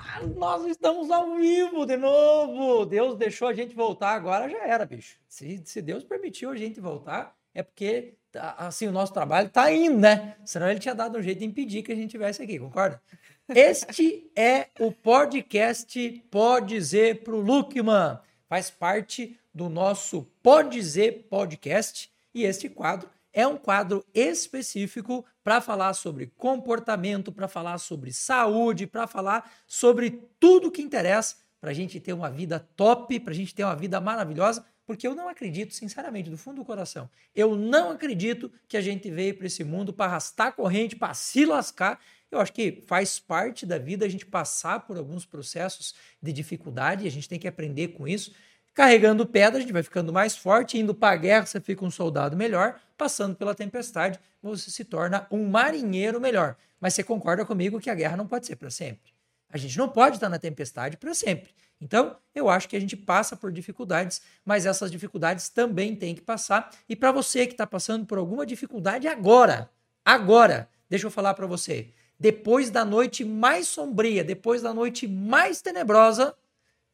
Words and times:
Ah, 0.00 0.20
nós 0.36 0.64
estamos 0.64 1.10
ao 1.10 1.34
vivo 1.34 1.84
de 1.84 1.96
novo. 1.96 2.86
Deus 2.86 3.16
deixou 3.16 3.48
a 3.48 3.52
gente 3.52 3.74
voltar 3.74 4.10
agora, 4.10 4.48
já 4.48 4.64
era, 4.64 4.86
bicho. 4.86 5.18
Se, 5.26 5.60
se 5.64 5.82
Deus 5.82 6.04
permitiu 6.04 6.50
a 6.50 6.56
gente 6.56 6.78
voltar, 6.78 7.36
é 7.52 7.64
porque 7.64 8.14
tá, 8.30 8.54
assim 8.58 8.86
o 8.86 8.92
nosso 8.92 9.12
trabalho 9.12 9.48
tá 9.48 9.72
indo, 9.72 9.98
né? 9.98 10.36
Senão 10.44 10.70
ele 10.70 10.78
tinha 10.78 10.94
dado 10.94 11.18
um 11.18 11.22
jeito 11.22 11.40
de 11.40 11.44
impedir 11.44 11.82
que 11.82 11.90
a 11.90 11.96
gente 11.96 12.10
tivesse 12.10 12.40
aqui, 12.40 12.60
concorda? 12.60 13.02
Este 13.48 14.30
é 14.38 14.68
o 14.78 14.92
podcast 14.92 16.24
Pode 16.30 16.76
Dizer 16.76 17.24
pro 17.24 17.40
Lukman. 17.40 18.20
Faz 18.48 18.70
parte 18.70 19.36
do 19.52 19.68
nosso 19.68 20.22
Pode 20.40 20.70
Dizer 20.70 21.26
podcast 21.28 22.08
e 22.32 22.44
este 22.44 22.68
quadro 22.68 23.10
é 23.32 23.46
um 23.46 23.56
quadro 23.56 24.04
específico 24.14 25.24
para 25.48 25.62
falar 25.62 25.94
sobre 25.94 26.26
comportamento, 26.36 27.32
para 27.32 27.48
falar 27.48 27.78
sobre 27.78 28.12
saúde, 28.12 28.86
para 28.86 29.06
falar 29.06 29.50
sobre 29.66 30.10
tudo 30.38 30.70
que 30.70 30.82
interessa 30.82 31.36
para 31.58 31.70
a 31.70 31.72
gente 31.72 31.98
ter 31.98 32.12
uma 32.12 32.30
vida 32.30 32.60
top, 32.76 33.18
para 33.18 33.32
a 33.32 33.34
gente 33.34 33.54
ter 33.54 33.64
uma 33.64 33.74
vida 33.74 33.98
maravilhosa, 33.98 34.62
porque 34.86 35.08
eu 35.08 35.14
não 35.14 35.26
acredito, 35.26 35.72
sinceramente, 35.72 36.28
do 36.28 36.36
fundo 36.36 36.56
do 36.56 36.66
coração, 36.66 37.08
eu 37.34 37.56
não 37.56 37.92
acredito 37.92 38.52
que 38.68 38.76
a 38.76 38.82
gente 38.82 39.10
veio 39.10 39.38
para 39.38 39.46
esse 39.46 39.64
mundo 39.64 39.90
para 39.90 40.04
arrastar 40.04 40.52
corrente, 40.52 40.94
para 40.94 41.14
se 41.14 41.46
lascar. 41.46 41.98
Eu 42.30 42.40
acho 42.40 42.52
que 42.52 42.84
faz 42.86 43.18
parte 43.18 43.64
da 43.64 43.78
vida 43.78 44.04
a 44.04 44.08
gente 44.10 44.26
passar 44.26 44.80
por 44.80 44.98
alguns 44.98 45.24
processos 45.24 45.94
de 46.20 46.30
dificuldade, 46.30 47.06
a 47.06 47.10
gente 47.10 47.26
tem 47.26 47.38
que 47.38 47.48
aprender 47.48 47.88
com 47.88 48.06
isso. 48.06 48.34
Carregando 48.78 49.26
pedra, 49.26 49.58
a 49.58 49.60
gente 49.60 49.72
vai 49.72 49.82
ficando 49.82 50.12
mais 50.12 50.36
forte, 50.36 50.78
indo 50.78 50.94
para 50.94 51.12
a 51.12 51.16
guerra, 51.16 51.44
você 51.44 51.60
fica 51.60 51.84
um 51.84 51.90
soldado 51.90 52.36
melhor, 52.36 52.80
passando 52.96 53.34
pela 53.34 53.52
tempestade, 53.52 54.20
você 54.40 54.70
se 54.70 54.84
torna 54.84 55.26
um 55.32 55.48
marinheiro 55.48 56.20
melhor. 56.20 56.54
Mas 56.80 56.94
você 56.94 57.02
concorda 57.02 57.44
comigo 57.44 57.80
que 57.80 57.90
a 57.90 57.94
guerra 57.96 58.16
não 58.16 58.24
pode 58.24 58.46
ser 58.46 58.54
para 58.54 58.70
sempre. 58.70 59.12
A 59.50 59.58
gente 59.58 59.76
não 59.76 59.88
pode 59.88 60.18
estar 60.18 60.28
na 60.28 60.38
tempestade 60.38 60.96
para 60.96 61.12
sempre. 61.12 61.50
Então, 61.80 62.18
eu 62.32 62.48
acho 62.48 62.68
que 62.68 62.76
a 62.76 62.80
gente 62.80 62.96
passa 62.96 63.34
por 63.34 63.50
dificuldades, 63.50 64.22
mas 64.44 64.64
essas 64.64 64.92
dificuldades 64.92 65.48
também 65.48 65.96
têm 65.96 66.14
que 66.14 66.22
passar. 66.22 66.70
E 66.88 66.94
para 66.94 67.10
você 67.10 67.48
que 67.48 67.54
está 67.54 67.66
passando 67.66 68.06
por 68.06 68.16
alguma 68.16 68.46
dificuldade 68.46 69.08
agora, 69.08 69.68
agora, 70.04 70.68
deixa 70.88 71.04
eu 71.04 71.10
falar 71.10 71.34
para 71.34 71.48
você, 71.48 71.88
depois 72.16 72.70
da 72.70 72.84
noite 72.84 73.24
mais 73.24 73.66
sombria, 73.66 74.22
depois 74.22 74.62
da 74.62 74.72
noite 74.72 75.08
mais 75.08 75.60
tenebrosa, 75.60 76.32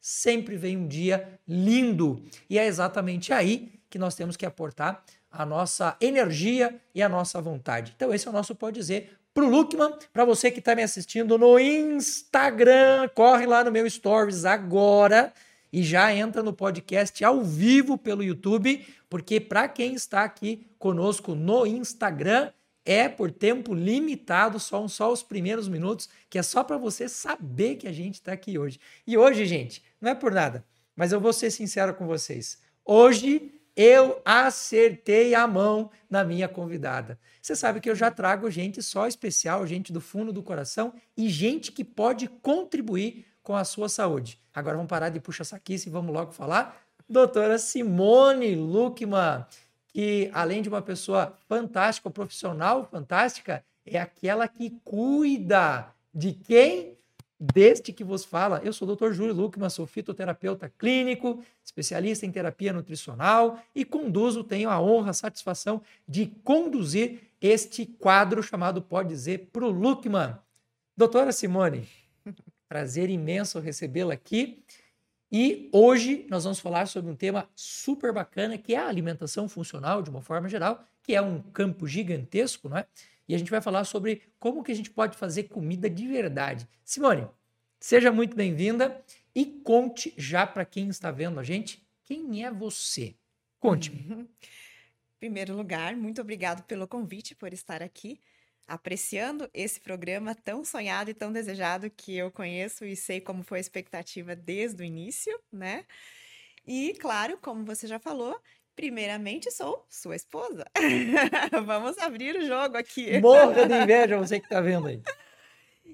sempre 0.05 0.55
vem 0.55 0.77
um 0.77 0.87
dia 0.87 1.27
lindo. 1.47 2.21
E 2.47 2.59
é 2.59 2.67
exatamente 2.67 3.33
aí 3.33 3.71
que 3.89 3.97
nós 3.97 4.13
temos 4.13 4.37
que 4.37 4.45
aportar 4.45 5.03
a 5.31 5.43
nossa 5.43 5.97
energia 5.99 6.79
e 6.93 7.01
a 7.01 7.09
nossa 7.09 7.41
vontade. 7.41 7.91
Então, 7.95 8.13
esse 8.13 8.27
é 8.27 8.29
o 8.29 8.33
nosso 8.33 8.53
Pode 8.53 8.79
Dizer 8.79 9.17
pro 9.33 9.49
Lukman. 9.49 9.95
Para 10.13 10.23
você 10.23 10.51
que 10.51 10.59
está 10.59 10.75
me 10.75 10.83
assistindo 10.83 11.39
no 11.39 11.57
Instagram, 11.57 13.09
corre 13.15 13.47
lá 13.47 13.63
no 13.63 13.71
meu 13.71 13.89
Stories 13.89 14.45
agora 14.45 15.33
e 15.73 15.81
já 15.81 16.13
entra 16.13 16.43
no 16.43 16.53
podcast 16.53 17.25
ao 17.25 17.41
vivo 17.41 17.97
pelo 17.97 18.21
YouTube, 18.21 18.85
porque 19.09 19.39
para 19.39 19.67
quem 19.67 19.95
está 19.95 20.23
aqui 20.23 20.67
conosco 20.77 21.33
no 21.33 21.65
Instagram, 21.65 22.51
é 22.85 23.09
por 23.09 23.31
tempo 23.31 23.73
limitado, 23.73 24.59
só, 24.59 24.87
só 24.87 25.11
os 25.11 25.23
primeiros 25.23 25.67
minutos, 25.67 26.07
que 26.29 26.37
é 26.37 26.43
só 26.43 26.63
para 26.63 26.77
você 26.77 27.09
saber 27.09 27.75
que 27.75 27.87
a 27.87 27.91
gente 27.91 28.15
está 28.15 28.31
aqui 28.31 28.57
hoje. 28.59 28.79
E 29.07 29.17
hoje, 29.17 29.45
gente, 29.45 29.83
não 29.99 30.11
é 30.11 30.15
por 30.15 30.31
nada, 30.31 30.63
mas 30.95 31.11
eu 31.11 31.19
vou 31.19 31.33
ser 31.33 31.49
sincero 31.49 31.95
com 31.95 32.05
vocês. 32.05 32.59
Hoje 32.85 33.51
eu 33.75 34.21
acertei 34.23 35.35
a 35.35 35.45
mão 35.45 35.89
na 36.09 36.23
minha 36.23 36.47
convidada. 36.47 37.19
Você 37.41 37.55
sabe 37.55 37.81
que 37.81 37.89
eu 37.89 37.95
já 37.95 38.09
trago 38.09 38.49
gente 38.49 38.81
só 38.81 39.07
especial, 39.07 39.67
gente 39.67 39.91
do 39.91 39.99
fundo 39.99 40.31
do 40.31 40.41
coração 40.41 40.93
e 41.17 41.27
gente 41.27 41.71
que 41.71 41.83
pode 41.83 42.27
contribuir 42.27 43.25
com 43.43 43.55
a 43.55 43.65
sua 43.65 43.89
saúde. 43.89 44.39
Agora 44.53 44.77
vamos 44.77 44.89
parar 44.89 45.09
de 45.09 45.19
puxa 45.19 45.43
saquice 45.43 45.89
e 45.89 45.91
vamos 45.91 46.13
logo 46.13 46.31
falar. 46.31 46.81
Doutora 47.07 47.59
Simone 47.59 48.55
Luckman, 48.55 49.45
que 49.95 50.29
além 50.33 50.61
de 50.61 50.67
uma 50.67 50.81
pessoa 50.81 51.37
fantástica, 51.47 52.11
profissional 52.11 52.83
fantástica, 52.83 53.63
é 53.85 53.97
aquela 53.97 54.45
que 54.45 54.71
cuida 54.83 55.87
de 56.13 56.33
quem? 56.33 56.97
Deste 57.39 57.93
que 57.93 58.03
vos 58.03 58.25
fala, 58.25 58.59
eu 58.61 58.73
sou 58.73 58.89
o 58.89 58.93
Dr. 58.93 59.13
Júlio 59.13 59.33
Luckman, 59.33 59.69
sou 59.69 59.87
fitoterapeuta 59.87 60.69
clínico, 60.77 61.41
especialista 61.63 62.25
em 62.25 62.31
terapia 62.31 62.73
nutricional 62.73 63.57
e 63.73 63.85
conduzo, 63.85 64.43
tenho 64.43 64.69
a 64.69 64.81
honra, 64.81 65.11
a 65.11 65.13
satisfação 65.13 65.81
de 66.05 66.25
conduzir 66.43 67.21
este 67.39 67.85
quadro 67.85 68.43
chamado 68.43 68.81
Pode 68.81 69.07
Dizer 69.07 69.49
pro 69.53 69.69
Luckman. 69.69 70.37
Doutora 70.97 71.31
Simone, 71.31 71.87
prazer 72.67 73.09
imenso 73.09 73.61
recebê-la 73.61 74.13
aqui. 74.13 74.61
E 75.37 75.67
hoje 75.73 76.25
nós 76.29 76.45
vamos 76.45 76.61
falar 76.61 76.85
sobre 76.85 77.11
um 77.11 77.15
tema 77.15 77.49
super 77.53 78.13
bacana, 78.13 78.57
que 78.57 78.73
é 78.73 78.77
a 78.77 78.87
alimentação 78.87 79.49
funcional, 79.49 80.01
de 80.01 80.09
uma 80.09 80.21
forma 80.21 80.47
geral, 80.47 80.81
que 81.03 81.13
é 81.13 81.21
um 81.21 81.41
campo 81.41 81.85
gigantesco, 81.85 82.69
não 82.69 82.77
é? 82.77 82.87
E 83.27 83.35
a 83.35 83.37
gente 83.37 83.51
vai 83.51 83.59
falar 83.59 83.83
sobre 83.83 84.21
como 84.39 84.63
que 84.63 84.71
a 84.71 84.75
gente 84.75 84.89
pode 84.89 85.17
fazer 85.17 85.49
comida 85.49 85.89
de 85.89 86.07
verdade. 86.07 86.65
Simone, 86.85 87.27
seja 87.81 88.13
muito 88.13 88.33
bem-vinda 88.33 89.03
e 89.35 89.45
conte 89.45 90.13
já 90.15 90.47
para 90.47 90.63
quem 90.63 90.87
está 90.87 91.11
vendo 91.11 91.37
a 91.37 91.43
gente, 91.43 91.85
quem 92.05 92.45
é 92.45 92.49
você? 92.49 93.13
Conte-me. 93.59 93.99
Em 94.09 94.29
primeiro 95.19 95.53
lugar, 95.53 95.97
muito 95.97 96.21
obrigado 96.21 96.63
pelo 96.63 96.87
convite, 96.87 97.35
por 97.35 97.51
estar 97.51 97.83
aqui 97.83 98.21
apreciando 98.67 99.49
esse 99.53 99.79
programa 99.79 100.35
tão 100.35 100.63
sonhado 100.65 101.09
e 101.09 101.13
tão 101.13 101.31
desejado 101.31 101.89
que 101.89 102.15
eu 102.15 102.31
conheço 102.31 102.85
e 102.85 102.95
sei 102.95 103.21
como 103.21 103.43
foi 103.43 103.59
a 103.59 103.61
expectativa 103.61 104.35
desde 104.35 104.81
o 104.81 104.85
início, 104.85 105.37
né? 105.51 105.85
E, 106.67 106.93
claro, 106.99 107.37
como 107.41 107.63
você 107.63 107.85
já 107.87 107.99
falou, 107.99 108.39
primeiramente 108.75 109.51
sou 109.51 109.85
sua 109.89 110.15
esposa. 110.15 110.65
Vamos 111.65 111.97
abrir 111.99 112.35
o 112.35 112.45
jogo 112.45 112.77
aqui. 112.77 113.19
Morra 113.19 113.67
de 113.67 113.73
inveja 113.73 114.17
você 114.17 114.39
que 114.39 114.45
está 114.45 114.61
vendo 114.61 114.87
aí. 114.87 115.01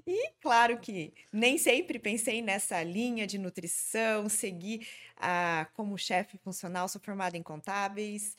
E 0.08 0.32
claro 0.42 0.80
que 0.80 1.14
nem 1.32 1.58
sempre 1.58 2.00
pensei 2.00 2.42
nessa 2.42 2.82
linha 2.82 3.28
de 3.28 3.38
nutrição, 3.38 4.28
seguir 4.28 4.88
ah, 5.18 5.68
como 5.74 5.98
chefe 5.98 6.38
funcional, 6.38 6.88
sou 6.88 7.00
formada 7.00 7.38
em 7.38 7.44
contábeis, 7.44 8.36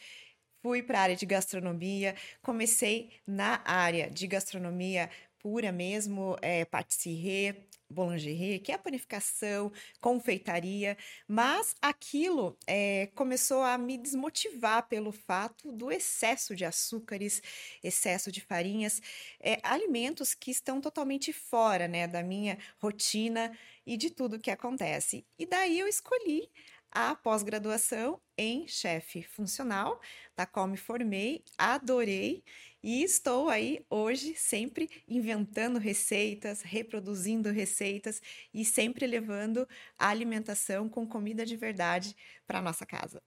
fui 0.62 0.82
para 0.82 1.00
a 1.00 1.02
área 1.02 1.16
de 1.16 1.26
gastronomia, 1.26 2.14
comecei 2.40 3.10
na 3.26 3.60
área 3.64 4.08
de 4.08 4.26
gastronomia 4.28 5.10
pura 5.40 5.72
mesmo, 5.72 6.36
é, 6.40 6.64
patisserie, 6.64 7.66
boulangerie, 7.90 8.60
que 8.60 8.70
é 8.70 8.76
a 8.76 8.78
panificação, 8.78 9.72
confeitaria, 10.00 10.96
mas 11.26 11.74
aquilo 11.82 12.56
é, 12.64 13.08
começou 13.14 13.62
a 13.62 13.76
me 13.76 13.98
desmotivar 13.98 14.88
pelo 14.88 15.10
fato 15.10 15.72
do 15.72 15.90
excesso 15.90 16.54
de 16.54 16.64
açúcares, 16.64 17.42
excesso 17.82 18.30
de 18.30 18.40
farinhas, 18.40 19.02
é, 19.40 19.58
alimentos 19.64 20.32
que 20.32 20.50
estão 20.50 20.80
totalmente 20.80 21.32
fora 21.32 21.88
né, 21.88 22.06
da 22.06 22.22
minha 22.22 22.56
rotina 22.78 23.52
e 23.84 23.96
de 23.96 24.10
tudo 24.10 24.38
que 24.38 24.50
acontece. 24.50 25.26
E 25.36 25.44
daí 25.44 25.78
eu 25.78 25.88
escolhi 25.88 26.48
a 26.92 27.14
pós-graduação 27.14 28.20
em 28.36 28.68
chefe 28.68 29.22
funcional, 29.22 29.98
da 30.36 30.44
qual 30.44 30.68
me 30.68 30.76
formei, 30.76 31.42
adorei 31.56 32.44
e 32.82 33.02
estou 33.02 33.48
aí 33.48 33.84
hoje 33.88 34.34
sempre 34.36 34.90
inventando 35.08 35.78
receitas, 35.78 36.60
reproduzindo 36.60 37.50
receitas 37.50 38.20
e 38.52 38.64
sempre 38.64 39.06
levando 39.06 39.66
a 39.98 40.08
alimentação 40.08 40.88
com 40.88 41.06
comida 41.06 41.46
de 41.46 41.56
verdade 41.56 42.14
para 42.46 42.60
nossa 42.60 42.84
casa. 42.84 43.22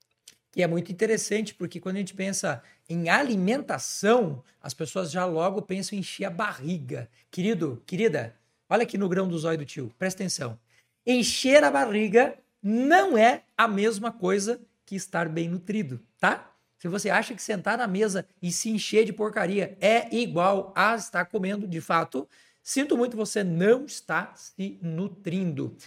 E 0.55 0.61
é 0.61 0.67
muito 0.67 0.91
interessante 0.91 1.53
porque 1.53 1.79
quando 1.79 1.97
a 1.97 1.99
gente 1.99 2.13
pensa 2.13 2.63
em 2.87 3.09
alimentação, 3.09 4.43
as 4.61 4.73
pessoas 4.73 5.11
já 5.11 5.25
logo 5.25 5.61
pensam 5.61 5.97
em 5.97 5.99
encher 5.99 6.25
a 6.25 6.29
barriga. 6.29 7.09
Querido, 7.31 7.81
querida, 7.85 8.39
olha 8.69 8.83
aqui 8.83 8.97
no 8.97 9.09
grão 9.09 9.27
do 9.27 9.37
zóio 9.37 9.57
do 9.57 9.65
tio, 9.65 9.91
presta 9.97 10.21
atenção. 10.21 10.57
Encher 11.05 11.63
a 11.63 11.72
barriga 11.72 12.37
não 12.67 13.16
é 13.16 13.44
a 13.56 13.67
mesma 13.67 14.12
coisa 14.12 14.59
que 14.88 14.96
estar 14.96 15.29
bem 15.29 15.47
nutrido, 15.47 16.03
tá? 16.20 16.52
Se 16.79 16.88
você 16.88 17.12
acha 17.12 17.35
que 17.35 17.41
sentar 17.41 17.78
na 17.78 17.85
mesa 17.85 18.28
e 18.41 18.52
se 18.52 18.72
encher 18.72 19.06
de 19.06 19.14
porcaria 19.14 19.78
é 19.79 20.14
igual 20.16 20.73
a 20.76 20.96
estar 20.96 21.26
comendo 21.26 21.67
de 21.67 21.79
fato, 21.79 22.28
sinto 22.64 22.97
muito, 22.97 23.16
você 23.16 23.44
não 23.44 23.85
está 23.85 24.34
se 24.35 24.79
nutrindo. 24.82 25.78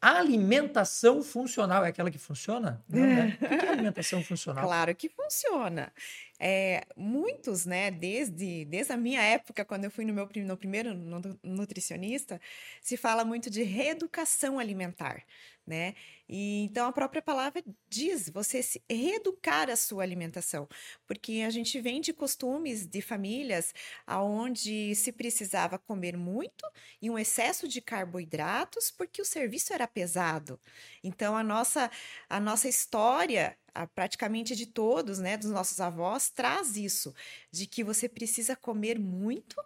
A 0.00 0.16
alimentação 0.16 1.24
funcional 1.24 1.84
é 1.84 1.88
aquela 1.88 2.08
que 2.08 2.18
funciona? 2.18 2.84
Não, 2.88 3.00
né? 3.04 3.36
O 3.42 3.58
que 3.58 3.66
é 3.66 3.70
alimentação 3.70 4.22
funcional? 4.22 4.64
Claro 4.64 4.94
que 4.94 5.08
funciona. 5.08 5.92
é, 6.38 6.86
muitos, 6.96 7.66
né, 7.66 7.90
desde, 7.90 8.64
desde 8.64 8.92
a 8.92 8.96
minha 8.96 9.20
época, 9.20 9.64
quando 9.64 9.84
eu 9.86 9.90
fui 9.90 10.04
no 10.04 10.14
meu 10.14 10.28
no 10.36 10.56
primeiro 10.56 10.94
nutricionista, 11.42 12.40
se 12.80 12.96
fala 12.96 13.24
muito 13.24 13.50
de 13.50 13.64
reeducação 13.64 14.56
alimentar, 14.60 15.24
né? 15.68 15.94
E 16.28 16.62
então 16.62 16.88
a 16.88 16.92
própria 16.92 17.22
palavra 17.22 17.62
diz 17.88 18.28
você 18.30 18.62
se 18.62 18.82
reeducar 18.90 19.70
a 19.70 19.76
sua 19.76 20.02
alimentação, 20.02 20.66
porque 21.06 21.44
a 21.46 21.50
gente 21.50 21.80
vem 21.80 22.00
de 22.00 22.12
costumes 22.12 22.86
de 22.86 23.00
famílias 23.02 23.72
aonde 24.06 24.94
se 24.94 25.12
precisava 25.12 25.78
comer 25.78 26.16
muito 26.16 26.66
e 27.00 27.10
um 27.10 27.18
excesso 27.18 27.68
de 27.68 27.80
carboidratos 27.80 28.90
porque 28.90 29.22
o 29.22 29.24
serviço 29.24 29.72
era 29.72 29.86
pesado. 29.86 30.58
Então 31.04 31.36
a 31.36 31.44
nossa 31.44 31.90
a 32.28 32.40
nossa 32.40 32.68
história 32.68 33.56
praticamente 33.94 34.56
de 34.56 34.66
todos, 34.66 35.20
né, 35.20 35.36
dos 35.36 35.50
nossos 35.50 35.80
avós, 35.80 36.30
traz 36.30 36.76
isso, 36.76 37.14
de 37.52 37.64
que 37.64 37.84
você 37.84 38.08
precisa 38.08 38.56
comer 38.56 38.98
muito 38.98 39.56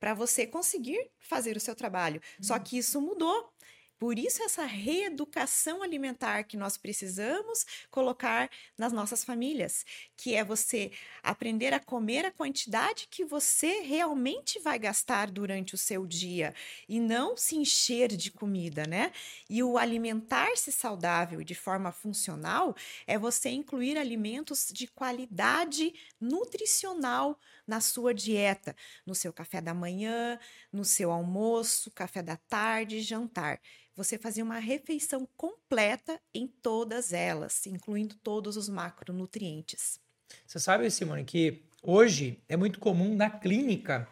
para 0.00 0.14
você 0.14 0.46
conseguir 0.46 1.10
fazer 1.18 1.56
o 1.56 1.60
seu 1.60 1.74
trabalho. 1.74 2.20
Uhum. 2.38 2.44
Só 2.44 2.58
que 2.58 2.78
isso 2.78 3.00
mudou. 3.00 3.52
Por 3.98 4.16
isso, 4.16 4.42
essa 4.44 4.64
reeducação 4.64 5.82
alimentar 5.82 6.44
que 6.44 6.56
nós 6.56 6.76
precisamos 6.76 7.66
colocar 7.90 8.48
nas 8.76 8.92
nossas 8.92 9.24
famílias, 9.24 9.84
que 10.16 10.36
é 10.36 10.44
você 10.44 10.92
aprender 11.20 11.74
a 11.74 11.80
comer 11.80 12.24
a 12.24 12.30
quantidade 12.30 13.08
que 13.10 13.24
você 13.24 13.80
realmente 13.80 14.60
vai 14.60 14.78
gastar 14.78 15.30
durante 15.30 15.74
o 15.74 15.78
seu 15.78 16.06
dia 16.06 16.54
e 16.88 17.00
não 17.00 17.36
se 17.36 17.56
encher 17.56 18.08
de 18.16 18.30
comida, 18.30 18.84
né? 18.86 19.10
E 19.50 19.62
o 19.64 19.76
alimentar-se 19.76 20.70
saudável 20.70 21.42
de 21.42 21.54
forma 21.56 21.90
funcional 21.90 22.76
é 23.06 23.18
você 23.18 23.48
incluir 23.50 23.98
alimentos 23.98 24.68
de 24.72 24.86
qualidade 24.86 25.92
nutricional 26.20 27.38
na 27.68 27.80
sua 27.80 28.12
dieta, 28.12 28.74
no 29.06 29.14
seu 29.14 29.32
café 29.32 29.60
da 29.60 29.72
manhã, 29.74 30.38
no 30.72 30.84
seu 30.84 31.12
almoço, 31.12 31.90
café 31.92 32.22
da 32.22 32.36
tarde, 32.36 33.00
jantar 33.02 33.60
você 33.98 34.16
fazia 34.16 34.44
uma 34.44 34.60
refeição 34.60 35.28
completa 35.36 36.20
em 36.32 36.46
todas 36.46 37.12
elas, 37.12 37.66
incluindo 37.66 38.14
todos 38.22 38.56
os 38.56 38.68
macronutrientes. 38.68 39.98
Você 40.46 40.60
sabe, 40.60 40.88
Simone, 40.88 41.24
que 41.24 41.64
hoje 41.82 42.40
é 42.48 42.56
muito 42.56 42.78
comum 42.78 43.16
na 43.16 43.28
clínica 43.28 44.06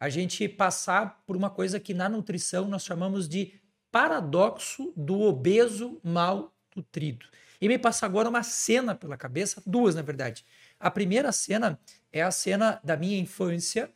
a 0.00 0.08
gente 0.08 0.48
passar 0.48 1.22
por 1.26 1.36
uma 1.36 1.50
coisa 1.50 1.78
que 1.78 1.92
na 1.92 2.08
nutrição 2.08 2.66
nós 2.66 2.82
chamamos 2.82 3.28
de 3.28 3.60
paradoxo 3.92 4.90
do 4.96 5.20
obeso 5.20 6.00
mal 6.02 6.56
nutrido. 6.74 7.26
E 7.60 7.68
me 7.68 7.78
passa 7.78 8.06
agora 8.06 8.30
uma 8.30 8.42
cena 8.42 8.94
pela 8.94 9.18
cabeça, 9.18 9.62
duas 9.66 9.94
na 9.94 10.02
verdade. 10.02 10.46
A 10.78 10.90
primeira 10.90 11.32
cena 11.32 11.78
é 12.12 12.22
a 12.22 12.30
cena 12.30 12.80
da 12.84 12.96
minha 12.96 13.18
infância, 13.18 13.92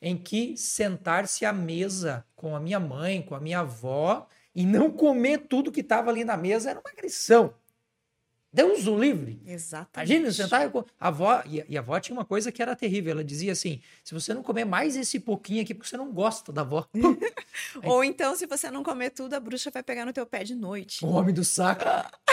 em 0.00 0.16
que 0.16 0.56
sentar-se 0.56 1.44
à 1.44 1.52
mesa 1.52 2.26
com 2.34 2.56
a 2.56 2.60
minha 2.60 2.80
mãe, 2.80 3.22
com 3.22 3.34
a 3.34 3.40
minha 3.40 3.60
avó, 3.60 4.28
e 4.54 4.66
não 4.66 4.90
comer 4.90 5.46
tudo 5.48 5.72
que 5.72 5.80
estava 5.80 6.10
ali 6.10 6.24
na 6.24 6.36
mesa 6.36 6.70
era 6.70 6.80
uma 6.80 6.90
agressão. 6.90 7.54
Deus 8.52 8.86
o 8.86 8.98
livre. 8.98 9.40
Exatamente. 9.46 10.12
Imagina, 10.12 10.30
sentar 10.30 10.70
com 10.70 10.84
a 11.00 11.08
avó. 11.08 11.42
E, 11.46 11.64
e, 11.68 11.76
a 11.76 11.80
avó 11.80 11.98
tinha 11.98 12.14
uma 12.14 12.24
coisa 12.24 12.52
que 12.52 12.60
era 12.60 12.76
terrível. 12.76 13.12
Ela 13.12 13.24
dizia 13.24 13.52
assim: 13.52 13.80
se 14.04 14.12
você 14.12 14.34
não 14.34 14.42
comer 14.42 14.66
mais 14.66 14.94
esse 14.94 15.18
pouquinho 15.18 15.62
aqui, 15.62 15.72
porque 15.72 15.88
você 15.88 15.96
não 15.96 16.12
gosta 16.12 16.52
da 16.52 16.60
avó. 16.60 16.86
Ou 17.82 18.04
então, 18.04 18.36
se 18.36 18.46
você 18.46 18.70
não 18.70 18.82
comer 18.82 19.10
tudo, 19.10 19.32
a 19.32 19.40
bruxa 19.40 19.70
vai 19.70 19.82
pegar 19.82 20.04
no 20.04 20.12
teu 20.12 20.26
pé 20.26 20.44
de 20.44 20.54
noite. 20.54 21.02
O 21.02 21.08
homem 21.08 21.34
do 21.34 21.42
saco. 21.42 21.84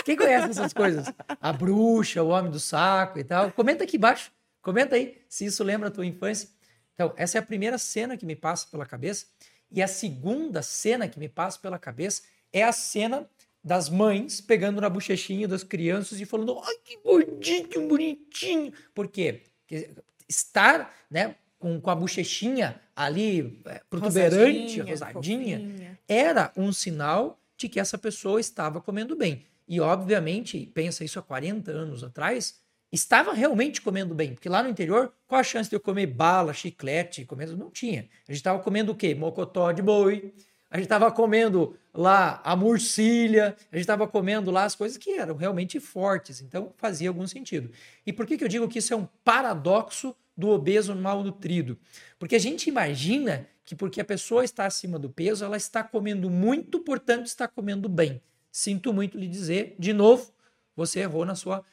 Quem 0.03 0.17
conhece 0.17 0.49
essas 0.49 0.73
coisas? 0.73 1.07
A 1.39 1.53
bruxa, 1.53 2.21
o 2.21 2.29
homem 2.29 2.51
do 2.51 2.59
saco 2.59 3.17
e 3.17 3.23
tal. 3.23 3.51
Comenta 3.53 3.85
aqui 3.85 3.95
embaixo. 3.95 4.31
Comenta 4.61 4.95
aí 4.95 5.21
se 5.29 5.45
isso 5.45 5.63
lembra 5.63 5.87
a 5.87 5.91
tua 5.91 6.05
infância. 6.05 6.49
Então, 6.93 7.13
essa 7.15 7.37
é 7.37 7.39
a 7.39 7.41
primeira 7.41 7.77
cena 7.77 8.17
que 8.17 8.25
me 8.25 8.35
passa 8.35 8.67
pela 8.69 8.85
cabeça. 8.85 9.25
E 9.71 9.81
a 9.81 9.87
segunda 9.87 10.61
cena 10.61 11.07
que 11.07 11.17
me 11.17 11.29
passa 11.29 11.57
pela 11.59 11.79
cabeça 11.79 12.23
é 12.51 12.63
a 12.63 12.73
cena 12.73 13.29
das 13.69 13.87
mães 13.87 14.41
pegando 14.41 14.81
na 14.81 14.89
bochechinha 14.89 15.47
das 15.47 15.63
crianças 15.63 16.19
e 16.19 16.25
falando: 16.25 16.59
ai, 16.59 16.75
que 16.83 16.97
gordinho, 16.97 17.87
bonitinho. 17.87 18.73
Por 18.95 19.07
quê? 19.07 19.43
Porque 19.61 19.91
estar 20.27 20.91
né, 21.07 21.35
com, 21.59 21.79
com 21.79 21.89
a 21.91 21.95
bochechinha 21.95 22.81
ali 22.95 23.61
é, 23.65 23.79
protuberante, 23.87 24.81
rosadinha, 24.81 25.57
rosadinha 25.59 25.99
era 26.07 26.51
um 26.57 26.73
sinal 26.73 27.39
de 27.55 27.69
que 27.69 27.79
essa 27.79 27.95
pessoa 27.95 28.39
estava 28.39 28.81
comendo 28.81 29.15
bem. 29.15 29.45
E, 29.67 29.79
obviamente, 29.79 30.65
pensa 30.73 31.03
isso 31.03 31.19
há 31.19 31.21
40 31.21 31.69
anos 31.69 32.03
atrás, 32.03 32.59
estava 32.91 33.33
realmente 33.33 33.81
comendo 33.81 34.15
bem. 34.15 34.33
Porque 34.33 34.49
lá 34.49 34.63
no 34.63 34.69
interior, 34.69 35.13
qual 35.27 35.41
a 35.41 35.43
chance 35.43 35.69
de 35.69 35.75
eu 35.75 35.79
comer 35.79 36.07
bala, 36.07 36.53
chiclete, 36.53 37.23
comendo? 37.23 37.55
Não 37.55 37.69
tinha. 37.69 38.09
A 38.27 38.31
gente 38.31 38.37
estava 38.39 38.57
comendo 38.63 38.93
o 38.93 38.95
quê? 38.95 39.13
Mocotó 39.13 39.71
de 39.71 39.83
boi. 39.83 40.33
A 40.71 40.77
gente 40.77 40.85
estava 40.85 41.11
comendo 41.11 41.75
lá 41.93 42.39
a 42.43 42.55
murcilha, 42.55 43.55
a 43.71 43.75
gente 43.75 43.81
estava 43.81 44.07
comendo 44.07 44.51
lá 44.51 44.65
as 44.65 44.75
coisas 44.75 44.97
que 44.97 45.11
eram 45.11 45.35
realmente 45.35 45.79
fortes, 45.79 46.41
então 46.41 46.71
fazia 46.77 47.09
algum 47.09 47.25
sentido. 47.25 47.71
E 48.05 48.13
por 48.13 48.25
que, 48.27 48.37
que 48.37 48.43
eu 48.43 48.47
digo 48.47 48.67
que 48.67 48.77
isso 48.77 48.93
é 48.93 48.97
um 48.97 49.07
paradoxo 49.23 50.15
do 50.37 50.49
obeso 50.49 50.95
malnutrido? 50.95 51.77
Porque 52.19 52.35
a 52.35 52.39
gente 52.39 52.69
imagina 52.69 53.47
que 53.65 53.75
porque 53.75 53.99
a 53.99 54.05
pessoa 54.05 54.43
está 54.43 54.65
acima 54.65 54.99
do 54.99 55.09
peso, 55.09 55.43
ela 55.43 55.57
está 55.57 55.83
comendo 55.83 56.29
muito, 56.29 56.79
portanto 56.79 57.25
está 57.25 57.47
comendo 57.47 57.89
bem. 57.89 58.21
Sinto 58.51 58.93
muito 58.93 59.17
lhe 59.17 59.27
dizer, 59.27 59.75
de 59.77 59.93
novo, 59.93 60.31
você 60.75 61.01
errou 61.01 61.25
na 61.25 61.35
sua 61.35 61.63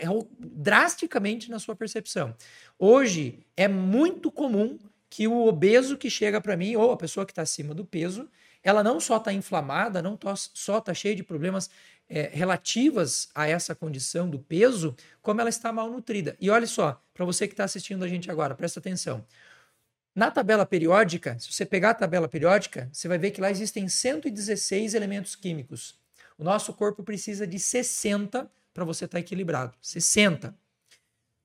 errou 0.00 0.30
drasticamente 0.38 1.50
na 1.50 1.58
sua 1.58 1.74
percepção. 1.74 2.34
Hoje 2.78 3.40
é 3.56 3.66
muito 3.66 4.30
comum 4.30 4.78
que 5.08 5.28
o 5.28 5.46
obeso 5.46 5.96
que 5.96 6.10
chega 6.10 6.40
para 6.40 6.56
mim 6.56 6.76
ou 6.76 6.90
a 6.90 6.96
pessoa 6.96 7.24
que 7.24 7.32
está 7.32 7.42
acima 7.42 7.74
do 7.74 7.84
peso, 7.84 8.28
ela 8.62 8.82
não 8.82 8.98
só 8.98 9.16
está 9.16 9.32
inflamada, 9.32 10.02
não 10.02 10.16
tá, 10.16 10.34
só 10.36 10.78
está 10.78 10.92
cheia 10.92 11.14
de 11.14 11.22
problemas 11.22 11.70
é, 12.08 12.30
relativas 12.32 13.28
a 13.34 13.46
essa 13.46 13.74
condição 13.74 14.28
do 14.28 14.38
peso, 14.38 14.96
como 15.22 15.40
ela 15.40 15.50
está 15.50 15.72
malnutrida. 15.72 16.36
E 16.40 16.50
olha 16.50 16.66
só, 16.66 17.00
para 17.14 17.24
você 17.24 17.46
que 17.46 17.54
está 17.54 17.64
assistindo 17.64 18.04
a 18.04 18.08
gente 18.08 18.30
agora, 18.30 18.54
presta 18.54 18.80
atenção. 18.80 19.24
Na 20.14 20.30
tabela 20.30 20.64
periódica, 20.64 21.38
se 21.38 21.52
você 21.52 21.66
pegar 21.66 21.90
a 21.90 21.94
tabela 21.94 22.28
periódica, 22.28 22.88
você 22.92 23.06
vai 23.06 23.18
ver 23.18 23.32
que 23.32 23.40
lá 23.40 23.50
existem 23.50 23.88
116 23.88 24.94
elementos 24.94 25.36
químicos. 25.36 26.00
O 26.38 26.44
nosso 26.44 26.72
corpo 26.72 27.02
precisa 27.02 27.46
de 27.46 27.58
60 27.58 28.50
para 28.72 28.84
você 28.84 29.04
estar 29.04 29.16
tá 29.16 29.20
equilibrado. 29.20 29.76
60. 29.80 30.56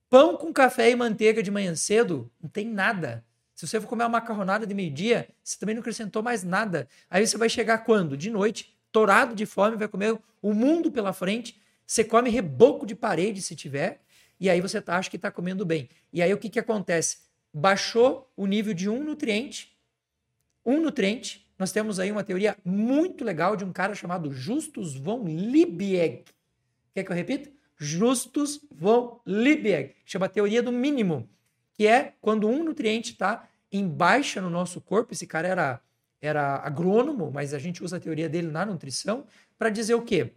Pão 0.09 0.37
com 0.37 0.51
café 0.53 0.89
e 0.89 0.95
manteiga 0.95 1.41
de 1.43 1.51
manhã 1.51 1.75
cedo, 1.75 2.31
não 2.41 2.49
tem 2.49 2.65
nada. 2.65 3.25
Se 3.61 3.67
você 3.67 3.79
for 3.79 3.85
comer 3.85 4.05
uma 4.05 4.09
macarronada 4.09 4.65
de 4.65 4.73
meio-dia, 4.73 5.29
você 5.43 5.55
também 5.55 5.75
não 5.75 5.81
acrescentou 5.81 6.23
mais 6.23 6.43
nada. 6.43 6.87
Aí 7.07 7.27
você 7.27 7.37
vai 7.37 7.47
chegar 7.47 7.77
quando? 7.85 8.17
De 8.17 8.31
noite, 8.31 8.75
torado 8.91 9.35
de 9.35 9.45
fome, 9.45 9.77
vai 9.77 9.87
comer 9.87 10.17
o 10.41 10.51
mundo 10.51 10.91
pela 10.91 11.13
frente. 11.13 11.61
Você 11.85 12.03
come 12.03 12.31
reboco 12.31 12.87
de 12.87 12.95
parede 12.95 13.39
se 13.39 13.55
tiver, 13.55 14.01
e 14.39 14.49
aí 14.49 14.59
você 14.59 14.81
tá, 14.81 14.97
acha 14.97 15.11
que 15.11 15.15
está 15.15 15.29
comendo 15.29 15.63
bem. 15.63 15.87
E 16.11 16.23
aí 16.23 16.33
o 16.33 16.39
que, 16.39 16.49
que 16.49 16.57
acontece? 16.57 17.19
Baixou 17.53 18.27
o 18.35 18.47
nível 18.47 18.73
de 18.73 18.89
um 18.89 19.03
nutriente, 19.03 19.77
um 20.65 20.81
nutriente, 20.81 21.47
nós 21.59 21.71
temos 21.71 21.99
aí 21.99 22.11
uma 22.11 22.23
teoria 22.23 22.57
muito 22.65 23.23
legal 23.23 23.55
de 23.55 23.63
um 23.63 23.71
cara 23.71 23.93
chamado 23.93 24.33
Justus 24.33 24.95
von 24.95 25.23
Liebig. 25.23 26.23
Quer 26.95 27.03
que 27.03 27.11
eu 27.11 27.15
repita? 27.15 27.51
Justus 27.77 28.59
von 28.71 29.21
Liebig. 29.23 29.93
Chama 30.03 30.27
teoria 30.27 30.63
do 30.63 30.71
mínimo, 30.71 31.29
que 31.75 31.85
é 31.85 32.15
quando 32.19 32.49
um 32.49 32.63
nutriente 32.63 33.11
está 33.11 33.47
em 33.71 33.87
baixa 33.87 34.41
no 34.41 34.49
nosso 34.49 34.81
corpo. 34.81 35.13
Esse 35.13 35.25
cara 35.25 35.47
era, 35.47 35.81
era 36.19 36.55
agrônomo, 36.57 37.31
mas 37.31 37.53
a 37.53 37.59
gente 37.59 37.83
usa 37.83 37.97
a 37.97 37.99
teoria 37.99 38.27
dele 38.27 38.47
na 38.47 38.65
nutrição 38.65 39.25
para 39.57 39.69
dizer 39.69 39.95
o 39.95 40.01
quê? 40.01 40.33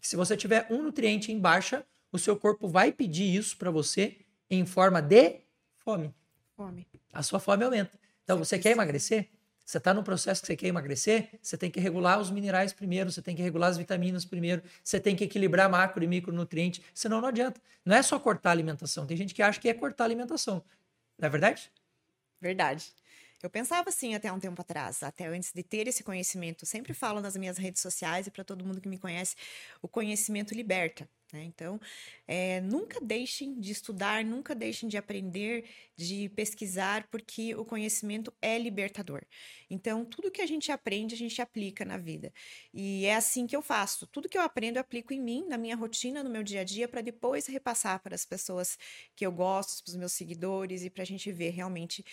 Que 0.00 0.08
se 0.08 0.16
você 0.16 0.36
tiver 0.36 0.66
um 0.70 0.82
nutriente 0.82 1.30
em 1.30 1.38
baixa, 1.38 1.84
o 2.10 2.18
seu 2.18 2.36
corpo 2.36 2.68
vai 2.68 2.92
pedir 2.92 3.34
isso 3.34 3.56
para 3.56 3.70
você 3.70 4.18
em 4.50 4.64
forma 4.66 5.00
de 5.00 5.40
fome. 5.78 6.14
Fome. 6.56 6.86
A 7.12 7.22
sua 7.22 7.40
fome 7.40 7.64
aumenta. 7.64 7.98
Então, 8.22 8.38
você 8.38 8.58
quer 8.58 8.70
emagrecer? 8.70 9.28
Você 9.64 9.78
está 9.78 9.94
no 9.94 10.02
processo 10.02 10.42
que 10.42 10.46
você 10.46 10.56
quer 10.56 10.66
emagrecer, 10.66 11.38
você 11.40 11.56
tem 11.56 11.70
que 11.70 11.80
regular 11.80 12.20
os 12.20 12.30
minerais 12.30 12.72
primeiro, 12.72 13.10
você 13.10 13.22
tem 13.22 13.34
que 13.34 13.40
regular 13.40 13.70
as 13.70 13.78
vitaminas 13.78 14.24
primeiro, 14.24 14.62
você 14.82 15.00
tem 15.00 15.16
que 15.16 15.24
equilibrar 15.24 15.70
macro 15.70 16.04
e 16.04 16.06
micronutrientes, 16.06 16.82
senão 16.92 17.20
não 17.20 17.28
adianta. 17.28 17.60
Não 17.82 17.96
é 17.96 18.02
só 18.02 18.18
cortar 18.18 18.50
a 18.50 18.52
alimentação. 18.52 19.06
Tem 19.06 19.16
gente 19.16 19.32
que 19.32 19.42
acha 19.42 19.58
que 19.58 19.68
é 19.68 19.72
cortar 19.72 20.04
a 20.04 20.06
alimentação. 20.06 20.62
Não 21.18 21.26
é 21.26 21.30
verdade? 21.30 21.70
Verdade. 22.44 22.92
Eu 23.42 23.48
pensava 23.48 23.88
assim 23.88 24.14
até 24.14 24.30
um 24.30 24.38
tempo 24.38 24.60
atrás, 24.60 25.02
até 25.02 25.26
antes 25.26 25.50
de 25.50 25.62
ter 25.62 25.88
esse 25.88 26.04
conhecimento. 26.04 26.66
Sempre 26.66 26.92
falo 26.92 27.22
nas 27.22 27.38
minhas 27.38 27.56
redes 27.56 27.80
sociais 27.80 28.26
e 28.26 28.30
para 28.30 28.44
todo 28.44 28.62
mundo 28.66 28.82
que 28.82 28.88
me 28.88 28.98
conhece, 28.98 29.34
o 29.80 29.88
conhecimento 29.88 30.54
liberta. 30.54 31.08
Né? 31.34 31.42
Então, 31.44 31.80
é, 32.28 32.60
nunca 32.60 33.00
deixem 33.00 33.58
de 33.58 33.72
estudar, 33.72 34.24
nunca 34.24 34.54
deixem 34.54 34.88
de 34.88 34.96
aprender, 34.96 35.64
de 35.96 36.28
pesquisar, 36.30 37.08
porque 37.10 37.54
o 37.56 37.64
conhecimento 37.64 38.32
é 38.40 38.56
libertador. 38.56 39.22
Então, 39.68 40.04
tudo 40.04 40.30
que 40.30 40.40
a 40.40 40.46
gente 40.46 40.70
aprende, 40.70 41.14
a 41.14 41.18
gente 41.18 41.42
aplica 41.42 41.84
na 41.84 41.98
vida. 41.98 42.32
E 42.72 43.04
é 43.04 43.16
assim 43.16 43.46
que 43.48 43.56
eu 43.56 43.62
faço. 43.62 44.06
Tudo 44.06 44.28
que 44.28 44.38
eu 44.38 44.42
aprendo, 44.42 44.76
eu 44.76 44.80
aplico 44.80 45.12
em 45.12 45.20
mim, 45.20 45.44
na 45.48 45.58
minha 45.58 45.74
rotina, 45.74 46.22
no 46.22 46.30
meu 46.30 46.44
dia 46.44 46.60
a 46.60 46.64
dia, 46.64 46.86
para 46.86 47.00
depois 47.00 47.46
repassar 47.46 48.00
para 48.00 48.14
as 48.14 48.24
pessoas 48.24 48.78
que 49.16 49.26
eu 49.26 49.32
gosto, 49.32 49.82
para 49.82 49.90
os 49.90 49.96
meus 49.96 50.12
seguidores 50.12 50.84
e 50.84 50.90
para 50.90 51.02
a 51.02 51.06
gente 51.06 51.32
ver 51.32 51.50
realmente 51.50 52.04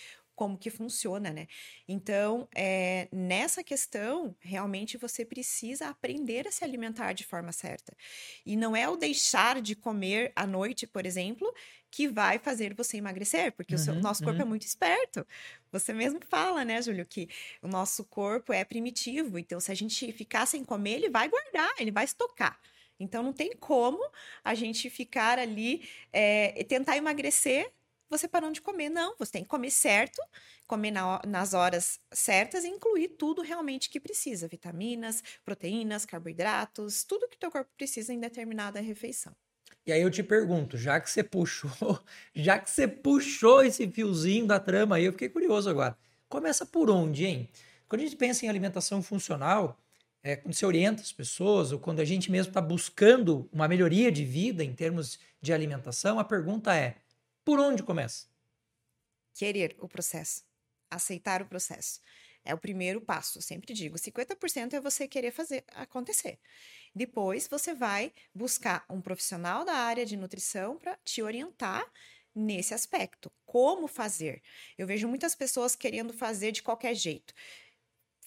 como 0.42 0.58
que 0.58 0.70
funciona, 0.70 1.30
né? 1.30 1.46
Então, 1.86 2.48
é, 2.52 3.06
nessa 3.12 3.62
questão, 3.62 4.34
realmente 4.40 4.98
você 4.98 5.24
precisa 5.24 5.86
aprender 5.86 6.48
a 6.48 6.50
se 6.50 6.64
alimentar 6.64 7.12
de 7.12 7.22
forma 7.22 7.52
certa. 7.52 7.96
E 8.44 8.56
não 8.56 8.74
é 8.74 8.88
o 8.88 8.96
deixar 8.96 9.62
de 9.62 9.76
comer 9.76 10.32
à 10.34 10.44
noite, 10.44 10.84
por 10.84 11.06
exemplo, 11.06 11.54
que 11.88 12.08
vai 12.08 12.40
fazer 12.40 12.74
você 12.74 12.96
emagrecer, 12.96 13.52
porque 13.52 13.76
uhum, 13.76 13.80
o 13.80 13.84
seu, 13.84 13.94
nosso 13.94 14.24
corpo 14.24 14.40
é 14.40 14.42
uhum. 14.42 14.48
é 14.48 14.50
muito 14.50 14.66
esperto. 14.66 15.24
Você 15.70 15.92
mesmo 15.92 16.18
fala, 16.28 16.64
né, 16.64 16.82
Júlio, 16.82 17.06
que 17.06 17.28
o 17.62 17.68
nosso 17.68 18.04
corpo 18.04 18.52
é 18.52 18.64
primitivo. 18.64 19.38
Então, 19.38 19.60
se 19.60 19.70
a 19.70 19.76
gente 19.76 20.10
ficar 20.10 20.44
sem 20.46 20.64
comer, 20.64 20.94
ele 20.94 21.08
vai 21.08 21.28
guardar, 21.28 21.72
ele 21.78 21.92
vai 21.92 22.02
estocar. 22.02 22.58
Então, 22.98 23.22
não 23.22 23.32
tem 23.32 23.54
como 23.54 24.04
a 24.42 24.56
gente 24.56 24.90
ficar 24.90 25.38
ali 25.38 25.88
é, 26.12 26.60
e 26.60 26.64
tentar 26.64 26.96
emagrecer 26.96 27.72
você 28.18 28.28
parando 28.28 28.54
de 28.54 28.62
comer. 28.62 28.88
Não, 28.88 29.14
você 29.18 29.32
tem 29.32 29.42
que 29.42 29.48
comer 29.48 29.70
certo, 29.70 30.20
comer 30.66 30.90
na, 30.90 31.20
nas 31.26 31.54
horas 31.54 31.98
certas 32.12 32.64
e 32.64 32.68
incluir 32.68 33.08
tudo 33.08 33.42
realmente 33.42 33.90
que 33.90 33.98
precisa: 33.98 34.48
vitaminas, 34.48 35.22
proteínas, 35.44 36.04
carboidratos, 36.04 37.04
tudo 37.04 37.28
que 37.28 37.36
o 37.36 37.40
teu 37.40 37.50
corpo 37.50 37.70
precisa 37.76 38.12
em 38.12 38.20
determinada 38.20 38.80
refeição. 38.80 39.34
E 39.84 39.92
aí 39.92 40.00
eu 40.00 40.10
te 40.10 40.22
pergunto, 40.22 40.76
já 40.76 41.00
que 41.00 41.10
você 41.10 41.24
puxou, 41.24 41.70
já 42.34 42.58
que 42.58 42.70
você 42.70 42.86
puxou 42.86 43.64
esse 43.64 43.86
fiozinho 43.90 44.46
da 44.46 44.60
trama 44.60 44.96
aí, 44.96 45.04
eu 45.04 45.12
fiquei 45.12 45.28
curioso 45.28 45.68
agora. 45.68 45.96
Começa 46.28 46.64
por 46.64 46.88
onde, 46.88 47.26
hein? 47.26 47.48
Quando 47.88 48.00
a 48.02 48.04
gente 48.04 48.16
pensa 48.16 48.46
em 48.46 48.48
alimentação 48.48 49.02
funcional, 49.02 49.78
é, 50.22 50.36
quando 50.36 50.54
você 50.54 50.64
orienta 50.64 51.02
as 51.02 51.12
pessoas, 51.12 51.72
ou 51.72 51.80
quando 51.80 52.00
a 52.00 52.04
gente 52.04 52.30
mesmo 52.30 52.50
está 52.50 52.60
buscando 52.60 53.48
uma 53.52 53.66
melhoria 53.66 54.10
de 54.12 54.24
vida 54.24 54.62
em 54.62 54.72
termos 54.72 55.18
de 55.40 55.52
alimentação, 55.52 56.18
a 56.18 56.24
pergunta 56.24 56.74
é: 56.74 56.96
por 57.44 57.58
onde 57.58 57.82
começa? 57.82 58.26
Querer 59.34 59.76
o 59.80 59.88
processo, 59.88 60.44
aceitar 60.90 61.42
o 61.42 61.46
processo. 61.46 62.00
É 62.44 62.52
o 62.52 62.58
primeiro 62.58 63.00
passo, 63.00 63.38
eu 63.38 63.42
sempre 63.42 63.72
digo. 63.72 63.96
50% 63.96 64.74
é 64.74 64.80
você 64.80 65.06
querer 65.06 65.30
fazer 65.30 65.64
acontecer. 65.74 66.40
Depois 66.94 67.46
você 67.48 67.72
vai 67.74 68.12
buscar 68.34 68.84
um 68.90 69.00
profissional 69.00 69.64
da 69.64 69.74
área 69.74 70.04
de 70.04 70.16
nutrição 70.16 70.76
para 70.76 70.98
te 71.04 71.22
orientar 71.22 71.88
nesse 72.34 72.74
aspecto. 72.74 73.30
Como 73.44 73.86
fazer? 73.86 74.42
Eu 74.76 74.86
vejo 74.86 75.06
muitas 75.08 75.34
pessoas 75.34 75.76
querendo 75.76 76.12
fazer 76.12 76.52
de 76.52 76.62
qualquer 76.62 76.94
jeito. 76.94 77.32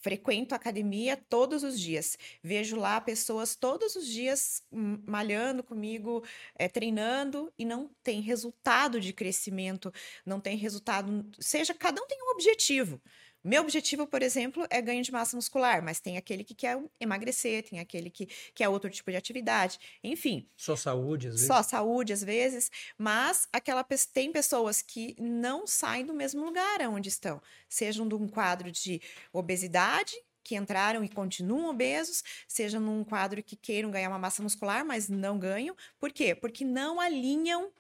Frequento 0.06 0.54
a 0.54 0.58
academia 0.58 1.18
todos 1.18 1.64
os 1.64 1.80
dias. 1.80 2.16
Vejo 2.44 2.76
lá 2.76 3.02
pessoas 3.02 3.56
todos 3.56 3.96
os 3.96 4.06
dias 4.06 4.62
malhando 4.72 5.64
comigo, 5.64 6.24
é, 6.60 6.70
treinando 6.70 7.52
e 7.58 7.66
não 7.66 7.90
tem 8.04 8.22
resultado 8.22 9.02
de 9.02 9.12
crescimento, 9.12 9.92
não 10.24 10.40
tem 10.40 10.58
resultado. 10.58 11.28
Seja, 11.40 11.74
cada 11.74 12.00
um 12.04 12.06
tem 12.06 12.22
um 12.22 12.30
objetivo. 12.34 13.02
Meu 13.46 13.62
objetivo, 13.62 14.08
por 14.08 14.24
exemplo, 14.24 14.66
é 14.72 14.82
ganho 14.82 15.04
de 15.04 15.12
massa 15.12 15.36
muscular, 15.36 15.80
mas 15.84 16.00
tem 16.00 16.18
aquele 16.18 16.44
que 16.44 16.56
quer 16.56 16.82
emagrecer, 17.00 17.62
tem 17.62 17.80
aquele 17.80 18.10
que 18.10 18.28
quer 18.56 18.68
outro 18.70 18.90
tipo 18.90 19.12
de 19.12 19.18
atividade, 19.18 19.78
enfim. 20.04 20.50
Só 20.58 20.76
saúde, 20.76 21.28
às 21.28 21.34
vezes. 21.36 21.48
Só 21.48 21.62
saúde, 21.62 22.12
às 22.12 22.24
vezes, 22.24 22.72
mas 22.98 23.48
aquela 23.54 23.86
tem 24.12 24.32
pessoas 24.32 24.82
que 24.82 25.16
não 25.20 25.68
saem 25.68 26.08
do 26.08 26.14
mesmo 26.14 26.44
lugar 26.44 26.82
onde 26.90 27.08
estão, 27.08 27.40
sejam 27.70 28.08
de 28.08 28.16
um 28.16 28.28
quadro 28.28 28.72
de 28.72 29.00
obesidade, 29.32 30.16
que 30.44 30.56
entraram 30.56 31.04
e 31.04 31.10
continuam 31.10 31.70
obesos, 31.70 32.24
seja 32.48 32.80
num 32.80 33.04
quadro 33.04 33.44
que 33.44 33.56
queiram 33.56 33.92
ganhar 33.92 34.10
uma 34.10 34.18
massa 34.18 34.42
muscular, 34.42 34.84
mas 34.84 35.08
não 35.08 35.38
ganham. 35.38 35.76
Por 36.00 36.12
quê? 36.12 36.34
Porque 36.34 36.66
não 36.66 37.00
alinham 37.00 37.72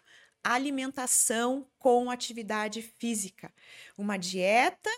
alimentação 0.54 1.68
com 1.78 2.12
atividade 2.12 2.82
física. 3.00 3.54
Uma 3.98 4.18
dieta, 4.18 4.90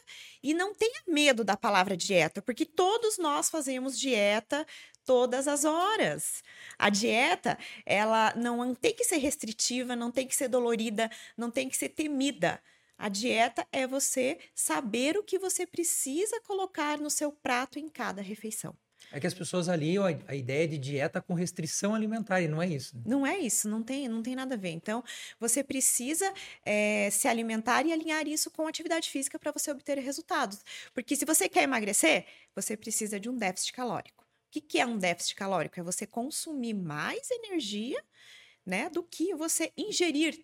e 0.44 0.54
não 0.54 0.74
tenha 0.74 1.02
medo 1.08 1.44
da 1.44 1.56
palavra 1.56 1.96
dieta, 1.96 2.42
porque 2.42 2.66
todos 2.66 3.18
nós 3.18 3.50
fazemos 3.50 3.98
dieta 3.98 4.66
todas 5.06 5.48
as 5.48 5.64
horas. 5.64 6.44
A 6.78 6.90
dieta, 6.90 7.58
ela 7.86 8.34
não 8.36 8.76
tem 8.76 8.94
que 8.94 9.06
ser 9.06 9.18
restritiva, 9.18 9.96
não 9.96 10.12
tem 10.12 10.28
que 10.28 10.36
ser 10.36 10.50
dolorida, 10.50 11.10
não 11.38 11.50
tem 11.50 11.70
que 11.70 11.78
ser 11.78 11.90
temida. 11.90 12.62
A 12.98 13.10
dieta 13.10 13.66
é 13.72 13.88
você 13.88 14.38
saber 14.54 15.18
o 15.18 15.24
que 15.24 15.40
você 15.40 15.66
precisa 15.66 16.42
colocar 16.42 17.00
no 17.00 17.10
seu 17.10 17.32
prato 17.32 17.80
em 17.80 17.88
cada 17.88 18.22
refeição. 18.22 18.76
É 19.12 19.20
que 19.20 19.28
as 19.28 19.34
pessoas 19.34 19.70
aliam 19.70 20.04
a, 20.06 20.36
ideia 20.36 20.68
de 20.68 20.78
dieta 20.78 21.22
com 21.22 21.34
restrição 21.34 21.96
alimentar, 21.96 22.42
e 22.42 22.48
não 22.48 22.62
é 22.62 22.68
isso. 22.68 22.96
Né? 22.96 23.04
Não 23.06 23.26
é 23.26 23.38
isso, 23.38 23.70
não 23.70 23.82
tem, 23.82 24.08
não 24.08 24.22
tem 24.22 24.36
nada 24.36 24.56
a 24.56 24.58
ver. 24.58 24.72
Então, 24.72 25.04
você 25.40 25.64
precisa 25.64 26.32
é, 26.66 27.10
se 27.10 27.28
alimentar 27.28 27.86
e 27.86 27.94
alinhar 27.94 28.28
isso 28.28 28.52
com 28.52 28.68
atividade 28.68 29.10
física 29.10 29.40
para 29.40 29.52
você 29.52 29.72
obter 29.72 29.98
resultados. 30.00 30.64
Porque 30.94 31.16
se 31.16 31.26
você 31.26 31.48
quer 31.48 31.64
emagrecer, 31.64 32.26
você 32.54 32.76
precisa 32.76 33.20
de 33.20 33.30
um 33.30 33.38
déficit 33.38 33.72
calórico. 33.72 34.24
O 34.24 34.52
que, 34.52 34.62
que 34.62 34.80
é 34.80 34.86
um 34.86 34.98
déficit 34.98 35.36
calórico? 35.36 35.80
É 35.80 35.84
você 35.84 36.06
consumir 36.06 36.74
mais 36.74 37.30
energia 37.32 38.04
né, 38.66 38.90
do 38.90 39.02
que 39.02 39.34
você 39.36 39.72
ingerir 39.78 40.38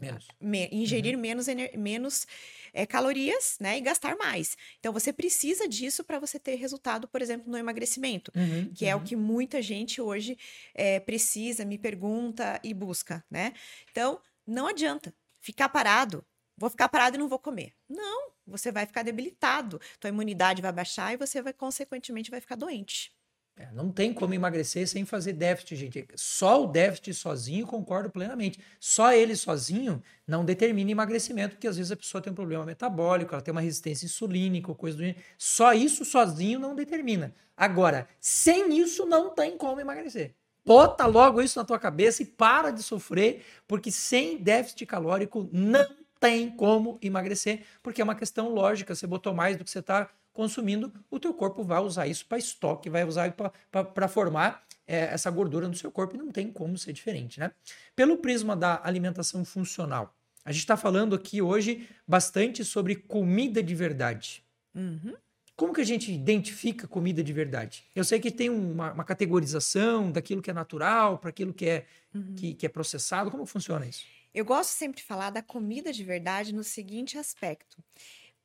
Menos. 0.00 0.28
Me, 0.40 0.68
ingerir 0.70 1.16
uhum. 1.16 1.20
menos, 1.20 1.46
menos 1.76 2.26
é, 2.72 2.86
calorias, 2.86 3.56
né? 3.60 3.78
E 3.78 3.80
gastar 3.80 4.16
mais. 4.16 4.56
Então, 4.78 4.92
você 4.92 5.12
precisa 5.12 5.68
disso 5.68 6.04
para 6.04 6.20
você 6.20 6.38
ter 6.38 6.54
resultado, 6.54 7.08
por 7.08 7.20
exemplo, 7.20 7.50
no 7.50 7.58
emagrecimento, 7.58 8.30
uhum, 8.36 8.72
que 8.72 8.84
uhum. 8.84 8.90
é 8.90 8.94
o 8.94 8.98
uhum. 8.98 9.04
que 9.04 9.16
muita 9.16 9.60
gente 9.60 10.00
hoje 10.00 10.38
é, 10.74 11.00
precisa, 11.00 11.64
me 11.64 11.78
pergunta 11.78 12.60
e 12.62 12.72
busca, 12.72 13.24
né? 13.28 13.52
Então, 13.90 14.20
não 14.46 14.68
adianta 14.68 15.12
ficar 15.40 15.68
parado. 15.68 16.24
Vou 16.56 16.70
ficar 16.70 16.88
parado 16.88 17.16
e 17.16 17.18
não 17.18 17.28
vou 17.28 17.38
comer. 17.38 17.72
Não, 17.88 18.32
você 18.44 18.72
vai 18.72 18.84
ficar 18.84 19.04
debilitado, 19.04 19.80
tua 20.00 20.08
imunidade 20.08 20.60
vai 20.60 20.72
baixar 20.72 21.12
e 21.12 21.16
você 21.16 21.40
vai, 21.40 21.52
consequentemente, 21.52 22.30
vai 22.30 22.40
ficar 22.40 22.56
doente. 22.56 23.12
É, 23.58 23.68
não 23.72 23.90
tem 23.90 24.14
como 24.14 24.32
emagrecer 24.32 24.86
sem 24.86 25.04
fazer 25.04 25.32
déficit, 25.32 25.74
gente. 25.74 26.06
Só 26.14 26.62
o 26.62 26.66
déficit 26.68 27.12
sozinho, 27.12 27.66
concordo 27.66 28.08
plenamente. 28.08 28.60
Só 28.78 29.12
ele 29.12 29.34
sozinho 29.34 30.00
não 30.24 30.44
determina 30.44 30.92
emagrecimento, 30.92 31.56
porque 31.56 31.66
às 31.66 31.76
vezes 31.76 31.90
a 31.90 31.96
pessoa 31.96 32.22
tem 32.22 32.32
um 32.32 32.36
problema 32.36 32.64
metabólico, 32.64 33.34
ela 33.34 33.42
tem 33.42 33.50
uma 33.50 33.60
resistência 33.60 34.06
insulínica 34.06 34.70
ou 34.70 34.76
coisa 34.76 34.96
do 34.96 35.02
gênero. 35.02 35.18
Só 35.36 35.72
isso 35.72 36.04
sozinho 36.04 36.60
não 36.60 36.76
determina. 36.76 37.34
Agora, 37.56 38.06
sem 38.20 38.78
isso 38.78 39.04
não 39.04 39.34
tem 39.34 39.58
como 39.58 39.80
emagrecer. 39.80 40.36
Bota 40.64 41.04
logo 41.06 41.42
isso 41.42 41.58
na 41.58 41.64
tua 41.64 41.80
cabeça 41.80 42.22
e 42.22 42.26
para 42.26 42.70
de 42.70 42.82
sofrer, 42.82 43.44
porque 43.66 43.90
sem 43.90 44.38
déficit 44.38 44.86
calórico 44.86 45.48
não 45.52 45.96
tem 46.20 46.48
como 46.50 46.96
emagrecer, 47.02 47.64
porque 47.82 48.00
é 48.00 48.04
uma 48.04 48.14
questão 48.14 48.50
lógica. 48.50 48.94
Você 48.94 49.06
botou 49.06 49.34
mais 49.34 49.56
do 49.56 49.64
que 49.64 49.70
você 49.70 49.80
está 49.80 50.08
consumindo, 50.38 50.92
o 51.10 51.18
teu 51.18 51.34
corpo 51.34 51.64
vai 51.64 51.80
usar 51.80 52.06
isso 52.06 52.24
para 52.24 52.38
estoque, 52.38 52.88
vai 52.88 53.02
usar 53.02 53.34
para 53.92 54.06
formar 54.06 54.64
é, 54.86 55.06
essa 55.06 55.28
gordura 55.32 55.66
no 55.66 55.74
seu 55.74 55.90
corpo 55.90 56.14
e 56.14 56.18
não 56.18 56.30
tem 56.30 56.48
como 56.48 56.78
ser 56.78 56.92
diferente, 56.92 57.40
né? 57.40 57.50
Pelo 57.96 58.18
prisma 58.18 58.54
da 58.54 58.80
alimentação 58.84 59.44
funcional, 59.44 60.16
a 60.44 60.52
gente 60.52 60.60
está 60.60 60.76
falando 60.76 61.16
aqui 61.16 61.42
hoje 61.42 61.88
bastante 62.06 62.64
sobre 62.64 62.94
comida 62.94 63.60
de 63.60 63.74
verdade. 63.74 64.44
Uhum. 64.72 65.16
Como 65.56 65.74
que 65.74 65.80
a 65.80 65.84
gente 65.84 66.12
identifica 66.12 66.86
comida 66.86 67.20
de 67.20 67.32
verdade? 67.32 67.82
Eu 67.92 68.04
sei 68.04 68.20
que 68.20 68.30
tem 68.30 68.48
uma, 68.48 68.92
uma 68.92 69.04
categorização 69.04 70.12
daquilo 70.12 70.40
que 70.40 70.52
é 70.52 70.54
natural 70.54 71.18
para 71.18 71.30
aquilo 71.30 71.52
que 71.52 71.66
é, 71.66 71.84
uhum. 72.14 72.36
que, 72.36 72.54
que 72.54 72.64
é 72.64 72.68
processado. 72.68 73.28
Como 73.28 73.44
funciona 73.44 73.84
isso? 73.88 74.04
Eu 74.32 74.44
gosto 74.44 74.70
sempre 74.70 74.98
de 74.98 75.02
falar 75.02 75.30
da 75.30 75.42
comida 75.42 75.92
de 75.92 76.04
verdade 76.04 76.54
no 76.54 76.62
seguinte 76.62 77.18
aspecto 77.18 77.82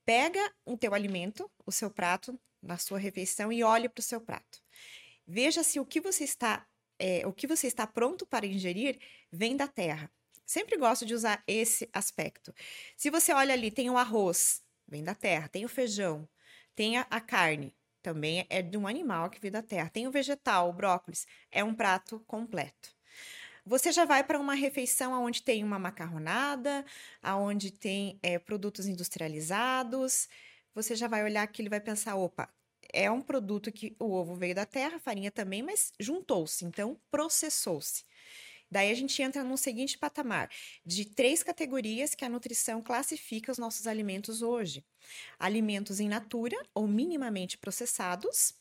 pega 0.06 0.54
o 0.66 0.78
teu 0.78 0.94
alimento, 0.94 1.50
o 1.66 1.72
seu 1.72 1.90
prato, 1.90 2.40
na 2.62 2.78
sua 2.78 2.98
refeição 2.98 3.52
e 3.52 3.64
olhe 3.64 3.90
para 3.90 4.00
o 4.00 4.04
seu 4.04 4.22
prato. 4.22 4.62
Veja 5.28 5.64
se 5.64 5.80
o 5.80 5.86
que 5.86 6.00
você 6.00 6.24
está 6.24 6.66
é, 7.00 7.26
o 7.28 7.34
que 7.34 7.48
você 7.48 7.68
está 7.68 7.86
pronto 7.86 8.26
para 8.26 8.46
ingerir 8.46 9.00
vem 9.32 9.58
da 9.58 9.68
terra. 9.68 10.10
Sempre 10.46 10.78
gosto 10.78 11.06
de 11.06 11.14
usar 11.14 11.44
esse 11.48 11.90
aspecto. 11.92 12.54
Se 12.96 13.10
você 13.10 13.34
olha 13.34 13.54
ali, 13.54 13.72
tem 13.72 13.90
o 13.90 13.98
arroz, 13.98 14.62
vem 14.88 15.04
da 15.04 15.16
terra, 15.16 15.48
tem 15.48 15.66
o 15.66 15.70
feijão, 15.70 16.30
tem 16.76 16.98
a, 16.98 17.02
a 17.10 17.20
carne, 17.20 17.76
também 18.02 18.46
é 18.50 18.62
de 18.62 18.78
um 18.78 18.86
animal 18.86 19.30
que 19.30 19.40
vem 19.40 19.50
da 19.50 19.64
terra. 19.64 19.90
Tem 19.90 20.08
o 20.08 20.12
vegetal, 20.12 20.70
o 20.70 20.74
brócolis, 20.74 21.26
é 21.50 21.64
um 21.64 21.74
prato 21.74 22.20
completo. 22.28 22.93
Você 23.66 23.92
já 23.94 24.04
vai 24.06 24.24
para 24.24 24.40
uma 24.40 24.54
refeição 24.54 25.14
onde 25.24 25.42
tem 25.42 25.64
uma 25.64 25.80
macarronada, 25.80 26.86
aonde 27.22 27.72
tem 27.72 28.20
é, 28.22 28.38
produtos 28.38 28.88
industrializados. 28.88 30.28
Você 30.76 30.96
já 30.96 31.08
vai 31.08 31.24
olhar 31.24 31.44
aquilo 31.44 31.68
e 31.68 31.70
vai 31.70 31.80
pensar: 31.80 32.16
opa, 32.16 32.50
é 32.92 33.10
um 33.10 33.22
produto 33.22 33.72
que 33.72 33.96
o 34.00 34.12
ovo 34.12 34.36
veio 34.36 34.54
da 34.54 34.66
terra, 34.66 34.98
a 34.98 35.00
farinha 35.00 35.32
também, 35.32 35.64
mas 35.64 35.94
juntou-se, 36.00 36.66
então 36.66 37.00
processou-se. 37.10 38.04
Daí 38.70 38.92
a 38.92 38.96
gente 38.96 39.22
entra 39.22 39.44
num 39.44 39.56
seguinte 39.56 39.98
patamar 39.98 40.50
de 40.86 41.06
três 41.06 41.44
categorias 41.44 42.16
que 42.16 42.26
a 42.26 42.30
nutrição 42.30 42.82
classifica 42.82 43.52
os 43.52 43.58
nossos 43.58 43.88
alimentos 43.88 44.42
hoje: 44.42 44.84
alimentos 45.40 46.00
in 46.00 46.10
natura 46.10 46.58
ou 46.74 46.88
minimamente 46.88 47.58
processados, 47.58 48.56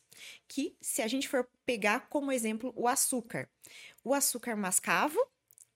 que 0.47 0.77
se 0.81 1.03
a 1.03 1.09
gente 1.09 1.29
for 1.29 1.49
pegar 1.65 2.09
como 2.09 2.31
exemplo 2.31 2.73
o 2.77 2.87
açúcar, 2.87 3.49
o 4.05 4.15
açúcar 4.15 4.57
mascavo, 4.57 5.19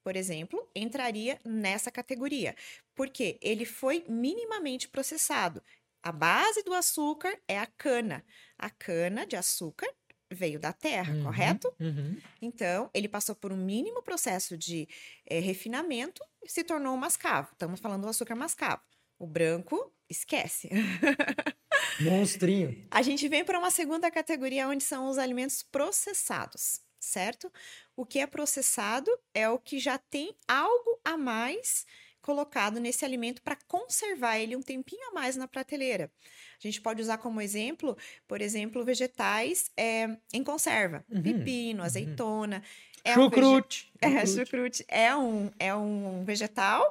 por 0.02 0.16
exemplo, 0.16 0.70
entraria 0.74 1.40
nessa 1.44 1.90
categoria, 1.90 2.54
porque 2.94 3.38
ele 3.42 3.64
foi 3.64 4.04
minimamente 4.08 4.88
processado. 4.88 5.62
A 6.02 6.12
base 6.12 6.62
do 6.62 6.72
açúcar 6.74 7.36
é 7.48 7.58
a 7.58 7.66
cana. 7.66 8.24
A 8.58 8.70
cana 8.70 9.26
de 9.26 9.36
açúcar 9.36 9.88
veio 10.32 10.60
da 10.60 10.72
terra, 10.72 11.12
Uhum, 11.12 11.22
correto? 11.22 11.74
uhum. 11.80 12.22
Então, 12.42 12.90
ele 12.94 13.08
passou 13.08 13.34
por 13.36 13.52
um 13.52 13.56
mínimo 13.56 14.02
processo 14.02 14.56
de 14.58 14.88
eh, 15.26 15.40
refinamento 15.40 16.22
e 16.44 16.50
se 16.50 16.64
tornou 16.64 16.94
um 16.94 16.98
mascavo. 16.98 17.50
Estamos 17.52 17.80
falando 17.80 18.02
do 18.02 18.08
açúcar 18.08 18.34
mascavo. 18.36 18.82
O 19.18 19.26
branco, 19.26 19.92
esquece. 20.08 20.68
Monstrinho. 21.98 22.70
A 22.90 23.02
gente 23.02 23.28
vem 23.28 23.44
para 23.44 23.58
uma 23.58 23.70
segunda 23.70 24.10
categoria, 24.10 24.68
onde 24.68 24.82
são 24.84 25.08
os 25.08 25.18
alimentos 25.18 25.62
processados, 25.62 26.80
certo? 27.06 27.52
O 27.96 28.04
que 28.04 28.18
é 28.18 28.26
processado 28.26 29.10
é 29.34 29.48
o 29.48 29.58
que 29.58 29.78
já 29.78 29.96
tem 29.98 30.34
algo 30.48 31.00
a 31.04 31.16
mais 31.16 31.86
colocado 32.20 32.80
nesse 32.80 33.04
alimento 33.04 33.40
para 33.40 33.56
conservar 33.68 34.36
ele 34.38 34.56
um 34.56 34.62
tempinho 34.62 35.08
a 35.10 35.12
mais 35.12 35.36
na 35.36 35.46
prateleira. 35.46 36.10
A 36.58 36.60
gente 36.66 36.80
pode 36.80 37.00
usar 37.00 37.18
como 37.18 37.40
exemplo, 37.40 37.96
por 38.26 38.40
exemplo, 38.42 38.84
vegetais 38.84 39.70
eh, 39.76 40.08
em 40.32 40.42
conserva, 40.42 41.04
Uhum, 41.08 41.22
pepino, 41.22 41.80
uhum. 41.80 41.86
azeitona. 41.86 42.62
É 43.04 43.16
um 43.16 43.30
vege- 43.30 43.42
Chucrute. 43.42 43.92
é, 44.02 44.26
chucrute. 44.26 44.44
chucrute 44.44 44.84
é 44.88 45.14
um, 45.14 45.50
é 45.58 45.72
um 45.74 46.24
vegetal, 46.24 46.82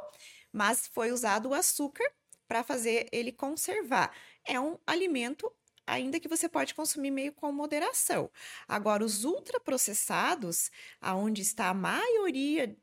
mas 0.54 0.88
foi 0.88 1.12
usado 1.12 1.50
o 1.50 1.54
açúcar 1.54 2.10
para 2.48 2.64
fazer 2.64 3.10
ele 3.12 3.34
conservar. 3.34 4.16
É 4.46 4.58
um 4.58 4.78
alimento 4.88 5.52
ainda 5.86 6.20
que 6.20 6.28
você 6.28 6.50
pode 6.50 6.74
consumir 6.74 7.12
meio 7.12 7.34
com 7.34 7.52
moderação. 7.52 8.30
Agora, 8.68 9.04
os 9.04 9.24
ultraprocessados, 9.24 10.72
aonde 11.00 11.42
está 11.42 11.70
a 11.70 11.74
maioria 11.74 12.76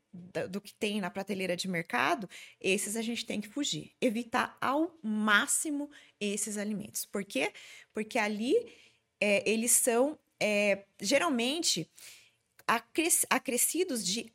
do 0.49 0.61
que 0.61 0.73
tem 0.73 1.01
na 1.01 1.09
prateleira 1.09 1.55
de 1.55 1.67
mercado, 1.67 2.29
esses 2.61 2.95
a 2.95 3.01
gente 3.01 3.25
tem 3.25 3.41
que 3.41 3.47
fugir, 3.47 3.93
evitar 3.99 4.57
ao 4.61 4.97
máximo 5.01 5.89
esses 6.19 6.57
alimentos. 6.57 7.05
Por 7.05 7.25
quê? 7.25 7.51
Porque 7.93 8.19
ali 8.19 8.55
é, 9.19 9.49
eles 9.49 9.71
são 9.71 10.19
é, 10.39 10.85
geralmente 11.01 11.89
acres- 12.67 13.25
acrescidos 13.29 14.05
de 14.05 14.33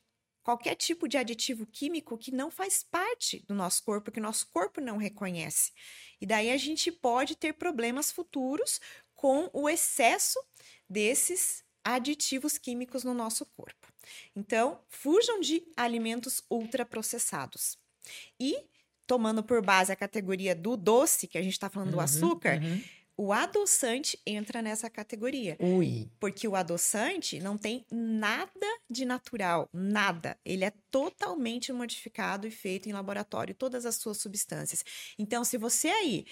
qualquer 0.48 0.76
tipo 0.76 1.06
de 1.06 1.18
aditivo 1.18 1.66
químico 1.66 2.16
que 2.16 2.32
não 2.32 2.50
faz 2.50 2.82
parte 2.82 3.44
do 3.46 3.54
nosso 3.54 3.84
corpo, 3.84 4.10
que 4.10 4.18
o 4.18 4.22
nosso 4.22 4.48
corpo 4.48 4.80
não 4.80 4.96
reconhece. 4.96 5.72
E 6.18 6.24
daí 6.24 6.50
a 6.50 6.56
gente 6.56 6.90
pode 6.90 7.36
ter 7.36 7.52
problemas 7.52 8.10
futuros 8.10 8.80
com 9.14 9.50
o 9.52 9.68
excesso 9.68 10.42
desses 10.88 11.62
aditivos 11.84 12.56
químicos 12.56 13.04
no 13.04 13.12
nosso 13.12 13.44
corpo. 13.44 13.92
Então, 14.34 14.80
fujam 14.88 15.38
de 15.38 15.62
alimentos 15.76 16.42
ultraprocessados. 16.50 17.76
E, 18.40 18.56
tomando 19.06 19.44
por 19.44 19.62
base 19.62 19.92
a 19.92 19.96
categoria 19.96 20.54
do 20.54 20.78
doce, 20.78 21.28
que 21.28 21.36
a 21.36 21.42
gente 21.42 21.52
está 21.52 21.68
falando 21.68 21.90
do 21.90 21.98
Uhum, 21.98 22.02
açúcar, 22.02 22.58
uhum. 22.58 22.82
O 23.20 23.32
adoçante 23.32 24.16
entra 24.24 24.62
nessa 24.62 24.88
categoria. 24.88 25.56
Ui. 25.58 26.08
Porque 26.20 26.46
o 26.46 26.54
adoçante 26.54 27.40
não 27.40 27.58
tem 27.58 27.84
nada 27.90 28.66
de 28.88 29.04
natural, 29.04 29.68
nada. 29.72 30.38
Ele 30.44 30.64
é 30.64 30.70
totalmente 30.88 31.72
modificado 31.72 32.46
e 32.46 32.50
feito 32.50 32.88
em 32.88 32.92
laboratório, 32.92 33.56
todas 33.56 33.84
as 33.84 33.96
suas 33.96 34.18
substâncias. 34.18 34.84
Então, 35.18 35.42
se 35.42 35.58
você 35.58 35.88
aí 35.88 36.26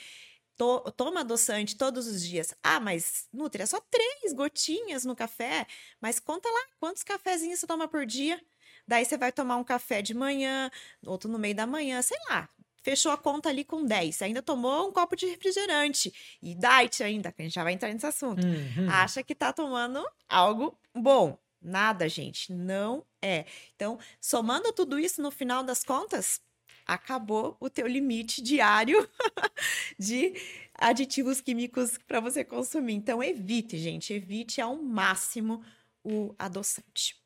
to- 0.56 0.80
toma 0.96 1.20
adoçante 1.20 1.76
todos 1.76 2.06
os 2.06 2.22
dias, 2.22 2.54
ah, 2.62 2.80
mas 2.80 3.28
Nutri, 3.32 3.62
é 3.62 3.66
só 3.66 3.80
três 3.80 4.32
gotinhas 4.32 5.04
no 5.04 5.16
café, 5.16 5.66
mas 6.00 6.20
conta 6.20 6.48
lá 6.48 6.66
quantos 6.78 7.02
cafezinhos 7.02 7.60
você 7.60 7.66
toma 7.66 7.88
por 7.88 8.06
dia. 8.06 8.40
Daí 8.86 9.04
você 9.04 9.16
vai 9.18 9.32
tomar 9.32 9.56
um 9.56 9.64
café 9.64 10.00
de 10.02 10.14
manhã, 10.14 10.70
outro 11.04 11.28
no 11.28 11.38
meio 11.38 11.54
da 11.56 11.66
manhã, 11.66 12.00
sei 12.02 12.16
lá. 12.30 12.48
Fechou 12.86 13.10
a 13.10 13.18
conta 13.18 13.48
ali 13.48 13.64
com 13.64 13.84
10. 13.84 14.22
Ainda 14.22 14.40
tomou 14.40 14.88
um 14.88 14.92
copo 14.92 15.16
de 15.16 15.26
refrigerante. 15.26 16.14
E 16.40 16.54
diet 16.54 17.02
ainda, 17.02 17.32
que 17.32 17.42
a 17.42 17.44
gente 17.44 17.54
já 17.54 17.64
vai 17.64 17.72
entrar 17.72 17.92
nesse 17.92 18.06
assunto 18.06 18.46
Uhum. 18.46 18.88
acha 18.88 19.24
que 19.24 19.34
tá 19.34 19.52
tomando 19.52 20.00
algo 20.28 20.78
bom. 20.94 21.36
Nada, 21.60 22.08
gente, 22.08 22.52
não 22.52 23.04
é. 23.20 23.44
Então, 23.74 23.98
somando 24.20 24.72
tudo 24.72 25.00
isso 25.00 25.20
no 25.20 25.32
final 25.32 25.64
das 25.64 25.82
contas, 25.82 26.40
acabou 26.86 27.56
o 27.58 27.68
teu 27.68 27.88
limite 27.88 28.40
diário 28.40 29.08
de 29.98 30.32
aditivos 30.72 31.40
químicos 31.40 31.98
para 32.06 32.20
você 32.20 32.44
consumir. 32.44 32.94
Então, 32.94 33.20
evite, 33.20 33.78
gente, 33.78 34.12
evite 34.12 34.60
ao 34.60 34.80
máximo 34.80 35.60
o 36.04 36.32
adoçante. 36.38 37.16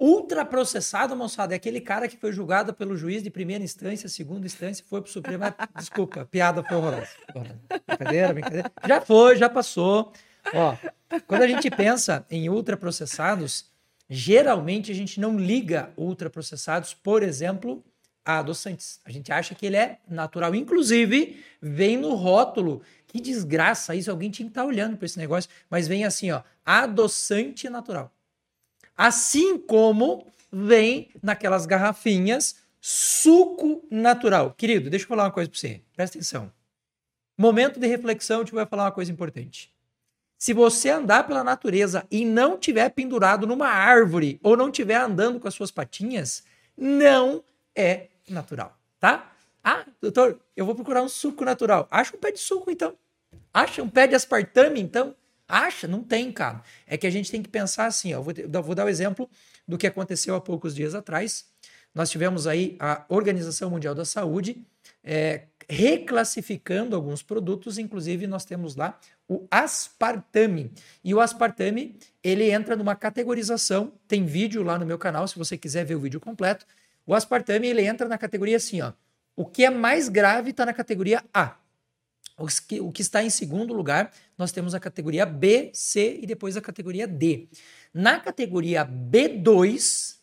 Ultraprocessado, 0.00 1.16
moçada, 1.16 1.54
é 1.54 1.56
aquele 1.56 1.80
cara 1.80 2.06
que 2.06 2.16
foi 2.16 2.32
julgado 2.32 2.72
pelo 2.72 2.96
juiz 2.96 3.20
de 3.22 3.30
primeira 3.30 3.64
instância, 3.64 4.08
segunda 4.08 4.46
instância, 4.46 4.84
foi 4.88 5.02
pro 5.02 5.10
Supremo. 5.10 5.44
Ah, 5.44 5.68
Desculpa, 5.76 6.24
piada 6.24 6.62
foi 6.62 6.76
horrorosa. 6.76 7.08
Brincadeira, 7.86 8.32
brincadeira. 8.32 8.72
Já 8.86 9.00
foi, 9.00 9.36
já 9.36 9.48
passou. 9.48 10.12
Ó, 10.54 10.76
quando 11.26 11.42
a 11.42 11.48
gente 11.48 11.68
pensa 11.70 12.24
em 12.30 12.48
ultraprocessados, 12.48 13.66
geralmente 14.08 14.92
a 14.92 14.94
gente 14.94 15.18
não 15.20 15.36
liga 15.36 15.90
ultraprocessados, 15.96 16.94
por 16.94 17.22
exemplo, 17.24 17.84
a 18.24 18.38
adoçantes. 18.38 19.00
A 19.04 19.10
gente 19.10 19.32
acha 19.32 19.54
que 19.54 19.66
ele 19.66 19.76
é 19.76 19.98
natural. 20.08 20.54
Inclusive, 20.54 21.42
vem 21.60 21.96
no 21.96 22.14
rótulo. 22.14 22.82
Que 23.06 23.20
desgraça 23.20 23.94
isso, 23.94 24.10
alguém 24.10 24.30
tinha 24.30 24.46
que 24.46 24.50
estar 24.50 24.64
olhando 24.64 24.96
para 24.96 25.06
esse 25.06 25.18
negócio. 25.18 25.50
Mas 25.70 25.88
vem 25.88 26.04
assim, 26.04 26.30
ó, 26.30 26.42
adoçante 26.64 27.68
natural. 27.70 28.12
Assim 28.98 29.56
como 29.56 30.26
vem 30.50 31.08
naquelas 31.22 31.66
garrafinhas 31.66 32.56
suco 32.80 33.86
natural. 33.88 34.52
Querido, 34.52 34.90
deixa 34.90 35.04
eu 35.04 35.08
falar 35.08 35.24
uma 35.24 35.30
coisa 35.30 35.48
para 35.48 35.58
você. 35.60 35.80
Presta 35.94 36.18
atenção. 36.18 36.52
Momento 37.36 37.78
de 37.78 37.86
reflexão, 37.86 38.40
eu 38.40 38.44
te 38.44 38.50
vou 38.50 38.66
falar 38.66 38.86
uma 38.86 38.92
coisa 38.92 39.12
importante. 39.12 39.72
Se 40.36 40.52
você 40.52 40.90
andar 40.90 41.28
pela 41.28 41.44
natureza 41.44 42.04
e 42.10 42.24
não 42.24 42.58
tiver 42.58 42.88
pendurado 42.90 43.46
numa 43.46 43.68
árvore 43.68 44.40
ou 44.42 44.56
não 44.56 44.68
tiver 44.68 44.96
andando 44.96 45.38
com 45.38 45.46
as 45.46 45.54
suas 45.54 45.70
patinhas, 45.70 46.42
não 46.76 47.44
é 47.76 48.08
natural, 48.28 48.76
tá? 48.98 49.30
Ah, 49.62 49.84
doutor, 50.00 50.40
eu 50.56 50.64
vou 50.66 50.74
procurar 50.74 51.02
um 51.02 51.08
suco 51.08 51.44
natural. 51.44 51.86
Acha 51.90 52.16
um 52.16 52.18
pé 52.18 52.32
de 52.32 52.38
suco, 52.40 52.70
então. 52.70 52.96
Acha 53.54 53.80
um 53.80 53.88
pé 53.88 54.08
de 54.08 54.16
aspartame, 54.16 54.80
então. 54.80 55.14
Acha? 55.48 55.88
Não 55.88 56.02
tem, 56.02 56.30
cara. 56.30 56.62
É 56.86 56.96
que 56.98 57.06
a 57.06 57.10
gente 57.10 57.30
tem 57.30 57.42
que 57.42 57.48
pensar 57.48 57.86
assim, 57.86 58.12
ó. 58.12 58.20
Vou, 58.20 58.34
vou 58.62 58.74
dar 58.74 58.84
o 58.84 58.88
exemplo 58.88 59.28
do 59.66 59.78
que 59.78 59.86
aconteceu 59.86 60.34
há 60.34 60.40
poucos 60.40 60.74
dias 60.74 60.94
atrás. 60.94 61.46
Nós 61.94 62.10
tivemos 62.10 62.46
aí 62.46 62.76
a 62.78 63.04
Organização 63.08 63.70
Mundial 63.70 63.94
da 63.94 64.04
Saúde 64.04 64.62
é, 65.02 65.44
reclassificando 65.68 66.94
alguns 66.94 67.22
produtos, 67.22 67.78
inclusive 67.78 68.26
nós 68.26 68.44
temos 68.44 68.76
lá 68.76 68.98
o 69.26 69.46
aspartame. 69.50 70.70
E 71.02 71.14
o 71.14 71.20
aspartame, 71.20 71.98
ele 72.22 72.50
entra 72.50 72.76
numa 72.76 72.94
categorização, 72.94 73.92
tem 74.06 74.24
vídeo 74.24 74.62
lá 74.62 74.78
no 74.78 74.86
meu 74.86 74.98
canal, 74.98 75.26
se 75.26 75.38
você 75.38 75.56
quiser 75.56 75.84
ver 75.84 75.94
o 75.94 76.00
vídeo 76.00 76.20
completo. 76.20 76.66
O 77.06 77.14
aspartame, 77.14 77.68
ele 77.68 77.82
entra 77.86 78.06
na 78.06 78.18
categoria 78.18 78.56
assim, 78.58 78.80
ó. 78.82 78.92
O 79.34 79.44
que 79.46 79.64
é 79.64 79.70
mais 79.70 80.08
grave 80.08 80.50
está 80.50 80.66
na 80.66 80.72
categoria 80.72 81.22
A. 81.32 81.56
Os 82.38 82.60
que- 82.60 82.80
O 82.80 82.90
que 82.92 83.02
está 83.02 83.22
em 83.22 83.30
segundo 83.30 83.72
lugar, 83.72 84.12
nós 84.38 84.52
temos 84.52 84.74
a 84.74 84.80
categoria 84.80 85.26
B, 85.26 85.70
C 85.74 86.20
e 86.22 86.26
depois 86.26 86.56
a 86.56 86.60
categoria 86.60 87.08
D. 87.08 87.48
Na 87.92 88.20
categoria 88.20 88.86
B2 88.86 90.16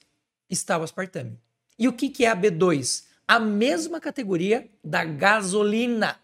está 0.50 0.78
o 0.78 0.84
aspartame. 0.84 1.38
E 1.78 1.88
o 1.88 1.94
que, 1.94 2.10
que 2.10 2.24
é 2.24 2.30
a 2.30 2.36
B2? 2.36 3.06
A 3.28 3.40
mesma 3.40 4.00
categoria 4.00 4.70
da 4.82 5.04
gasolina, 5.04 6.18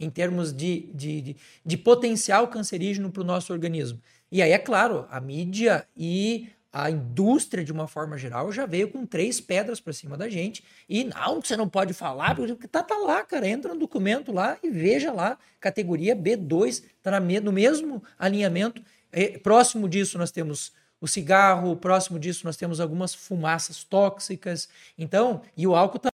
em 0.00 0.10
termos 0.10 0.52
de, 0.52 0.90
de, 0.92 1.20
de, 1.20 1.36
de 1.64 1.76
potencial 1.76 2.48
cancerígeno 2.48 3.12
para 3.12 3.22
o 3.22 3.26
nosso 3.26 3.52
organismo. 3.52 4.02
E 4.30 4.42
aí, 4.42 4.50
é 4.50 4.58
claro, 4.58 5.06
a 5.08 5.20
mídia 5.20 5.86
e 5.96 6.48
a 6.72 6.90
indústria, 6.90 7.62
de 7.62 7.70
uma 7.70 7.86
forma 7.86 8.16
geral, 8.16 8.50
já 8.50 8.64
veio 8.64 8.88
com 8.88 9.04
três 9.04 9.40
pedras 9.40 9.78
para 9.78 9.92
cima 9.92 10.16
da 10.16 10.28
gente. 10.30 10.64
E 10.88 11.04
não, 11.04 11.42
você 11.42 11.54
não 11.54 11.68
pode 11.68 11.92
falar, 11.92 12.34
porque 12.34 12.66
tá, 12.66 12.82
tá 12.82 12.96
lá, 12.96 13.22
cara. 13.22 13.46
Entra 13.46 13.74
no 13.74 13.80
documento 13.80 14.32
lá 14.32 14.56
e 14.62 14.70
veja 14.70 15.12
lá, 15.12 15.38
categoria 15.60 16.16
B2, 16.16 16.82
tá 17.02 17.20
no 17.20 17.52
mesmo 17.52 18.02
alinhamento. 18.18 18.82
Eh, 19.12 19.38
próximo 19.38 19.86
disso, 19.86 20.16
nós 20.16 20.30
temos 20.30 20.72
o 20.98 21.06
cigarro, 21.06 21.76
próximo 21.76 22.18
disso, 22.18 22.46
nós 22.46 22.56
temos 22.56 22.80
algumas 22.80 23.14
fumaças 23.14 23.84
tóxicas. 23.84 24.68
Então, 24.96 25.42
e 25.54 25.66
o 25.66 25.74
álcool 25.74 25.98
também. 25.98 26.12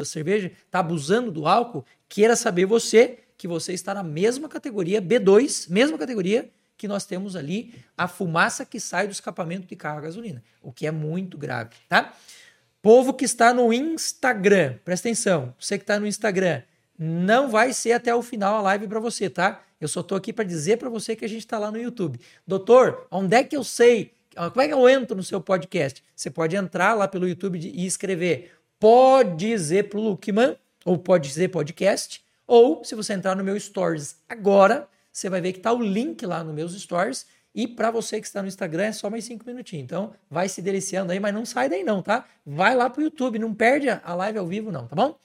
da 0.00 0.04
cerveja, 0.06 0.52
está 0.64 0.78
abusando 0.78 1.32
do 1.32 1.44
álcool, 1.44 1.84
queira 2.08 2.36
saber 2.36 2.66
você 2.66 3.18
que 3.36 3.48
você 3.48 3.72
está 3.72 3.92
na 3.92 4.02
mesma 4.04 4.48
categoria 4.48 5.02
B2, 5.02 5.68
mesma 5.68 5.98
categoria 5.98 6.48
que 6.78 6.88
nós 6.88 7.04
temos 7.04 7.36
ali 7.36 7.74
a 7.96 8.08
fumaça 8.08 8.64
que 8.64 8.80
sai 8.80 9.06
do 9.06 9.12
escapamento 9.12 9.66
de 9.66 9.76
carro 9.76 9.98
a 9.98 10.02
gasolina, 10.02 10.42
o 10.62 10.72
que 10.72 10.86
é 10.86 10.90
muito 10.90 11.36
grave, 11.36 11.70
tá? 11.88 12.14
Povo 12.80 13.12
que 13.12 13.24
está 13.24 13.52
no 13.52 13.72
Instagram, 13.72 14.76
presta 14.84 15.08
atenção, 15.08 15.54
você 15.60 15.76
que 15.76 15.82
está 15.82 15.98
no 16.00 16.06
Instagram, 16.06 16.62
não 16.98 17.50
vai 17.50 17.72
ser 17.72 17.92
até 17.92 18.14
o 18.14 18.22
final 18.22 18.54
a 18.54 18.62
live 18.62 18.88
para 18.88 19.00
você, 19.00 19.28
tá? 19.28 19.62
Eu 19.80 19.88
só 19.88 20.02
tô 20.02 20.14
aqui 20.14 20.32
para 20.32 20.44
dizer 20.44 20.78
para 20.78 20.88
você 20.88 21.14
que 21.14 21.24
a 21.24 21.28
gente 21.28 21.40
está 21.40 21.58
lá 21.58 21.70
no 21.70 21.78
YouTube. 21.78 22.18
Doutor, 22.46 23.06
onde 23.10 23.36
é 23.36 23.44
que 23.44 23.56
eu 23.56 23.62
sei? 23.62 24.12
Como 24.34 24.60
é 24.60 24.68
que 24.68 24.74
eu 24.74 24.88
entro 24.88 25.16
no 25.16 25.22
seu 25.22 25.40
podcast? 25.40 26.02
Você 26.14 26.30
pode 26.30 26.56
entrar 26.56 26.94
lá 26.94 27.06
pelo 27.06 27.28
YouTube 27.28 27.58
e 27.58 27.84
escrever 27.84 28.52
Pode 28.80 29.34
dizer 29.34 29.88
pro 29.88 30.00
Lukman, 30.00 30.56
ou 30.84 30.96
pode 30.96 31.28
dizer 31.28 31.48
podcast, 31.48 32.22
ou 32.46 32.84
se 32.84 32.94
você 32.94 33.12
entrar 33.12 33.34
no 33.34 33.42
meu 33.42 33.58
Stories 33.58 34.16
agora, 34.28 34.88
você 35.18 35.28
vai 35.28 35.40
ver 35.40 35.52
que 35.52 35.60
tá 35.60 35.72
o 35.72 35.82
link 35.82 36.24
lá 36.24 36.44
nos 36.44 36.54
meus 36.54 36.80
Stories. 36.80 37.26
E 37.54 37.66
para 37.66 37.90
você 37.90 38.20
que 38.20 38.26
está 38.26 38.40
no 38.40 38.46
Instagram 38.46 38.84
é 38.84 38.92
só 38.92 39.10
mais 39.10 39.24
cinco 39.24 39.44
minutinhos. 39.44 39.84
Então 39.84 40.12
vai 40.30 40.48
se 40.48 40.62
deliciando 40.62 41.10
aí, 41.10 41.18
mas 41.18 41.34
não 41.34 41.44
sai 41.44 41.68
daí 41.68 41.82
não, 41.82 42.00
tá? 42.00 42.24
Vai 42.46 42.74
lá 42.76 42.88
pro 42.88 43.02
YouTube, 43.02 43.38
não 43.38 43.52
perde 43.52 43.88
a 43.88 44.14
live 44.14 44.38
ao 44.38 44.46
vivo 44.46 44.70
não, 44.70 44.86
tá 44.86 44.94
bom? 44.94 45.18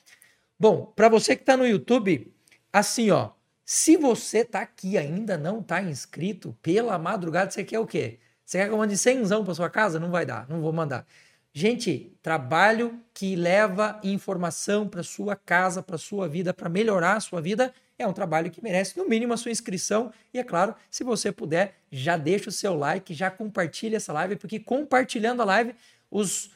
Bom, 0.60 0.91
para 0.95 1.10
você 1.10 1.36
que 1.36 1.43
está 1.43 1.56
no 1.56 1.67
YouTube, 1.67 2.34
assim 2.71 3.12
ó, 3.12 3.32
se 3.63 3.95
você 3.95 4.43
tá 4.43 4.62
aqui 4.62 4.97
ainda 4.97 5.38
não 5.38 5.62
tá 5.62 5.82
inscrito, 5.82 6.58
pela 6.62 6.97
madrugada 6.97 7.51
você 7.51 7.63
quer 7.63 7.79
o 7.79 7.86
quê? 7.86 8.19
Você 8.43 8.58
quer 8.58 8.67
que 8.67 8.73
eu 8.73 8.77
mande 8.77 8.97
100 8.97 9.27
para 9.43 9.53
sua 9.53 9.69
casa? 9.69 9.99
Não 9.99 10.10
vai 10.10 10.25
dar, 10.25 10.47
não 10.49 10.60
vou 10.60 10.73
mandar. 10.73 11.06
Gente, 11.53 12.17
trabalho 12.21 12.99
que 13.13 13.36
leva 13.36 13.99
informação 14.03 14.88
para 14.88 15.03
sua 15.03 15.36
casa, 15.36 15.84
para 15.84 15.99
sua 15.99 16.27
vida, 16.27 16.51
para 16.51 16.67
melhorar 16.67 17.17
a 17.17 17.19
sua 17.19 17.39
vida, 17.39 17.71
é 17.97 18.08
um 18.08 18.13
trabalho 18.13 18.49
que 18.49 18.62
merece 18.63 18.97
no 18.97 19.08
mínimo 19.08 19.34
a 19.34 19.38
sua 19.38 19.51
inscrição 19.51 20.12
e 20.34 20.39
é 20.39 20.43
claro, 20.43 20.75
se 20.89 21.03
você 21.03 21.32
puder, 21.32 21.75
já 21.91 22.17
deixa 22.17 22.49
o 22.49 22.51
seu 22.51 22.75
like, 22.75 23.13
já 23.13 23.29
compartilha 23.29 23.97
essa 23.97 24.12
live, 24.13 24.36
porque 24.36 24.60
compartilhando 24.60 25.41
a 25.41 25.45
live, 25.45 25.75
os, 26.10 26.51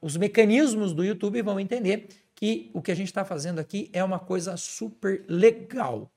os 0.00 0.16
mecanismos 0.16 0.92
do 0.92 1.04
YouTube 1.04 1.42
vão 1.42 1.58
entender 1.58 2.08
que 2.34 2.70
o 2.74 2.82
que 2.82 2.92
a 2.92 2.94
gente 2.94 3.08
está 3.08 3.24
fazendo 3.24 3.58
aqui 3.58 3.88
é 3.92 4.04
uma 4.04 4.18
coisa 4.18 4.56
super 4.56 5.24
legal. 5.26 6.10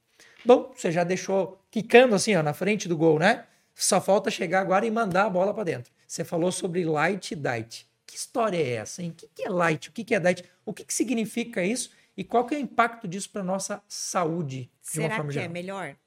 Bom, 0.46 0.72
você 0.76 0.92
já 0.92 1.04
deixou 1.04 1.62
quicando 1.72 2.16
assim 2.16 2.36
ó, 2.36 2.44
na 2.44 2.54
frente 2.54 2.88
do 2.88 2.98
gol, 2.98 3.18
né? 3.18 3.46
Só 3.74 4.02
falta 4.02 4.30
chegar 4.30 4.60
agora 4.60 4.86
e 4.86 4.92
mandar 4.92 5.26
a 5.26 5.30
bola 5.30 5.54
para 5.54 5.64
dentro. 5.64 5.92
Você 6.06 6.24
falou 6.26 6.52
sobre 6.52 6.84
light 6.84 7.36
diet. 7.36 7.88
Que 8.06 8.18
história 8.18 8.58
é 8.58 8.72
essa, 8.76 9.02
hein? 9.02 9.12
O 9.12 9.28
que 9.34 9.44
é 9.44 9.50
light? 9.50 9.90
O 9.90 9.92
que 9.94 10.14
é 10.14 10.20
diet? 10.20 10.44
O 10.66 10.74
que 10.74 10.86
significa 10.90 11.64
isso? 11.64 11.92
E 12.20 12.24
qual 12.26 12.46
que 12.46 12.54
é 12.54 12.58
o 12.58 12.62
impacto 12.62 13.08
disso 13.08 13.30
para 13.30 13.42
nossa 13.42 13.82
saúde? 13.88 14.70
De 14.84 14.90
Será 14.90 15.08
uma 15.08 15.16
forma 15.16 15.30
que 15.30 15.34
geral? 15.36 15.50
é 15.50 15.54
melhor? 15.54 15.98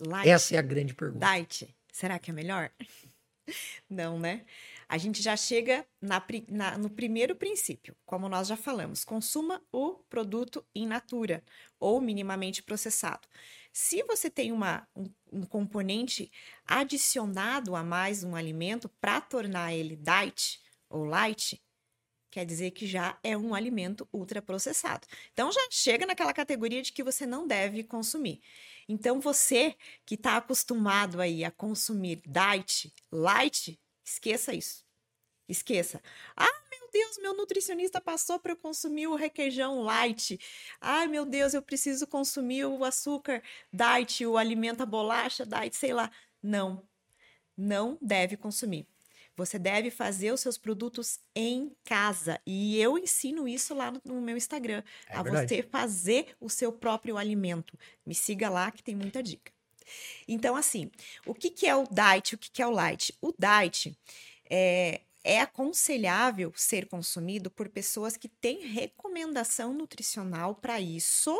Light, 0.00 0.26
Essa 0.30 0.54
é 0.54 0.58
a 0.58 0.62
grande 0.62 0.94
pergunta. 0.94 1.26
diet. 1.26 1.76
Será 1.92 2.18
que 2.18 2.30
é 2.30 2.32
melhor? 2.32 2.70
Não, 3.86 4.18
né? 4.18 4.46
A 4.88 4.96
gente 4.96 5.20
já 5.20 5.36
chega 5.36 5.84
na, 6.00 6.24
na, 6.48 6.78
no 6.78 6.88
primeiro 6.88 7.36
princípio, 7.36 7.94
como 8.06 8.26
nós 8.26 8.48
já 8.48 8.56
falamos: 8.56 9.04
consuma 9.04 9.62
o 9.70 9.96
produto 10.08 10.64
in 10.74 10.86
natura 10.86 11.44
ou 11.78 12.00
minimamente 12.00 12.62
processado. 12.62 13.28
Se 13.70 14.02
você 14.04 14.30
tem 14.30 14.52
uma, 14.52 14.88
um, 14.96 15.12
um 15.30 15.42
componente 15.42 16.32
adicionado 16.66 17.76
a 17.76 17.84
mais 17.84 18.24
um 18.24 18.34
alimento 18.34 18.88
para 18.98 19.20
tornar 19.20 19.74
ele 19.74 19.94
diet, 19.94 20.58
ou 20.88 21.04
light, 21.04 21.62
quer 22.30 22.44
dizer 22.44 22.70
que 22.70 22.86
já 22.86 23.18
é 23.22 23.36
um 23.36 23.54
alimento 23.54 24.08
ultraprocessado. 24.12 25.06
Então 25.32 25.50
já 25.50 25.66
chega 25.70 26.06
naquela 26.06 26.32
categoria 26.32 26.82
de 26.82 26.92
que 26.92 27.02
você 27.02 27.26
não 27.26 27.46
deve 27.46 27.82
consumir. 27.82 28.40
Então 28.88 29.20
você 29.20 29.76
que 30.06 30.14
está 30.14 30.36
acostumado 30.36 31.20
aí 31.20 31.44
a 31.44 31.50
consumir 31.50 32.22
diet, 32.26 32.92
light, 33.10 33.80
esqueça 34.04 34.54
isso. 34.54 34.84
Esqueça. 35.48 36.00
Ah, 36.36 36.62
meu 36.70 36.88
Deus, 36.92 37.18
meu 37.18 37.36
nutricionista 37.36 38.00
passou 38.00 38.38
para 38.38 38.52
eu 38.52 38.56
consumir 38.56 39.08
o 39.08 39.16
requeijão 39.16 39.82
light. 39.82 40.38
Ai, 40.80 41.08
meu 41.08 41.24
Deus, 41.26 41.54
eu 41.54 41.62
preciso 41.62 42.06
consumir 42.06 42.66
o 42.66 42.84
açúcar 42.84 43.42
diet, 43.72 44.24
o 44.24 44.36
alimento 44.38 44.82
a 44.82 44.86
bolacha 44.86 45.44
diet, 45.44 45.74
sei 45.74 45.92
lá. 45.92 46.10
Não. 46.40 46.88
Não 47.56 47.98
deve 48.00 48.36
consumir. 48.36 48.86
Você 49.40 49.58
deve 49.58 49.90
fazer 49.90 50.32
os 50.32 50.40
seus 50.40 50.58
produtos 50.58 51.18
em 51.34 51.72
casa. 51.82 52.38
E 52.46 52.78
eu 52.78 52.98
ensino 52.98 53.48
isso 53.48 53.74
lá 53.74 53.90
no, 54.04 54.20
meu 54.20 54.36
Instagram. 54.36 54.82
É 55.08 55.16
a 55.16 55.22
verdade. 55.22 55.48
você 55.48 55.62
fazer 55.62 56.36
o 56.38 56.50
seu 56.50 56.70
próprio 56.70 57.16
alimento. 57.16 57.78
Me 58.04 58.14
siga 58.14 58.50
lá 58.50 58.70
que 58.70 58.82
tem 58.82 58.94
muita 58.94 59.22
dica. 59.22 59.50
Então, 60.28 60.54
assim, 60.54 60.90
o 61.24 61.34
que, 61.34 61.48
que 61.48 61.66
é 61.66 61.74
o 61.74 61.84
diet? 61.90 62.34
O 62.34 62.38
que, 62.38 62.50
que 62.50 62.60
é 62.60 62.66
o 62.66 62.70
light? 62.70 63.16
O 63.18 63.32
diet 63.32 63.98
é, 64.50 65.00
é 65.24 65.40
aconselhável 65.40 66.52
ser 66.54 66.86
consumido 66.86 67.50
por 67.50 67.70
pessoas 67.70 68.18
que 68.18 68.28
têm 68.28 68.60
recomendação 68.66 69.72
nutricional 69.72 70.54
para 70.54 70.78
isso 70.78 71.32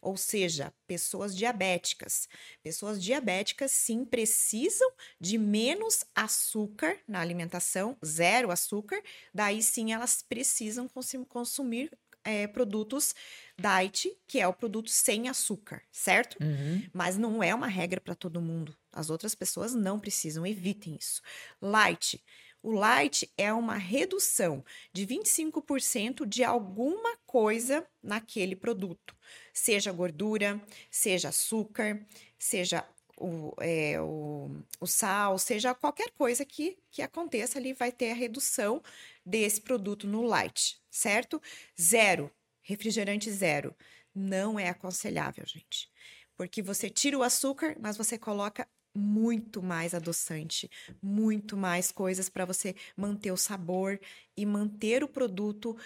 ou 0.00 0.16
seja, 0.16 0.72
pessoas 0.86 1.36
diabéticas. 1.36 2.28
Pessoas 2.62 3.02
diabéticas, 3.02 3.72
sim, 3.72 4.04
precisam 4.04 4.90
de 5.20 5.36
menos 5.38 6.04
açúcar 6.14 6.98
na 7.06 7.20
alimentação, 7.20 7.96
zero 8.04 8.50
açúcar, 8.50 9.02
daí 9.32 9.62
sim 9.62 9.92
elas 9.92 10.22
precisam 10.22 10.88
consumir 11.28 11.90
é, 12.24 12.46
produtos 12.46 13.14
diet, 13.58 14.16
que 14.26 14.40
é 14.40 14.46
o 14.46 14.52
produto 14.52 14.90
sem 14.90 15.28
açúcar, 15.28 15.82
certo? 15.90 16.36
Uhum. 16.42 16.82
Mas 16.92 17.16
não 17.16 17.42
é 17.42 17.54
uma 17.54 17.66
regra 17.66 18.00
para 18.00 18.14
todo 18.14 18.40
mundo. 18.40 18.76
As 18.92 19.10
outras 19.10 19.34
pessoas 19.34 19.74
não 19.74 19.98
precisam, 19.98 20.46
evitem 20.46 20.96
isso. 20.98 21.22
Light. 21.60 22.22
O 22.62 22.72
light 22.72 23.30
é 23.38 23.50
uma 23.54 23.76
redução 23.76 24.62
de 24.92 25.06
25% 25.06 26.26
de 26.26 26.44
alguma 26.44 27.16
coisa 27.24 27.86
naquele 28.02 28.54
produto 28.54 29.16
seja 29.60 29.92
gordura, 29.92 30.60
seja 30.90 31.28
açúcar, 31.28 32.00
seja 32.38 32.84
o, 33.16 33.54
é, 33.60 34.00
o, 34.00 34.50
o, 34.80 34.86
sal, 34.86 35.38
seja 35.38 35.74
qualquer 35.74 36.10
coisa 36.12 36.44
que, 36.44 36.78
que 36.90 37.02
aconteça 37.02 37.58
ali, 37.58 37.74
vai 37.74 37.92
ter 37.92 38.12
a 38.12 38.14
redução 38.14 38.82
desse 39.24 39.60
produto 39.60 40.06
no 40.06 40.22
light, 40.22 40.80
certo? 40.90 41.40
Zero, 41.78 42.30
refrigerante 42.62 43.30
zero. 43.30 43.76
Não 44.14 44.58
é 44.58 44.70
aconselhável, 44.70 45.44
gente. 45.46 45.90
Porque 46.34 46.62
você 46.62 46.88
tira 46.88 47.18
o 47.18 47.22
açúcar, 47.22 47.76
mas 47.78 47.98
você 47.98 48.16
coloca 48.18 48.66
muito 48.94 49.62
mais 49.62 49.94
adoçante, 49.94 50.68
muito 51.02 51.56
mais 51.56 51.92
coisas 51.92 52.28
para 52.28 52.46
você 52.46 52.74
manter 52.96 53.30
o 53.30 53.36
sabor 53.36 54.00
e 54.36 54.46
manter 54.46 55.04
o 55.04 55.08
produto 55.08 55.76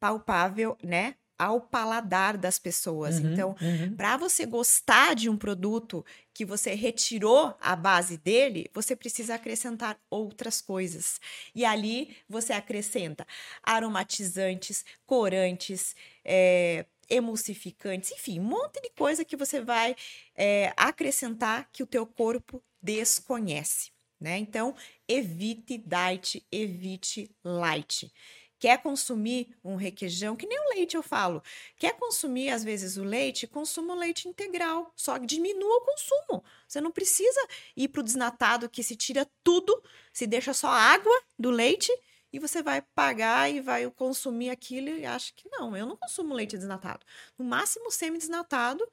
palpável, 0.00 0.76
né? 0.82 1.14
Ao 1.38 1.60
paladar 1.60 2.36
das 2.36 2.58
pessoas. 2.58 3.18
Uhum, 3.18 3.32
então, 3.32 3.56
uhum. 3.60 3.94
para 3.94 4.16
você 4.16 4.46
gostar 4.46 5.14
de 5.14 5.28
um 5.28 5.36
produto 5.36 6.04
que 6.32 6.44
você 6.44 6.74
retirou 6.74 7.54
a 7.60 7.74
base 7.74 8.16
dele, 8.16 8.70
você 8.72 8.94
precisa 8.94 9.34
acrescentar 9.34 9.98
outras 10.10 10.60
coisas. 10.60 11.20
E 11.54 11.64
ali 11.64 12.16
você 12.28 12.52
acrescenta 12.52 13.26
aromatizantes, 13.62 14.84
corantes, 15.06 15.94
é, 16.24 16.86
emulsificantes, 17.08 18.12
enfim, 18.12 18.40
um 18.40 18.44
monte 18.44 18.80
de 18.80 18.90
coisa 18.90 19.24
que 19.24 19.36
você 19.36 19.60
vai 19.60 19.94
é, 20.34 20.72
acrescentar 20.76 21.68
que 21.72 21.82
o 21.82 21.86
teu 21.86 22.06
corpo 22.06 22.62
desconhece. 22.82 23.90
Né? 24.18 24.38
Então, 24.38 24.74
evite 25.06 25.76
diet, 25.76 26.44
evite 26.50 27.30
light. 27.44 28.10
Quer 28.58 28.82
consumir 28.82 29.54
um 29.62 29.76
requeijão, 29.76 30.34
que 30.34 30.46
nem 30.46 30.58
o 30.58 30.74
leite 30.74 30.96
eu 30.96 31.02
falo. 31.02 31.42
Quer 31.76 31.94
consumir, 31.98 32.50
às 32.50 32.64
vezes, 32.64 32.96
o 32.96 33.04
leite? 33.04 33.46
Consuma 33.46 33.94
o 33.94 33.98
leite 33.98 34.28
integral. 34.28 34.92
Só 34.96 35.18
diminua 35.18 35.76
o 35.76 35.84
consumo. 35.84 36.44
Você 36.66 36.80
não 36.80 36.90
precisa 36.90 37.40
ir 37.76 37.88
para 37.88 38.00
o 38.00 38.04
desnatado 38.04 38.68
que 38.68 38.82
se 38.82 38.96
tira 38.96 39.28
tudo, 39.44 39.82
se 40.12 40.26
deixa 40.26 40.54
só 40.54 40.68
água 40.68 41.22
do 41.38 41.50
leite 41.50 41.92
e 42.32 42.38
você 42.38 42.62
vai 42.62 42.82
pagar 42.94 43.50
e 43.50 43.60
vai 43.60 43.90
consumir 43.90 44.50
aquilo 44.50 44.88
e 44.88 45.06
acha 45.06 45.32
que 45.34 45.48
não, 45.48 45.76
eu 45.76 45.86
não 45.86 45.96
consumo 45.96 46.34
leite 46.34 46.56
desnatado. 46.56 47.04
No 47.38 47.44
máximo 47.44 47.90
semi-desnatado, 47.90 48.86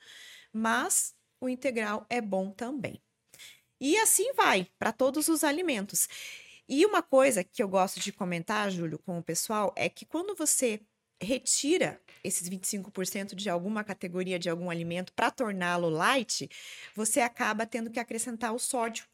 mas 0.51 1.15
o 1.41 1.49
integral 1.49 2.05
é 2.09 2.21
bom 2.21 2.51
também. 2.51 3.01
E 3.81 3.97
assim 3.97 4.31
vai 4.33 4.71
para 4.79 4.93
todos 4.93 5.27
os 5.27 5.43
alimentos. 5.43 6.07
E 6.67 6.85
uma 6.85 7.01
coisa 7.03 7.43
que 7.43 7.61
eu 7.61 7.67
gosto 7.67 7.99
de 7.99 8.11
comentar, 8.13 8.71
Júlio, 8.71 8.97
com 8.99 9.17
o 9.19 9.23
pessoal, 9.23 9.73
é 9.75 9.89
que 9.89 10.05
quando 10.05 10.35
você 10.35 10.81
retira 11.21 12.01
esses 12.23 12.47
25% 12.49 13.35
de 13.35 13.49
alguma 13.49 13.83
categoria 13.83 14.39
de 14.39 14.49
algum 14.49 14.69
alimento 14.69 15.13
para 15.13 15.31
torná-lo 15.31 15.89
light, 15.89 16.49
você 16.95 17.21
acaba 17.21 17.65
tendo 17.65 17.89
que 17.89 17.99
acrescentar 17.99 18.53
o 18.53 18.59
sódio. 18.59 19.05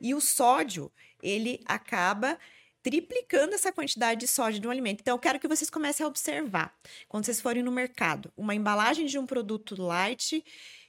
E 0.00 0.14
o 0.14 0.20
sódio, 0.20 0.92
ele 1.22 1.60
acaba 1.64 2.38
triplicando 2.82 3.54
essa 3.54 3.72
quantidade 3.72 4.20
de 4.20 4.26
sódio 4.26 4.60
do 4.60 4.70
alimento. 4.70 5.00
Então, 5.00 5.14
eu 5.14 5.20
quero 5.20 5.38
que 5.38 5.46
vocês 5.46 5.70
comecem 5.70 6.04
a 6.04 6.08
observar. 6.08 6.76
Quando 7.08 7.24
vocês 7.24 7.40
forem 7.40 7.62
no 7.62 7.70
mercado, 7.70 8.32
uma 8.36 8.54
embalagem 8.54 9.06
de 9.06 9.18
um 9.18 9.24
produto 9.24 9.80
light 9.80 10.44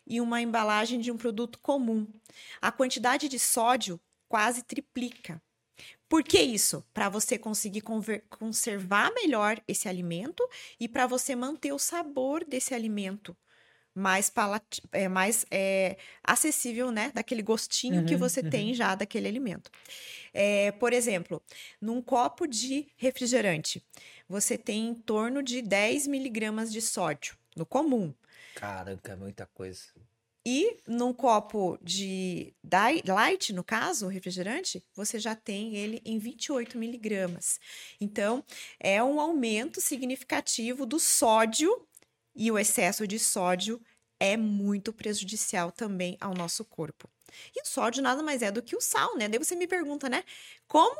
e 0.07 0.19
uma 0.19 0.41
embalagem 0.41 0.99
de 0.99 1.11
um 1.11 1.17
produto 1.17 1.59
comum. 1.59 2.07
A 2.59 2.71
quantidade 2.71 3.29
de 3.29 3.37
sódio 3.37 3.99
quase 4.27 4.63
triplica. 4.63 5.41
Por 6.07 6.23
que 6.23 6.39
isso? 6.39 6.83
Para 6.93 7.09
você 7.09 7.37
conseguir 7.37 7.81
conservar 8.29 9.11
melhor 9.13 9.61
esse 9.67 9.87
alimento 9.87 10.47
e 10.79 10.87
para 10.87 11.07
você 11.07 11.35
manter 11.35 11.73
o 11.73 11.79
sabor 11.79 12.43
desse 12.45 12.73
alimento 12.73 13.35
mais, 13.95 14.29
palat 14.29 14.79
é, 14.91 15.07
mais 15.07 15.45
é, 15.51 15.97
acessível, 16.23 16.91
né? 16.91 17.11
Daquele 17.13 17.41
gostinho 17.41 18.01
uhum, 18.01 18.05
que 18.05 18.15
você 18.15 18.41
uhum. 18.41 18.49
tem 18.49 18.73
já 18.73 18.95
daquele 18.95 19.27
alimento. 19.27 19.69
É, 20.33 20.71
por 20.73 20.93
exemplo, 20.93 21.41
num 21.79 22.01
copo 22.01 22.47
de 22.47 22.87
refrigerante, 22.95 23.83
você 24.27 24.57
tem 24.57 24.87
em 24.87 24.95
torno 24.95 25.43
de 25.43 25.61
10 25.61 26.07
miligramas 26.07 26.71
de 26.71 26.81
sódio, 26.81 27.37
no 27.55 27.65
comum. 27.65 28.13
Caraca, 28.55 29.11
é 29.11 29.15
muita 29.15 29.45
coisa. 29.45 29.83
E 30.45 30.77
num 30.85 31.13
copo 31.13 31.77
de 31.81 32.53
light, 33.07 33.53
no 33.53 33.63
caso, 33.63 34.07
refrigerante, 34.07 34.83
você 34.93 35.17
já 35.17 35.35
tem 35.35 35.75
ele 35.75 36.01
em 36.03 36.19
28 36.19 36.77
miligramas. 36.77 37.59
Então, 37.99 38.43
é 38.77 39.01
um 39.01 39.21
aumento 39.21 39.79
significativo 39.79 40.85
do 40.85 40.99
sódio 40.99 41.87
e 42.35 42.51
o 42.51 42.59
excesso 42.59 43.07
de 43.07 43.17
sódio 43.17 43.81
é 44.19 44.35
muito 44.35 44.91
prejudicial 44.91 45.71
também 45.71 46.17
ao 46.19 46.33
nosso 46.33 46.65
corpo. 46.65 47.09
E 47.55 47.61
o 47.61 47.65
sódio 47.65 48.03
nada 48.03 48.21
mais 48.21 48.41
é 48.41 48.51
do 48.51 48.61
que 48.61 48.75
o 48.75 48.81
sal, 48.81 49.17
né? 49.17 49.29
Daí 49.29 49.39
você 49.39 49.55
me 49.55 49.67
pergunta, 49.67 50.09
né? 50.09 50.23
Como 50.67 50.95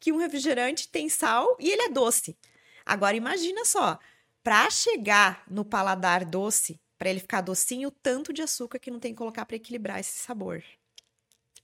que 0.00 0.12
um 0.12 0.16
refrigerante 0.16 0.88
tem 0.88 1.08
sal 1.08 1.56
e 1.60 1.70
ele 1.70 1.82
é 1.82 1.88
doce? 1.88 2.36
Agora 2.84 3.16
imagina 3.16 3.64
só, 3.64 3.98
para 4.42 4.68
chegar 4.68 5.44
no 5.48 5.64
paladar 5.64 6.24
doce, 6.24 6.80
para 7.00 7.08
ele 7.08 7.18
ficar 7.18 7.40
docinho, 7.40 7.90
tanto 7.90 8.30
de 8.30 8.42
açúcar 8.42 8.78
que 8.78 8.90
não 8.90 9.00
tem 9.00 9.14
que 9.14 9.16
colocar 9.16 9.46
para 9.46 9.56
equilibrar 9.56 9.98
esse 9.98 10.18
sabor. 10.18 10.62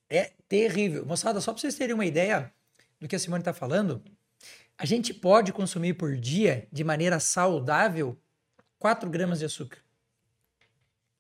É 0.09 0.33
terrível. 0.49 1.05
Moçada, 1.05 1.43
só 1.43 1.53
para 1.53 1.61
vocês 1.61 1.75
terem 1.75 1.95
uma 1.95 2.07
ideia 2.07 2.51
do 2.99 3.07
que 3.07 3.15
a 3.15 3.19
Simone 3.19 3.43
está 3.43 3.53
falando, 3.53 4.03
a 4.79 4.87
gente 4.87 5.13
pode 5.13 5.53
consumir 5.53 5.93
por 5.93 6.17
dia, 6.17 6.67
de 6.73 6.83
maneira 6.83 7.21
saudável, 7.21 8.19
4 8.79 9.11
gramas 9.11 9.41
de 9.41 9.45
açúcar. 9.45 9.79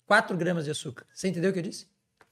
4 0.06 0.34
gramas 0.34 0.64
de 0.64 0.70
açúcar. 0.70 1.06
Você 1.12 1.28
entendeu 1.28 1.50
o 1.50 1.52
que 1.52 1.58
eu 1.58 1.64
disse? 1.64 1.86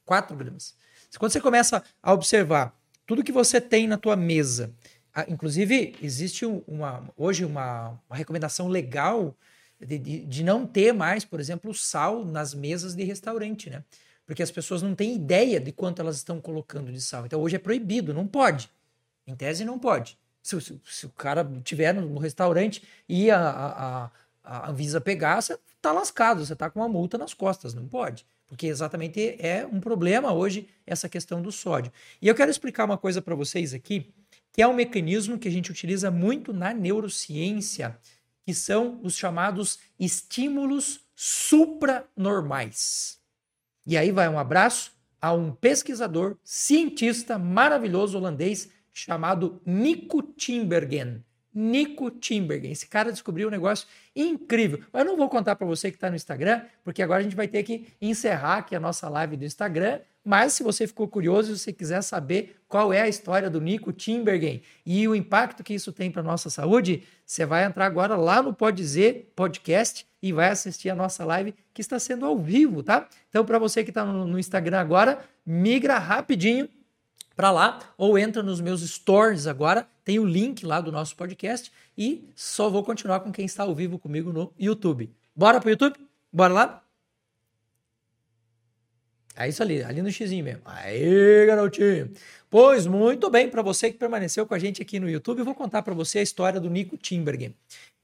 4 0.07 0.35
gramas. 0.35 0.75
Quando 1.19 1.33
você 1.33 1.41
começa 1.41 1.85
a 2.03 2.15
observar 2.15 2.75
tudo 3.05 3.23
que 3.23 3.31
você 3.31 3.61
tem 3.61 3.87
na 3.87 3.99
tua 3.99 4.17
mesa, 4.17 4.75
inclusive 5.29 5.95
existe 6.01 6.47
uma, 6.47 7.13
hoje 7.15 7.45
uma, 7.45 8.01
uma 8.09 8.17
recomendação 8.17 8.69
legal 8.69 9.37
de, 9.87 9.99
de, 9.99 10.25
de, 10.25 10.45
não 10.45 10.67
ter 10.67 10.93
mais, 10.93 11.25
por 11.25 11.41
exemplo, 11.41 11.75
sal 11.75 12.25
nas 12.25 12.55
mesas 12.55 12.95
de 12.95 13.05
restaurante, 13.05 13.71
né? 13.71 13.85
Porque 14.27 14.43
as 14.43 14.51
pessoas 14.51 14.83
não 14.83 14.95
têm 14.95 15.15
ideia 15.15 15.61
de 15.61 15.71
quanto 15.71 16.01
elas 16.01 16.17
estão 16.17 16.41
colocando 16.41 16.91
de 16.91 17.01
sal. 17.01 17.27
Então 17.27 17.41
hoje 17.41 17.57
é 17.57 17.59
proibido, 17.59 18.15
não 18.15 18.27
pode. 18.27 18.71
Em 19.27 19.35
tese 19.35 19.65
não 19.65 19.79
pode. 19.79 20.19
Se, 20.43 20.61
se, 20.61 20.81
se 20.85 21.07
o 21.07 21.11
cara 21.11 21.49
tiver 21.63 21.93
no, 21.93 22.09
no 22.09 22.19
restaurante 22.19 22.83
e 23.09 23.31
a, 23.31 23.41
a, 23.41 24.11
a 24.43 24.71
Anvisa 24.71 25.01
pegar, 25.01 25.41
você 25.41 25.59
tá 25.81 25.93
lascado, 25.93 26.45
você 26.45 26.57
tá 26.57 26.71
com 26.71 26.81
uma 26.81 26.89
multa 26.89 27.19
nas 27.19 27.35
costas, 27.35 27.75
não 27.75 27.87
pode. 27.87 28.27
Porque 28.47 28.67
exatamente 28.67 29.37
é 29.39 29.67
um 29.67 29.81
problema 29.81 30.33
hoje 30.33 30.69
essa 30.87 31.09
questão 31.09 31.41
do 31.41 31.51
sódio. 31.51 31.91
E 32.21 32.29
eu 32.29 32.35
quero 32.35 32.51
explicar 32.51 32.85
uma 32.85 32.99
coisa 32.99 33.23
para 33.23 33.35
vocês 33.35 33.73
aqui, 33.73 34.13
que 34.53 34.63
é 34.63 34.69
um 34.69 34.75
mecanismo 34.75 35.39
que 35.39 35.49
a 35.49 35.51
gente 35.51 35.71
utiliza 35.71 36.11
muito 36.11 36.53
na 36.53 36.73
neurociência, 36.73 37.99
que 38.45 38.55
são 38.55 39.01
os 39.03 39.17
chamados 39.17 39.79
estímulos 39.99 41.01
supranormais. 41.15 43.19
E 43.87 43.97
aí 43.97 44.11
vai 44.11 44.29
um 44.29 44.39
abraço 44.39 44.93
a 45.21 45.33
um 45.33 45.53
pesquisador, 45.53 46.37
cientista 46.45 47.39
maravilhoso 47.39 48.19
holandês 48.19 48.69
chamado 48.93 49.61
Nico 49.65 50.23
Timbergen. 50.23 51.25
Nico 51.55 52.11
Timbergen. 52.11 52.73
Esse 52.73 52.87
cara 52.87 53.13
descobriu 53.13 53.49
um 53.49 53.51
negócio 53.51 53.87
incrível. 54.15 54.85
Mas 54.93 55.03
eu 55.03 55.11
não 55.11 55.17
vou 55.17 55.29
contar 55.29 55.57
para 55.57 55.67
você 55.67 55.91
que 55.91 55.97
está 55.97 56.11
no 56.11 56.17
Instagram, 56.17 56.63
porque 56.83 57.03
agora 57.03 57.21
a 57.21 57.23
gente 57.23 57.37
vai 57.37 57.49
ter 57.49 57.63
que 57.63 57.87
encerrar 58.03 58.59
aqui 58.59 58.75
a 58.75 58.81
nossa 58.81 59.09
live 59.09 59.37
do 59.37 59.45
Instagram. 59.45 60.01
Mas 60.25 60.55
se 60.55 60.63
você 60.63 60.87
ficou 60.87 61.07
curioso 61.07 61.53
e 61.53 61.59
você 61.59 61.71
quiser 61.71 62.01
saber 62.03 62.57
qual 62.67 62.93
é 62.93 63.03
a 63.03 63.09
história 63.09 63.51
do 63.51 63.61
Nico 63.61 63.93
Timbergen 63.93 64.63
e 64.87 65.07
o 65.07 65.15
impacto 65.15 65.63
que 65.63 65.75
isso 65.75 65.93
tem 65.93 66.11
para 66.11 66.23
nossa 66.23 66.49
saúde, 66.49 67.03
você 67.27 67.45
vai 67.45 67.65
entrar 67.65 67.85
agora 67.85 68.17
lá 68.17 68.43
no 68.43 68.55
Pode 68.55 68.83
Podcast 69.37 70.07
e 70.23 70.33
vai 70.33 70.49
assistir 70.49 70.89
a 70.89 70.95
nossa 70.95 71.25
live 71.27 71.55
que 71.75 71.83
está 71.83 71.99
sendo 71.99 72.25
ao 72.25 72.39
vivo, 72.39 72.83
tá? 72.83 73.07
Então, 73.29 73.45
para 73.45 73.59
você 73.59 73.85
que 73.85 73.91
está 73.91 74.05
no, 74.05 74.27
no 74.27 74.39
Instagram 74.39 74.81
agora, 74.81 75.23
migra 75.45 75.99
rapidinho 75.99 76.67
para 77.37 77.51
lá 77.51 77.81
ou 77.99 78.19
entra 78.19 78.43
nos 78.43 78.61
meus 78.61 78.81
stories 78.81 79.47
agora, 79.47 79.87
tem 80.03 80.19
o 80.19 80.25
link 80.25 80.65
lá 80.65 80.81
do 80.81 80.91
nosso 80.91 81.15
podcast 81.17 81.71
e 81.99 82.29
só 82.35 82.71
vou 82.71 82.83
continuar 82.83 83.21
com 83.21 83.31
quem 83.31 83.45
está 83.45 83.65
ao 83.65 83.75
vivo 83.75 83.99
comigo 83.99 84.33
no 84.33 84.53
YouTube. 84.59 85.13
Bora 85.37 85.61
pro 85.61 85.71
YouTube? 85.71 85.97
Bora 86.33 86.55
lá? 86.55 86.84
É 89.37 89.49
isso 89.49 89.63
ali, 89.63 89.83
ali 89.83 90.01
no 90.01 90.11
xizinho 90.11 90.45
mesmo. 90.45 90.63
Aí, 90.65 91.47
garotinho. 91.47 92.11
Pois 92.49 92.87
muito 92.87 93.29
bem, 93.29 93.49
para 93.49 93.63
você 93.63 93.91
que 93.91 93.99
permaneceu 93.99 94.47
com 94.47 94.55
a 94.55 94.59
gente 94.59 94.81
aqui 94.81 95.01
no 95.01 95.11
YouTube, 95.11 95.41
eu 95.41 95.45
vou 95.45 95.55
contar 95.55 95.83
para 95.83 95.93
você 95.93 96.21
a 96.21 96.23
história 96.23 96.61
do 96.61 96.71
Nico 96.71 96.97
Timbergen. 96.97 97.55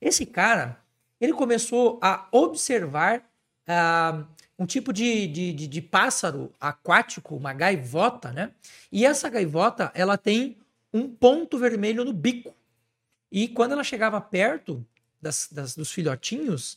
Esse 0.00 0.26
cara, 0.26 0.80
ele 1.20 1.32
começou 1.32 1.98
a 2.02 2.26
observar 2.32 3.18
uh, 3.68 4.26
um 4.58 4.66
tipo 4.66 4.92
de, 4.92 5.28
de, 5.28 5.52
de, 5.52 5.66
de, 5.66 5.80
pássaro 5.80 6.52
aquático, 6.60 7.36
uma 7.36 7.52
gaivota, 7.52 8.32
né? 8.32 8.50
E 8.90 9.06
essa 9.06 9.28
gaivota, 9.28 9.92
ela 9.94 10.18
tem 10.18 10.56
um 10.92 11.08
ponto 11.08 11.56
vermelho 11.56 12.04
no 12.04 12.12
bico. 12.12 12.54
E 13.30 13.46
quando 13.46 13.72
ela 13.72 13.84
chegava 13.84 14.20
perto 14.20 14.84
das, 15.22 15.48
das 15.50 15.76
dos 15.76 15.92
filhotinhos, 15.92 16.76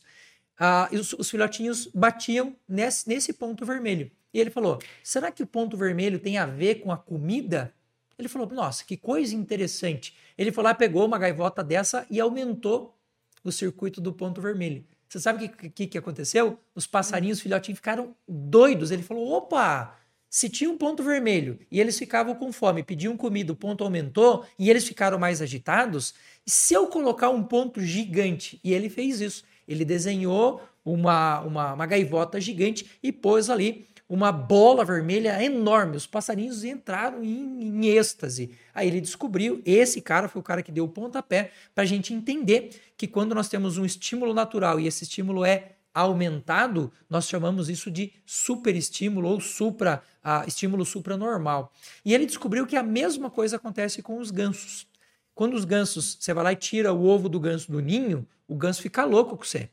uh, 0.60 0.94
os, 0.94 1.12
os, 1.14 1.28
filhotinhos 1.28 1.88
batiam 1.92 2.54
nesse, 2.68 3.08
nesse 3.08 3.32
ponto 3.32 3.66
vermelho. 3.66 4.10
E 4.34 4.40
ele 4.40 4.50
falou: 4.50 4.80
será 5.02 5.30
que 5.30 5.44
o 5.44 5.46
ponto 5.46 5.76
vermelho 5.76 6.18
tem 6.18 6.36
a 6.36 6.44
ver 6.44 6.80
com 6.80 6.90
a 6.90 6.96
comida? 6.96 7.72
Ele 8.18 8.28
falou: 8.28 8.48
nossa, 8.50 8.84
que 8.84 8.96
coisa 8.96 9.34
interessante. 9.34 10.16
Ele 10.36 10.50
foi 10.50 10.64
lá, 10.64 10.74
pegou 10.74 11.06
uma 11.06 11.18
gaivota 11.18 11.62
dessa 11.62 12.04
e 12.10 12.18
aumentou 12.18 12.98
o 13.44 13.52
circuito 13.52 14.00
do 14.00 14.12
ponto 14.12 14.40
vermelho. 14.40 14.84
Você 15.08 15.20
sabe 15.20 15.44
o 15.44 15.48
que, 15.48 15.70
que, 15.70 15.86
que 15.86 15.98
aconteceu? 15.98 16.58
Os 16.74 16.86
passarinhos, 16.86 17.38
os 17.38 17.42
filhotinhos 17.42 17.78
ficaram 17.78 18.16
doidos. 18.26 18.90
Ele 18.90 19.04
falou: 19.04 19.30
opa, 19.30 19.96
se 20.28 20.48
tinha 20.48 20.68
um 20.68 20.76
ponto 20.76 21.00
vermelho 21.04 21.60
e 21.70 21.80
eles 21.80 21.96
ficavam 21.96 22.34
com 22.34 22.52
fome, 22.52 22.82
pediam 22.82 23.16
comida, 23.16 23.52
o 23.52 23.56
ponto 23.56 23.84
aumentou 23.84 24.44
e 24.58 24.68
eles 24.68 24.84
ficaram 24.84 25.16
mais 25.16 25.40
agitados, 25.40 26.12
se 26.44 26.74
eu 26.74 26.88
colocar 26.88 27.30
um 27.30 27.44
ponto 27.44 27.80
gigante, 27.80 28.58
e 28.64 28.74
ele 28.74 28.90
fez 28.90 29.20
isso, 29.20 29.44
ele 29.68 29.84
desenhou 29.84 30.60
uma, 30.84 31.40
uma, 31.40 31.74
uma 31.74 31.86
gaivota 31.86 32.40
gigante 32.40 32.98
e 33.00 33.12
pôs 33.12 33.48
ali 33.48 33.86
uma 34.08 34.30
bola 34.30 34.84
vermelha 34.84 35.42
enorme. 35.42 35.96
Os 35.96 36.06
passarinhos 36.06 36.64
entraram 36.64 37.22
em, 37.22 37.62
em 37.62 37.86
êxtase. 37.86 38.50
Aí 38.74 38.88
ele 38.88 39.00
descobriu, 39.00 39.62
esse 39.64 40.00
cara 40.00 40.28
foi 40.28 40.40
o 40.40 40.44
cara 40.44 40.62
que 40.62 40.72
deu 40.72 40.84
o 40.84 40.88
pontapé 40.88 41.52
para 41.74 41.84
a 41.84 41.86
gente 41.86 42.12
entender 42.12 42.70
que 42.96 43.06
quando 43.06 43.34
nós 43.34 43.48
temos 43.48 43.78
um 43.78 43.84
estímulo 43.84 44.34
natural 44.34 44.78
e 44.78 44.86
esse 44.86 45.04
estímulo 45.04 45.44
é 45.44 45.72
aumentado, 45.94 46.92
nós 47.08 47.28
chamamos 47.28 47.68
isso 47.68 47.90
de 47.90 48.12
superestímulo 48.26 49.28
ou 49.28 49.40
supra, 49.40 50.02
uh, 50.24 50.46
estímulo 50.46 50.84
supranormal. 50.84 51.72
E 52.04 52.12
ele 52.12 52.26
descobriu 52.26 52.66
que 52.66 52.76
a 52.76 52.82
mesma 52.82 53.30
coisa 53.30 53.56
acontece 53.56 54.02
com 54.02 54.18
os 54.18 54.32
gansos. 54.32 54.88
Quando 55.34 55.54
os 55.54 55.64
gansos, 55.64 56.16
você 56.18 56.34
vai 56.34 56.44
lá 56.44 56.52
e 56.52 56.56
tira 56.56 56.92
o 56.92 57.06
ovo 57.06 57.28
do 57.28 57.38
ganso 57.38 57.70
do 57.70 57.80
ninho, 57.80 58.26
o 58.46 58.56
ganso 58.56 58.82
fica 58.82 59.04
louco 59.04 59.36
com 59.36 59.44
você. 59.44 59.70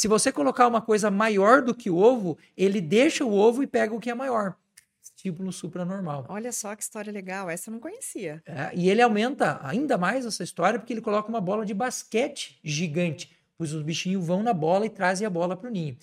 Se 0.00 0.08
você 0.08 0.32
colocar 0.32 0.66
uma 0.66 0.80
coisa 0.80 1.10
maior 1.10 1.60
do 1.60 1.74
que 1.74 1.90
o 1.90 1.98
ovo, 1.98 2.38
ele 2.56 2.80
deixa 2.80 3.22
o 3.22 3.34
ovo 3.34 3.62
e 3.62 3.66
pega 3.66 3.94
o 3.94 4.00
que 4.00 4.08
é 4.08 4.14
maior. 4.14 4.56
Estímulo 5.02 5.52
supranormal. 5.52 6.24
Olha 6.30 6.50
só 6.52 6.74
que 6.74 6.82
história 6.82 7.12
legal, 7.12 7.50
essa 7.50 7.68
eu 7.68 7.72
não 7.72 7.80
conhecia. 7.80 8.42
É, 8.46 8.70
e 8.74 8.88
ele 8.88 9.02
aumenta 9.02 9.60
ainda 9.62 9.98
mais 9.98 10.24
essa 10.24 10.42
história 10.42 10.78
porque 10.78 10.94
ele 10.94 11.02
coloca 11.02 11.28
uma 11.28 11.38
bola 11.38 11.66
de 11.66 11.74
basquete 11.74 12.58
gigante, 12.64 13.30
pois 13.58 13.74
os 13.74 13.82
bichinhos 13.82 14.26
vão 14.26 14.42
na 14.42 14.54
bola 14.54 14.86
e 14.86 14.88
trazem 14.88 15.26
a 15.26 15.30
bola 15.30 15.54
para 15.54 15.68
o 15.68 15.70
ninho. 15.70 15.94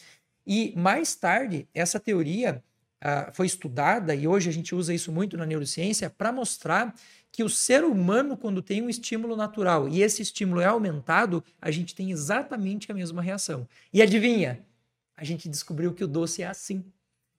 E 0.46 0.76
mais 0.78 1.16
tarde, 1.16 1.68
essa 1.74 2.00
teoria 2.00 2.64
uh, 3.04 3.34
foi 3.34 3.48
estudada, 3.48 4.14
e 4.14 4.28
hoje 4.28 4.48
a 4.48 4.54
gente 4.54 4.76
usa 4.76 4.94
isso 4.94 5.12
muito 5.12 5.36
na 5.36 5.46
neurociência, 5.48 6.08
para 6.08 6.32
mostrar 6.32 6.94
que 7.32 7.44
o 7.44 7.50
ser 7.50 7.84
humano, 7.84 8.36
quando 8.36 8.62
tem 8.62 8.82
um 8.82 8.90
estímulo 8.90 9.36
natural 9.36 9.88
e 9.88 10.02
esse 10.02 10.22
estímulo 10.22 10.62
é 10.62 10.66
aumentado, 10.66 11.44
a 11.62 11.70
gente 11.70 11.94
tem 11.94 12.12
exatamente 12.12 12.92
a 12.92 12.96
mesma 12.96 13.22
reação. 13.22 13.68
E 13.94 14.02
adivinha? 14.02 14.66
A 15.16 15.24
gente 15.24 15.50
descobriu 15.50 15.94
que 15.94 16.04
o 16.04 16.08
doce 16.08 16.42
é 16.42 16.48
assim. 16.48 16.84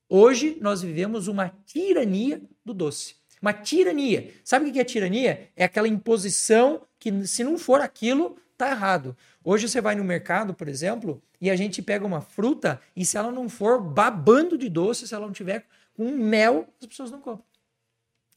Hoje 0.08 0.56
nós 0.60 0.82
vivemos 0.82 1.28
uma 1.28 1.52
tirania 1.66 2.40
do 2.64 2.72
doce. 2.72 3.16
Uma 3.40 3.52
tirania. 3.52 4.32
Sabe 4.44 4.68
o 4.68 4.72
que 4.72 4.80
é 4.80 4.84
tirania? 4.84 5.50
É 5.54 5.64
aquela 5.64 5.86
imposição 5.86 6.82
que, 6.98 7.26
se 7.26 7.44
não 7.44 7.56
for 7.58 7.80
aquilo, 7.80 8.36
tá 8.56 8.70
errado. 8.70 9.16
Hoje 9.44 9.68
você 9.68 9.80
vai 9.80 9.94
no 9.94 10.02
mercado, 10.02 10.52
por 10.52 10.68
exemplo, 10.68 11.22
e 11.40 11.48
a 11.50 11.56
gente 11.56 11.80
pega 11.80 12.04
uma 12.04 12.20
fruta 12.20 12.80
e 12.96 13.04
se 13.04 13.16
ela 13.16 13.30
não 13.30 13.48
for 13.48 13.80
babando 13.80 14.58
de 14.58 14.68
doce, 14.68 15.06
se 15.06 15.14
ela 15.14 15.26
não 15.26 15.32
tiver 15.32 15.64
com 15.94 16.10
mel, 16.10 16.68
as 16.80 16.86
pessoas 16.86 17.10
não 17.10 17.20
compram. 17.20 17.44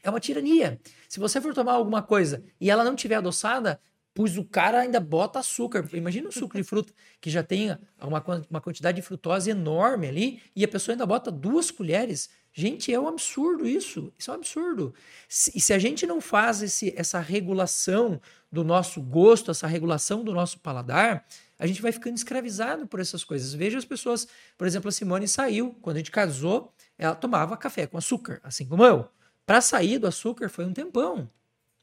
É 0.04 0.10
uma 0.10 0.20
tirania. 0.20 0.80
Se 1.08 1.20
você 1.20 1.40
for 1.40 1.54
tomar 1.54 1.74
alguma 1.74 2.02
coisa 2.02 2.44
e 2.60 2.70
ela 2.70 2.84
não 2.84 2.96
tiver 2.96 3.16
adoçada, 3.16 3.80
pois 4.14 4.38
o 4.38 4.44
cara 4.44 4.80
ainda 4.80 5.00
bota 5.00 5.40
açúcar. 5.40 5.88
Imagina 5.94 6.28
um 6.28 6.32
suco 6.32 6.58
de 6.58 6.64
fruta 6.64 6.94
que 7.20 7.30
já 7.30 7.44
tem 7.44 7.78
uma, 8.02 8.24
uma 8.50 8.62
quantidade 8.62 8.98
de 8.98 9.02
frutose 9.02 9.50
enorme 9.50 10.08
ali 10.08 10.42
e 10.56 10.64
a 10.64 10.68
pessoa 10.68 10.94
ainda 10.94 11.06
bota 11.06 11.32
duas 11.32 11.72
colheres. 11.72 12.30
Gente, 12.54 12.94
é 12.94 13.00
um 13.00 13.08
absurdo 13.08 13.66
isso. 13.66 14.12
Isso 14.18 14.30
é 14.30 14.34
um 14.34 14.38
absurdo. 14.38 14.94
E 15.56 15.62
se 15.62 15.74
a 15.74 15.80
gente 15.80 16.06
não 16.06 16.20
faz 16.20 16.62
esse, 16.62 16.94
essa 16.98 17.20
regulação 17.20 18.20
do 18.52 18.64
nosso 18.64 19.02
gosto, 19.02 19.52
essa 19.52 19.68
regulação 19.68 20.24
do 20.24 20.34
nosso 20.34 20.60
paladar, 20.60 21.26
a 21.58 21.66
gente 21.66 21.82
vai 21.82 21.94
ficando 21.94 22.18
escravizado 22.18 22.86
por 22.88 23.00
essas 23.00 23.24
coisas. 23.24 23.54
Veja 23.54 23.78
as 23.78 23.86
pessoas, 23.86 24.28
por 24.58 24.68
exemplo, 24.68 24.90
a 24.90 24.92
Simone 24.92 25.28
saiu, 25.28 25.78
quando 25.82 25.96
a 25.96 26.00
gente 26.00 26.12
casou, 26.12 26.74
ela 26.98 27.16
tomava 27.16 27.56
café 27.56 27.88
com 27.88 27.98
açúcar, 27.98 28.42
assim 28.44 28.66
como 28.66 28.84
eu. 28.84 29.08
Para 29.52 29.60
sair 29.60 30.00
do 30.00 30.08
açúcar 30.08 30.48
foi 30.48 30.64
um 30.64 30.72
tempão, 30.72 31.30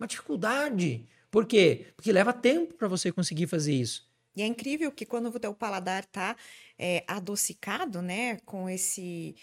uma 0.00 0.07
dificuldade. 0.07 1.07
Por 1.31 1.44
quê? 1.44 1.88
Porque 1.94 2.11
leva 2.11 2.33
tempo 2.33 2.72
para 2.72 2.88
você 2.88 3.12
conseguir 3.12 3.46
fazer 3.46 3.74
isso. 3.74 4.09
E 4.35 4.40
é 4.40 4.46
incrível 4.46 4.90
que 4.90 5.04
quando 5.04 5.26
o 5.26 5.38
teu 5.38 5.52
paladar 5.52 6.07
tá 6.07 6.35
é, 6.78 7.04
adocicado, 7.07 8.00
né, 8.00 8.37
com 8.46 8.70
esse 8.70 9.37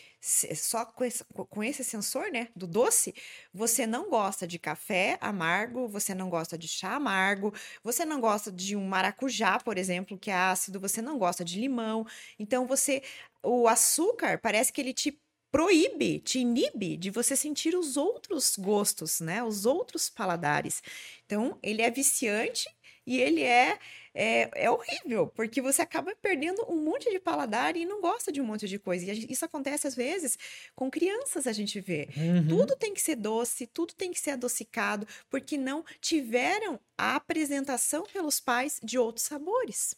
só 0.56 0.86
com 0.86 1.04
esse, 1.04 1.24
com 1.26 1.64
esse 1.64 1.84
sensor, 1.84 2.32
né, 2.32 2.48
do 2.56 2.66
doce, 2.66 3.14
você 3.54 3.86
não 3.86 4.10
gosta 4.10 4.48
de 4.48 4.58
café 4.58 5.20
amargo, 5.22 5.88
você 5.88 6.16
não 6.16 6.28
gosta 6.28 6.58
de 6.58 6.68
chá 6.68 6.96
amargo, 6.96 7.54
você 7.84 8.06
não 8.06 8.20
gosta 8.20 8.52
de 8.52 8.76
um 8.76 8.88
maracujá, 8.88 9.60
por 9.60 9.78
exemplo, 9.78 10.18
que 10.18 10.32
é 10.32 10.36
ácido, 10.36 10.80
você 10.80 11.00
não 11.00 11.20
gosta 11.20 11.46
de 11.46 11.60
limão. 11.60 12.08
Então 12.40 12.66
você 12.66 13.04
o 13.44 13.68
açúcar 13.68 14.40
parece 14.40 14.74
que 14.74 14.82
ele 14.82 14.94
te 14.96 15.12
proíbe, 15.56 16.20
te 16.20 16.40
inibe 16.40 16.98
de 16.98 17.10
você 17.10 17.34
sentir 17.34 17.78
os 17.78 17.96
outros 17.96 18.58
gostos, 18.58 19.22
né? 19.22 19.42
Os 19.42 19.66
outros 19.66 20.10
paladares. 20.10 20.84
Então, 21.26 21.58
ele 21.64 21.82
é 21.82 21.90
viciante 21.90 22.68
e 23.08 23.22
ele 23.22 23.42
é, 23.42 23.80
é, 24.14 24.66
é, 24.66 24.70
horrível, 24.70 25.28
porque 25.28 25.62
você 25.62 25.82
acaba 25.82 26.14
perdendo 26.22 26.62
um 26.70 26.84
monte 26.84 27.10
de 27.10 27.22
paladar 27.22 27.78
e 27.78 27.86
não 27.86 28.02
gosta 28.02 28.34
de 28.34 28.42
um 28.42 28.44
monte 28.44 28.68
de 28.68 28.78
coisa. 28.78 29.10
E 29.10 29.28
isso 29.32 29.46
acontece 29.46 29.88
às 29.88 29.96
vezes 29.96 30.38
com 30.76 30.92
crianças, 30.92 31.48
a 31.48 31.54
gente 31.54 31.80
vê. 31.80 32.10
Uhum. 32.18 32.50
Tudo 32.50 32.76
tem 32.76 32.94
que 32.94 33.00
ser 33.00 33.16
doce, 33.16 33.66
tudo 33.66 33.94
tem 33.94 34.12
que 34.12 34.20
ser 34.20 34.32
adocicado, 34.32 35.08
porque 35.30 35.58
não 35.58 35.86
tiveram 36.02 36.78
a 36.98 37.16
apresentação 37.16 38.04
pelos 38.12 38.42
pais 38.42 38.78
de 38.84 38.98
outros 38.98 39.26
sabores. 39.26 39.96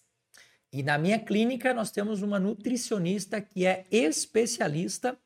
E 0.72 0.84
na 0.84 1.00
minha 1.00 1.18
clínica, 1.18 1.74
nós 1.74 1.90
temos 1.90 2.22
uma 2.22 2.40
nutricionista 2.40 3.42
que 3.42 3.66
é 3.66 3.86
especialista 3.90 5.18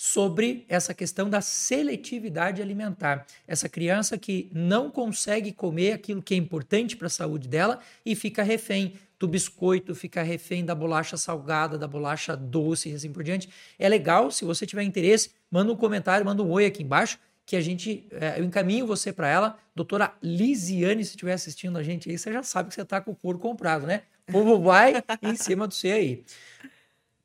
sobre 0.00 0.64
essa 0.68 0.94
questão 0.94 1.28
da 1.28 1.40
seletividade 1.40 2.62
alimentar. 2.62 3.26
Essa 3.48 3.68
criança 3.68 4.16
que 4.16 4.48
não 4.52 4.92
consegue 4.92 5.50
comer 5.50 5.90
aquilo 5.90 6.22
que 6.22 6.34
é 6.34 6.36
importante 6.36 6.96
para 6.96 7.08
a 7.08 7.10
saúde 7.10 7.48
dela 7.48 7.80
e 8.06 8.14
fica 8.14 8.44
refém 8.44 8.92
do 9.18 9.26
biscoito, 9.26 9.96
fica 9.96 10.22
refém 10.22 10.64
da 10.64 10.72
bolacha 10.72 11.16
salgada, 11.16 11.76
da 11.76 11.88
bolacha 11.88 12.36
doce 12.36 12.90
e 12.90 12.94
assim 12.94 13.10
por 13.10 13.24
diante. 13.24 13.48
É 13.76 13.88
legal, 13.88 14.30
se 14.30 14.44
você 14.44 14.64
tiver 14.64 14.84
interesse, 14.84 15.32
manda 15.50 15.72
um 15.72 15.76
comentário, 15.76 16.24
manda 16.24 16.44
um 16.44 16.50
oi 16.52 16.66
aqui 16.66 16.84
embaixo 16.84 17.18
que 17.44 17.56
a 17.56 17.60
gente, 17.60 18.06
é, 18.12 18.38
eu 18.38 18.44
encaminho 18.44 18.86
você 18.86 19.12
para 19.12 19.26
ela. 19.26 19.58
Doutora 19.74 20.12
Lisiane, 20.22 21.04
se 21.04 21.10
estiver 21.10 21.32
assistindo 21.32 21.76
a 21.76 21.82
gente 21.82 22.08
aí, 22.08 22.16
você 22.16 22.32
já 22.32 22.44
sabe 22.44 22.68
que 22.68 22.76
você 22.76 22.82
está 22.82 23.00
com 23.00 23.10
o 23.10 23.16
couro 23.16 23.40
comprado, 23.40 23.84
né? 23.84 24.02
O 24.28 24.32
povo 24.32 24.62
vai 24.62 25.02
em 25.22 25.34
cima 25.34 25.66
do 25.66 25.74
você 25.74 25.90
aí. 25.90 26.24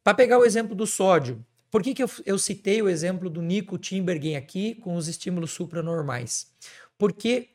Para 0.03 0.15
pegar 0.15 0.39
o 0.39 0.43
exemplo 0.45 0.73
do 0.73 0.87
sódio, 0.87 1.45
por 1.73 1.81
que, 1.81 1.95
que 1.95 2.03
eu, 2.03 2.09
eu 2.23 2.37
citei 2.37 2.83
o 2.83 2.87
exemplo 2.87 3.31
do 3.31 3.41
Nico 3.41 3.79
Timbergen 3.79 4.35
aqui 4.35 4.75
com 4.75 4.93
os 4.95 5.07
estímulos 5.07 5.49
supranormais? 5.53 6.53
Porque 6.99 7.49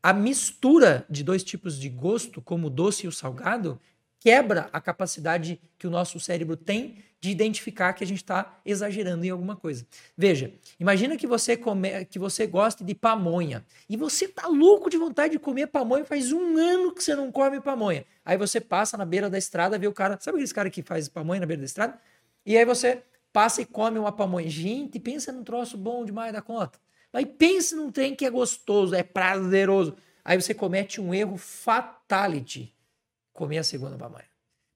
a 0.00 0.12
mistura 0.12 1.04
de 1.10 1.24
dois 1.24 1.42
tipos 1.42 1.76
de 1.76 1.88
gosto, 1.88 2.40
como 2.40 2.68
o 2.68 2.70
doce 2.70 3.06
e 3.06 3.08
o 3.08 3.12
salgado, 3.12 3.80
quebra 4.20 4.70
a 4.72 4.80
capacidade 4.80 5.60
que 5.76 5.84
o 5.84 5.90
nosso 5.90 6.20
cérebro 6.20 6.56
tem 6.56 7.02
de 7.20 7.28
identificar 7.28 7.92
que 7.92 8.04
a 8.04 8.06
gente 8.06 8.18
está 8.18 8.60
exagerando 8.64 9.24
em 9.24 9.30
alguma 9.30 9.56
coisa. 9.56 9.84
Veja, 10.16 10.54
imagina 10.78 11.16
que 11.16 11.26
você 11.26 11.56
come, 11.56 12.04
que 12.04 12.20
você 12.20 12.46
goste 12.46 12.84
de 12.84 12.94
pamonha 12.94 13.66
e 13.88 13.96
você 13.96 14.28
tá 14.28 14.46
louco 14.46 14.88
de 14.88 14.96
vontade 14.96 15.32
de 15.32 15.38
comer 15.40 15.66
pamonha 15.66 16.04
faz 16.04 16.30
um 16.30 16.56
ano 16.56 16.94
que 16.94 17.02
você 17.02 17.16
não 17.16 17.32
come 17.32 17.60
pamonha. 17.60 18.06
Aí 18.24 18.38
você 18.38 18.60
passa 18.60 18.96
na 18.96 19.04
beira 19.04 19.28
da 19.28 19.38
estrada, 19.38 19.76
vê 19.76 19.88
o 19.88 19.92
cara, 19.92 20.16
sabe 20.20 20.36
aqueles 20.36 20.52
cara 20.52 20.70
que 20.70 20.84
faz 20.84 21.08
pamonha 21.08 21.40
na 21.40 21.46
beira 21.46 21.62
da 21.62 21.66
estrada? 21.66 21.98
E 22.44 22.56
aí 22.56 22.64
você 22.64 23.02
passa 23.36 23.60
e 23.60 23.66
come 23.66 23.98
uma 23.98 24.10
pamonha. 24.10 24.48
Gente, 24.48 24.98
pensa 24.98 25.30
num 25.30 25.44
troço 25.44 25.76
bom 25.76 26.06
demais 26.06 26.32
da 26.32 26.40
conta. 26.40 26.78
Aí 27.12 27.26
pensa 27.26 27.76
num 27.76 27.92
trem 27.92 28.14
que 28.14 28.24
é 28.24 28.30
gostoso, 28.30 28.94
é 28.94 29.02
prazeroso. 29.02 29.94
Aí 30.24 30.40
você 30.40 30.54
comete 30.54 31.02
um 31.02 31.12
erro 31.12 31.36
fatality. 31.36 32.74
Comer 33.34 33.58
a 33.58 33.62
segunda 33.62 33.94
pamonha. 33.98 34.24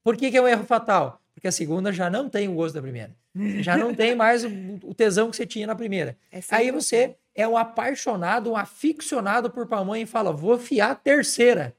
Por 0.04 0.14
que, 0.14 0.30
que 0.30 0.36
é 0.36 0.42
um 0.42 0.46
erro 0.46 0.64
fatal? 0.64 1.22
Porque 1.32 1.48
a 1.48 1.52
segunda 1.52 1.90
já 1.90 2.10
não 2.10 2.28
tem 2.28 2.48
o 2.48 2.54
gosto 2.54 2.74
da 2.74 2.82
primeira. 2.82 3.16
Já 3.60 3.78
não 3.78 3.94
tem 3.94 4.14
mais 4.14 4.44
o, 4.44 4.92
tesão 4.94 5.30
que 5.30 5.36
você 5.36 5.46
tinha 5.46 5.66
na 5.66 5.74
primeira. 5.74 6.18
É 6.30 6.40
Aí 6.50 6.70
você 6.70 7.16
é 7.34 7.48
um 7.48 7.56
apaixonado, 7.56 8.50
um 8.50 8.56
aficionado 8.58 9.48
por 9.50 9.68
pamonha 9.68 10.02
e 10.02 10.06
fala: 10.06 10.34
vou 10.34 10.58
fiar 10.58 10.90
a 10.90 10.94
terceira 10.94 11.74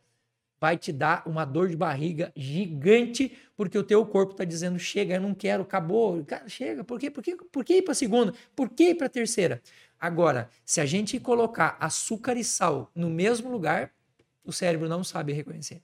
vai 0.61 0.77
te 0.77 0.93
dar 0.93 1.23
uma 1.25 1.43
dor 1.43 1.69
de 1.69 1.75
barriga 1.75 2.31
gigante, 2.35 3.35
porque 3.61 3.77
o 3.77 3.83
teu 3.83 4.03
corpo 4.03 4.31
está 4.31 4.43
dizendo, 4.43 4.79
chega, 4.79 5.13
eu 5.13 5.21
não 5.21 5.35
quero, 5.35 5.61
acabou, 5.61 6.25
cara, 6.25 6.49
chega, 6.49 6.83
por 6.83 6.99
quê? 6.99 7.11
Por, 7.11 7.21
quê? 7.21 7.37
por 7.51 7.63
que 7.63 7.75
ir 7.75 7.83
para 7.83 7.91
a 7.91 7.95
segunda? 7.95 8.33
Por 8.55 8.69
que 8.69 8.85
ir 8.85 8.95
para 8.95 9.05
a 9.05 9.09
terceira? 9.09 9.61
Agora, 9.99 10.49
se 10.65 10.81
a 10.81 10.85
gente 10.87 11.19
colocar 11.19 11.77
açúcar 11.79 12.35
e 12.35 12.43
sal 12.43 12.89
no 12.95 13.07
mesmo 13.07 13.51
lugar, 13.51 13.91
o 14.43 14.51
cérebro 14.51 14.89
não 14.89 15.03
sabe 15.03 15.31
reconhecer. 15.31 15.79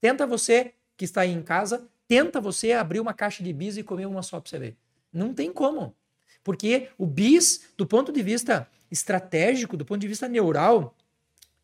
Tenta 0.00 0.26
você, 0.26 0.72
que 0.96 1.04
está 1.04 1.20
aí 1.20 1.30
em 1.30 1.42
casa, 1.42 1.86
tenta 2.08 2.40
você 2.40 2.72
abrir 2.72 3.00
uma 3.00 3.12
caixa 3.12 3.44
de 3.44 3.52
bis 3.52 3.76
e 3.76 3.82
comer 3.82 4.06
uma 4.06 4.22
só 4.22 4.40
para 4.40 4.48
você 4.48 4.58
ver. 4.58 4.76
Não 5.12 5.34
tem 5.34 5.52
como. 5.52 5.94
Porque 6.42 6.88
o 6.96 7.04
bis, 7.04 7.70
do 7.76 7.86
ponto 7.86 8.10
de 8.10 8.22
vista 8.22 8.66
estratégico, 8.90 9.76
do 9.76 9.84
ponto 9.84 10.00
de 10.00 10.08
vista 10.08 10.26
neural, 10.26 10.96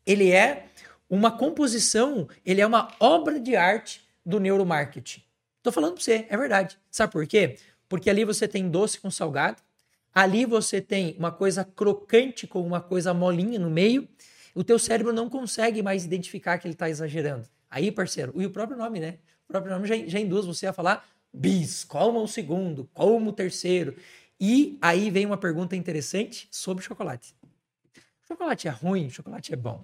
ele 0.05 0.29
é 0.29 0.67
uma 1.09 1.35
composição, 1.35 2.29
ele 2.45 2.61
é 2.61 2.67
uma 2.67 2.93
obra 2.99 3.39
de 3.39 3.55
arte 3.55 4.07
do 4.23 4.39
neuromarketing. 4.39 5.25
Tô 5.67 5.71
falando 5.73 5.95
para 5.95 6.01
você, 6.01 6.25
é 6.29 6.37
verdade. 6.37 6.79
Sabe 6.89 7.11
por 7.11 7.27
quê? 7.27 7.57
Porque 7.89 8.09
ali 8.09 8.23
você 8.23 8.47
tem 8.47 8.69
doce 8.69 9.01
com 9.01 9.11
salgado, 9.11 9.61
ali 10.15 10.45
você 10.45 10.79
tem 10.79 11.13
uma 11.19 11.29
coisa 11.29 11.65
crocante 11.65 12.47
com 12.47 12.65
uma 12.65 12.79
coisa 12.79 13.13
molinha 13.13 13.59
no 13.59 13.69
meio. 13.69 14.07
O 14.55 14.63
teu 14.63 14.79
cérebro 14.79 15.11
não 15.11 15.29
consegue 15.29 15.83
mais 15.83 16.05
identificar 16.05 16.57
que 16.57 16.65
ele 16.65 16.73
está 16.73 16.89
exagerando. 16.89 17.49
Aí, 17.69 17.91
parceiro, 17.91 18.31
e 18.37 18.45
o 18.45 18.49
próprio 18.49 18.77
nome, 18.77 19.01
né? 19.01 19.17
O 19.43 19.47
próprio 19.47 19.73
nome 19.73 19.85
já, 19.85 19.97
já 20.07 20.17
induz 20.17 20.45
você 20.45 20.67
a 20.67 20.71
falar 20.71 21.05
bis, 21.33 21.83
como 21.83 22.23
o 22.23 22.29
segundo, 22.29 22.89
como 22.93 23.31
o 23.31 23.33
terceiro. 23.33 23.93
E 24.39 24.77
aí 24.81 25.11
vem 25.11 25.25
uma 25.25 25.35
pergunta 25.35 25.75
interessante 25.75 26.47
sobre 26.49 26.81
chocolate. 26.81 27.35
Chocolate 28.25 28.69
é 28.69 28.71
ruim, 28.71 29.09
chocolate 29.09 29.51
é 29.51 29.57
bom. 29.57 29.83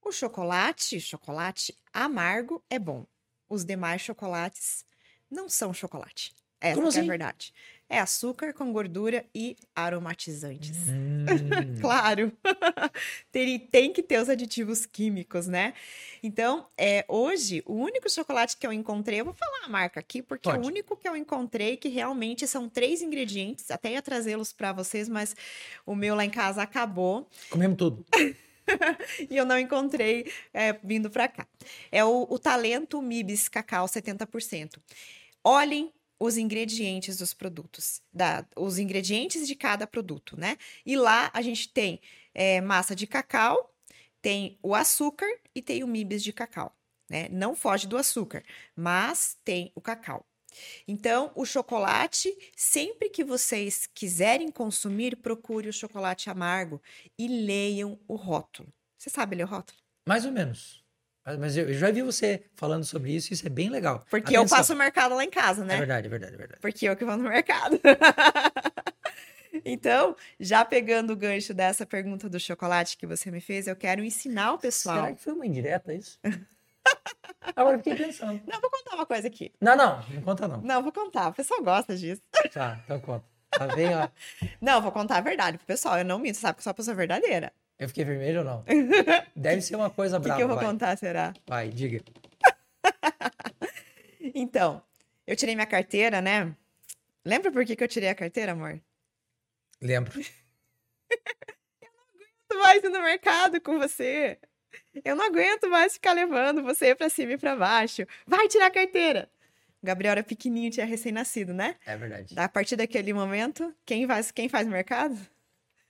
O 0.00 0.10
chocolate, 0.10 0.98
chocolate 0.98 1.76
amargo 1.92 2.64
é 2.70 2.78
bom. 2.78 3.04
Os 3.50 3.64
demais 3.64 4.00
chocolates 4.00 4.84
não 5.30 5.48
são 5.48 5.74
chocolate. 5.74 6.32
Essa 6.60 6.76
Como 6.76 6.88
assim? 6.88 6.98
é 6.98 7.00
a 7.00 7.02
assim? 7.02 7.08
verdade. 7.08 7.54
É 7.88 7.98
açúcar 7.98 8.52
com 8.52 8.72
gordura 8.72 9.24
e 9.34 9.56
aromatizantes. 9.74 10.76
Hum. 10.88 11.26
claro. 11.80 12.32
tem, 13.32 13.58
tem 13.58 13.92
que 13.92 14.02
ter 14.02 14.20
os 14.20 14.28
aditivos 14.28 14.86
químicos, 14.86 15.48
né? 15.48 15.74
Então, 16.22 16.68
é, 16.78 17.04
hoje, 17.08 17.64
o 17.66 17.74
único 17.74 18.08
chocolate 18.08 18.56
que 18.56 18.64
eu 18.64 18.72
encontrei, 18.72 19.20
eu 19.20 19.24
vou 19.24 19.34
falar 19.34 19.64
a 19.64 19.68
marca 19.68 19.98
aqui, 19.98 20.22
porque 20.22 20.48
Pode. 20.48 20.58
é 20.58 20.60
o 20.62 20.66
único 20.66 20.96
que 20.96 21.08
eu 21.08 21.16
encontrei 21.16 21.76
que 21.76 21.88
realmente 21.88 22.46
são 22.46 22.68
três 22.68 23.02
ingredientes. 23.02 23.70
Até 23.70 23.92
ia 23.92 24.02
trazê-los 24.02 24.52
para 24.52 24.72
vocês, 24.72 25.08
mas 25.08 25.34
o 25.84 25.96
meu 25.96 26.14
lá 26.14 26.24
em 26.24 26.30
casa 26.30 26.62
acabou. 26.62 27.28
Comemos 27.48 27.76
tudo. 27.76 28.04
e 29.30 29.36
eu 29.36 29.44
não 29.44 29.58
encontrei 29.58 30.30
é, 30.52 30.72
vindo 30.84 31.10
para 31.10 31.28
cá. 31.28 31.46
É 31.90 32.04
o, 32.04 32.26
o 32.28 32.38
Talento 32.38 33.00
Mibis 33.00 33.48
Cacau 33.48 33.86
70%. 33.86 34.78
Olhem 35.42 35.92
os 36.18 36.36
ingredientes 36.36 37.16
dos 37.16 37.32
produtos, 37.32 38.02
da, 38.12 38.44
os 38.54 38.78
ingredientes 38.78 39.46
de 39.46 39.54
cada 39.54 39.86
produto, 39.86 40.38
né? 40.38 40.58
E 40.84 40.94
lá 40.94 41.30
a 41.32 41.40
gente 41.40 41.72
tem 41.72 41.98
é, 42.34 42.60
massa 42.60 42.94
de 42.94 43.06
cacau, 43.06 43.74
tem 44.20 44.58
o 44.62 44.74
açúcar 44.74 45.26
e 45.54 45.62
tem 45.62 45.82
o 45.82 45.88
mibis 45.88 46.22
de 46.22 46.32
cacau, 46.32 46.76
né? 47.08 47.28
Não 47.30 47.54
foge 47.56 47.86
do 47.86 47.96
açúcar, 47.96 48.44
mas 48.76 49.38
tem 49.44 49.72
o 49.74 49.80
cacau. 49.80 50.26
Então, 50.86 51.30
o 51.34 51.44
chocolate, 51.44 52.36
sempre 52.56 53.08
que 53.08 53.24
vocês 53.24 53.88
quiserem 53.94 54.50
consumir, 54.50 55.16
procure 55.16 55.68
o 55.68 55.72
chocolate 55.72 56.30
amargo 56.30 56.80
e 57.18 57.28
leiam 57.28 57.98
o 58.06 58.16
rótulo. 58.16 58.72
Você 58.98 59.10
sabe 59.10 59.36
ler 59.36 59.44
o 59.44 59.48
rótulo? 59.48 59.78
Mais 60.06 60.24
ou 60.24 60.32
menos. 60.32 60.84
Mas, 61.24 61.38
mas 61.38 61.56
eu, 61.56 61.68
eu 61.68 61.74
já 61.74 61.90
vi 61.90 62.02
você 62.02 62.44
falando 62.54 62.84
sobre 62.84 63.14
isso 63.14 63.32
e 63.32 63.34
isso 63.34 63.46
é 63.46 63.50
bem 63.50 63.68
legal. 63.68 64.04
Porque 64.10 64.36
eu 64.36 64.40
Atenção. 64.40 64.58
faço 64.58 64.72
o 64.72 64.76
mercado 64.76 65.14
lá 65.14 65.24
em 65.24 65.30
casa, 65.30 65.64
né? 65.64 65.74
É 65.74 65.78
verdade, 65.78 66.06
é 66.06 66.10
verdade, 66.10 66.34
é 66.34 66.38
verdade. 66.38 66.60
Porque 66.60 66.88
eu 66.88 66.96
que 66.96 67.04
vou 67.04 67.16
no 67.16 67.28
mercado. 67.28 67.80
então, 69.64 70.16
já 70.38 70.64
pegando 70.64 71.12
o 71.12 71.16
gancho 71.16 71.52
dessa 71.52 71.84
pergunta 71.84 72.28
do 72.28 72.40
chocolate 72.40 72.96
que 72.96 73.06
você 73.06 73.30
me 73.30 73.40
fez, 73.40 73.66
eu 73.66 73.76
quero 73.76 74.02
ensinar 74.02 74.54
o 74.54 74.58
pessoal. 74.58 74.96
Será 74.96 75.14
que 75.14 75.22
foi 75.22 75.32
uma 75.32 75.46
indireta 75.46 75.94
isso? 75.94 76.18
Agora 77.56 77.76
eu 77.76 77.78
fiquei 77.82 77.96
pensando. 77.96 78.40
Não, 78.46 78.60
vou 78.60 78.70
contar 78.70 78.94
uma 78.94 79.06
coisa 79.06 79.26
aqui. 79.26 79.52
Não, 79.60 79.76
não, 79.76 80.00
não 80.08 80.22
conta 80.22 80.46
não. 80.48 80.60
Não, 80.60 80.82
vou 80.82 80.92
contar. 80.92 81.28
O 81.28 81.34
pessoal 81.34 81.62
gosta 81.62 81.96
disso. 81.96 82.22
Tá, 82.52 82.80
então 82.84 83.00
conta. 83.00 83.24
Tá 83.50 83.66
bem, 83.74 83.92
ó. 83.96 84.08
Não, 84.60 84.80
vou 84.80 84.92
contar 84.92 85.16
a 85.18 85.20
verdade 85.20 85.58
pro 85.58 85.66
pessoal. 85.66 85.98
Eu 85.98 86.04
não 86.04 86.20
minto, 86.20 86.36
sabe 86.36 86.54
que 86.54 86.60
eu 86.60 86.62
sou 86.62 86.70
uma 86.70 86.74
pessoa 86.76 86.94
verdadeira. 86.94 87.52
Eu 87.80 87.88
fiquei 87.88 88.04
vermelho 88.04 88.40
ou 88.40 88.44
não? 88.44 88.64
Deve 89.34 89.60
ser 89.60 89.74
uma 89.74 89.90
coisa 89.90 90.18
O 90.18 90.20
que, 90.20 90.26
brava. 90.28 90.40
eu 90.40 90.46
vou 90.46 90.56
vai. 90.56 90.64
contar, 90.66 90.96
será? 90.96 91.32
Vai, 91.48 91.68
diga. 91.68 92.00
Então, 94.34 94.82
eu 95.26 95.34
tirei 95.34 95.54
minha 95.56 95.66
carteira, 95.66 96.20
né? 96.20 96.54
Lembra 97.24 97.50
por 97.50 97.64
que, 97.64 97.74
que 97.74 97.82
eu 97.82 97.88
tirei 97.88 98.08
a 98.08 98.14
carteira, 98.14 98.52
amor? 98.52 98.80
Lembro. 99.80 100.12
Tu 102.48 102.58
vai 102.58 102.78
ir 102.78 102.82
no 102.88 103.02
mercado 103.02 103.60
com 103.60 103.78
você. 103.78 104.38
Eu 105.04 105.16
não 105.16 105.26
aguento 105.26 105.68
mais 105.68 105.94
ficar 105.94 106.12
levando 106.12 106.62
você 106.62 106.94
pra 106.94 107.08
cima 107.08 107.32
e 107.32 107.38
pra 107.38 107.56
baixo. 107.56 108.06
Vai 108.26 108.48
tirar 108.48 108.66
a 108.66 108.70
carteira. 108.70 109.28
O 109.82 109.86
Gabriel 109.86 110.12
era 110.12 110.22
pequenininho, 110.22 110.70
tinha 110.70 110.84
recém-nascido, 110.86 111.54
né? 111.54 111.76
É 111.86 111.96
verdade. 111.96 112.34
A 112.38 112.48
partir 112.48 112.76
daquele 112.76 113.12
momento, 113.12 113.74
quem 113.86 114.06
faz, 114.06 114.30
quem 114.30 114.48
faz 114.48 114.66
mercado? 114.68 115.18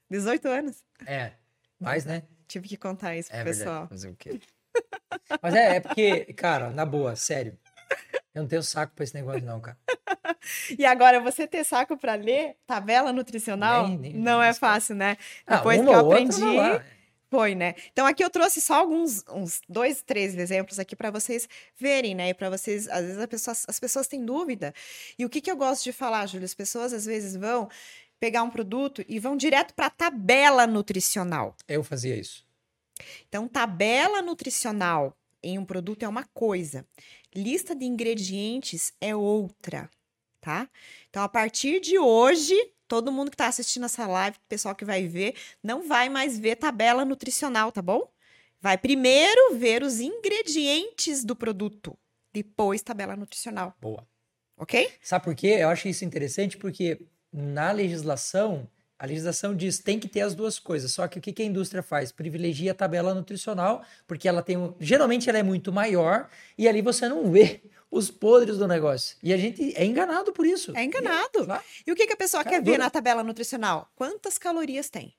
18 0.09 0.49
anos. 0.49 0.85
É. 1.07 1.33
Mas, 1.78 2.05
né? 2.05 2.22
Tive 2.47 2.68
que 2.68 2.76
contar 2.76 3.16
isso 3.16 3.31
pro 3.31 3.39
É 3.39 3.45
pessoal. 3.45 3.87
verdade. 3.87 3.89
Fazer 3.91 4.09
o 4.09 4.16
quê? 4.16 4.41
Mas 5.43 5.55
é, 5.55 5.76
é 5.76 5.81
porque, 5.81 6.33
cara, 6.35 6.70
na 6.70 6.85
boa, 6.87 7.16
sério. 7.16 7.59
Eu 8.33 8.43
não 8.43 8.49
tenho 8.49 8.62
saco 8.62 8.95
pra 8.95 9.03
esse 9.03 9.14
negócio, 9.14 9.43
não, 9.43 9.61
cara. 9.61 9.76
E 10.78 10.85
agora, 10.85 11.18
você 11.20 11.47
ter 11.47 11.64
saco 11.64 11.97
pra 11.97 12.14
ler 12.14 12.57
tabela 12.66 13.12
nutricional 13.12 13.89
Nem- 13.89 13.99
nem- 13.99 14.14
não 14.14 14.39
nem 14.41 14.49
é 14.49 14.55
fácil, 14.55 14.95
né? 14.95 15.16
Ah, 15.47 15.57
Depois 15.57 15.81
que 15.81 15.87
eu 15.89 15.99
aprendi. 15.99 16.41
Foi, 17.31 17.55
né? 17.55 17.74
Então 17.93 18.05
aqui 18.07 18.24
eu 18.24 18.28
trouxe 18.28 18.61
só 18.61 18.74
alguns, 18.74 19.24
uns 19.31 19.61
dois, 19.68 20.03
três 20.03 20.37
exemplos 20.37 20.78
aqui 20.78 20.97
para 20.97 21.11
vocês 21.11 21.49
verem, 21.76 22.14
né? 22.14 22.31
E 22.31 22.35
para 22.35 22.51
vocês, 22.51 22.89
às 22.89 23.07
vezes 23.07 23.26
pessoa- 23.26 23.57
as 23.68 23.78
pessoas 23.78 24.09
têm 24.09 24.24
dúvida. 24.24 24.74
E 25.18 25.24
o 25.24 25.28
que 25.31 25.41
que 25.41 25.51
eu 25.51 25.57
gosto 25.57 25.85
de 25.85 25.93
falar, 25.93 26.26
Júlio? 26.26 26.45
As 26.45 26.55
pessoas 26.55 26.93
às 26.93 27.07
vezes 27.07 27.37
vão 27.37 27.68
pegar 28.18 28.43
um 28.43 28.51
produto 28.51 29.05
e 29.09 29.18
vão 29.18 29.37
direto 29.37 29.72
para 29.74 29.87
a 29.87 29.91
tabela 29.91 30.66
nutricional. 30.66 31.57
Eu 31.68 31.83
fazia 31.83 32.16
isso. 32.16 32.45
Então, 33.28 33.49
tabela 33.49 34.20
nutricional 34.20 35.16
em 35.43 35.59
um 35.59 35.64
produto 35.64 36.03
é 36.03 36.09
uma 36.09 36.24
coisa, 36.35 36.85
lista 37.35 37.74
de 37.74 37.87
ingredientes 37.87 38.93
é 39.01 39.16
outra, 39.16 39.89
tá? 40.39 40.68
Então, 41.09 41.22
a 41.22 41.28
partir 41.28 41.81
de 41.81 41.99
hoje, 41.99 42.55
todo 42.91 43.12
mundo 43.12 43.30
que 43.30 43.36
está 43.36 43.47
assistindo 43.47 43.86
essa 43.86 44.05
live, 44.05 44.36
o 44.36 44.49
pessoal 44.49 44.74
que 44.74 44.84
vai 44.84 45.07
ver, 45.07 45.36
não 45.62 45.86
vai 45.86 46.09
mais 46.09 46.36
ver 46.36 46.57
tabela 46.57 47.05
nutricional, 47.05 47.70
tá 47.70 47.80
bom? 47.80 48.11
Vai 48.61 48.76
primeiro 48.76 49.55
ver 49.55 49.84
os 49.84 50.01
ingredientes 50.01 51.22
do 51.22 51.36
produto, 51.36 51.97
depois 52.32 52.82
tabela 52.82 53.14
nutricional, 53.14 53.76
Boa. 53.80 54.05
ok? 54.57 54.91
Sabe 55.01 55.24
por 55.24 55.36
quê? 55.36 55.59
Eu 55.61 55.68
acho 55.68 55.86
isso 55.86 56.05
interessante 56.05 56.59
porque 56.59 57.01
na 57.32 57.70
legislação, 57.70 58.68
a 58.99 59.07
legislação 59.07 59.55
diz 59.55 59.78
tem 59.78 60.01
que 60.01 60.09
ter 60.09 60.22
as 60.22 60.34
duas 60.34 60.59
coisas. 60.59 60.91
Só 60.93 61.07
que 61.07 61.20
o 61.20 61.22
que 61.22 61.32
que 61.32 61.43
a 61.43 61.47
indústria 61.47 61.84
faz? 61.84 62.11
Privilegia 62.11 62.72
a 62.72 62.74
tabela 62.74 63.14
nutricional, 63.14 63.84
porque 64.05 64.28
ela 64.28 64.43
tem 64.43 64.57
um, 64.57 64.74
geralmente 64.80 65.28
ela 65.30 65.38
é 65.38 65.45
muito 65.45 65.72
maior 65.72 66.28
e 66.59 66.68
ali 66.68 66.82
você 66.82 67.09
não 67.09 67.30
vê 67.30 67.62
os 67.91 68.11
podres 68.11 68.59
do 68.59 68.68
negócio. 68.68 69.16
E 69.22 69.32
a 69.32 69.36
gente 69.36 69.74
é 69.76 69.84
enganado 69.84 70.32
por 70.32 70.47
isso. 70.47 70.76
É 70.76 70.84
enganado. 70.84 71.45
Claro. 71.45 71.64
E 71.86 71.91
o 71.91 71.97
que, 71.97 72.07
que 72.07 72.12
a 72.12 72.16
pessoa 72.16 72.45
Cara 72.45 72.57
quer 72.57 72.62
ver 72.62 72.72
dura. 72.72 72.84
na 72.84 72.91
tabela 72.91 73.24
nutricional? 73.24 73.91
Quantas 73.97 74.38
calorias 74.38 74.88
tem? 74.88 75.14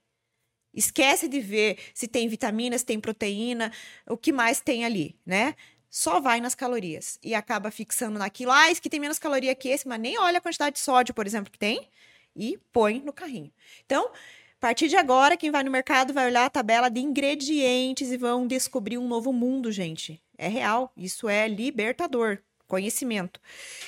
Esquece 0.74 1.28
de 1.28 1.42
ver 1.42 1.78
se 1.94 2.08
tem 2.08 2.30
vitamina, 2.30 2.78
se 2.78 2.86
tem 2.86 3.00
proteína, 3.00 3.74
o 4.08 4.16
que 4.16 4.32
mais 4.32 4.62
tem 4.62 4.86
ali, 4.86 5.20
né? 5.26 5.56
Só 5.90 6.22
vai 6.22 6.40
nas 6.40 6.56
calorias 6.56 7.20
e 7.22 7.36
acaba 7.36 7.70
fixando 7.70 8.18
naquilo. 8.18 8.52
Ah, 8.54 8.72
esse 8.72 8.82
que 8.82 8.90
tem 8.90 9.00
menos 9.00 9.20
caloria 9.20 9.54
que 9.54 9.68
esse, 9.68 9.86
mas 9.86 10.00
nem 10.00 10.18
olha 10.18 10.38
a 10.38 10.42
quantidade 10.42 10.76
de 10.76 10.80
sódio, 10.80 11.14
por 11.14 11.28
exemplo, 11.28 11.52
que 11.52 11.60
tem 11.60 11.90
e 12.34 12.58
põe 12.72 13.02
no 13.02 13.12
carrinho. 13.12 13.52
Então, 13.86 14.06
a 14.06 14.60
partir 14.62 14.88
de 14.88 14.96
agora, 14.96 15.36
quem 15.36 15.52
vai 15.52 15.64
no 15.64 15.72
mercado 15.72 16.14
vai 16.14 16.28
olhar 16.28 16.46
a 16.46 16.50
tabela 16.50 16.88
de 16.88 17.02
ingredientes 17.02 18.10
e 18.10 18.16
vão 18.16 18.48
descobrir 18.48 18.98
um 18.98 19.08
novo 19.08 19.34
mundo, 19.34 19.70
gente. 19.70 20.22
É 20.38 20.48
real, 20.48 20.94
isso 20.96 21.28
é 21.28 21.46
libertador, 21.50 22.40
conhecimento. 22.72 23.42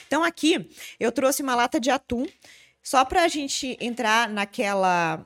Então, 0.05 0.25
aqui 0.25 0.69
eu 0.99 1.09
trouxe 1.09 1.41
uma 1.41 1.55
lata 1.55 1.79
de 1.79 1.89
atum, 1.89 2.27
só 2.81 3.05
para 3.05 3.23
a 3.23 3.29
gente 3.29 3.77
entrar 3.79 4.27
naquela 4.27 5.25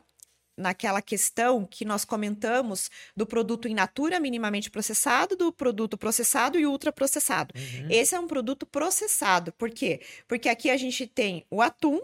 naquela 0.59 1.03
questão 1.03 1.67
que 1.67 1.85
nós 1.85 2.03
comentamos 2.03 2.89
do 3.15 3.27
produto 3.27 3.67
in 3.67 3.75
natura 3.75 4.19
minimamente 4.19 4.71
processado, 4.71 5.35
do 5.35 5.51
produto 5.51 5.95
processado 5.95 6.57
e 6.57 6.65
ultraprocessado. 6.65 7.53
Uhum. 7.55 7.87
Esse 7.91 8.15
é 8.15 8.19
um 8.19 8.25
produto 8.25 8.65
processado. 8.65 9.51
Por 9.51 9.69
quê? 9.69 10.01
Porque 10.27 10.49
aqui 10.49 10.71
a 10.71 10.77
gente 10.77 11.05
tem 11.05 11.45
o 11.51 11.61
atum 11.61 12.01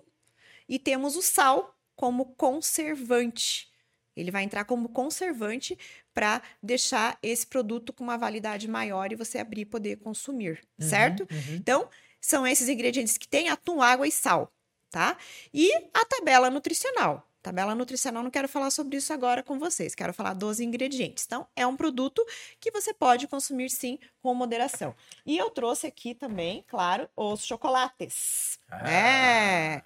e 0.69 0.77
temos 0.77 1.15
o 1.15 1.21
sal 1.23 1.75
como 1.95 2.35
conservante. 2.35 3.72
Ele 4.15 4.31
vai 4.31 4.43
entrar 4.43 4.65
como 4.65 4.89
conservante 4.89 5.77
para 6.13 6.41
deixar 6.61 7.17
esse 7.21 7.45
produto 7.47 7.91
com 7.93 8.03
uma 8.03 8.17
validade 8.17 8.67
maior 8.67 9.11
e 9.11 9.15
você 9.15 9.37
abrir 9.39 9.61
e 9.61 9.65
poder 9.65 9.97
consumir, 9.97 10.61
Uhum, 10.79 10.87
certo? 10.89 11.27
uhum. 11.31 11.55
Então, 11.59 11.89
são 12.21 12.45
esses 12.47 12.69
ingredientes 12.69 13.17
que 13.17 13.27
tem 13.27 13.49
atum, 13.49 13.81
água 13.81 14.07
e 14.07 14.11
sal, 14.11 14.51
tá? 14.89 15.17
E 15.53 15.71
a 15.93 16.05
tabela 16.05 16.49
nutricional. 16.49 17.27
Tabela 17.43 17.75
nutricional, 17.75 18.23
não 18.23 18.31
quero 18.31 18.47
falar 18.47 18.71
sobre 18.71 18.95
isso 18.95 19.11
agora 19.11 19.43
com 19.43 19.59
vocês, 19.59 19.93
quero 19.93 20.13
falar 20.13 20.33
dos 20.33 20.61
ingredientes. 20.61 21.25
Então, 21.27 21.45
é 21.57 21.67
um 21.67 21.75
produto 21.75 22.25
que 22.57 22.71
você 22.71 22.93
pode 22.93 23.27
consumir 23.27 23.69
sim 23.69 23.99
com 24.21 24.33
moderação. 24.33 24.95
E 25.25 25.37
eu 25.37 25.49
trouxe 25.49 25.85
aqui 25.85 26.15
também, 26.15 26.63
claro, 26.69 27.09
os 27.17 27.45
chocolates. 27.45 28.57
Ah. 28.71 28.89
É. 28.89 29.83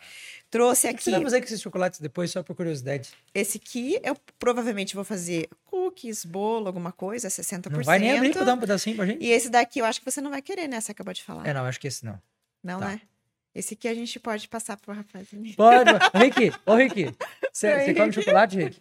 Trouxe 0.52 0.86
O 0.86 0.90
que 0.92 0.96
aqui. 0.96 1.04
você 1.06 1.12
vai 1.12 1.24
fazer 1.24 1.40
com 1.40 1.46
esses 1.46 1.62
chocolates 1.62 2.00
depois, 2.00 2.30
só 2.30 2.44
por 2.44 2.56
curiosidade? 2.56 3.12
Esse 3.34 3.58
aqui 3.58 4.00
eu 4.04 4.16
provavelmente 4.38 4.94
vou 4.94 5.04
fazer 5.04 5.50
cookies, 5.66 6.24
bolo, 6.24 6.68
alguma 6.68 6.92
coisa, 6.92 7.28
60%. 7.28 7.72
Não 7.72 7.82
vai 7.82 7.98
nem 7.98 8.16
abrir 8.16 8.34
pra 8.34 8.44
dar 8.44 8.54
um 8.54 8.60
pedacinho 8.60 8.96
pra 8.96 9.08
gente? 9.08 9.26
E 9.26 9.32
esse 9.32 9.50
daqui 9.50 9.80
eu 9.80 9.86
acho 9.86 10.00
que 10.00 10.06
você 10.10 10.22
não 10.22 10.30
vai 10.30 10.44
querer, 10.44 10.68
né? 10.68 10.80
Você 10.80 10.92
acabou 10.92 11.12
de 11.12 11.24
falar. 11.24 11.48
É, 11.48 11.56
não, 11.56 11.66
acho 11.66 11.80
que 11.80 11.88
esse 11.88 12.06
não. 12.06 12.22
Não, 12.64 12.80
tá. 12.80 12.90
né? 12.90 13.02
Esse 13.58 13.74
aqui 13.74 13.88
a 13.88 13.94
gente 13.94 14.20
pode 14.20 14.48
passar 14.48 14.78
pro 14.78 14.94
rapaz. 14.94 15.28
Pode. 15.56 15.90
Ô, 15.92 16.18
Rick, 16.20 16.52
ô, 16.66 16.76
Rick, 16.76 17.06
você 17.52 17.94
come 17.94 18.06
Rick. 18.06 18.14
chocolate, 18.14 18.58
Rick? 18.58 18.80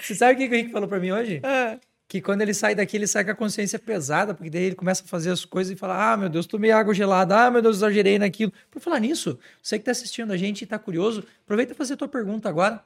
Você 0.00 0.14
sabe 0.14 0.34
o 0.34 0.36
que 0.38 0.48
que 0.48 0.54
o 0.54 0.56
Rick 0.56 0.72
falou 0.72 0.88
pra 0.88 0.98
mim 0.98 1.10
hoje? 1.10 1.40
Ah, 1.44 1.78
Que 2.08 2.22
quando 2.22 2.40
ele 2.40 2.54
sai 2.54 2.74
daqui, 2.74 2.96
ele 2.96 3.06
sai 3.06 3.24
com 3.24 3.30
a 3.30 3.34
consciência 3.34 3.78
pesada, 3.78 4.32
porque 4.34 4.48
daí 4.48 4.62
ele 4.62 4.74
começa 4.74 5.02
a 5.04 5.06
fazer 5.06 5.30
as 5.30 5.44
coisas 5.44 5.72
e 5.72 5.76
fala: 5.76 6.12
Ah, 6.12 6.16
meu 6.16 6.28
Deus, 6.30 6.46
tomei 6.46 6.70
água 6.70 6.94
gelada, 6.94 7.36
ah, 7.46 7.50
meu 7.50 7.60
Deus, 7.60 7.76
exagerei 7.76 8.18
naquilo. 8.18 8.52
Por 8.70 8.80
falar 8.80 8.98
nisso, 8.98 9.38
você 9.62 9.78
que 9.78 9.84
tá 9.84 9.90
assistindo 9.90 10.32
a 10.32 10.36
gente 10.36 10.62
e 10.62 10.66
tá 10.66 10.78
curioso, 10.78 11.22
aproveita 11.44 11.74
pra 11.74 11.78
fazer 11.84 11.94
a 11.94 11.96
tua 11.98 12.08
pergunta 12.08 12.48
agora. 12.48 12.82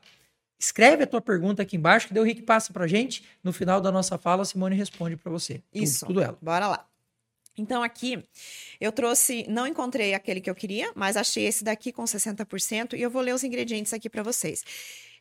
Escreve 0.58 1.04
a 1.04 1.06
tua 1.06 1.20
pergunta 1.20 1.62
aqui 1.62 1.76
embaixo, 1.76 2.06
que 2.08 2.14
daí 2.14 2.22
o 2.22 2.26
Rick 2.26 2.42
passa 2.42 2.72
pra 2.72 2.86
gente. 2.86 3.24
No 3.42 3.52
final 3.52 3.80
da 3.80 3.90
nossa 3.92 4.16
fala, 4.18 4.42
a 4.42 4.44
Simone 4.44 4.76
responde 4.76 5.16
pra 5.16 5.30
você. 5.30 5.54
Tudo- 5.72 5.82
Isso. 5.84 6.06
Tudo, 6.06 6.20
ela. 6.22 6.38
Bora 6.40 6.68
lá. 6.68 6.86
Então, 7.56 7.82
aqui 7.82 8.22
eu 8.80 8.90
trouxe, 8.90 9.44
não 9.48 9.66
encontrei 9.66 10.14
aquele 10.14 10.40
que 10.40 10.48
eu 10.48 10.54
queria, 10.54 10.90
mas 10.94 11.16
achei 11.16 11.44
esse 11.46 11.62
daqui 11.62 11.92
com 11.92 12.04
60% 12.04 12.94
e 12.96 13.02
eu 13.02 13.10
vou 13.10 13.20
ler 13.22 13.34
os 13.34 13.44
ingredientes 13.44 13.92
aqui 13.92 14.08
para 14.08 14.22
vocês. 14.22 14.64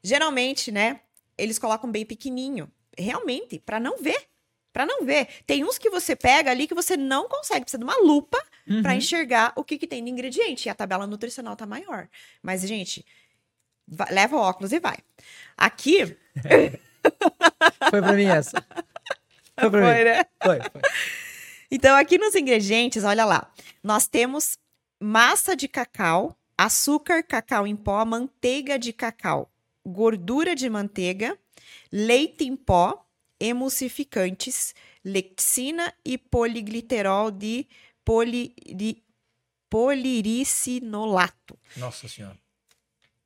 Geralmente, 0.04 0.72
né, 0.72 1.02
eles 1.38 1.60
colocam 1.60 1.92
bem 1.92 2.06
pequenininho, 2.06 2.72
realmente, 2.98 3.60
para 3.60 3.80
não 3.80 3.98
ver. 3.98 4.28
Para 4.74 4.86
não 4.86 5.06
ver. 5.06 5.28
Tem 5.46 5.66
uns 5.66 5.78
que 5.78 5.90
você 5.90 6.16
pega 6.16 6.50
ali 6.50 6.66
que 6.66 6.74
você 6.74 6.96
não 6.96 7.28
consegue, 7.28 7.62
precisa 7.66 7.78
de 7.78 7.84
uma 7.84 7.98
lupa 7.98 8.38
para 8.82 8.92
Uhum. 8.92 8.98
enxergar 8.98 9.52
o 9.58 9.66
que, 9.66 9.78
que 9.78 9.86
tem 9.86 10.02
de 10.02 10.10
ingrediente. 10.10 10.68
E 10.68 10.70
a 10.70 10.74
tabela 10.74 11.06
nutricional 11.06 11.58
tá 11.58 11.66
maior. 11.66 12.08
Mas, 12.42 12.62
gente, 12.62 13.06
va- 13.86 14.08
leva 14.10 14.38
o 14.38 14.40
óculos 14.40 14.72
e 14.72 14.80
vai. 14.80 14.98
Aqui. 15.58 16.16
Foi 17.90 18.02
pra 18.02 18.14
mim 18.14 18.26
essa. 18.28 18.66
Foi 19.60 19.70
pra 19.70 19.82
mim. 19.82 20.04
né? 20.06 20.26
Foi, 20.42 20.60
foi. 20.60 20.82
Então, 21.72 21.96
aqui 21.96 22.18
nos 22.18 22.36
ingredientes, 22.36 23.06
olha 23.06 23.24
lá. 23.24 23.50
Nós 23.82 24.06
temos 24.06 24.58
massa 25.00 25.56
de 25.56 25.70
cacau, 25.70 26.38
açúcar, 26.58 27.24
cacau 27.24 27.66
em 27.66 27.78
pó, 27.78 28.04
manteiga 28.04 28.78
de 28.78 28.92
cacau, 28.92 29.50
gordura 29.88 30.54
de 30.54 30.70
manteiga, 30.70 31.40
leite 31.90 32.44
em 32.44 32.58
pó, 32.58 33.08
emulsificantes, 33.40 34.76
lectina 35.04 35.94
e 36.06 36.18
poligliterol 36.18 37.32
de, 37.32 37.66
poli, 38.04 38.54
de 38.76 39.02
poliricinolato. 39.70 41.58
Nossa 41.78 42.08
senhora. 42.08 42.38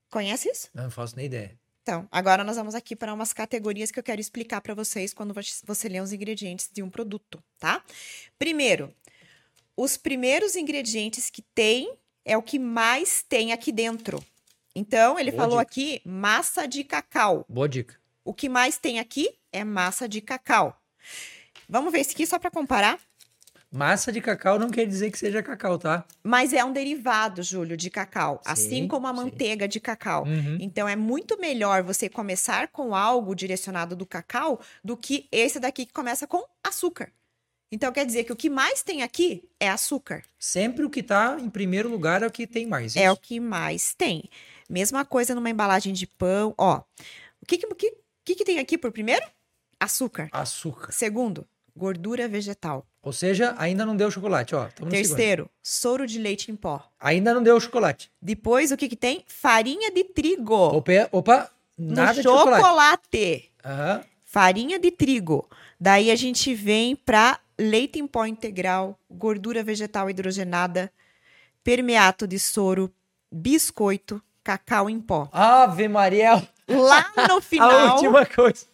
Conhece 0.09 0.49
isso? 0.49 0.69
Eu 0.73 0.83
não 0.83 0.91
faço 0.91 1.15
nem 1.17 1.25
ideia. 1.25 1.59
Então, 1.86 2.07
agora 2.11 2.43
nós 2.43 2.55
vamos 2.55 2.73
aqui 2.73 2.95
para 2.95 3.13
umas 3.13 3.31
categorias 3.31 3.91
que 3.91 3.99
eu 3.99 4.03
quero 4.03 4.19
explicar 4.19 4.59
para 4.59 4.73
vocês 4.73 5.13
quando 5.13 5.36
você 5.63 5.88
lê 5.88 6.01
os 6.01 6.11
ingredientes 6.11 6.67
de 6.73 6.81
um 6.81 6.89
produto, 6.89 7.43
tá? 7.59 7.83
Primeiro, 8.39 8.91
os 9.77 9.95
primeiros 9.95 10.55
ingredientes 10.55 11.29
que 11.29 11.43
tem 11.43 11.95
é 12.25 12.36
o 12.36 12.41
que 12.41 12.57
mais 12.57 13.21
tem 13.21 13.53
aqui 13.53 13.71
dentro. 13.71 14.25
Então, 14.75 15.19
ele 15.19 15.29
Boa 15.29 15.43
falou 15.43 15.59
dica. 15.59 15.69
aqui 15.71 16.01
massa 16.03 16.67
de 16.67 16.83
cacau. 16.83 17.45
Boa 17.47 17.69
dica. 17.69 17.95
O 18.23 18.33
que 18.33 18.49
mais 18.49 18.79
tem 18.79 18.97
aqui 18.97 19.38
é 19.51 19.63
massa 19.63 20.09
de 20.09 20.21
cacau. 20.21 20.81
Vamos 21.69 21.91
ver 21.91 21.99
esse 21.99 22.15
aqui 22.15 22.25
só 22.25 22.39
para 22.39 22.49
comparar. 22.49 22.99
Massa 23.76 24.09
de 24.09 24.21
cacau 24.21 24.57
não 24.57 24.69
quer 24.69 24.86
dizer 24.86 25.11
que 25.11 25.19
seja 25.19 25.43
cacau, 25.43 25.78
tá? 25.78 26.05
Mas 26.23 26.53
é 26.53 26.63
um 26.63 26.71
derivado, 26.71 27.43
Júlio, 27.43 27.76
de 27.76 27.89
cacau, 27.89 28.39
assim 28.45 28.84
Sim, 28.84 28.88
como 28.88 29.05
a 29.05 29.09
sim. 29.09 29.17
manteiga 29.17 29.67
de 29.67 29.82
cacau. 29.82 30.23
Uhum. 30.23 30.57
Então 30.61 30.88
é 30.88 30.95
muito 30.95 31.38
melhor 31.38 31.84
você 31.84 32.07
começar 32.07 32.69
com 32.69 32.95
algo 32.95 33.36
direcionado 33.36 33.93
do 33.93 34.05
cacau 34.05 34.61
do 34.82 34.95
que 34.95 35.28
esse 35.30 35.59
daqui 35.59 35.86
que 35.86 35.91
começa 35.91 36.26
com 36.26 36.41
açúcar. 36.63 37.11
Então 37.69 37.91
quer 37.91 38.05
dizer 38.05 38.23
que 38.23 38.32
o 38.32 38.36
que 38.36 38.49
mais 38.49 38.82
tem 38.82 39.03
aqui 39.03 39.43
é 39.59 39.69
açúcar. 39.69 40.23
Sempre 40.39 40.86
o 40.86 40.89
que 40.89 41.03
tá 41.03 41.36
em 41.38 41.49
primeiro 41.49 41.89
lugar 41.89 42.23
é 42.23 42.28
o 42.28 42.32
que 42.32 42.47
tem 42.47 42.65
mais. 42.65 42.95
É 42.95 43.09
o 43.09 43.13
isso? 43.13 43.21
que 43.21 43.39
mais 43.41 43.93
tem. 43.93 44.30
Mesma 44.69 45.03
coisa 45.03 45.36
numa 45.36 45.49
embalagem 45.49 45.91
de 45.91 46.07
pão, 46.07 46.55
ó. 46.57 46.82
O 47.41 47.45
que 47.45 47.57
que, 47.57 47.67
que 48.23 48.36
que 48.36 48.45
tem 48.45 48.59
aqui 48.59 48.78
por 48.78 48.93
primeiro? 48.93 49.26
Açúcar. 49.78 50.30
Açúcar. 50.32 50.93
Segundo, 50.93 51.45
gordura 51.76 52.28
vegetal. 52.28 52.88
Ou 53.05 53.13
seja, 53.13 53.53
ainda 53.59 53.85
não 53.85 53.95
deu 53.95 54.09
chocolate, 54.09 54.55
ó. 54.55 54.67
No. 54.79 54.89
Terceiro, 54.89 55.47
soro 55.61 56.07
de 56.07 56.17
leite 56.17 56.51
em 56.51 56.55
pó. 56.55 56.83
Ainda 56.99 57.35
não 57.35 57.43
deu 57.43 57.59
chocolate. 57.59 58.11
Depois, 58.19 58.71
o 58.71 58.77
que 58.77 58.89
que 58.89 58.95
tem? 58.95 59.23
Farinha 59.27 59.91
de 59.91 60.03
trigo. 60.05 60.55
Opa, 60.55 61.07
opa 61.11 61.51
no 61.77 61.93
nada 61.95 62.15
de 62.15 62.23
chocolate. 62.23 62.63
chocolate. 62.63 63.51
Aham. 63.63 64.03
Farinha 64.23 64.79
de 64.79 64.89
trigo. 64.89 65.47
Daí 65.79 66.09
a 66.09 66.15
gente 66.15 66.55
vem 66.55 66.95
para 66.95 67.39
leite 67.59 67.99
em 67.99 68.07
pó 68.07 68.25
integral, 68.25 68.99
gordura 69.07 69.63
vegetal 69.63 70.09
hidrogenada, 70.09 70.91
permeato 71.63 72.27
de 72.27 72.39
soro, 72.39 72.91
biscoito, 73.31 74.19
cacau 74.43 74.89
em 74.89 74.99
pó. 74.99 75.29
Ave 75.31 75.87
Maria, 75.87 76.41
Lá 76.67 77.11
no 77.29 77.37
a 77.37 77.41
final 77.41 77.93
última 77.97 78.25
coisa. 78.25 78.65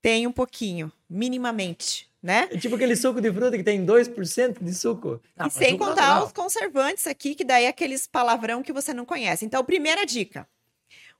tem 0.00 0.24
um 0.24 0.32
pouquinho, 0.32 0.92
minimamente, 1.10 2.08
né? 2.22 2.48
É 2.50 2.56
tipo 2.56 2.76
aquele 2.76 2.94
suco 2.94 3.20
de 3.20 3.32
fruta 3.32 3.56
que 3.56 3.64
tem 3.64 3.84
2% 3.84 4.62
de 4.62 4.74
suco. 4.74 5.20
Ah, 5.36 5.48
e 5.48 5.50
sem 5.50 5.76
contar 5.76 5.94
natural. 5.94 6.26
os 6.26 6.32
conservantes 6.32 7.06
aqui, 7.06 7.34
que 7.34 7.44
daí 7.44 7.64
é 7.64 7.68
aqueles 7.68 8.06
palavrão 8.06 8.62
que 8.62 8.72
você 8.72 8.94
não 8.94 9.04
conhece. 9.04 9.44
Então, 9.44 9.64
primeira 9.64 10.06
dica. 10.06 10.48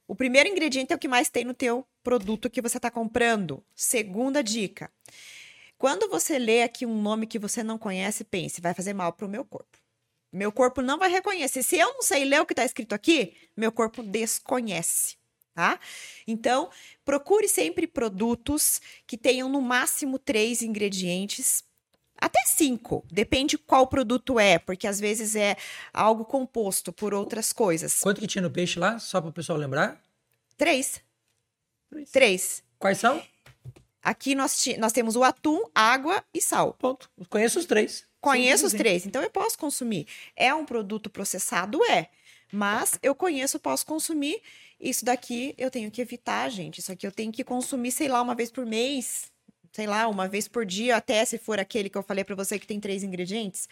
O 0.07 0.14
primeiro 0.14 0.48
ingrediente 0.48 0.92
é 0.92 0.96
o 0.96 0.98
que 0.98 1.09
mais 1.09 1.28
tem 1.28 1.44
no 1.44 1.55
teu 1.55 1.86
produto 2.03 2.50
que 2.50 2.62
você 2.62 2.76
está 2.76 2.90
comprando. 2.90 3.64
Segunda 3.74 4.42
dica. 4.42 4.90
Quando 5.76 6.09
você 6.09 6.38
lê 6.38 6.62
aqui 6.62 6.86
um 6.86 7.03
nome 7.03 7.26
que 7.26 7.38
você 7.38 7.62
não 7.62 7.76
conhece, 7.78 8.22
pense, 8.22 8.61
vai 8.61 8.74
fazer 8.74 8.92
mal 8.92 9.12
para 9.12 9.26
o 9.26 9.28
meu 9.28 9.44
corpo. 9.44 9.78
Meu 10.32 10.53
corpo 10.53 10.80
não 10.80 10.98
vai 10.98 11.11
reconhecer. 11.11 11.62
Se 11.62 11.76
eu 11.76 11.92
não 11.94 12.03
sei 12.03 12.24
ler 12.24 12.40
o 12.40 12.46
que 12.46 12.53
está 12.53 12.64
escrito 12.64 12.94
aqui, 12.94 13.34
meu 13.57 13.72
corpo 13.72 14.03
desconhece, 14.03 15.16
tá? 15.55 15.78
Então, 16.26 16.70
procure 17.05 17.48
sempre 17.48 17.86
produtos 17.86 18.80
que 19.07 19.16
tenham 19.16 19.48
no 19.48 19.61
máximo 19.61 20.18
três 20.18 20.62
ingredientes 20.62 21.64
até 22.22 22.38
cinco, 22.46 23.05
depende 23.11 23.59
qual 23.59 23.84
produto 23.88 24.38
é, 24.38 24.57
porque 24.57 24.86
às 24.86 25.00
vezes 25.00 25.34
é 25.34 25.57
algo 25.92 26.24
composto 26.24 26.92
por 26.92 27.12
outras 27.12 27.53
coisas. 27.53 27.98
Quanto 27.98 28.20
que 28.20 28.28
tinha 28.28 28.42
no 28.42 28.50
peixe 28.50 28.78
lá? 28.78 28.96
Só 29.00 29.20
para 29.20 29.30
o 29.30 29.32
pessoal 29.32 29.59
lembrar. 29.59 30.00
Três. 30.57 31.00
Três. 31.90 32.11
Três. 32.12 32.62
Quais 32.78 32.98
são? 32.98 33.20
Aqui 34.00 34.36
nós, 34.36 34.64
nós 34.78 34.92
temos 34.92 35.16
o 35.16 35.24
atum, 35.24 35.64
água 35.74 36.24
e 36.32 36.40
sal. 36.40 36.74
Ponto. 36.74 37.11
Conheço 37.28 37.59
os 37.59 37.66
três. 37.66 38.05
Conheço 38.20 38.66
os 38.66 38.72
três, 38.72 39.05
então 39.05 39.20
eu 39.20 39.30
posso 39.30 39.59
consumir. 39.59 40.07
É 40.36 40.55
um 40.55 40.64
produto 40.64 41.11
processado? 41.11 41.84
É. 41.86 42.09
Mas 42.53 43.00
eu 43.03 43.16
conheço, 43.16 43.59
posso 43.59 43.84
consumir. 43.84 44.40
Isso 44.83 45.05
daqui 45.05 45.55
eu 45.57 45.70
tenho 45.70 45.91
que 45.93 46.03
evitar, 46.03 46.49
gente. 46.51 46.78
Isso 46.80 46.91
aqui 46.91 47.07
eu 47.07 47.12
tenho 47.12 47.30
que 47.30 47.45
consumir, 47.45 47.93
sei 47.93 48.09
lá, 48.09 48.20
uma 48.20 48.35
vez 48.35 48.51
por 48.51 48.66
mês. 48.66 49.30
Sei 49.72 49.87
lá, 49.87 50.09
uma 50.09 50.28
vez 50.28 50.49
por 50.49 50.66
dia, 50.66 50.97
até 50.97 51.24
se 51.24 51.39
for 51.39 51.59
aquele 51.61 51.89
que 51.89 51.97
eu 51.97 52.03
falei 52.03 52.24
pra 52.24 52.35
você 52.35 52.59
que 52.59 52.66
tem 52.66 52.78
três 52.80 53.03
ingredientes. 53.03 53.68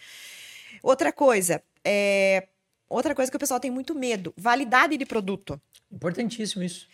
Outra 0.81 1.11
coisa, 1.11 1.61
é... 1.85 2.47
outra 2.89 3.13
coisa 3.13 3.29
que 3.29 3.37
o 3.37 3.39
pessoal 3.39 3.59
tem 3.59 3.69
muito 3.69 3.93
medo: 3.93 4.33
validade 4.37 4.97
de 4.97 5.05
produto. 5.05 5.61
Importantíssimo 5.91 6.63
isso. 6.63 6.87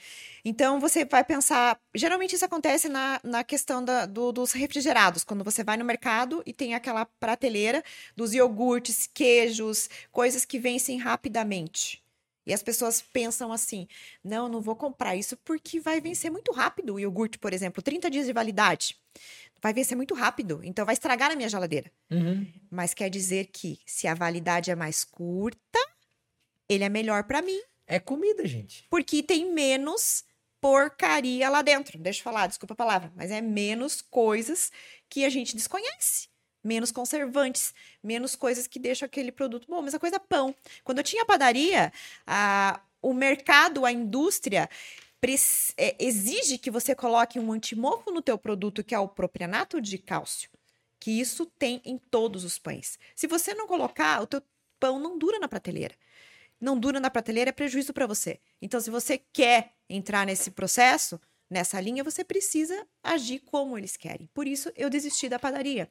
Então 0.43 0.79
você 0.79 1.05
vai 1.05 1.23
pensar. 1.23 1.79
Geralmente 1.95 2.35
isso 2.35 2.43
acontece 2.43 2.89
na, 2.89 3.19
na 3.23 3.43
questão 3.43 3.85
da- 3.85 4.05
do- 4.05 4.31
dos 4.31 4.51
refrigerados, 4.51 5.23
quando 5.23 5.43
você 5.43 5.63
vai 5.63 5.77
no 5.77 5.85
mercado 5.85 6.41
e 6.45 6.51
tem 6.51 6.73
aquela 6.73 7.05
prateleira 7.05 7.83
dos 8.15 8.33
iogurtes, 8.33 9.07
queijos, 9.13 9.89
coisas 10.11 10.43
que 10.43 10.59
vencem 10.59 10.97
rapidamente. 10.97 12.03
E 12.47 12.53
as 12.53 12.63
pessoas 12.63 13.01
pensam 13.01 13.51
assim: 13.51 13.87
não, 14.23 14.47
não 14.47 14.61
vou 14.61 14.75
comprar 14.75 15.15
isso 15.15 15.35
porque 15.37 15.79
vai 15.79 15.99
vencer 16.01 16.31
muito 16.31 16.51
rápido. 16.51 16.93
O 16.95 16.99
iogurte, 16.99 17.37
por 17.37 17.53
exemplo, 17.53 17.81
30 17.83 18.09
dias 18.09 18.25
de 18.25 18.33
validade. 18.33 18.97
Vai 19.61 19.73
vencer 19.73 19.97
muito 19.97 20.13
rápido, 20.13 20.61
então 20.63 20.85
vai 20.85 20.93
estragar 20.93 21.29
na 21.29 21.35
minha 21.35 21.49
geladeira. 21.49 21.91
Uhum. 22.11 22.45
Mas 22.69 22.93
quer 22.93 23.09
dizer 23.09 23.47
que 23.51 23.79
se 23.85 24.07
a 24.07 24.13
validade 24.13 24.69
é 24.69 24.75
mais 24.75 25.03
curta, 25.03 25.79
ele 26.69 26.83
é 26.83 26.89
melhor 26.89 27.23
para 27.23 27.41
mim 27.41 27.59
É 27.87 27.99
comida, 27.99 28.45
gente. 28.45 28.85
porque 28.89 29.23
tem 29.23 29.51
menos 29.51 30.23
porcaria 30.61 31.49
lá 31.49 31.61
dentro. 31.61 31.97
Deixa 31.97 32.19
eu 32.19 32.23
falar, 32.23 32.47
desculpa 32.47 32.73
a 32.73 32.77
palavra, 32.77 33.11
mas 33.15 33.31
é 33.31 33.41
menos 33.41 34.01
coisas 34.01 34.71
que 35.09 35.25
a 35.25 35.29
gente 35.29 35.55
desconhece. 35.55 36.29
Menos 36.67 36.91
conservantes, 36.91 37.73
menos 38.03 38.35
coisas 38.35 38.67
que 38.67 38.77
deixam 38.77 39.05
aquele 39.05 39.31
produto 39.31 39.65
bom. 39.69 39.81
Mesma 39.81 39.99
coisa, 39.99 40.19
pão. 40.19 40.53
Quando 40.83 40.97
eu 40.97 41.03
tinha 41.03 41.25
padaria, 41.25 41.93
a- 42.25 42.81
o 43.01 43.13
mercado, 43.13 43.85
a 43.85 43.91
indústria 43.91 44.69
é, 45.77 45.95
exige 45.99 46.57
que 46.57 46.69
você 46.69 46.93
coloque 46.93 47.39
um 47.39 47.51
antimofo 47.51 48.11
no 48.11 48.21
teu 48.21 48.37
produto, 48.37 48.83
que 48.83 48.93
é 48.93 48.99
o 48.99 49.07
propionato 49.07 49.79
de 49.81 49.97
cálcio. 49.97 50.49
Que 50.99 51.11
isso 51.11 51.45
tem 51.45 51.81
em 51.85 51.97
todos 51.97 52.43
os 52.43 52.59
pães. 52.59 52.99
Se 53.15 53.27
você 53.27 53.53
não 53.53 53.67
colocar, 53.67 54.21
o 54.21 54.27
teu 54.27 54.41
pão 54.79 54.99
não 54.99 55.17
dura 55.17 55.39
na 55.39 55.47
prateleira 55.47 55.95
não 56.59 56.77
dura 56.77 56.99
na 56.99 57.09
prateleira 57.09 57.49
é 57.49 57.53
prejuízo 57.53 57.93
para 57.93 58.07
você. 58.07 58.39
Então, 58.61 58.79
se 58.81 58.89
você 58.89 59.17
quer 59.31 59.73
entrar 59.89 60.25
nesse 60.25 60.51
processo, 60.51 61.19
nessa 61.49 61.79
linha, 61.79 62.03
você 62.03 62.23
precisa 62.23 62.87
agir 63.03 63.39
como 63.39 63.77
eles 63.77 63.97
querem. 63.97 64.29
Por 64.33 64.47
isso, 64.47 64.71
eu 64.75 64.89
desisti 64.89 65.29
da 65.29 65.39
padaria. 65.39 65.89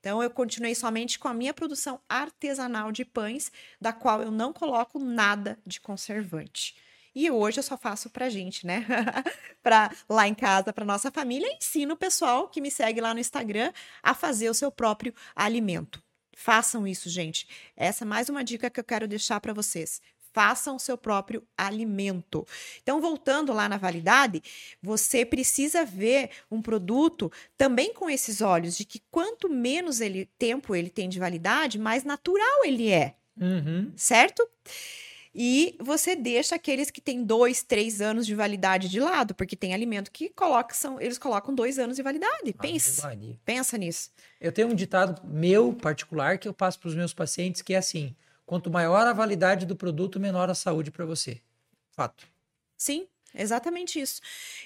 Então, 0.00 0.22
eu 0.22 0.30
continuei 0.30 0.74
somente 0.74 1.18
com 1.18 1.28
a 1.28 1.34
minha 1.34 1.54
produção 1.54 2.00
artesanal 2.08 2.92
de 2.92 3.04
pães, 3.04 3.50
da 3.80 3.92
qual 3.92 4.22
eu 4.22 4.30
não 4.30 4.52
coloco 4.52 4.98
nada 4.98 5.58
de 5.66 5.80
conservante. 5.80 6.76
E 7.14 7.30
hoje 7.30 7.58
eu 7.58 7.62
só 7.62 7.78
faço 7.78 8.10
pra 8.10 8.28
gente, 8.28 8.66
né? 8.66 8.84
para 9.62 9.90
lá 10.06 10.28
em 10.28 10.34
casa, 10.34 10.70
para 10.70 10.84
nossa 10.84 11.10
família, 11.10 11.50
ensino 11.56 11.94
o 11.94 11.96
pessoal 11.96 12.46
que 12.46 12.60
me 12.60 12.70
segue 12.70 13.00
lá 13.00 13.14
no 13.14 13.20
Instagram 13.20 13.72
a 14.02 14.14
fazer 14.14 14.50
o 14.50 14.54
seu 14.54 14.70
próprio 14.70 15.14
alimento. 15.34 16.02
Façam 16.36 16.86
isso, 16.86 17.08
gente. 17.08 17.48
Essa 17.74 18.04
é 18.04 18.06
mais 18.06 18.28
uma 18.28 18.44
dica 18.44 18.68
que 18.68 18.78
eu 18.78 18.84
quero 18.84 19.08
deixar 19.08 19.40
para 19.40 19.54
vocês. 19.54 20.02
Façam 20.36 20.76
o 20.76 20.78
seu 20.78 20.98
próprio 20.98 21.42
alimento. 21.56 22.46
Então, 22.82 23.00
voltando 23.00 23.54
lá 23.54 23.70
na 23.70 23.78
validade, 23.78 24.42
você 24.82 25.24
precisa 25.24 25.82
ver 25.82 26.28
um 26.50 26.60
produto 26.60 27.32
também 27.56 27.94
com 27.94 28.10
esses 28.10 28.42
olhos 28.42 28.76
de 28.76 28.84
que 28.84 29.00
quanto 29.10 29.48
menos 29.48 29.98
ele, 29.98 30.28
tempo 30.38 30.76
ele 30.76 30.90
tem 30.90 31.08
de 31.08 31.18
validade, 31.18 31.78
mais 31.78 32.04
natural 32.04 32.66
ele 32.66 32.90
é 32.90 33.14
Uhum. 33.40 33.90
certo? 33.96 34.46
E 35.34 35.74
você 35.80 36.14
deixa 36.14 36.54
aqueles 36.54 36.90
que 36.90 37.00
têm 37.00 37.24
dois, 37.24 37.62
três 37.62 38.02
anos 38.02 38.26
de 38.26 38.34
validade 38.34 38.90
de 38.90 39.00
lado, 39.00 39.34
porque 39.34 39.56
tem 39.56 39.72
alimento 39.72 40.10
que 40.10 40.28
coloca, 40.28 40.74
são, 40.74 41.00
eles 41.00 41.16
colocam 41.16 41.54
dois 41.54 41.78
anos 41.78 41.96
de 41.96 42.02
validade. 42.02 42.52
Pensa, 42.60 43.10
pensa 43.42 43.78
nisso. 43.78 44.10
Eu 44.38 44.52
tenho 44.52 44.68
um 44.68 44.74
ditado 44.74 45.26
meu 45.26 45.72
particular 45.72 46.36
que 46.36 46.46
eu 46.46 46.52
passo 46.52 46.78
para 46.78 46.88
os 46.88 46.94
meus 46.94 47.14
pacientes 47.14 47.62
que 47.62 47.72
é 47.72 47.78
assim: 47.78 48.14
quanto 48.46 48.70
maior 48.70 49.06
a 49.06 49.12
validade 49.12 49.66
do 49.66 49.76
produto, 49.76 50.20
menor 50.20 50.48
a 50.48 50.54
saúde 50.54 50.90
para 50.90 51.04
você. 51.04 51.42
Fato. 51.90 52.26
Sim, 52.76 53.08
exatamente 53.36 54.00
isso. 54.00 54.20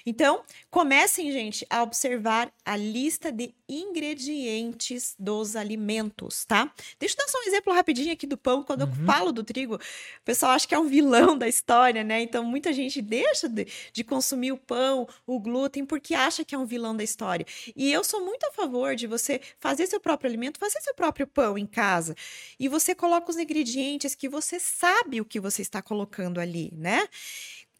Então, 0.05 0.43
comecem, 0.69 1.31
gente, 1.31 1.65
a 1.69 1.83
observar 1.83 2.51
a 2.65 2.75
lista 2.77 3.31
de 3.31 3.53
ingredientes 3.67 5.15
dos 5.17 5.55
alimentos, 5.55 6.45
tá? 6.45 6.71
Deixa 6.99 7.15
eu 7.15 7.17
dar 7.25 7.31
só 7.31 7.37
um 7.39 7.43
exemplo 7.47 7.73
rapidinho 7.73 8.11
aqui 8.13 8.27
do 8.27 8.37
pão. 8.37 8.63
Quando 8.63 8.81
eu 8.81 8.87
Uhum. 8.87 9.05
falo 9.05 9.31
do 9.31 9.43
trigo, 9.43 9.75
o 9.75 9.79
pessoal 10.25 10.51
acha 10.51 10.67
que 10.67 10.75
é 10.75 10.79
um 10.79 10.87
vilão 10.87 11.37
da 11.37 11.47
história, 11.47 12.03
né? 12.03 12.21
Então, 12.21 12.43
muita 12.43 12.73
gente 12.73 13.01
deixa 13.01 13.47
de, 13.47 13.67
de 13.93 14.03
consumir 14.03 14.51
o 14.51 14.57
pão, 14.57 15.07
o 15.25 15.39
glúten, 15.39 15.85
porque 15.85 16.13
acha 16.13 16.43
que 16.43 16.53
é 16.53 16.57
um 16.57 16.65
vilão 16.65 16.95
da 16.95 17.03
história. 17.03 17.45
E 17.75 17.91
eu 17.91 18.03
sou 18.03 18.23
muito 18.25 18.45
a 18.47 18.51
favor 18.51 18.95
de 18.95 19.07
você 19.07 19.39
fazer 19.59 19.87
seu 19.87 19.99
próprio 19.99 20.29
alimento, 20.29 20.59
fazer 20.59 20.81
seu 20.81 20.93
próprio 20.93 21.25
pão 21.27 21.57
em 21.57 21.65
casa. 21.65 22.15
E 22.59 22.67
você 22.67 22.93
coloca 22.93 23.29
os 23.29 23.37
ingredientes 23.37 24.15
que 24.15 24.27
você 24.29 24.59
sabe 24.59 25.21
o 25.21 25.25
que 25.25 25.39
você 25.39 25.61
está 25.61 25.81
colocando 25.81 26.39
ali, 26.39 26.71
né? 26.75 27.07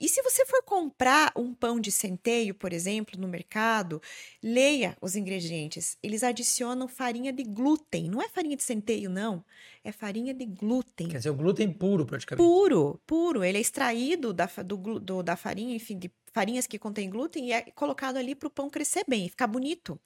E 0.02 0.10
se 0.10 0.24
você 0.24 0.44
for 0.48 0.64
comprar 0.64 1.32
um 1.36 1.54
pão 1.54 1.80
de 1.80 1.92
centeio, 1.92 2.56
por 2.56 2.74
exemplo, 2.74 3.22
no 3.22 3.28
mercado, 3.28 4.02
leia 4.42 4.98
os 5.00 5.16
ingredientes. 5.16 5.96
Eles 6.02 6.24
adicionam 6.24 6.88
farinha 6.88 7.32
de 7.32 7.44
glúten. 7.44 8.10
Não 8.10 8.20
é 8.20 8.28
farinha 8.28 8.58
de 8.58 8.64
centeio, 8.64 9.12
não. 9.12 9.46
É 9.84 9.92
farinha 9.92 10.34
de 10.34 10.44
glúten. 10.44 11.08
Quer 11.08 11.18
dizer, 11.18 11.30
o 11.30 11.36
glúten 11.36 11.72
puro, 11.72 12.04
praticamente. 12.04 12.44
Puro, 12.44 13.00
puro. 13.06 13.44
Ele 13.44 13.60
é 13.60 13.62
extraído 13.62 14.34
da, 14.34 14.48
do, 14.66 15.00
do, 15.00 15.22
da 15.22 15.36
farinha, 15.36 15.76
enfim, 15.76 16.00
de 16.00 16.12
farinhas 16.34 16.66
que 16.66 16.80
contêm 16.80 17.08
glúten 17.08 17.50
e 17.50 17.52
é 17.52 17.62
colocado 17.62 18.18
ali 18.18 18.34
para 18.34 18.48
o 18.48 18.52
pão 18.52 18.72
crescer 18.72 19.04
bem, 19.08 19.30
ficar 19.30 19.48
bonito. 19.48 20.00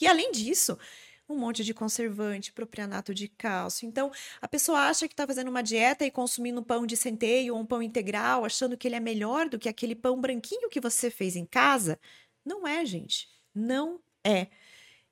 E 0.00 0.06
além 0.06 0.32
disso, 0.32 0.78
um 1.32 1.38
monte 1.38 1.64
de 1.64 1.74
conservante, 1.74 2.52
propianato 2.52 3.14
de 3.14 3.28
cálcio. 3.28 3.86
Então, 3.86 4.10
a 4.40 4.48
pessoa 4.48 4.80
acha 4.80 5.08
que 5.08 5.14
está 5.14 5.26
fazendo 5.26 5.48
uma 5.48 5.62
dieta 5.62 6.04
e 6.04 6.10
consumindo 6.10 6.62
pão 6.62 6.86
de 6.86 6.96
centeio 6.96 7.54
ou 7.54 7.60
um 7.60 7.66
pão 7.66 7.82
integral, 7.82 8.44
achando 8.44 8.76
que 8.76 8.86
ele 8.86 8.96
é 8.96 9.00
melhor 9.00 9.48
do 9.48 9.58
que 9.58 9.68
aquele 9.68 9.94
pão 9.94 10.20
branquinho 10.20 10.68
que 10.68 10.80
você 10.80 11.10
fez 11.10 11.36
em 11.36 11.44
casa. 11.44 11.98
Não 12.44 12.66
é, 12.66 12.84
gente. 12.84 13.28
Não 13.54 14.00
é. 14.24 14.48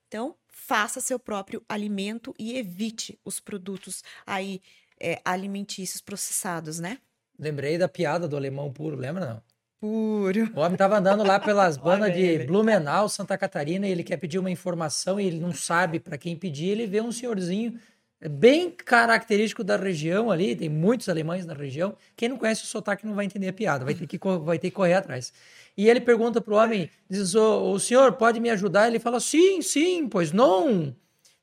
Então, 0.07 0.35
faça 0.47 1.01
seu 1.01 1.19
próprio 1.19 1.63
alimento 1.67 2.33
e 2.37 2.57
evite 2.57 3.19
os 3.23 3.39
produtos 3.39 4.03
aí 4.25 4.61
é, 4.99 5.21
alimentícios 5.25 6.01
processados, 6.01 6.79
né? 6.79 6.99
Lembrei 7.37 7.77
da 7.77 7.89
piada 7.89 8.27
do 8.27 8.37
alemão 8.37 8.71
puro, 8.71 8.95
lembra 8.95 9.25
não? 9.25 9.50
Puro. 9.81 10.51
O 10.55 10.59
homem 10.59 10.77
tava 10.77 10.99
andando 10.99 11.23
lá 11.23 11.39
pelas 11.39 11.75
bandas 11.81 12.13
de 12.13 12.45
Blumenau, 12.45 13.09
Santa 13.09 13.35
Catarina, 13.35 13.87
e 13.87 13.91
ele 13.91 14.03
quer 14.03 14.17
pedir 14.17 14.37
uma 14.37 14.51
informação 14.51 15.19
e 15.19 15.25
ele 15.25 15.39
não 15.39 15.51
sabe 15.51 15.99
para 15.99 16.19
quem 16.19 16.35
pedir. 16.35 16.67
Ele 16.67 16.85
vê 16.85 17.01
um 17.01 17.11
senhorzinho 17.11 17.79
bem 18.29 18.69
característico 18.69 19.63
da 19.63 19.75
região 19.75 20.29
ali, 20.29 20.55
tem 20.55 20.69
muitos 20.69 21.09
alemães 21.09 21.47
na 21.47 21.55
região. 21.55 21.95
Quem 22.15 22.29
não 22.29 22.37
conhece 22.37 22.63
o 22.63 22.67
sotaque 22.67 23.07
não 23.07 23.15
vai 23.15 23.25
entender 23.25 23.47
a 23.47 23.53
piada, 23.53 23.83
vai 23.83 23.95
ter 23.95 24.05
que, 24.05 24.19
vai 24.43 24.59
ter 24.59 24.69
que 24.69 24.75
correr 24.75 24.93
atrás. 24.93 25.33
E 25.75 25.89
ele 25.89 25.99
pergunta 25.99 26.39
pro 26.39 26.57
homem, 26.57 26.87
diz, 27.09 27.33
o, 27.33 27.71
o 27.71 27.79
senhor 27.79 28.13
pode 28.13 28.39
me 28.39 28.51
ajudar? 28.51 28.87
Ele 28.87 28.99
fala, 28.99 29.19
sim, 29.19 29.63
sim, 29.63 30.07
pois 30.07 30.31
não. 30.31 30.95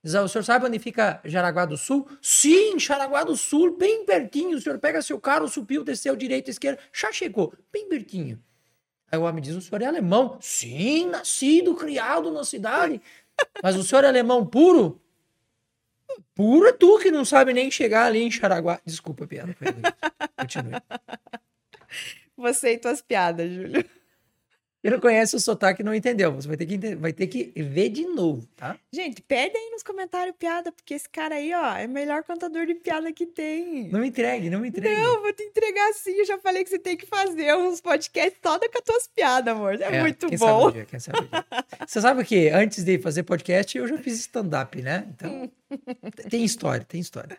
Diz, 0.03 0.15
o 0.15 0.29
senhor 0.29 0.45
sabe 0.45 0.67
onde 0.67 0.79
fica 0.79 1.21
Jaraguá 1.25 1.65
do 1.65 1.77
Sul? 1.77 2.09
Sim, 2.23 2.79
Jaraguá 2.79 3.25
do 3.25 3.37
Sul, 3.37 3.77
bem 3.77 4.05
pertinho. 4.05 4.57
O 4.57 4.61
senhor 4.61 4.79
pega 4.79 5.03
seu 5.03 5.21
carro, 5.21 5.49
subiu, 5.49 5.83
desceu 5.83 6.15
direita, 6.15 6.51
esquerda, 6.51 6.81
já 6.93 7.11
chegou, 7.13 7.53
bem 7.73 7.89
pertinho. 7.89 8.41
Aí 9.11 9.19
o 9.19 9.23
homem 9.23 9.43
diz, 9.43 9.57
o 9.57 9.61
senhor 9.61 9.83
é 9.83 9.87
alemão? 9.87 10.39
Sim, 10.41 11.07
nascido, 11.07 11.75
criado 11.75 12.31
na 12.31 12.45
cidade. 12.45 13.01
Mas 13.63 13.75
o 13.75 13.83
senhor 13.83 14.05
é 14.05 14.09
alemão 14.09 14.47
puro? 14.47 15.01
Puro 16.35 16.69
é 16.69 16.73
tu 16.73 16.99
que 16.99 17.11
não 17.11 17.25
sabe 17.25 17.53
nem 17.53 17.71
chegar 17.71 18.07
ali 18.07 18.23
em 18.23 18.31
Jaraguá. 18.31 18.81
Desculpa, 18.85 19.27
piada. 19.27 19.57
Continue. 20.39 20.81
Você 22.37 22.75
e 22.75 22.79
tuas 22.79 23.03
piadas, 23.03 23.51
Júlio. 23.51 23.85
Quem 24.83 24.91
não 24.93 25.01
conhece 25.01 25.37
o 25.37 25.41
sotaque 25.41 25.83
não 25.83 25.95
entendeu. 25.95 26.33
Você 26.33 26.49
vai 26.49 26.57
ter 26.57 26.67
que, 26.67 26.95
vai 26.97 27.13
ter 27.13 27.27
que 27.27 27.53
ver 27.57 27.89
de 27.89 28.07
novo, 28.07 28.47
tá? 28.57 28.79
Gente, 28.93 29.23
pede 29.23 29.57
aí 29.57 29.71
nos 29.71 29.83
comentários 29.83 30.35
piada, 30.39 30.73
porque 30.73 30.95
esse 30.95 31.09
cara 31.09 31.37
aí, 31.37 31.53
ó, 31.55 31.77
é 31.77 31.87
o 31.87 31.89
melhor 31.89 32.23
contador 32.25 32.67
de 32.67 32.75
piada 32.75 33.13
que 33.13 33.27
tem. 33.27 33.89
Não 33.89 34.01
me 34.01 34.09
entregue, 34.09 34.51
não 34.51 34.61
me 34.61 34.69
entregue. 34.69 35.01
Não, 35.01 35.21
vou 35.23 35.33
te 35.33 35.43
entregar 35.43 35.93
sim. 35.95 36.13
Eu 36.13 36.25
já 36.25 36.39
falei 36.39 36.65
que 36.65 36.71
você 36.71 36.79
tem 36.79 36.97
que 36.97 37.07
fazer 37.07 37.55
uns 37.57 37.81
podcasts 37.81 38.39
só 38.43 38.59
com 38.59 38.79
as 38.79 38.85
tuas 38.85 39.07
piadas, 39.09 39.55
amor. 39.55 39.81
É, 39.81 39.97
é 39.97 40.01
muito 40.01 40.29
quem 40.29 40.39
bom. 40.39 40.65
Sabe 40.65 40.73
dia, 40.73 40.85
quem 40.85 41.01
sabe 41.01 41.29
você 41.87 42.01
sabe 42.01 42.25
que 42.25 42.49
antes 42.49 42.85
de 42.85 42.99
fazer 42.99 43.23
podcast, 43.23 43.77
eu 43.77 43.87
já 43.87 43.99
fiz 43.99 44.19
stand-up, 44.21 44.81
né? 44.81 45.07
Então, 45.11 45.51
tem 46.29 46.45
história, 46.45 46.85
tem 46.85 47.01
história. 47.01 47.39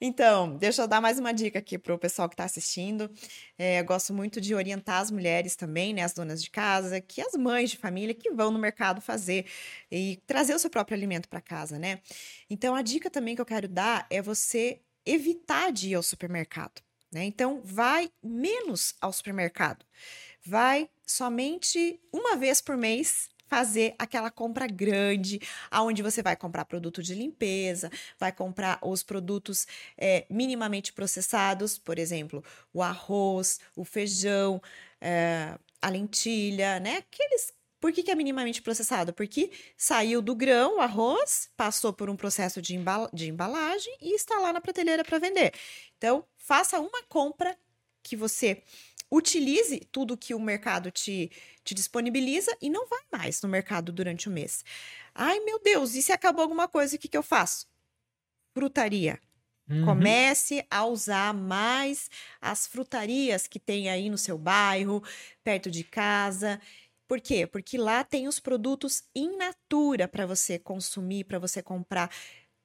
Então, 0.00 0.56
deixa 0.56 0.82
eu 0.82 0.88
dar 0.88 1.00
mais 1.00 1.18
uma 1.18 1.32
dica 1.32 1.58
aqui 1.58 1.78
para 1.78 1.94
o 1.94 1.98
pessoal 1.98 2.26
que 2.28 2.32
está 2.34 2.44
assistindo. 2.44 3.10
É, 3.58 3.80
eu 3.80 3.84
gosto 3.84 4.14
muito 4.14 4.40
de 4.40 4.54
orientar 4.54 5.00
as 5.00 5.10
mulheres 5.10 5.54
também, 5.56 5.92
né, 5.92 6.02
as 6.02 6.14
donas 6.14 6.42
de 6.42 6.48
casa, 6.50 7.00
que 7.00 7.20
as 7.20 7.34
mães 7.34 7.70
de 7.70 7.76
família 7.76 8.14
que 8.14 8.30
vão 8.30 8.50
no 8.50 8.58
mercado 8.58 9.00
fazer 9.02 9.46
e 9.90 10.16
trazer 10.26 10.54
o 10.54 10.58
seu 10.58 10.70
próprio 10.70 10.96
alimento 10.96 11.28
para 11.28 11.40
casa, 11.40 11.78
né? 11.78 12.00
Então, 12.48 12.74
a 12.74 12.80
dica 12.82 13.10
também 13.10 13.34
que 13.34 13.42
eu 13.42 13.46
quero 13.46 13.68
dar 13.68 14.06
é 14.10 14.22
você 14.22 14.80
evitar 15.04 15.70
de 15.70 15.90
ir 15.90 15.94
ao 15.94 16.02
supermercado, 16.02 16.80
né? 17.12 17.24
Então, 17.24 17.60
vai 17.62 18.10
menos 18.22 18.94
ao 19.00 19.12
supermercado. 19.12 19.84
Vai 20.44 20.88
somente 21.06 22.00
uma 22.12 22.36
vez 22.36 22.60
por 22.62 22.76
mês 22.76 23.28
fazer 23.50 23.96
aquela 23.98 24.30
compra 24.30 24.68
grande, 24.68 25.40
aonde 25.68 26.02
você 26.02 26.22
vai 26.22 26.36
comprar 26.36 26.64
produto 26.64 27.02
de 27.02 27.14
limpeza, 27.16 27.90
vai 28.16 28.30
comprar 28.30 28.78
os 28.80 29.02
produtos 29.02 29.66
é, 29.98 30.24
minimamente 30.30 30.92
processados, 30.92 31.76
por 31.76 31.98
exemplo, 31.98 32.44
o 32.72 32.80
arroz, 32.80 33.58
o 33.74 33.84
feijão, 33.84 34.62
é, 35.00 35.58
a 35.82 35.88
lentilha, 35.88 36.78
né? 36.78 36.98
Aqueles 36.98 37.52
por 37.80 37.92
que, 37.92 38.02
que, 38.02 38.10
é 38.10 38.14
minimamente 38.14 38.60
processado? 38.60 39.10
Porque 39.12 39.50
saiu 39.74 40.20
do 40.20 40.34
grão, 40.34 40.76
o 40.76 40.80
arroz, 40.80 41.48
passou 41.56 41.94
por 41.94 42.10
um 42.10 42.16
processo 42.16 42.60
de, 42.60 42.78
de 43.12 43.28
embalagem 43.30 43.96
e 44.02 44.14
está 44.14 44.38
lá 44.38 44.52
na 44.52 44.60
prateleira 44.60 45.02
para 45.02 45.18
vender. 45.18 45.54
Então, 45.96 46.22
faça 46.36 46.78
uma 46.78 47.02
compra 47.04 47.56
que 48.02 48.14
você 48.14 48.62
utilize 49.10 49.80
tudo 49.90 50.16
que 50.16 50.34
o 50.34 50.40
mercado 50.40 50.90
te, 50.90 51.30
te 51.64 51.74
disponibiliza 51.74 52.56
e 52.60 52.70
não 52.70 52.86
vai 52.86 53.00
mais 53.12 53.42
no 53.42 53.48
mercado 53.48 53.92
durante 53.92 54.28
o 54.28 54.32
mês. 54.32 54.64
Ai, 55.14 55.40
meu 55.40 55.60
Deus, 55.62 55.94
e 55.94 56.02
se 56.02 56.12
acabou 56.12 56.42
alguma 56.42 56.68
coisa, 56.68 56.96
o 56.96 56.98
que, 56.98 57.08
que 57.08 57.16
eu 57.16 57.22
faço? 57.22 57.66
Frutaria. 58.54 59.20
Uhum. 59.68 59.84
Comece 59.84 60.66
a 60.70 60.84
usar 60.84 61.32
mais 61.32 62.10
as 62.40 62.66
frutarias 62.66 63.46
que 63.46 63.60
tem 63.60 63.88
aí 63.88 64.10
no 64.10 64.18
seu 64.18 64.36
bairro, 64.36 65.02
perto 65.44 65.70
de 65.70 65.84
casa. 65.84 66.60
Por 67.06 67.20
quê? 67.20 67.46
Porque 67.46 67.78
lá 67.78 68.04
tem 68.04 68.28
os 68.28 68.40
produtos 68.40 69.04
in 69.14 69.36
natura 69.36 70.08
para 70.08 70.26
você 70.26 70.58
consumir, 70.58 71.24
para 71.24 71.38
você 71.38 71.62
comprar 71.62 72.10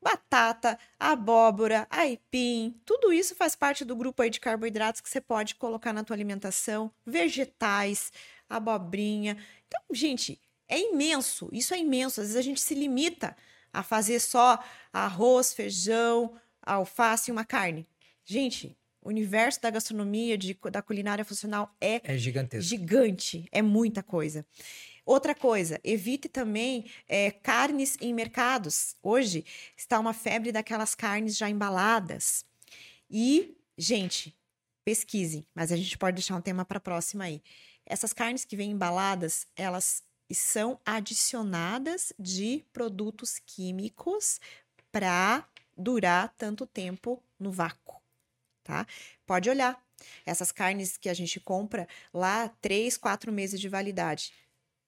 batata, 0.06 0.78
abóbora, 1.00 1.88
aipim, 1.90 2.80
tudo 2.86 3.12
isso 3.12 3.34
faz 3.34 3.56
parte 3.56 3.84
do 3.84 3.96
grupo 3.96 4.22
aí 4.22 4.30
de 4.30 4.40
carboidratos 4.40 5.02
que 5.02 5.10
você 5.10 5.20
pode 5.20 5.56
colocar 5.56 5.92
na 5.92 6.04
tua 6.04 6.16
alimentação, 6.16 6.92
vegetais, 7.04 8.14
abobrinha. 8.48 9.36
Então, 9.66 9.82
gente, 9.92 10.40
é 10.70 10.80
imenso, 10.80 11.50
isso 11.52 11.74
é 11.74 11.80
imenso. 11.80 12.22
Às 12.22 12.28
vezes 12.28 12.40
a 12.40 12.44
gente 12.44 12.62
se 12.62 12.76
limita 12.76 13.36
a 13.74 13.82
fazer 13.82 14.20
só 14.20 14.64
arroz, 14.94 15.54
feijão, 15.54 16.40
alface 16.62 17.32
e 17.32 17.34
uma 17.34 17.44
carne. 17.44 17.88
Gente, 18.24 18.78
o 19.02 19.10
universo 19.10 19.60
da 19.60 19.72
gastronomia, 19.72 20.38
de, 20.38 20.56
da 20.72 20.84
culinária 20.84 21.26
funcional 21.26 21.76
é, 21.82 22.00
é 22.04 22.16
gigantesco. 22.16 22.70
gigante, 22.70 23.50
é 23.52 23.64
muita 23.64 24.04
coisa. 24.04 24.46
Outra 25.06 25.36
coisa, 25.36 25.80
evite 25.84 26.28
também 26.28 26.86
é, 27.08 27.30
carnes 27.30 27.96
em 28.02 28.14
mercados. 28.14 28.96
Hoje 29.04 29.46
está 29.78 30.00
uma 30.00 30.14
febre 30.14 30.52
daquelas 30.52 30.96
carnes 30.96 31.38
já 31.38 31.48
embaladas. 31.48 32.44
E, 33.10 33.56
gente, 33.78 34.36
pesquise, 34.84 35.46
mas 35.54 35.72
a 35.72 35.76
gente 35.76 35.98
pode 35.98 36.16
deixar 36.16 36.36
um 36.36 36.42
tema 36.42 36.66
para 36.66 36.80
a 36.80 36.82
próxima 36.82 37.26
aí. 37.26 37.44
Essas 37.86 38.14
carnes 38.14 38.44
que 38.44 38.56
vêm 38.56 38.72
embaladas, 38.72 39.46
elas 39.56 40.04
são 40.34 40.80
adicionadas 40.84 42.12
de 42.18 42.66
produtos 42.74 43.38
químicos 43.38 44.40
para 44.92 45.48
durar 45.78 46.34
tanto 46.36 46.66
tempo 46.66 47.22
no 47.40 47.52
vácuo, 47.52 48.02
tá? 48.64 48.88
Pode 49.26 49.50
olhar. 49.50 49.80
Essas 50.26 50.52
carnes 50.52 50.98
que 50.98 51.10
a 51.10 51.14
gente 51.14 51.40
compra 51.40 51.88
lá, 52.14 52.50
três, 52.62 52.98
quatro 52.98 53.32
meses 53.32 53.60
de 53.60 53.70
validade. 53.70 54.34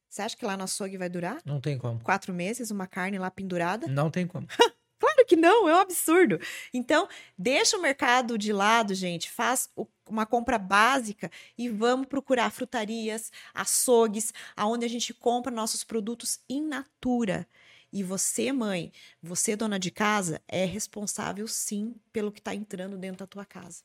Você 0.10 0.22
acha 0.22 0.38
que 0.38 0.46
lá 0.46 0.56
no 0.56 0.64
açougue 0.64 0.98
vai 0.98 1.10
durar? 1.10 1.42
Não 1.46 1.60
tem 1.60 1.78
como. 1.78 2.00
Quatro 2.02 2.34
meses, 2.34 2.72
uma 2.72 2.88
carne 2.88 3.20
lá 3.20 3.30
pendurada? 3.30 3.88
Não 3.88 4.10
tem 4.10 4.26
como. 4.26 4.48
claro 5.00 5.26
que 5.28 5.36
não, 5.36 5.68
é 5.68 5.76
um 5.76 5.80
absurdo. 5.80 6.40
Então, 6.74 7.08
deixa 7.38 7.78
o 7.78 7.82
mercado 7.82 8.38
de 8.38 8.52
lado, 8.54 8.94
gente. 8.94 9.30
Faz 9.30 9.70
uma 10.08 10.26
compra 10.26 10.58
básica 10.58 11.30
e 11.58 11.70
vamos 11.70 12.08
procurar 12.08 12.52
frutarias, 12.52 13.32
açougues, 13.54 14.34
aonde 14.56 14.86
a 14.86 14.90
gente 14.90 15.14
compra 15.14 15.52
nossos 15.52 15.84
produtos 15.84 16.40
in 16.50 16.62
natura. 16.62 17.48
E 17.92 18.04
você, 18.04 18.52
mãe, 18.52 18.92
você, 19.22 19.56
dona 19.56 19.80
de 19.80 19.92
casa, 19.92 20.42
é 20.48 20.66
responsável 20.66 21.48
sim 21.48 21.96
pelo 22.12 22.32
que 22.32 22.40
está 22.40 22.54
entrando 22.54 22.98
dentro 22.98 23.20
da 23.20 23.28
tua 23.28 23.46
casa. 23.46 23.84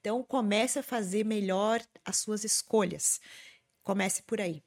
Então, 0.00 0.22
comece 0.22 0.78
a 0.78 0.82
fazer 0.82 1.24
melhor 1.24 1.80
as 2.04 2.18
suas 2.18 2.44
escolhas. 2.44 3.20
Comece 3.82 4.22
por 4.22 4.40
aí. 4.40 4.62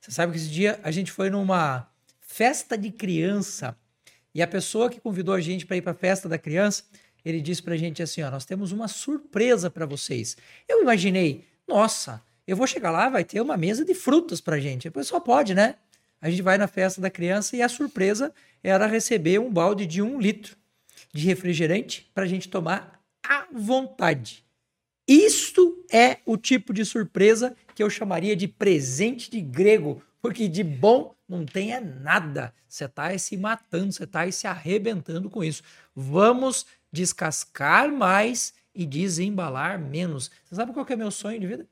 Você 0.00 0.10
sabe 0.10 0.32
que 0.32 0.38
esse 0.38 0.48
dia 0.48 0.78
a 0.82 0.90
gente 0.90 1.10
foi 1.10 1.30
numa 1.30 1.88
festa 2.20 2.76
de 2.76 2.90
criança 2.90 3.76
e 4.34 4.42
a 4.42 4.46
pessoa 4.46 4.90
que 4.90 5.00
convidou 5.00 5.34
a 5.34 5.40
gente 5.40 5.64
para 5.64 5.76
ir 5.76 5.82
para 5.82 5.92
a 5.92 5.96
festa 5.96 6.28
da 6.28 6.36
criança, 6.36 6.82
ele 7.24 7.40
disse 7.40 7.62
para 7.62 7.74
a 7.74 7.76
gente 7.76 8.02
assim: 8.02 8.22
ó, 8.22 8.30
nós 8.30 8.44
temos 8.44 8.72
uma 8.72 8.88
surpresa 8.88 9.70
para 9.70 9.86
vocês. 9.86 10.36
Eu 10.68 10.82
imaginei, 10.82 11.44
nossa, 11.66 12.22
eu 12.46 12.56
vou 12.56 12.66
chegar 12.66 12.90
lá, 12.90 13.08
vai 13.08 13.24
ter 13.24 13.40
uma 13.40 13.56
mesa 13.56 13.84
de 13.84 13.94
frutas 13.94 14.40
para 14.40 14.60
gente. 14.60 14.84
Depois 14.84 15.06
só 15.06 15.20
pode, 15.20 15.54
né? 15.54 15.76
A 16.20 16.28
gente 16.28 16.42
vai 16.42 16.58
na 16.58 16.66
festa 16.66 17.00
da 17.00 17.10
criança 17.10 17.56
e 17.56 17.62
a 17.62 17.68
surpresa 17.68 18.34
era 18.62 18.86
receber 18.86 19.38
um 19.38 19.52
balde 19.52 19.86
de 19.86 20.02
um 20.02 20.18
litro 20.18 20.56
de 21.12 21.26
refrigerante 21.26 22.10
para 22.14 22.24
a 22.24 22.26
gente 22.26 22.48
tomar 22.48 23.00
à 23.26 23.46
vontade. 23.52 24.44
Isto 25.06 25.84
é 25.92 26.18
o 26.24 26.36
tipo 26.36 26.72
de 26.72 26.84
surpresa 26.84 27.54
que 27.74 27.82
eu 27.82 27.90
chamaria 27.90 28.36
de 28.36 28.46
presente 28.46 29.30
de 29.30 29.40
grego, 29.40 30.02
porque 30.22 30.48
de 30.48 30.62
bom 30.62 31.14
não 31.28 31.44
tem 31.44 31.72
é 31.72 31.80
nada. 31.80 32.54
Você 32.68 32.84
está 32.84 33.16
se 33.18 33.36
matando, 33.36 33.92
você 33.92 34.04
está 34.04 34.30
se 34.30 34.46
arrebentando 34.46 35.28
com 35.28 35.42
isso. 35.42 35.62
Vamos 35.94 36.66
descascar 36.92 37.90
mais 37.90 38.54
e 38.74 38.86
desembalar 38.86 39.78
menos. 39.78 40.30
Você 40.44 40.54
sabe 40.54 40.72
qual 40.72 40.84
que 40.84 40.92
é 40.92 40.96
meu 40.96 41.10
sonho 41.10 41.40
de 41.40 41.46
vida? 41.46 41.68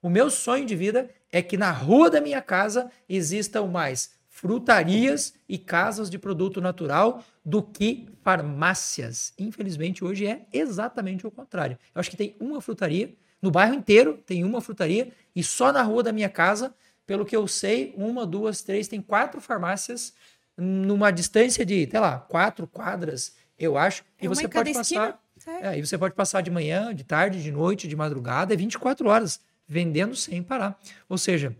O 0.00 0.08
meu 0.08 0.30
sonho 0.30 0.66
de 0.66 0.76
vida 0.76 1.10
é 1.32 1.42
que 1.42 1.56
na 1.56 1.70
rua 1.70 2.10
da 2.10 2.20
minha 2.20 2.42
casa 2.42 2.90
existam 3.08 3.66
mais 3.66 4.12
frutarias 4.28 5.32
e 5.48 5.56
casas 5.56 6.10
de 6.10 6.18
produto 6.18 6.60
natural 6.60 7.24
do 7.44 7.62
que 7.62 8.08
farmácias. 8.22 9.32
Infelizmente, 9.38 10.04
hoje 10.04 10.26
é 10.26 10.46
exatamente 10.52 11.26
o 11.26 11.30
contrário. 11.30 11.78
Eu 11.94 12.00
acho 12.00 12.10
que 12.10 12.16
tem 12.16 12.36
uma 12.40 12.60
frutaria, 12.60 13.14
no 13.44 13.50
bairro 13.50 13.74
inteiro 13.74 14.16
tem 14.24 14.42
uma 14.42 14.62
frutaria, 14.62 15.12
e 15.36 15.44
só 15.44 15.70
na 15.70 15.82
rua 15.82 16.02
da 16.02 16.12
minha 16.12 16.30
casa, 16.30 16.74
pelo 17.06 17.26
que 17.26 17.36
eu 17.36 17.46
sei, 17.46 17.92
uma, 17.94 18.26
duas, 18.26 18.62
três, 18.62 18.88
tem 18.88 19.02
quatro 19.02 19.38
farmácias 19.38 20.14
numa 20.56 21.10
distância 21.10 21.62
de, 21.66 21.86
sei 21.90 22.00
lá, 22.00 22.18
quatro 22.20 22.66
quadras, 22.66 23.34
eu 23.58 23.76
acho. 23.76 24.02
É 24.18 24.24
e 24.24 24.28
você 24.28 24.48
pode 24.48 24.72
passar. 24.72 25.20
É, 25.60 25.78
e 25.78 25.86
você 25.86 25.98
pode 25.98 26.14
passar 26.14 26.40
de 26.40 26.50
manhã, 26.50 26.94
de 26.94 27.04
tarde, 27.04 27.42
de 27.42 27.52
noite, 27.52 27.86
de 27.86 27.94
madrugada, 27.94 28.54
é 28.54 28.56
24 28.56 29.06
horas 29.06 29.38
vendendo 29.68 30.16
sem 30.16 30.42
parar. 30.42 30.80
Ou 31.06 31.18
seja, 31.18 31.54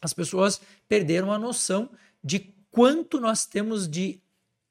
as 0.00 0.12
pessoas 0.12 0.60
perderam 0.88 1.30
a 1.30 1.38
noção 1.38 1.88
de 2.24 2.52
quanto 2.68 3.20
nós 3.20 3.46
temos 3.46 3.86
de 3.86 4.20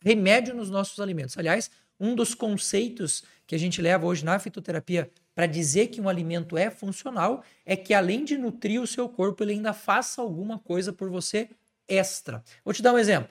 remédio 0.03 0.53
nos 0.53 0.69
nossos 0.69 0.99
alimentos. 0.99 1.37
Aliás, 1.37 1.71
um 1.97 2.13
dos 2.13 2.35
conceitos 2.35 3.23
que 3.47 3.55
a 3.55 3.57
gente 3.57 3.81
leva 3.81 4.05
hoje 4.05 4.25
na 4.25 4.37
fitoterapia 4.37 5.09
para 5.41 5.47
dizer 5.47 5.87
que 5.87 5.99
um 5.99 6.07
alimento 6.07 6.55
é 6.55 6.69
funcional 6.69 7.43
é 7.65 7.75
que 7.75 7.95
além 7.95 8.23
de 8.23 8.37
nutrir 8.37 8.79
o 8.79 8.85
seu 8.85 9.09
corpo, 9.09 9.43
ele 9.43 9.53
ainda 9.53 9.73
faça 9.73 10.21
alguma 10.21 10.59
coisa 10.59 10.93
por 10.93 11.09
você 11.09 11.49
extra. 11.87 12.43
Vou 12.63 12.71
te 12.71 12.83
dar 12.83 12.93
um 12.93 12.97
exemplo. 12.99 13.27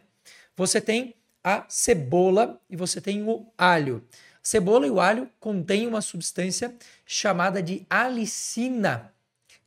Você 0.56 0.80
tem 0.80 1.14
a 1.44 1.64
cebola 1.68 2.60
e 2.68 2.74
você 2.74 3.00
tem 3.00 3.22
o 3.22 3.46
alho. 3.56 4.04
cebola 4.42 4.88
e 4.88 4.90
o 4.90 4.98
alho 4.98 5.30
contêm 5.38 5.86
uma 5.86 6.00
substância 6.00 6.74
chamada 7.06 7.62
de 7.62 7.86
alicina 7.88 9.14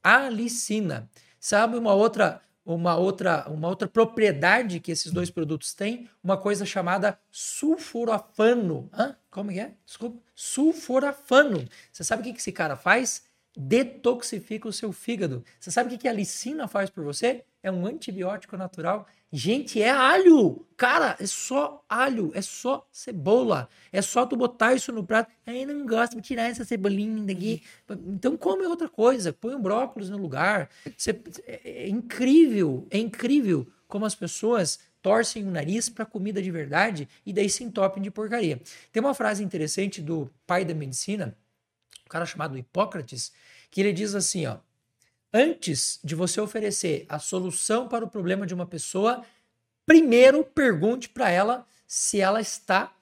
alicina. 0.03 1.09
Sabe 1.39 1.77
uma 1.77 1.93
outra 1.93 2.41
uma 2.65 2.95
outra 2.95 3.49
uma 3.49 3.67
outra 3.67 3.87
propriedade 3.87 4.79
que 4.79 4.91
esses 4.91 5.11
dois 5.11 5.29
produtos 5.29 5.73
têm? 5.73 6.09
Uma 6.23 6.37
coisa 6.37 6.65
chamada 6.65 7.19
sulforafano. 7.31 8.89
Hã? 8.93 9.15
Como 9.29 9.51
é? 9.51 9.73
Desculpa. 9.85 10.21
Sulforafano. 10.35 11.67
Você 11.91 12.03
sabe 12.03 12.21
o 12.21 12.25
que 12.33 12.39
esse 12.39 12.51
cara 12.51 12.75
faz? 12.75 13.23
Detoxifica 13.55 14.67
o 14.67 14.73
seu 14.73 14.91
fígado. 14.91 15.43
Você 15.59 15.71
sabe 15.71 15.93
o 15.93 15.97
que 15.97 16.07
a 16.07 16.11
alicina 16.11 16.67
faz 16.67 16.89
por 16.89 17.03
você? 17.03 17.43
É 17.61 17.71
um 17.71 17.85
antibiótico 17.85 18.57
natural 18.57 19.07
Gente, 19.35 19.81
é 19.81 19.89
alho! 19.89 20.63
Cara, 20.77 21.17
é 21.19 21.25
só 21.25 21.83
alho, 21.89 22.31
é 22.35 22.41
só 22.41 22.87
cebola. 22.91 23.67
É 23.91 23.99
só 23.99 24.27
tu 24.27 24.37
botar 24.37 24.75
isso 24.75 24.91
no 24.91 25.03
prato. 25.03 25.31
Aí 25.43 25.65
não 25.65 25.87
gosto, 25.87 26.13
vou 26.13 26.21
tirar 26.21 26.51
essa 26.51 26.63
cebolinha 26.63 27.23
daqui. 27.23 27.63
Então 28.05 28.37
come 28.37 28.63
outra 28.67 28.87
coisa, 28.87 29.33
põe 29.33 29.55
um 29.55 29.59
brócolis 29.59 30.07
no 30.07 30.17
lugar. 30.17 30.69
Você, 30.95 31.19
é, 31.47 31.85
é 31.85 31.89
incrível, 31.89 32.85
é 32.91 32.99
incrível 32.99 33.65
como 33.87 34.05
as 34.05 34.13
pessoas 34.13 34.79
torcem 35.01 35.47
o 35.47 35.49
nariz 35.49 35.89
para 35.89 36.05
comida 36.05 36.39
de 36.39 36.51
verdade 36.51 37.09
e 37.25 37.33
daí 37.33 37.49
se 37.49 37.63
entopem 37.63 38.03
de 38.03 38.11
porcaria. 38.11 38.61
Tem 38.91 39.01
uma 39.01 39.15
frase 39.15 39.43
interessante 39.43 39.99
do 39.99 40.29
pai 40.45 40.63
da 40.63 40.75
medicina, 40.75 41.35
cara 42.13 42.25
chamado 42.27 42.55
Hipócrates, 42.55 43.31
que 43.71 43.81
ele 43.81 43.91
diz 43.91 44.13
assim, 44.13 44.45
ó: 44.45 44.57
antes 45.33 45.99
de 46.03 46.13
você 46.13 46.39
oferecer 46.39 47.07
a 47.09 47.17
solução 47.17 47.87
para 47.87 48.05
o 48.05 48.09
problema 48.09 48.45
de 48.45 48.53
uma 48.53 48.67
pessoa, 48.67 49.23
primeiro 49.83 50.43
pergunte 50.43 51.09
para 51.09 51.31
ela 51.31 51.65
se 51.87 52.21
ela 52.21 52.39
está 52.39 52.93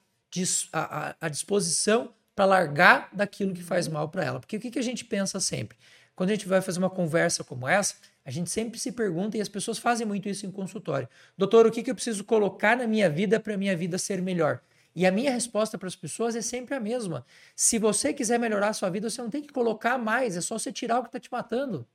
à 1.19 1.27
disposição 1.27 2.13
para 2.33 2.45
largar 2.45 3.09
daquilo 3.11 3.53
que 3.53 3.61
faz 3.61 3.89
mal 3.89 4.07
para 4.07 4.23
ela. 4.23 4.39
Porque 4.39 4.55
o 4.55 4.59
que, 4.59 4.71
que 4.71 4.79
a 4.79 4.83
gente 4.83 5.03
pensa 5.03 5.41
sempre? 5.41 5.77
Quando 6.15 6.29
a 6.29 6.33
gente 6.33 6.47
vai 6.47 6.61
fazer 6.61 6.79
uma 6.79 6.89
conversa 6.89 7.43
como 7.43 7.67
essa, 7.67 7.95
a 8.23 8.31
gente 8.31 8.49
sempre 8.49 8.79
se 8.79 8.93
pergunta, 8.93 9.37
e 9.37 9.41
as 9.41 9.49
pessoas 9.49 9.77
fazem 9.77 10.07
muito 10.07 10.29
isso 10.29 10.45
em 10.45 10.51
consultório: 10.51 11.09
Doutor, 11.37 11.67
o 11.67 11.71
que, 11.71 11.83
que 11.83 11.91
eu 11.91 11.95
preciso 11.95 12.23
colocar 12.23 12.77
na 12.77 12.87
minha 12.87 13.09
vida 13.09 13.41
para 13.41 13.55
a 13.55 13.57
minha 13.57 13.75
vida 13.75 13.97
ser 13.97 14.21
melhor? 14.21 14.61
E 14.95 15.05
a 15.05 15.11
minha 15.11 15.31
resposta 15.31 15.77
para 15.77 15.87
as 15.87 15.95
pessoas 15.95 16.35
é 16.35 16.41
sempre 16.41 16.75
a 16.75 16.79
mesma. 16.79 17.25
Se 17.55 17.79
você 17.79 18.13
quiser 18.13 18.39
melhorar 18.39 18.69
a 18.69 18.73
sua 18.73 18.89
vida, 18.89 19.09
você 19.09 19.21
não 19.21 19.29
tem 19.29 19.41
que 19.41 19.53
colocar 19.53 19.97
mais, 19.97 20.35
é 20.35 20.41
só 20.41 20.59
você 20.59 20.71
tirar 20.71 20.99
o 20.99 21.03
que 21.03 21.09
está 21.09 21.19
te 21.19 21.31
matando. 21.31 21.87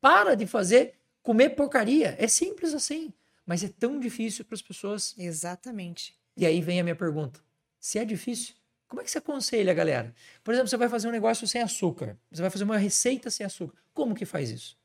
Para 0.00 0.34
de 0.34 0.46
fazer 0.46 0.94
comer 1.22 1.50
porcaria. 1.50 2.16
É 2.18 2.26
simples 2.26 2.74
assim. 2.74 3.12
Mas 3.46 3.64
é 3.64 3.68
tão 3.68 3.98
difícil 3.98 4.44
para 4.44 4.54
as 4.54 4.62
pessoas. 4.62 5.14
Exatamente. 5.16 6.14
E 6.36 6.44
aí 6.44 6.60
vem 6.60 6.80
a 6.80 6.82
minha 6.82 6.96
pergunta: 6.96 7.40
se 7.78 7.98
é 7.98 8.04
difícil, 8.04 8.54
como 8.88 9.00
é 9.00 9.04
que 9.04 9.10
você 9.10 9.18
aconselha, 9.18 9.72
galera? 9.72 10.14
Por 10.44 10.52
exemplo, 10.52 10.68
você 10.68 10.76
vai 10.76 10.88
fazer 10.88 11.08
um 11.08 11.12
negócio 11.12 11.46
sem 11.46 11.62
açúcar. 11.62 12.18
Você 12.30 12.42
vai 12.42 12.50
fazer 12.50 12.64
uma 12.64 12.76
receita 12.76 13.30
sem 13.30 13.46
açúcar. 13.46 13.78
Como 13.94 14.14
que 14.14 14.24
faz 14.24 14.50
isso? 14.50 14.76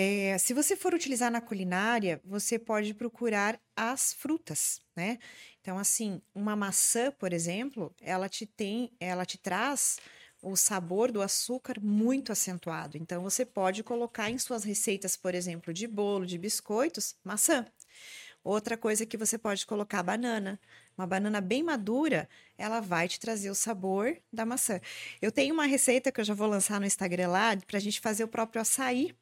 É, 0.00 0.38
se 0.38 0.54
você 0.54 0.76
for 0.76 0.94
utilizar 0.94 1.28
na 1.28 1.40
culinária, 1.40 2.20
você 2.24 2.56
pode 2.56 2.94
procurar 2.94 3.60
as 3.74 4.12
frutas, 4.12 4.80
né? 4.94 5.18
Então, 5.60 5.76
assim, 5.76 6.22
uma 6.32 6.54
maçã, 6.54 7.10
por 7.10 7.32
exemplo, 7.32 7.92
ela 8.00 8.28
te 8.28 8.46
tem, 8.46 8.92
ela 9.00 9.26
te 9.26 9.36
traz 9.36 9.98
o 10.40 10.54
sabor 10.54 11.10
do 11.10 11.20
açúcar 11.20 11.80
muito 11.80 12.30
acentuado. 12.30 12.96
Então, 12.96 13.24
você 13.24 13.44
pode 13.44 13.82
colocar 13.82 14.30
em 14.30 14.38
suas 14.38 14.62
receitas, 14.62 15.16
por 15.16 15.34
exemplo, 15.34 15.74
de 15.74 15.88
bolo, 15.88 16.24
de 16.26 16.38
biscoitos, 16.38 17.16
maçã. 17.24 17.66
Outra 18.44 18.76
coisa 18.76 19.04
que 19.04 19.16
você 19.16 19.36
pode 19.36 19.66
colocar 19.66 20.02
banana. 20.04 20.60
Uma 20.96 21.08
banana 21.08 21.40
bem 21.40 21.62
madura, 21.64 22.28
ela 22.56 22.80
vai 22.80 23.08
te 23.08 23.18
trazer 23.18 23.50
o 23.50 23.54
sabor 23.54 24.16
da 24.32 24.46
maçã. 24.46 24.80
Eu 25.20 25.32
tenho 25.32 25.54
uma 25.54 25.66
receita 25.66 26.12
que 26.12 26.20
eu 26.20 26.24
já 26.24 26.34
vou 26.34 26.46
lançar 26.46 26.78
no 26.80 26.86
Instagram 26.86 27.28
lá 27.30 27.56
para 27.66 27.78
a 27.78 27.80
gente 27.80 28.00
fazer 28.00 28.22
o 28.24 28.28
próprio 28.28 28.62
açaí. 28.62 29.12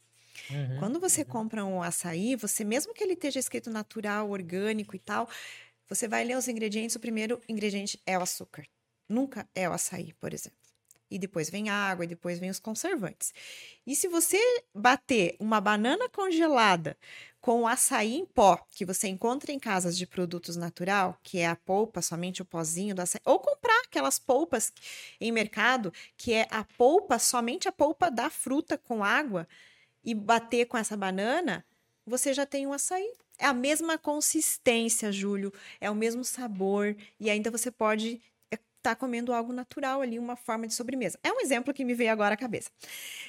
Uhum, 0.50 0.76
Quando 0.76 1.00
você 1.00 1.24
compra 1.24 1.64
um 1.64 1.82
açaí, 1.82 2.36
você 2.36 2.64
mesmo 2.64 2.94
que 2.94 3.02
ele 3.04 3.14
esteja 3.14 3.38
escrito 3.40 3.70
natural, 3.70 4.30
orgânico 4.30 4.94
e 4.96 4.98
tal, 4.98 5.28
você 5.88 6.08
vai 6.08 6.24
ler 6.24 6.36
os 6.36 6.48
ingredientes. 6.48 6.96
O 6.96 7.00
primeiro 7.00 7.40
ingrediente 7.48 8.00
é 8.06 8.18
o 8.18 8.22
açúcar. 8.22 8.64
Nunca 9.08 9.48
é 9.54 9.68
o 9.68 9.72
açaí, 9.72 10.12
por 10.14 10.32
exemplo 10.34 10.58
e 11.08 11.20
depois 11.20 11.48
vem 11.48 11.68
água, 11.68 12.04
e 12.04 12.08
depois 12.08 12.40
vem 12.40 12.50
os 12.50 12.58
conservantes. 12.58 13.32
E 13.86 13.94
se 13.94 14.08
você 14.08 14.38
bater 14.74 15.36
uma 15.38 15.60
banana 15.60 16.08
congelada 16.08 16.98
com 17.40 17.62
o 17.62 17.66
açaí 17.66 18.16
em 18.16 18.26
pó, 18.26 18.56
que 18.72 18.84
você 18.84 19.06
encontra 19.06 19.52
em 19.52 19.58
casas 19.58 19.96
de 19.96 20.04
produtos 20.04 20.56
natural, 20.56 21.16
que 21.22 21.38
é 21.38 21.46
a 21.46 21.54
polpa, 21.54 22.02
somente 22.02 22.42
o 22.42 22.44
pozinho 22.44 22.92
do 22.92 23.02
açaí, 23.02 23.20
ou 23.24 23.38
comprar 23.38 23.82
aquelas 23.84 24.18
polpas 24.18 24.72
em 25.20 25.30
mercado, 25.30 25.92
que 26.16 26.32
é 26.32 26.48
a 26.50 26.64
polpa, 26.64 27.20
somente 27.20 27.68
a 27.68 27.72
polpa 27.72 28.10
da 28.10 28.28
fruta 28.28 28.76
com 28.76 29.04
água, 29.04 29.46
e 30.06 30.14
bater 30.14 30.66
com 30.66 30.78
essa 30.78 30.96
banana, 30.96 31.64
você 32.06 32.32
já 32.32 32.46
tem 32.46 32.66
um 32.66 32.72
açaí. 32.72 33.12
É 33.38 33.44
a 33.44 33.52
mesma 33.52 33.98
consistência, 33.98 35.12
Júlio, 35.12 35.52
é 35.78 35.90
o 35.90 35.94
mesmo 35.94 36.24
sabor, 36.24 36.96
e 37.20 37.28
ainda 37.28 37.50
você 37.50 37.70
pode 37.70 38.22
está 38.86 38.94
comendo 38.94 39.32
algo 39.32 39.52
natural 39.52 40.00
ali, 40.00 40.16
uma 40.16 40.36
forma 40.36 40.64
de 40.64 40.72
sobremesa. 40.72 41.18
É 41.24 41.32
um 41.32 41.40
exemplo 41.40 41.74
que 41.74 41.84
me 41.84 41.92
veio 41.92 42.12
agora 42.12 42.34
à 42.34 42.36
cabeça. 42.36 42.70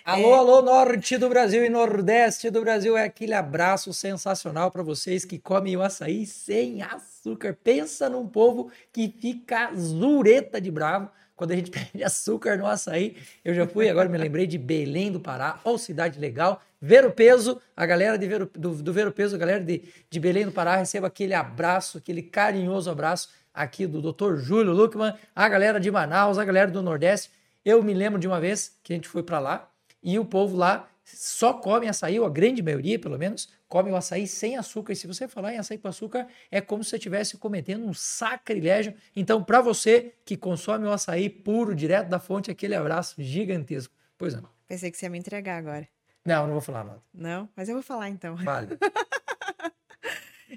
Alô, 0.05 0.35
é... 0.35 0.37
alô, 0.37 0.61
norte 0.61 1.17
do 1.17 1.27
Brasil 1.27 1.65
e 1.65 1.69
nordeste 1.69 2.51
do 2.51 2.61
Brasil. 2.61 2.95
É 2.95 3.05
aquele 3.05 3.33
abraço 3.33 3.91
sensacional 3.91 4.69
para 4.69 4.83
vocês 4.83 5.25
que 5.25 5.39
comem 5.39 5.75
o 5.75 5.81
açaí 5.81 6.27
sem 6.27 6.83
açúcar. 6.83 7.57
Pensa 7.63 8.07
num 8.07 8.27
povo 8.27 8.71
que 8.93 9.11
fica 9.19 9.73
zureta 9.75 10.61
de 10.61 10.69
bravo 10.69 11.09
quando 11.35 11.51
a 11.51 11.55
gente 11.55 11.71
pede 11.71 12.03
açúcar 12.03 12.55
no 12.55 12.67
açaí. 12.67 13.17
Eu 13.43 13.55
já 13.55 13.67
fui, 13.67 13.89
agora 13.89 14.07
me 14.07 14.17
lembrei 14.17 14.45
de 14.45 14.59
Belém 14.59 15.11
do 15.11 15.19
Pará, 15.19 15.59
ou 15.63 15.79
cidade 15.79 16.19
legal. 16.19 16.61
Ver 16.79 17.05
o 17.05 17.11
peso, 17.11 17.59
a 17.75 17.85
galera 17.85 18.17
de 18.17 18.27
Ver 18.27 18.43
o, 18.43 18.45
do, 18.45 18.75
do 18.83 18.93
Ver 18.93 19.07
o 19.07 19.11
Peso, 19.11 19.35
a 19.35 19.39
galera 19.39 19.63
de, 19.63 19.83
de 20.09 20.19
Belém 20.19 20.45
do 20.45 20.51
Pará, 20.51 20.75
receba 20.75 21.07
aquele 21.07 21.33
abraço, 21.33 21.97
aquele 21.97 22.21
carinhoso 22.21 22.89
abraço 22.89 23.29
aqui 23.53 23.87
do 23.87 24.01
Dr. 24.01 24.35
Júlio 24.35 24.73
Luckman, 24.73 25.13
a 25.35 25.49
galera 25.49 25.79
de 25.79 25.89
Manaus, 25.89 26.37
a 26.37 26.45
galera 26.45 26.69
do 26.69 26.81
Nordeste. 26.83 27.31
Eu 27.65 27.81
me 27.81 27.93
lembro 27.93 28.19
de 28.19 28.27
uma 28.27 28.39
vez 28.39 28.77
que 28.83 28.93
a 28.93 28.95
gente 28.95 29.07
foi 29.07 29.23
para 29.23 29.39
lá 29.39 29.71
e 30.03 30.19
o 30.19 30.25
povo 30.25 30.55
lá 30.55 30.87
só 31.03 31.53
come 31.53 31.87
açaí, 31.87 32.19
ou 32.19 32.25
a 32.25 32.29
grande 32.29 32.61
maioria, 32.61 32.99
pelo 32.99 33.17
menos, 33.17 33.49
come 33.67 33.89
o 33.91 33.95
açaí 33.95 34.27
sem 34.27 34.57
açúcar. 34.57 34.93
E 34.93 34.95
se 34.95 35.07
você 35.07 35.27
falar 35.27 35.53
em 35.53 35.57
açaí 35.57 35.77
com 35.77 35.87
açúcar, 35.87 36.27
é 36.51 36.59
como 36.59 36.83
se 36.83 36.91
você 36.91 36.97
estivesse 36.97 37.37
cometendo 37.37 37.85
um 37.85 37.93
sacrilégio. 37.93 38.93
Então, 39.15 39.43
para 39.43 39.61
você 39.61 40.13
que 40.25 40.35
consome 40.35 40.85
o 40.85 40.91
açaí 40.91 41.29
puro, 41.29 41.73
direto 41.73 42.09
da 42.09 42.19
fonte, 42.19 42.51
aquele 42.51 42.75
abraço 42.75 43.15
gigantesco. 43.17 43.93
Pois 44.17 44.33
não. 44.33 44.47
Pensei 44.67 44.91
que 44.91 44.97
você 44.97 45.05
ia 45.05 45.09
me 45.09 45.17
entregar 45.17 45.57
agora. 45.57 45.87
Não, 46.27 46.45
não 46.45 46.53
vou 46.53 46.61
falar 46.61 46.83
nada. 46.83 47.01
Não? 47.13 47.49
Mas 47.55 47.69
eu 47.69 47.75
vou 47.75 47.83
falar 47.83 48.09
então. 48.09 48.35
Vale. 48.35 48.77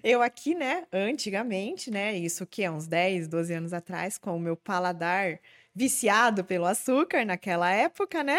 Eu 0.03 0.23
aqui, 0.23 0.55
né, 0.55 0.87
antigamente, 0.93 1.91
né, 1.91 2.16
isso 2.16 2.47
que 2.47 2.62
é 2.62 2.71
uns 2.71 2.87
10, 2.87 3.27
12 3.27 3.53
anos 3.53 3.73
atrás, 3.73 4.16
com 4.16 4.37
o 4.37 4.41
meu 4.41 4.57
paladar 4.57 5.41
viciado 5.75 6.45
pelo 6.45 6.64
açúcar 6.64 7.25
naquela 7.25 7.71
época, 7.71 8.23
né? 8.23 8.39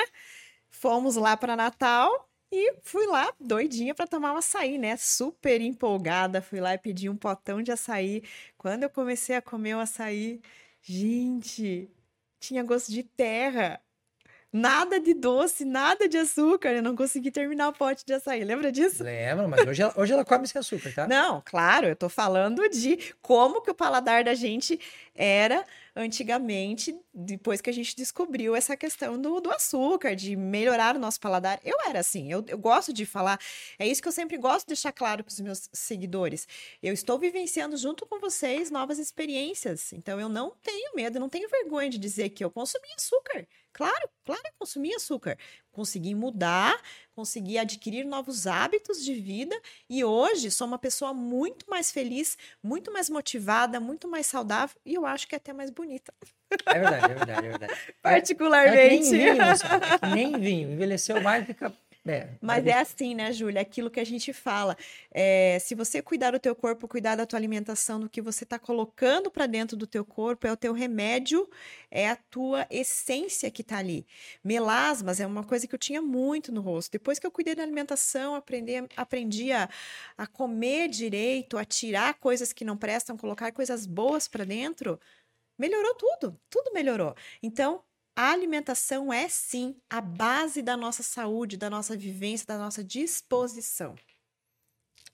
Fomos 0.70 1.18
lá 1.18 1.36
para 1.36 1.56
Natal 1.56 2.30
e 2.52 2.76
fui 2.82 3.06
lá 3.06 3.32
doidinha 3.40 3.94
para 3.94 4.08
tomar 4.08 4.34
um 4.34 4.38
açaí, 4.38 4.78
né? 4.78 4.96
Super 4.98 5.62
empolgada, 5.62 6.42
fui 6.42 6.60
lá 6.60 6.74
e 6.74 6.78
pedi 6.78 7.10
um 7.10 7.16
potão 7.16 7.62
de 7.62 7.72
açaí. 7.72 8.24
Quando 8.58 8.84
eu 8.84 8.90
comecei 8.90 9.36
a 9.36 9.42
comer 9.42 9.76
o 9.76 9.80
açaí, 9.80 10.42
gente, 10.82 11.90
tinha 12.40 12.64
gosto 12.64 12.92
de 12.92 13.04
terra. 13.04 13.80
Nada 14.54 15.00
de 15.00 15.14
doce, 15.14 15.64
nada 15.64 16.10
de 16.10 16.18
açúcar. 16.18 16.70
Eu 16.70 16.84
não 16.84 16.96
consegui 16.96 17.32
terminar 17.32 17.70
o 17.70 17.74
pote 17.74 18.06
de 18.06 18.14
açaí. 18.14 18.44
Lembra 18.44 18.72
disso? 18.72 19.02
Lembro, 19.04 19.48
mas 19.48 19.66
hoje 19.66 19.82
ela, 19.82 19.94
hoje 19.96 20.12
ela 20.12 20.26
come 20.26 20.46
sem 20.46 20.60
açúcar, 20.60 20.94
tá? 20.94 21.08
Não, 21.08 21.42
claro, 21.46 21.88
eu 21.88 21.96
tô 21.96 22.10
falando 22.10 22.68
de 22.70 23.00
como 23.22 23.62
que 23.62 23.72
o 23.72 23.76
paladar 23.76 24.24
da 24.26 24.34
gente 24.34 24.78
era 25.16 25.64
antigamente, 25.96 26.98
depois 27.14 27.62
que 27.62 27.70
a 27.70 27.74
gente 27.74 27.96
descobriu 27.96 28.56
essa 28.56 28.78
questão 28.78 29.20
do, 29.20 29.42
do 29.42 29.52
açúcar, 29.52 30.16
de 30.16 30.36
melhorar 30.36 30.96
o 30.96 31.00
nosso 31.00 31.20
paladar. 31.20 31.60
Eu 31.64 31.78
era 31.88 32.00
assim, 32.00 32.32
eu, 32.32 32.44
eu 32.48 32.58
gosto 32.58 32.94
de 32.94 33.06
falar, 33.06 33.40
é 33.78 33.88
isso 33.88 34.02
que 34.02 34.08
eu 34.08 34.12
sempre 34.12 34.38
gosto 34.38 34.62
de 34.62 34.68
deixar 34.68 34.92
claro 34.92 35.24
para 35.24 35.32
os 35.32 35.40
meus 35.40 35.70
seguidores. 35.74 36.48
Eu 36.82 36.94
estou 36.94 37.20
vivenciando 37.20 37.76
junto 37.76 38.06
com 38.06 38.20
vocês 38.20 38.72
novas 38.72 39.00
experiências, 39.00 39.92
então 39.94 40.20
eu 40.20 40.30
não 40.30 40.52
tenho 40.62 40.96
medo, 40.96 41.20
não 41.20 41.30
tenho 41.30 41.50
vergonha 41.50 41.90
de 41.90 41.98
dizer 41.98 42.30
que 42.30 42.44
eu 42.44 42.50
consumi 42.50 42.88
açúcar. 42.96 43.48
Claro, 43.74 44.10
claro, 44.26 44.42
eu 44.46 44.54
consumi 44.60 44.94
açúcar. 44.94 45.38
Consegui 45.72 46.14
mudar, 46.14 46.80
consegui 47.16 47.58
adquirir 47.58 48.06
novos 48.06 48.46
hábitos 48.48 49.04
de 49.04 49.14
vida 49.14 49.56
e 49.90 50.04
hoje 50.04 50.52
sou 50.52 50.68
uma 50.68 50.78
pessoa 50.78 51.14
muito 51.14 51.70
mais 51.70 51.92
feliz, 51.92 52.38
muito 52.62 52.92
mais 52.92 53.10
motivada, 53.10 53.80
muito 53.80 54.08
mais 54.08 54.26
saudável 54.26 54.76
e 54.86 54.94
eu 54.94 55.06
acho 55.06 55.28
que 55.28 55.36
é 55.36 55.38
até 55.38 55.54
mais 55.54 55.70
bonita. 55.70 56.14
É 56.68 56.80
verdade, 56.80 57.06
é 57.06 57.16
verdade, 57.16 57.48
é 57.48 57.50
verdade. 57.50 57.74
Particularmente. 58.02 58.82
É 58.82 58.98
que 58.98 59.12
nem 59.12 59.32
vinho, 59.32 59.42
é 59.42 59.98
que 60.00 60.06
nem 60.08 60.40
vinho. 60.40 60.72
Envelheceu 60.74 61.22
mais, 61.22 61.46
fica 61.46 61.74
é, 62.08 62.30
mas 62.42 62.66
é 62.66 62.74
assim, 62.74 63.14
né, 63.14 63.32
Júlia? 63.32 63.62
Aquilo 63.62 63.92
que 63.92 64.00
a 64.00 64.04
gente 64.04 64.34
fala. 64.34 64.76
É, 65.12 65.60
se 65.60 65.76
você 65.76 66.02
cuidar 66.02 66.32
do 66.32 66.40
teu 66.40 66.56
corpo, 66.56 66.88
cuidar 66.88 67.16
da 67.16 67.28
tua 67.28 67.38
alimentação, 67.38 68.00
do 68.00 68.10
que 68.10 68.22
você 68.22 68.44
está 68.44 68.58
colocando 68.58 69.30
para 69.30 69.46
dentro 69.46 69.78
do 69.78 69.86
teu 69.86 70.04
corpo, 70.04 70.48
é 70.48 70.52
o 70.52 70.58
teu 70.58 70.74
remédio, 70.74 71.48
é 71.92 72.10
a 72.10 72.16
tua 72.16 72.66
essência 72.72 73.52
que 73.52 73.62
está 73.62 73.78
ali. 73.78 74.08
Melasmas 74.44 75.20
é 75.20 75.28
uma 75.28 75.44
coisa 75.44 75.68
que 75.68 75.76
eu 75.76 75.80
tinha 75.80 76.02
muito 76.02 76.52
no 76.52 76.62
rosto. 76.62 76.92
Depois 76.92 77.20
que 77.20 77.28
eu 77.28 77.32
cuidei 77.32 77.54
da 77.54 77.62
alimentação, 77.62 78.34
aprendi, 78.34 78.74
aprendi 78.98 79.52
a, 79.52 79.70
a 80.18 80.26
comer 80.26 80.90
direito, 80.90 81.56
a 81.56 81.64
tirar 81.64 82.16
coisas 82.16 82.52
que 82.52 82.66
não 82.66 82.78
prestam, 82.78 83.16
colocar 83.16 83.52
coisas 83.52 83.86
boas 83.86 84.28
para 84.28 84.44
dentro, 84.44 85.00
melhorou 85.58 85.94
tudo. 85.96 86.40
Tudo 86.50 86.74
melhorou. 86.74 87.16
Então, 87.44 87.84
a 88.16 88.32
alimentação 88.32 89.12
é 89.12 89.28
sim 89.30 89.76
a 89.90 90.02
base 90.02 90.62
da 90.62 90.76
nossa 90.76 91.04
saúde, 91.04 91.58
da 91.58 91.70
nossa 91.70 91.96
vivência, 91.96 92.46
da 92.46 92.58
nossa 92.58 92.84
disposição. 92.84 93.96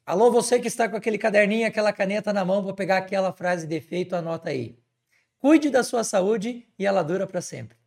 Alô, 0.05 0.31
você 0.31 0.59
que 0.59 0.67
está 0.67 0.87
com 0.87 0.95
aquele 0.95 1.17
caderninho, 1.17 1.67
aquela 1.67 1.91
caneta 1.91 2.31
na 2.31 2.45
mão 2.45 2.63
para 2.63 2.73
pegar 2.73 2.97
aquela 2.97 3.33
frase 3.33 3.67
de 3.67 3.75
efeito, 3.75 4.15
anota 4.15 4.49
aí. 4.49 4.79
Cuide 5.37 5.69
da 5.69 5.83
sua 5.83 6.03
saúde 6.03 6.67
e 6.79 6.85
ela 6.85 7.03
dura 7.03 7.27
para 7.27 7.41
sempre. 7.41 7.77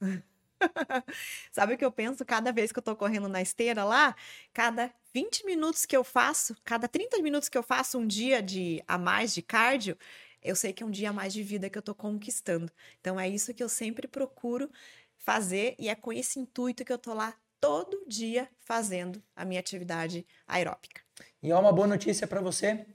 Sabe 1.50 1.74
o 1.74 1.78
que 1.78 1.84
eu 1.84 1.92
penso 1.92 2.24
cada 2.24 2.52
vez 2.52 2.72
que 2.72 2.78
eu 2.78 2.82
tô 2.82 2.94
correndo 2.94 3.28
na 3.28 3.40
esteira 3.40 3.84
lá? 3.84 4.14
Cada 4.52 4.92
20 5.14 5.46
minutos 5.46 5.86
que 5.86 5.96
eu 5.96 6.04
faço, 6.04 6.54
cada 6.64 6.86
30 6.86 7.22
minutos 7.22 7.48
que 7.48 7.56
eu 7.56 7.62
faço 7.62 7.98
um 7.98 8.06
dia 8.06 8.42
de 8.42 8.82
a 8.86 8.98
mais 8.98 9.32
de 9.32 9.40
cardio, 9.40 9.96
eu 10.42 10.56
sei 10.56 10.72
que 10.72 10.82
é 10.82 10.86
um 10.86 10.90
dia 10.90 11.12
mais 11.12 11.32
de 11.32 11.42
vida 11.42 11.68
que 11.68 11.76
eu 11.76 11.80
estou 11.80 11.94
conquistando. 11.94 12.70
Então 13.00 13.18
é 13.18 13.28
isso 13.28 13.54
que 13.54 13.62
eu 13.62 13.68
sempre 13.68 14.08
procuro 14.08 14.70
fazer 15.18 15.74
e 15.78 15.88
é 15.88 15.94
com 15.94 16.12
esse 16.12 16.38
intuito 16.38 16.84
que 16.84 16.92
eu 16.92 16.96
estou 16.96 17.14
lá 17.14 17.34
todo 17.60 18.04
dia 18.06 18.48
fazendo 18.60 19.22
a 19.36 19.44
minha 19.44 19.60
atividade 19.60 20.26
aeróbica. 20.46 21.02
E 21.42 21.50
é 21.50 21.56
uma 21.56 21.72
boa 21.72 21.86
notícia 21.86 22.26
para 22.26 22.40
você. 22.40 22.86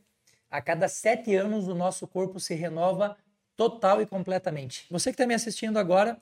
A 0.49 0.61
cada 0.61 0.87
sete 0.87 1.35
anos 1.35 1.67
o 1.67 1.75
nosso 1.75 2.07
corpo 2.07 2.39
se 2.39 2.55
renova 2.55 3.15
total 3.55 4.01
e 4.01 4.05
completamente. 4.05 4.85
Você 4.89 5.11
que 5.11 5.15
está 5.15 5.27
me 5.27 5.33
assistindo 5.33 5.77
agora, 5.77 6.17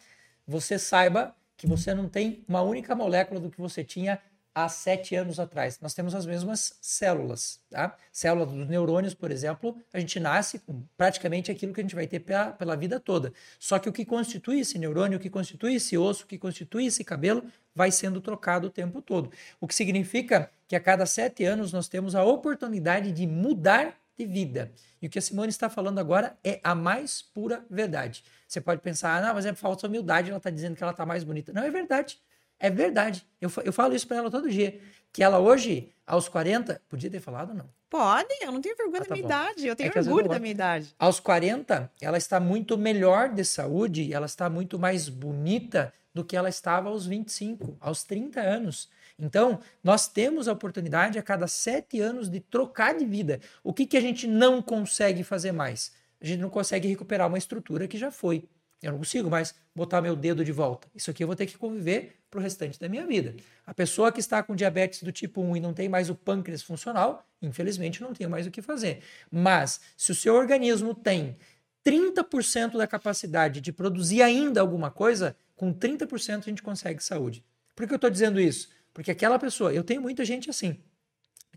você 0.46 0.78
saiba 0.78 1.36
que 1.56 1.66
você 1.66 1.94
não 1.94 2.10
tem 2.10 2.44
uma 2.48 2.62
única 2.62 2.96
molécula 2.96 3.40
do 3.40 3.50
que 3.50 3.60
você 3.60 3.84
tinha 3.84 4.22
há 4.56 4.70
sete 4.70 5.16
anos 5.16 5.40
atrás. 5.40 5.80
Nós 5.82 5.94
temos 5.94 6.14
as 6.14 6.26
mesmas 6.26 6.78
células, 6.82 7.60
tá? 7.70 7.96
Célula 8.12 8.46
dos 8.46 8.68
neurônios, 8.68 9.14
por 9.14 9.32
exemplo, 9.32 9.78
a 9.92 10.00
gente 10.00 10.20
nasce 10.20 10.60
com 10.60 10.84
praticamente 10.98 11.52
aquilo 11.52 11.74
que 11.74 11.82
a 11.82 11.84
gente 11.84 11.96
vai 11.96 12.08
ter 12.08 12.20
pela, 12.20 12.52
pela 12.52 12.76
vida 12.76 13.00
toda. 13.00 13.34
Só 13.60 13.80
que 13.80 13.90
o 13.90 13.94
que 13.94 14.06
constitui 14.06 14.60
esse 14.60 14.78
neurônio, 14.78 15.18
o 15.18 15.22
que 15.22 15.30
constitui 15.30 15.76
esse 15.76 15.98
osso, 15.98 16.26
o 16.26 16.28
que 16.28 16.38
constitui 16.38 16.86
esse 16.86 17.04
cabelo, 17.04 17.44
vai 17.74 17.92
sendo 17.92 18.22
trocado 18.22 18.68
o 18.68 18.70
tempo 18.70 19.02
todo. 19.02 19.32
O 19.60 19.68
que 19.68 19.74
significa 19.74 20.52
que 20.68 20.76
a 20.76 20.80
cada 20.80 21.06
sete 21.06 21.44
anos 21.44 21.74
nós 21.74 21.88
temos 21.88 22.16
a 22.16 22.24
oportunidade 22.24 23.12
de 23.12 23.26
mudar 23.26 23.98
de 24.18 24.26
vida. 24.26 24.72
E 25.02 25.08
o 25.08 25.10
que 25.10 25.20
a 25.20 25.22
Simone 25.22 25.50
está 25.50 25.70
falando 25.70 26.00
agora 26.00 26.38
é 26.44 26.60
a 26.64 26.76
mais 26.76 27.22
pura 27.22 27.66
verdade. 27.70 28.24
Você 28.48 28.62
pode 28.62 28.82
pensar, 28.82 29.18
ah, 29.18 29.28
não, 29.28 29.34
mas 29.34 29.46
é 29.46 29.54
falsa 29.54 29.88
humildade, 29.88 30.30
ela 30.30 30.38
está 30.38 30.50
dizendo 30.50 30.76
que 30.76 30.84
ela 30.84 30.92
está 30.92 31.06
mais 31.06 31.24
bonita. 31.24 31.52
Não, 31.52 31.64
é 31.64 31.72
verdade. 31.72 32.20
É 32.60 32.70
verdade. 32.70 33.26
Eu, 33.42 33.52
eu 33.64 33.74
falo 33.74 33.96
isso 33.96 34.08
para 34.08 34.18
ela 34.18 34.32
todo 34.32 34.50
dia. 34.50 34.80
Que 35.12 35.24
ela 35.24 35.40
hoje, 35.40 35.92
aos 36.08 36.28
40, 36.28 36.82
podia 36.90 37.10
ter 37.10 37.20
falado 37.20 37.50
ou 37.50 37.56
não? 37.56 37.70
Pode, 37.90 38.34
eu 38.42 38.52
não 38.52 38.60
tenho 38.60 38.76
vergonha 38.76 39.02
ah, 39.02 39.06
tá 39.06 39.10
da 39.10 39.16
minha 39.16 39.28
bom. 39.28 39.34
idade. 39.34 39.68
Eu 39.68 39.76
tenho 39.76 39.92
é 39.94 40.00
orgulho 40.00 40.28
da 40.28 40.40
minha 40.40 40.52
idade. 40.52 40.96
Aos 40.98 41.20
40, 41.20 41.92
ela 42.02 42.18
está 42.18 42.40
muito 42.40 42.76
melhor 42.76 43.30
de 43.30 43.46
saúde, 43.46 44.12
ela 44.12 44.26
está 44.26 44.50
muito 44.50 44.80
mais 44.80 45.08
bonita 45.08 45.94
do 46.14 46.24
que 46.24 46.36
ela 46.36 46.50
estava 46.50 46.90
aos 46.90 47.06
25, 47.06 47.78
aos 47.80 48.04
30 48.04 48.40
anos. 48.40 48.90
Então, 49.18 49.60
nós 49.84 50.08
temos 50.08 50.48
a 50.48 50.54
oportunidade 50.54 51.20
a 51.20 51.24
cada 51.24 51.48
sete 51.48 52.00
anos 52.00 52.30
de 52.30 52.40
trocar 52.40 52.96
de 52.96 53.06
vida. 53.06 53.40
O 53.64 53.74
que, 53.74 53.86
que 53.86 53.98
a 53.98 54.02
gente 54.02 54.28
não 54.28 54.62
consegue 54.62 55.24
fazer 55.24 55.52
mais? 55.52 55.92
A 56.22 56.26
gente 56.26 56.40
não 56.40 56.50
consegue 56.50 56.88
recuperar 56.88 57.28
uma 57.28 57.38
estrutura 57.38 57.88
que 57.88 57.98
já 57.98 58.10
foi. 58.10 58.48
Eu 58.84 58.92
não 58.92 59.00
consigo 59.00 59.30
mais 59.30 59.56
botar 59.74 60.02
meu 60.02 60.14
dedo 60.14 60.44
de 60.44 60.52
volta. 60.52 60.90
Isso 60.94 61.10
aqui 61.10 61.24
eu 61.24 61.28
vou 61.28 61.38
ter 61.38 61.46
que 61.46 61.58
conviver 61.58 62.18
para 62.30 62.38
o 62.38 62.44
restante 62.44 62.78
da 62.78 62.90
minha 62.90 63.08
vida. 63.08 63.34
A 63.66 63.74
pessoa 63.74 64.12
que 64.12 64.20
está 64.20 64.44
com 64.44 64.54
diabetes 64.54 65.02
do 65.02 65.12
tipo 65.12 65.42
1 65.42 65.58
e 65.58 65.60
não 65.62 65.74
tem 65.74 65.88
mais 65.88 66.10
o 66.10 66.16
pâncreas 66.16 66.62
funcional, 66.62 67.26
infelizmente 67.42 68.02
não 68.02 68.14
tem 68.14 68.28
mais 68.28 68.46
o 68.46 68.52
que 68.52 68.62
fazer. 68.62 69.02
Mas 69.32 69.80
se 69.96 70.12
o 70.12 70.16
seu 70.16 70.36
organismo 70.36 70.94
tem 70.94 71.38
30% 71.86 72.78
da 72.78 72.86
capacidade 72.86 73.62
de 73.62 73.72
produzir 73.72 74.22
ainda 74.22 74.60
alguma 74.60 74.92
coisa, 74.92 75.36
com 75.56 75.74
30% 75.74 76.40
a 76.40 76.42
gente 76.42 76.62
consegue 76.62 77.02
saúde. 77.02 77.42
Por 77.74 77.88
que 77.88 77.94
eu 77.94 77.96
estou 77.96 78.10
dizendo 78.10 78.40
isso? 78.40 78.70
Porque 78.94 79.12
aquela 79.12 79.40
pessoa, 79.40 79.74
eu 79.74 79.84
tenho 79.84 80.02
muita 80.02 80.26
gente 80.26 80.50
assim 80.50 80.78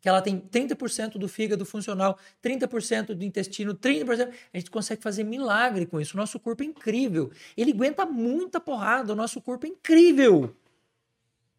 que 0.06 0.08
ela 0.08 0.22
tem 0.22 0.38
30% 0.38 1.18
do 1.18 1.26
fígado 1.26 1.66
funcional, 1.66 2.16
30% 2.40 3.06
do 3.06 3.24
intestino, 3.24 3.74
30%. 3.74 4.32
A 4.54 4.56
gente 4.56 4.70
consegue 4.70 5.02
fazer 5.02 5.24
milagre 5.24 5.84
com 5.84 6.00
isso. 6.00 6.14
O 6.14 6.16
nosso 6.16 6.38
corpo 6.38 6.62
é 6.62 6.66
incrível. 6.66 7.32
Ele 7.56 7.72
aguenta 7.72 8.06
muita 8.06 8.60
porrada. 8.60 9.12
O 9.12 9.16
nosso 9.16 9.40
corpo 9.40 9.66
é 9.66 9.68
incrível. 9.68 10.54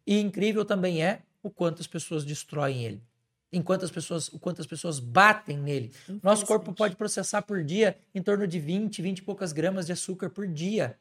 E 0.05 0.17
incrível 0.21 0.63
também 0.63 1.03
é 1.03 1.23
o 1.43 1.49
quanto 1.49 1.81
as 1.81 1.87
pessoas 1.87 2.23
destroem 2.23 2.85
ele. 2.85 3.03
Enquanto 3.51 3.83
as 3.83 3.91
pessoas, 3.91 4.29
o 4.29 4.39
quanto 4.39 4.61
as 4.61 4.67
pessoas 4.67 4.97
batem 4.97 5.57
nele. 5.57 5.91
Nosso 6.23 6.45
corpo 6.45 6.71
pode 6.71 6.95
processar 6.95 7.41
por 7.41 7.61
dia 7.65 7.97
em 8.15 8.21
torno 8.21 8.47
de 8.47 8.61
20, 8.61 9.01
20 9.01 9.17
e 9.17 9.23
poucas 9.23 9.51
gramas 9.51 9.87
de 9.87 9.91
açúcar 9.91 10.29
por 10.29 10.47
dia. 10.47 10.97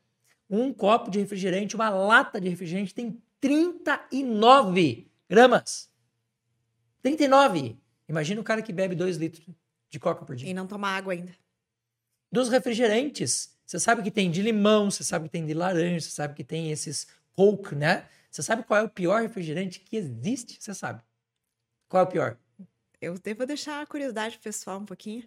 Um 0.50 0.72
copo 0.72 1.12
de 1.12 1.20
refrigerante, 1.20 1.76
uma 1.76 1.90
lata 1.90 2.40
de 2.40 2.48
refrigerante 2.48 2.92
tem 2.92 3.22
39 3.40 5.08
gramas. 5.30 5.94
39. 7.06 7.78
Imagina 8.08 8.40
o 8.40 8.44
cara 8.44 8.60
que 8.60 8.72
bebe 8.72 8.96
2 8.96 9.16
litros 9.16 9.46
de 9.88 10.00
coca 10.00 10.24
por 10.24 10.34
dia. 10.34 10.50
E 10.50 10.54
não 10.54 10.66
toma 10.66 10.88
água 10.88 11.12
ainda. 11.12 11.32
Dos 12.32 12.48
refrigerantes, 12.48 13.56
você 13.64 13.78
sabe 13.78 14.02
que 14.02 14.10
tem 14.10 14.28
de 14.28 14.42
limão, 14.42 14.90
você 14.90 15.04
sabe 15.04 15.26
que 15.26 15.30
tem 15.30 15.46
de 15.46 15.54
laranja, 15.54 16.00
você 16.00 16.10
sabe 16.10 16.34
que 16.34 16.42
tem 16.42 16.72
esses 16.72 17.06
Coke, 17.32 17.76
né? 17.76 18.08
Você 18.28 18.42
sabe 18.42 18.64
qual 18.64 18.80
é 18.80 18.82
o 18.82 18.88
pior 18.88 19.22
refrigerante 19.22 19.78
que 19.78 19.96
existe? 19.96 20.56
Você 20.58 20.74
sabe. 20.74 21.00
Qual 21.88 22.02
é 22.02 22.04
o 22.04 22.10
pior? 22.10 22.36
Eu 23.00 23.16
devo 23.18 23.46
deixar 23.46 23.80
a 23.80 23.86
curiosidade 23.86 24.34
pro 24.36 24.44
pessoal 24.44 24.80
um 24.80 24.84
pouquinho. 24.84 25.22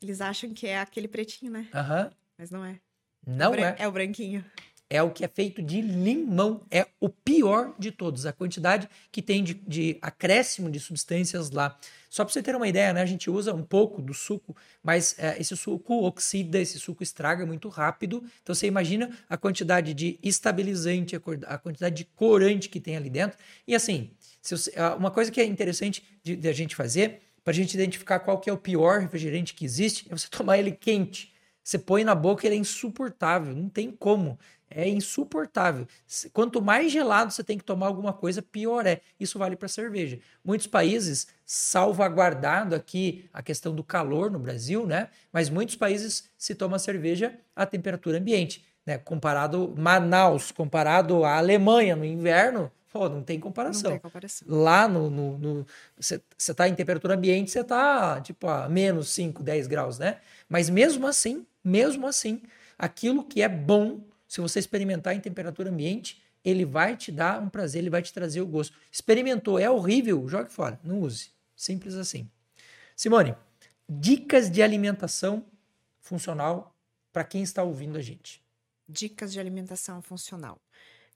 Eles 0.00 0.22
acham 0.22 0.54
que 0.54 0.66
é 0.66 0.78
aquele 0.80 1.08
pretinho, 1.08 1.52
né? 1.52 1.68
Aham. 1.74 2.10
Mas 2.38 2.50
não 2.50 2.64
é. 2.64 2.80
Não 3.26 3.54
é. 3.54 3.76
É 3.78 3.86
o 3.86 3.92
branquinho 3.92 4.42
é 4.90 5.02
o 5.02 5.10
que 5.10 5.24
é 5.24 5.28
feito 5.28 5.62
de 5.62 5.80
limão. 5.80 6.62
É 6.70 6.86
o 7.00 7.08
pior 7.08 7.74
de 7.78 7.90
todos. 7.90 8.24
A 8.24 8.32
quantidade 8.32 8.88
que 9.12 9.20
tem 9.20 9.44
de, 9.44 9.54
de 9.54 9.98
acréscimo 10.00 10.70
de 10.70 10.80
substâncias 10.80 11.50
lá. 11.50 11.78
Só 12.08 12.24
para 12.24 12.32
você 12.32 12.42
ter 12.42 12.56
uma 12.56 12.66
ideia, 12.66 12.92
né? 12.92 13.02
A 13.02 13.06
gente 13.06 13.28
usa 13.28 13.52
um 13.52 13.62
pouco 13.62 14.00
do 14.00 14.14
suco, 14.14 14.56
mas 14.82 15.14
é, 15.18 15.38
esse 15.38 15.54
suco 15.56 16.06
oxida, 16.06 16.58
esse 16.58 16.78
suco 16.78 17.02
estraga 17.02 17.44
muito 17.44 17.68
rápido. 17.68 18.24
Então 18.42 18.54
você 18.54 18.66
imagina 18.66 19.10
a 19.28 19.36
quantidade 19.36 19.92
de 19.92 20.18
estabilizante, 20.22 21.16
a 21.46 21.58
quantidade 21.58 21.94
de 21.94 22.04
corante 22.04 22.68
que 22.70 22.80
tem 22.80 22.96
ali 22.96 23.10
dentro. 23.10 23.38
E 23.66 23.74
assim, 23.74 24.10
você, 24.42 24.72
uma 24.96 25.10
coisa 25.10 25.30
que 25.30 25.40
é 25.40 25.44
interessante 25.44 26.02
de, 26.22 26.34
de 26.34 26.48
a 26.48 26.52
gente 26.52 26.74
fazer, 26.74 27.20
para 27.44 27.50
a 27.50 27.54
gente 27.54 27.74
identificar 27.74 28.20
qual 28.20 28.38
que 28.38 28.48
é 28.48 28.52
o 28.52 28.58
pior 28.58 29.00
refrigerante 29.00 29.54
que 29.54 29.64
existe, 29.64 30.06
é 30.10 30.16
você 30.16 30.28
tomar 30.32 30.58
ele 30.58 30.72
quente. 30.72 31.34
Você 31.62 31.78
põe 31.78 32.02
na 32.02 32.14
boca, 32.14 32.46
ele 32.46 32.54
é 32.54 32.58
insuportável, 32.58 33.54
não 33.54 33.68
tem 33.68 33.90
como. 33.90 34.38
É 34.70 34.88
insuportável. 34.88 35.86
Quanto 36.32 36.60
mais 36.60 36.92
gelado 36.92 37.32
você 37.32 37.42
tem 37.42 37.56
que 37.56 37.64
tomar 37.64 37.86
alguma 37.86 38.12
coisa, 38.12 38.42
pior 38.42 38.86
é. 38.86 39.00
Isso 39.18 39.38
vale 39.38 39.56
para 39.56 39.68
cerveja. 39.68 40.18
Muitos 40.44 40.66
países 40.66 41.28
salvaguardado 41.44 42.74
aqui 42.74 43.28
a 43.32 43.42
questão 43.42 43.74
do 43.74 43.82
calor 43.82 44.30
no 44.30 44.38
Brasil, 44.38 44.86
né? 44.86 45.08
Mas 45.32 45.48
muitos 45.48 45.76
países 45.76 46.28
se 46.36 46.54
toma 46.54 46.78
cerveja 46.78 47.38
a 47.56 47.64
temperatura 47.64 48.18
ambiente, 48.18 48.64
né? 48.84 48.98
Comparado 48.98 49.74
Manaus, 49.76 50.52
comparado 50.52 51.24
à 51.24 51.38
Alemanha 51.38 51.96
no 51.96 52.04
inverno, 52.04 52.70
pô, 52.92 53.08
não 53.08 53.22
tem 53.22 53.40
comparação. 53.40 53.90
Não 53.90 53.98
tem 53.98 54.00
comparação. 54.00 54.46
Lá 54.48 54.86
no 54.86 55.66
você 55.98 56.22
está 56.38 56.68
em 56.68 56.74
temperatura 56.74 57.14
ambiente, 57.14 57.50
você 57.50 57.60
está 57.60 58.20
tipo 58.20 58.46
a 58.46 58.68
menos 58.68 59.08
5, 59.10 59.42
10 59.42 59.66
graus, 59.66 59.98
né? 59.98 60.18
Mas 60.48 60.68
mesmo 60.68 61.06
assim, 61.06 61.46
mesmo 61.64 62.06
assim, 62.06 62.42
aquilo 62.78 63.24
que 63.24 63.42
é 63.42 63.48
bom, 63.48 64.00
se 64.28 64.42
você 64.42 64.58
experimentar 64.58 65.16
em 65.16 65.20
temperatura 65.20 65.70
ambiente, 65.70 66.22
ele 66.44 66.64
vai 66.64 66.96
te 66.96 67.10
dar 67.10 67.42
um 67.42 67.48
prazer, 67.48 67.80
ele 67.80 67.90
vai 67.90 68.02
te 68.02 68.12
trazer 68.12 68.42
o 68.42 68.46
gosto. 68.46 68.76
Experimentou, 68.92 69.58
é 69.58 69.68
horrível, 69.70 70.28
jogue 70.28 70.52
fora, 70.52 70.78
não 70.84 71.00
use. 71.00 71.30
Simples 71.56 71.94
assim. 71.94 72.30
Simone, 72.94 73.34
dicas 73.88 74.50
de 74.50 74.62
alimentação 74.62 75.44
funcional 75.98 76.76
para 77.12 77.24
quem 77.24 77.42
está 77.42 77.62
ouvindo 77.62 77.96
a 77.98 78.02
gente. 78.02 78.42
Dicas 78.86 79.32
de 79.32 79.40
alimentação 79.40 80.00
funcional. 80.02 80.60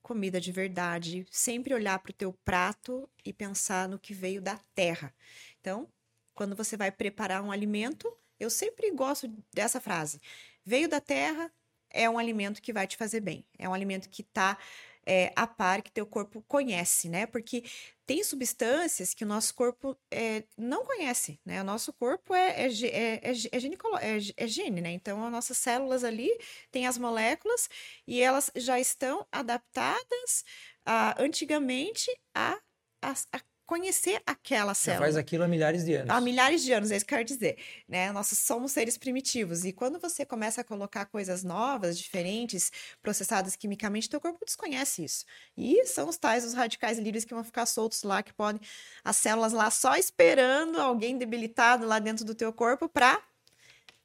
Comida 0.03 0.41
de 0.41 0.51
verdade, 0.51 1.25
sempre 1.31 1.75
olhar 1.75 1.99
para 2.01 2.11
o 2.11 2.15
teu 2.15 2.33
prato 2.45 3.09
e 3.25 3.33
pensar 3.33 3.89
no 3.89 3.99
que 3.99 4.13
veio 4.13 4.43
da 4.43 4.59
terra. 4.75 5.15
Então, 5.61 5.87
quando 6.35 6.57
você 6.57 6.77
vai 6.77 6.91
preparar 6.91 7.43
um 7.43 7.53
alimento, 7.53 8.13
eu 8.41 8.51
sempre 8.51 8.91
gosto 8.91 9.33
dessa 9.55 9.81
frase. 9.81 10.21
Veio 10.65 10.89
da 10.89 11.01
terra, 11.01 11.53
é 11.93 12.09
um 12.09 12.19
alimento 12.19 12.63
que 12.63 12.73
vai 12.73 12.87
te 12.87 12.97
fazer 12.97 13.21
bem. 13.21 13.45
É 13.59 13.69
um 13.69 13.75
alimento 13.75 14.09
que 14.09 14.23
está 14.23 14.59
é, 15.07 15.33
a 15.35 15.47
par, 15.47 15.83
que 15.83 15.91
teu 15.91 16.07
corpo 16.07 16.43
conhece, 16.47 17.09
né? 17.09 17.27
Porque 17.27 17.65
tem 18.07 18.23
substâncias 18.23 19.15
que 19.15 19.25
o 19.25 19.27
nosso 19.27 19.55
corpo 19.55 19.97
é, 20.11 20.45
não 20.57 20.85
conhece, 20.85 21.41
né? 21.45 21.61
O 21.61 21.65
nosso 21.65 21.93
corpo 21.93 22.35
é, 22.35 22.67
é, 22.67 22.67
é, 22.67 23.21
é, 23.25 23.31
é, 23.31 24.19
é 24.37 24.47
gene, 24.47 24.81
né? 24.81 24.93
Então, 24.93 25.25
as 25.25 25.33
nossas 25.33 25.59
células 25.59 26.05
ali 26.05 26.31
têm 26.71 26.87
as 26.87 26.99
moléculas 26.99 27.69
e 28.07 28.21
elas 28.21 28.51
já 28.57 28.79
estão 28.79 29.27
adaptadas 29.33 30.45
a, 30.85 31.21
antigamente 31.23 32.11
a, 32.35 32.59
a, 33.03 33.13
a 33.33 33.41
conhecer 33.73 34.21
aquela 34.27 34.75
célula. 34.75 35.07
Já 35.07 35.13
faz 35.13 35.17
aquilo 35.17 35.45
há 35.45 35.49
milhares 35.49 35.83
de 35.87 35.95
anos. 35.95 36.11
Há 36.11 36.21
milhares 36.21 36.63
de 36.63 36.75
anos, 36.75 36.91
é 36.91 36.97
isso 36.97 37.07
que 37.07 37.15
eu 37.15 37.17
quero 37.17 37.27
dizer. 37.27 37.57
Né? 37.89 38.13
Nós 38.13 38.27
somos 38.27 38.71
seres 38.71 38.99
primitivos. 38.99 39.65
E 39.65 39.73
quando 39.73 39.99
você 39.99 40.27
começa 40.27 40.61
a 40.61 40.65
colocar 40.65 41.07
coisas 41.07 41.43
novas, 41.43 41.97
diferentes, 41.97 42.71
processadas 43.01 43.57
quimicamente, 43.57 44.11
teu 44.11 44.21
corpo 44.21 44.45
desconhece 44.45 45.03
isso. 45.03 45.25
E 45.57 45.87
são 45.87 46.07
os 46.07 46.19
tais, 46.19 46.45
os 46.45 46.53
radicais 46.53 46.99
livres 46.99 47.25
que 47.25 47.33
vão 47.33 47.43
ficar 47.43 47.65
soltos 47.65 48.03
lá, 48.03 48.23
que 48.23 48.35
podem. 48.35 48.61
As 49.03 49.17
células 49.17 49.55
lá 49.55 49.71
só 49.71 49.97
esperando 49.97 50.79
alguém 50.79 51.17
debilitado 51.17 51.87
lá 51.87 51.99
dentro 51.99 52.27
do 52.27 52.35
teu 52.35 52.53
corpo 52.53 52.91
para 52.91 53.23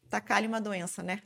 tacar-lhe 0.09 0.47
uma 0.47 0.61
doença, 0.61 1.03
né? 1.03 1.21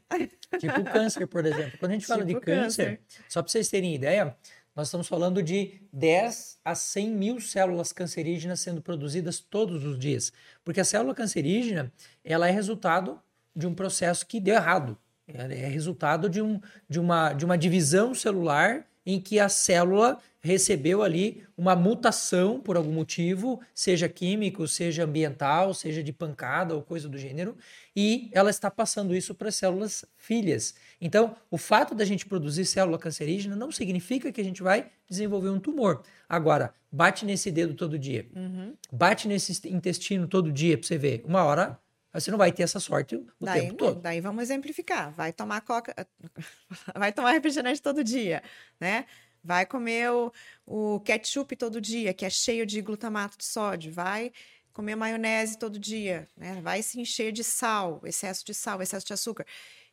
Tipo 0.60 0.84
câncer, 0.92 1.28
por 1.28 1.46
exemplo. 1.46 1.78
Quando 1.78 1.92
a 1.92 1.94
gente 1.94 2.08
fala 2.08 2.26
tipo 2.26 2.40
de 2.40 2.46
câncer, 2.46 2.98
câncer. 2.98 3.02
só 3.30 3.44
para 3.44 3.52
vocês 3.52 3.70
terem 3.70 3.94
ideia, 3.94 4.36
nós 4.76 4.88
estamos 4.88 5.08
falando 5.08 5.44
de 5.44 5.82
10 5.92 6.60
a 6.64 6.74
100 6.74 7.10
mil 7.10 7.42
células 7.42 7.92
cancerígenas 7.92 8.62
sendo 8.62 8.82
produzidas 8.82 9.40
todos 9.40 9.84
os 9.84 10.00
dias. 10.00 10.32
Porque 10.64 10.80
a 10.80 10.86
célula 10.86 11.14
cancerígena 11.14 11.92
ela 12.24 12.48
é 12.48 12.52
resultado 12.52 13.20
de 13.54 13.68
um 13.68 13.74
processo 13.74 14.26
que 14.26 14.40
deu 14.40 14.56
errado. 14.56 14.98
Ela 15.28 15.54
é 15.54 15.68
resultado 15.68 16.30
de, 16.30 16.42
um, 16.42 16.60
de, 16.90 17.00
uma, 17.00 17.34
de 17.34 17.44
uma 17.44 17.58
divisão 17.58 18.14
celular 18.14 18.86
em 19.06 19.20
que 19.20 19.40
a 19.40 19.50
célula 19.50 20.20
recebeu 20.42 21.04
ali 21.04 21.46
uma 21.56 21.76
mutação 21.76 22.60
por 22.60 22.76
algum 22.76 22.92
motivo, 22.92 23.62
seja 23.74 24.10
químico, 24.10 24.68
seja 24.68 25.04
ambiental, 25.04 25.74
seja 25.74 26.04
de 26.04 26.12
pancada 26.12 26.76
ou 26.76 26.82
coisa 26.82 27.08
do 27.08 27.18
gênero, 27.18 27.56
e 27.96 28.30
ela 28.34 28.50
está 28.50 28.70
passando 28.70 29.16
isso 29.16 29.36
para 29.36 29.50
as 29.50 29.56
células 29.56 30.04
filhas. 30.18 30.74
Então, 31.00 31.36
o 31.50 31.58
fato 31.58 31.94
da 31.94 32.04
gente 32.04 32.26
produzir 32.26 32.66
célula 32.66 32.98
cancerígena 32.98 33.56
não 33.56 33.72
significa 33.72 34.32
que 34.32 34.42
a 34.42 34.44
gente 34.44 34.64
vai 34.64 34.88
desenvolver 35.08 35.50
um 35.50 35.60
tumor. 35.60 36.02
Agora, 36.28 36.74
bate 36.92 37.24
nesse 37.24 37.52
dedo 37.52 37.76
todo 37.76 38.00
dia, 38.00 38.28
uhum. 38.36 38.74
bate 38.92 39.28
nesse 39.28 39.70
intestino 39.70 40.28
todo 40.28 40.52
dia 40.52 40.78
para 40.78 40.88
você 40.88 40.98
ver. 40.98 41.24
Uma 41.26 41.44
hora 41.44 41.80
você 42.14 42.30
não 42.30 42.38
vai 42.38 42.52
ter 42.52 42.64
essa 42.64 42.80
sorte 42.80 43.16
o 43.16 43.26
daí, 43.40 43.62
tempo 43.62 43.76
todo. 43.76 44.02
Daí 44.02 44.20
vamos 44.20 44.44
exemplificar. 44.44 45.12
Vai 45.12 45.32
tomar 45.32 45.62
coca, 45.62 45.96
vai 46.94 47.14
tomar 47.14 47.32
refrigerante 47.32 47.82
todo 47.82 48.04
dia, 48.04 48.44
né? 48.80 49.06
Vai 49.44 49.66
comer 49.66 50.12
o, 50.12 50.32
o 50.66 51.00
ketchup 51.02 51.56
todo 51.56 51.82
dia, 51.82 52.14
que 52.14 52.26
é 52.26 52.30
cheio 52.30 52.66
de 52.66 52.82
glutamato 52.82 53.38
de 53.38 53.46
sódio. 53.46 53.92
Vai 53.92 54.32
comer 54.72 54.96
maionese 54.96 55.58
todo 55.58 55.80
dia, 55.80 56.28
né? 56.38 56.60
Vai 56.62 56.82
se 56.82 57.00
encher 57.00 57.32
de 57.32 57.44
sal, 57.44 58.02
excesso 58.06 58.46
de 58.46 58.54
sal, 58.54 58.82
excesso 58.82 59.06
de 59.06 59.14
açúcar. 59.14 59.46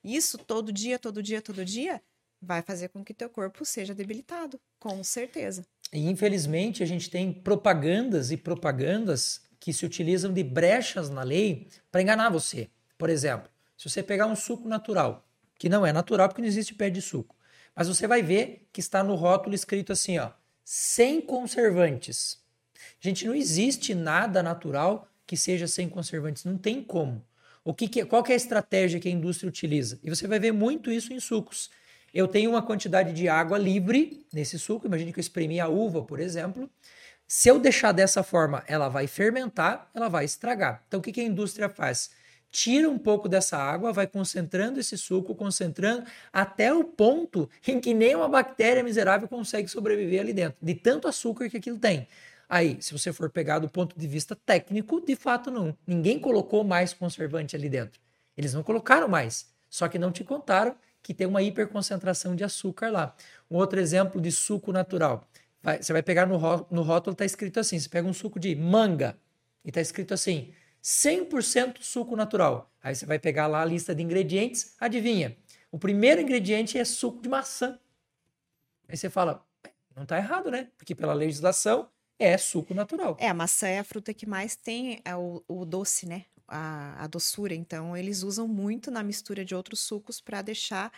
Isso 0.04 0.38
todo 0.38 0.72
dia, 0.72 0.98
todo 0.98 1.22
dia, 1.22 1.42
todo 1.42 1.64
dia 1.64 2.00
vai 2.40 2.62
fazer 2.62 2.88
com 2.88 3.04
que 3.04 3.12
teu 3.12 3.28
corpo 3.28 3.64
seja 3.64 3.94
debilitado, 3.94 4.60
com 4.78 5.02
certeza. 5.02 5.66
E 5.92 6.08
infelizmente 6.08 6.82
a 6.82 6.86
gente 6.86 7.10
tem 7.10 7.32
propagandas 7.32 8.30
e 8.30 8.36
propagandas 8.36 9.42
que 9.58 9.72
se 9.72 9.84
utilizam 9.84 10.32
de 10.32 10.44
brechas 10.44 11.10
na 11.10 11.22
lei 11.22 11.68
para 11.90 12.02
enganar 12.02 12.30
você. 12.30 12.68
Por 12.96 13.10
exemplo, 13.10 13.50
se 13.76 13.88
você 13.88 14.02
pegar 14.02 14.26
um 14.26 14.36
suco 14.36 14.68
natural, 14.68 15.26
que 15.58 15.68
não 15.68 15.84
é 15.84 15.92
natural 15.92 16.28
porque 16.28 16.42
não 16.42 16.48
existe 16.48 16.74
pé 16.74 16.90
de 16.90 17.02
suco, 17.02 17.34
mas 17.78 17.86
você 17.86 18.08
vai 18.08 18.22
ver 18.22 18.66
que 18.72 18.80
está 18.80 19.04
no 19.04 19.14
rótulo 19.14 19.54
escrito 19.54 19.92
assim, 19.92 20.18
ó, 20.18 20.30
sem 20.64 21.20
conservantes. 21.20 22.42
Gente, 22.98 23.24
não 23.24 23.32
existe 23.36 23.94
nada 23.94 24.42
natural 24.42 25.08
que 25.24 25.36
seja 25.36 25.68
sem 25.68 25.88
conservantes, 25.88 26.44
não 26.44 26.58
tem 26.58 26.82
como. 26.82 27.24
O 27.62 27.72
que, 27.72 27.86
que 27.86 28.04
qual 28.04 28.24
que 28.24 28.32
é 28.32 28.34
a 28.34 28.36
estratégia 28.36 28.98
que 28.98 29.06
a 29.06 29.12
indústria 29.12 29.48
utiliza? 29.48 30.00
E 30.02 30.10
você 30.10 30.26
vai 30.26 30.40
ver 30.40 30.50
muito 30.50 30.90
isso 30.90 31.12
em 31.12 31.20
sucos. 31.20 31.70
Eu 32.12 32.26
tenho 32.26 32.50
uma 32.50 32.62
quantidade 32.62 33.12
de 33.12 33.28
água 33.28 33.56
livre 33.56 34.26
nesse 34.32 34.58
suco, 34.58 34.88
imagine 34.88 35.12
que 35.12 35.20
eu 35.20 35.22
espremi 35.22 35.60
a 35.60 35.68
uva, 35.68 36.02
por 36.02 36.18
exemplo. 36.18 36.68
Se 37.28 37.48
eu 37.48 37.60
deixar 37.60 37.92
dessa 37.92 38.24
forma, 38.24 38.64
ela 38.66 38.88
vai 38.88 39.06
fermentar, 39.06 39.88
ela 39.94 40.08
vai 40.08 40.24
estragar. 40.24 40.82
Então, 40.88 40.98
o 40.98 41.02
que, 41.02 41.12
que 41.12 41.20
a 41.20 41.24
indústria 41.24 41.68
faz? 41.68 42.10
Tira 42.50 42.88
um 42.88 42.98
pouco 42.98 43.28
dessa 43.28 43.58
água, 43.58 43.92
vai 43.92 44.06
concentrando 44.06 44.80
esse 44.80 44.96
suco, 44.96 45.34
concentrando 45.34 46.04
até 46.32 46.72
o 46.72 46.82
ponto 46.82 47.48
em 47.66 47.78
que 47.78 47.92
nem 47.92 48.14
uma 48.14 48.28
bactéria 48.28 48.82
miserável 48.82 49.28
consegue 49.28 49.68
sobreviver 49.68 50.20
ali 50.20 50.32
dentro, 50.32 50.56
de 50.60 50.74
tanto 50.74 51.06
açúcar 51.06 51.48
que 51.50 51.58
aquilo 51.58 51.78
tem. 51.78 52.08
Aí, 52.48 52.78
se 52.80 52.92
você 52.92 53.12
for 53.12 53.28
pegar 53.28 53.58
do 53.58 53.68
ponto 53.68 53.98
de 53.98 54.06
vista 54.06 54.34
técnico, 54.34 55.04
de 55.04 55.14
fato 55.14 55.50
não. 55.50 55.76
Ninguém 55.86 56.18
colocou 56.18 56.64
mais 56.64 56.94
conservante 56.94 57.54
ali 57.54 57.68
dentro. 57.68 58.00
Eles 58.36 58.54
não 58.54 58.62
colocaram 58.62 59.06
mais. 59.06 59.46
Só 59.68 59.86
que 59.86 59.98
não 59.98 60.10
te 60.10 60.24
contaram 60.24 60.74
que 61.02 61.12
tem 61.12 61.26
uma 61.26 61.42
hiperconcentração 61.42 62.34
de 62.34 62.42
açúcar 62.42 62.90
lá. 62.90 63.14
Um 63.50 63.56
outro 63.56 63.78
exemplo 63.78 64.20
de 64.20 64.32
suco 64.32 64.72
natural. 64.72 65.28
Vai, 65.62 65.82
você 65.82 65.92
vai 65.92 66.02
pegar 66.02 66.26
no, 66.26 66.38
no 66.70 66.82
rótulo, 66.82 67.12
está 67.12 67.24
escrito 67.24 67.60
assim: 67.60 67.78
você 67.78 67.88
pega 67.88 68.08
um 68.08 68.12
suco 68.14 68.38
de 68.40 68.54
manga 68.56 69.18
e 69.64 69.68
está 69.68 69.80
escrito 69.80 70.14
assim: 70.14 70.52
100% 70.82 71.78
suco 71.80 72.16
natural. 72.16 72.72
Aí 72.82 72.94
você 72.94 73.06
vai 73.06 73.18
pegar 73.18 73.46
lá 73.46 73.62
a 73.62 73.64
lista 73.64 73.94
de 73.94 74.02
ingredientes, 74.02 74.74
adivinha? 74.80 75.36
O 75.70 75.78
primeiro 75.78 76.20
ingrediente 76.20 76.78
é 76.78 76.84
suco 76.84 77.20
de 77.20 77.28
maçã. 77.28 77.78
Aí 78.88 78.96
você 78.96 79.10
fala, 79.10 79.46
não 79.94 80.04
está 80.04 80.16
errado, 80.16 80.50
né? 80.50 80.68
Porque 80.78 80.94
pela 80.94 81.12
legislação 81.12 81.90
é 82.18 82.36
suco 82.38 82.72
natural. 82.72 83.16
É, 83.20 83.28
a 83.28 83.34
maçã 83.34 83.68
é 83.68 83.78
a 83.78 83.84
fruta 83.84 84.14
que 84.14 84.26
mais 84.26 84.56
tem 84.56 85.00
é 85.04 85.14
o, 85.14 85.42
o 85.46 85.64
doce, 85.64 86.06
né? 86.06 86.24
A, 86.46 87.04
a, 87.04 87.06
doçura. 87.06 87.54
Então, 87.54 87.94
eles 87.94 88.22
usam 88.22 88.48
muito 88.48 88.90
na 88.90 89.02
mistura 89.02 89.44
de 89.44 89.54
outros 89.54 89.80
sucos 89.80 90.20
para 90.20 90.40
deixar 90.40 90.90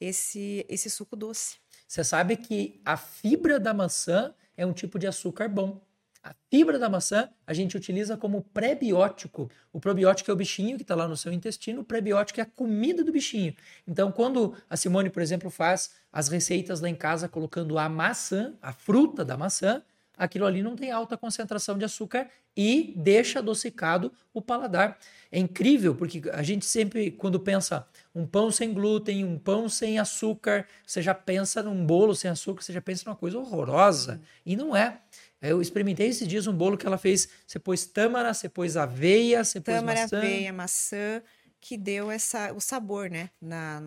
esse, 0.00 0.64
esse 0.68 0.88
suco 0.88 1.14
doce. 1.14 1.56
Você 1.86 2.02
sabe 2.02 2.36
que 2.36 2.80
a 2.84 2.96
fibra 2.96 3.60
da 3.60 3.74
maçã 3.74 4.34
é 4.56 4.64
um 4.64 4.72
tipo 4.72 4.98
de 4.98 5.06
açúcar 5.06 5.48
bom. 5.48 5.84
A 6.24 6.34
fibra 6.50 6.78
da 6.78 6.88
maçã 6.88 7.28
a 7.46 7.52
gente 7.52 7.76
utiliza 7.76 8.16
como 8.16 8.40
prebiótico. 8.40 9.50
O 9.70 9.78
probiótico 9.78 10.30
é 10.30 10.34
o 10.34 10.36
bichinho 10.36 10.78
que 10.78 10.82
está 10.82 10.94
lá 10.94 11.06
no 11.06 11.18
seu 11.18 11.30
intestino, 11.30 11.82
o 11.82 11.84
prebiótico 11.84 12.40
é 12.40 12.42
a 12.42 12.46
comida 12.46 13.04
do 13.04 13.12
bichinho. 13.12 13.54
Então, 13.86 14.10
quando 14.10 14.54
a 14.70 14.74
Simone, 14.74 15.10
por 15.10 15.20
exemplo, 15.20 15.50
faz 15.50 15.90
as 16.10 16.28
receitas 16.28 16.80
lá 16.80 16.88
em 16.88 16.94
casa 16.94 17.28
colocando 17.28 17.78
a 17.78 17.90
maçã, 17.90 18.54
a 18.62 18.72
fruta 18.72 19.22
da 19.22 19.36
maçã, 19.36 19.82
aquilo 20.16 20.46
ali 20.46 20.62
não 20.62 20.74
tem 20.74 20.90
alta 20.90 21.14
concentração 21.14 21.76
de 21.76 21.84
açúcar 21.84 22.30
e 22.56 22.94
deixa 22.96 23.40
adocicado 23.40 24.12
o 24.32 24.40
paladar. 24.40 24.98
É 25.30 25.38
incrível, 25.38 25.94
porque 25.94 26.22
a 26.32 26.42
gente 26.42 26.64
sempre, 26.64 27.10
quando 27.10 27.40
pensa 27.40 27.86
um 28.14 28.24
pão 28.24 28.50
sem 28.50 28.72
glúten, 28.72 29.24
um 29.24 29.36
pão 29.36 29.68
sem 29.68 29.98
açúcar, 29.98 30.66
você 30.86 31.02
já 31.02 31.12
pensa 31.12 31.62
num 31.62 31.84
bolo 31.84 32.14
sem 32.14 32.30
açúcar, 32.30 32.62
você 32.62 32.72
já 32.72 32.80
pensa 32.80 33.02
numa 33.06 33.16
coisa 33.16 33.38
horrorosa. 33.38 34.20
E 34.46 34.56
não 34.56 34.76
é. 34.76 35.00
Eu 35.40 35.60
experimentei 35.60 36.08
esses 36.08 36.26
dias 36.26 36.46
um 36.46 36.56
bolo 36.56 36.76
que 36.76 36.86
ela 36.86 36.98
fez. 36.98 37.28
Você 37.46 37.58
pôs 37.58 37.84
tâmara, 37.84 38.32
você 38.32 38.48
pôs 38.48 38.76
aveia, 38.76 39.44
você 39.44 39.60
tâmara, 39.60 40.00
pôs 40.00 40.12
maçã. 40.12 40.18
aveia, 40.18 40.52
maçã, 40.52 41.22
que 41.60 41.76
deu 41.76 42.10
essa, 42.10 42.52
o 42.52 42.60
sabor, 42.60 43.10
né? 43.10 43.30
Na, 43.40 43.82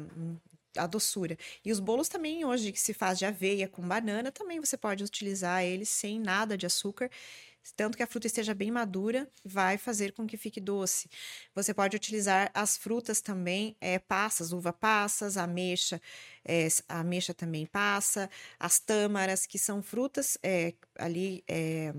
a 0.78 0.86
doçura. 0.86 1.38
E 1.66 1.72
os 1.72 1.80
bolos 1.80 2.08
também, 2.08 2.46
hoje, 2.46 2.72
que 2.72 2.80
se 2.80 2.94
faz 2.94 3.18
de 3.18 3.26
aveia 3.26 3.68
com 3.68 3.82
banana, 3.82 4.32
também 4.32 4.60
você 4.60 4.78
pode 4.78 5.04
utilizar 5.04 5.64
eles 5.64 5.90
sem 5.90 6.20
nada 6.20 6.58
de 6.58 6.66
açúcar. 6.66 7.10
Tanto 7.76 7.98
que 7.98 8.04
a 8.04 8.08
fruta 8.08 8.28
esteja 8.28 8.54
bem 8.54 8.72
madura, 8.72 9.30
vai 9.44 9.78
fazer 9.78 10.14
com 10.14 10.26
que 10.26 10.38
fique 10.38 10.60
doce. 10.60 11.10
Você 11.54 11.74
pode 11.74 11.96
utilizar 11.96 12.50
as 12.54 12.78
frutas 12.78 13.22
também, 13.22 13.76
é, 13.82 14.00
passas, 14.00 14.52
uva 14.52 14.74
passas, 14.74 15.38
ameixa, 15.38 16.02
é, 16.46 16.68
a 16.88 17.00
ameixa 17.00 17.34
também 17.34 17.66
passa, 17.66 18.30
as 18.60 18.80
tâmaras, 18.80 19.46
que 19.46 19.60
são 19.60 19.82
frutas 19.82 20.38
é, 20.44 20.74
ali 20.98 21.44
é, 21.48 21.94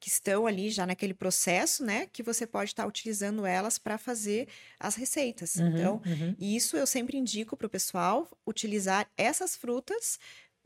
que 0.00 0.08
estão 0.08 0.46
ali 0.46 0.70
já 0.70 0.86
naquele 0.86 1.14
processo, 1.14 1.84
né? 1.84 2.06
Que 2.12 2.22
você 2.22 2.46
pode 2.46 2.70
estar 2.70 2.84
tá 2.84 2.88
utilizando 2.88 3.44
elas 3.44 3.78
para 3.78 3.98
fazer 3.98 4.48
as 4.78 4.94
receitas. 4.94 5.56
Uhum, 5.56 5.68
então, 5.68 6.02
uhum. 6.06 6.36
isso 6.38 6.76
eu 6.76 6.86
sempre 6.86 7.16
indico 7.16 7.56
para 7.56 7.66
o 7.66 7.70
pessoal 7.70 8.28
utilizar 8.46 9.10
essas 9.16 9.56
frutas 9.56 10.18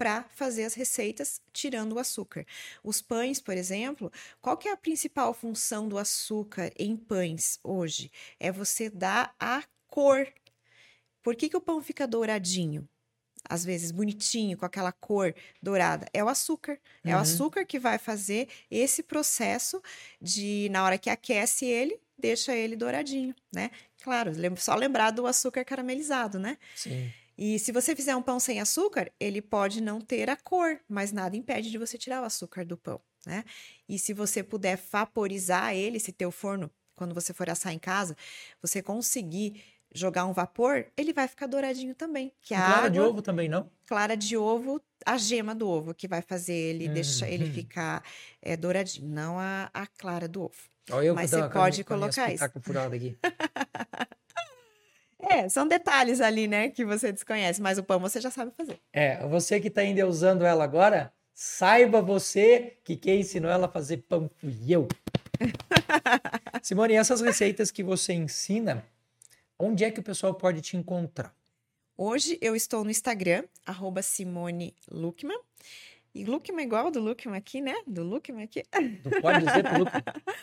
para 0.02 0.24
fazer 0.34 0.64
as 0.64 0.74
receitas 0.74 1.40
tirando 1.52 1.92
o 1.92 1.98
açúcar. 2.00 2.44
Os 2.82 3.00
pães, 3.00 3.40
por 3.40 3.56
exemplo, 3.56 4.10
qual 4.40 4.56
que 4.56 4.66
é 4.66 4.72
a 4.72 4.76
principal 4.76 5.32
função 5.32 5.88
do 5.88 5.96
açúcar 5.96 6.72
em 6.76 6.96
pães 6.96 7.60
hoje? 7.62 8.10
É 8.40 8.50
você 8.50 8.90
dar 8.90 9.32
a 9.38 9.62
cor. 9.86 10.26
Por 11.22 11.36
que, 11.36 11.48
que 11.48 11.56
o 11.56 11.60
pão 11.60 11.80
fica 11.80 12.04
douradinho? 12.04 12.88
às 13.48 13.64
vezes 13.64 13.90
bonitinho, 13.90 14.56
com 14.56 14.64
aquela 14.64 14.92
cor 14.92 15.34
dourada, 15.60 16.06
é 16.12 16.22
o 16.22 16.28
açúcar. 16.28 16.78
Uhum. 17.04 17.10
É 17.10 17.14
o 17.14 17.16
uhum. 17.16 17.22
açúcar 17.22 17.64
que 17.64 17.78
vai 17.78 17.98
fazer 17.98 18.48
esse 18.70 19.02
processo 19.02 19.82
de, 20.20 20.68
na 20.70 20.84
hora 20.84 20.96
que 20.96 21.10
aquece 21.10 21.66
ele, 21.66 22.00
deixa 22.16 22.54
ele 22.54 22.76
douradinho, 22.76 23.34
né? 23.52 23.70
Claro, 24.02 24.32
só 24.56 24.76
lembrar 24.76 25.10
do 25.10 25.26
açúcar 25.26 25.64
caramelizado, 25.64 26.38
né? 26.38 26.56
Sim. 26.74 27.12
E 27.44 27.58
se 27.58 27.72
você 27.72 27.96
fizer 27.96 28.14
um 28.14 28.22
pão 28.22 28.38
sem 28.38 28.60
açúcar, 28.60 29.10
ele 29.18 29.42
pode 29.42 29.80
não 29.80 30.00
ter 30.00 30.30
a 30.30 30.36
cor, 30.36 30.78
mas 30.88 31.10
nada 31.10 31.36
impede 31.36 31.72
de 31.72 31.76
você 31.76 31.98
tirar 31.98 32.22
o 32.22 32.24
açúcar 32.24 32.64
do 32.64 32.76
pão, 32.76 33.00
né? 33.26 33.42
E 33.88 33.98
se 33.98 34.14
você 34.14 34.44
puder 34.44 34.80
vaporizar 34.92 35.74
ele, 35.74 35.98
se 35.98 36.12
teu 36.12 36.30
forno, 36.30 36.70
quando 36.94 37.12
você 37.12 37.34
for 37.34 37.50
assar 37.50 37.72
em 37.72 37.80
casa, 37.80 38.16
você 38.60 38.80
conseguir 38.80 39.60
jogar 39.92 40.24
um 40.24 40.32
vapor, 40.32 40.86
ele 40.96 41.12
vai 41.12 41.26
ficar 41.26 41.48
douradinho 41.48 41.96
também. 41.96 42.32
Que 42.40 42.54
a 42.54 42.58
clara 42.58 42.76
água, 42.76 42.90
de 42.90 43.00
ovo 43.00 43.20
também, 43.20 43.48
não? 43.48 43.68
Clara 43.88 44.16
de 44.16 44.36
ovo, 44.36 44.80
a 45.04 45.18
gema 45.18 45.52
do 45.52 45.68
ovo, 45.68 45.92
que 45.92 46.06
vai 46.06 46.22
fazer 46.22 46.54
ele 46.54 46.86
uhum. 46.86 46.94
deixar 46.94 47.28
ele 47.28 47.50
ficar 47.50 48.04
é, 48.40 48.56
douradinho, 48.56 49.08
não 49.08 49.36
a, 49.36 49.68
a 49.74 49.84
clara 49.88 50.28
do 50.28 50.42
ovo. 50.42 50.54
eu 51.02 51.12
Mas 51.12 51.30
você 51.30 51.48
pode 51.48 51.82
colocar 51.82 52.32
isso. 52.32 52.44
aqui. 52.94 53.18
é, 55.22 55.48
são 55.48 55.66
detalhes 55.66 56.20
ali, 56.20 56.46
né, 56.46 56.68
que 56.68 56.84
você 56.84 57.12
desconhece, 57.12 57.62
mas 57.62 57.78
o 57.78 57.82
pão 57.82 57.98
você 57.98 58.20
já 58.20 58.30
sabe 58.30 58.52
fazer. 58.56 58.78
É, 58.92 59.26
você 59.26 59.60
que 59.60 59.68
está 59.68 59.80
ainda 59.80 60.06
usando 60.06 60.44
ela 60.44 60.64
agora, 60.64 61.12
saiba 61.32 62.02
você 62.02 62.76
que 62.84 62.96
quem 62.96 63.20
ensinou 63.20 63.50
ela 63.50 63.66
a 63.66 63.70
fazer 63.70 63.98
pão 64.08 64.30
fui 64.36 64.54
eu. 64.68 64.88
Simone, 66.62 66.94
essas 66.94 67.20
receitas 67.20 67.70
que 67.70 67.82
você 67.82 68.12
ensina, 68.12 68.84
Onde 69.64 69.84
é 69.84 69.92
que 69.92 70.00
o 70.00 70.02
pessoal 70.02 70.34
pode 70.34 70.60
te 70.60 70.76
encontrar? 70.76 71.32
Hoje 71.96 72.36
eu 72.40 72.56
estou 72.56 72.82
no 72.82 72.90
Instagram, 72.90 73.44
arroba 73.64 74.02
Simone 74.02 74.74
Luckman. 74.90 75.38
E 76.12 76.24
Luckman 76.24 76.64
é 76.64 76.66
igual 76.66 76.90
do 76.90 76.98
Luckman 76.98 77.36
aqui, 77.36 77.60
né? 77.60 77.72
Do 77.86 78.02
Luckman 78.02 78.42
aqui. 78.42 78.64
Tu 78.64 79.20
pode 79.20 79.46
dizer 79.46 79.62
pro 79.62 79.78
Luckman. 79.78 80.02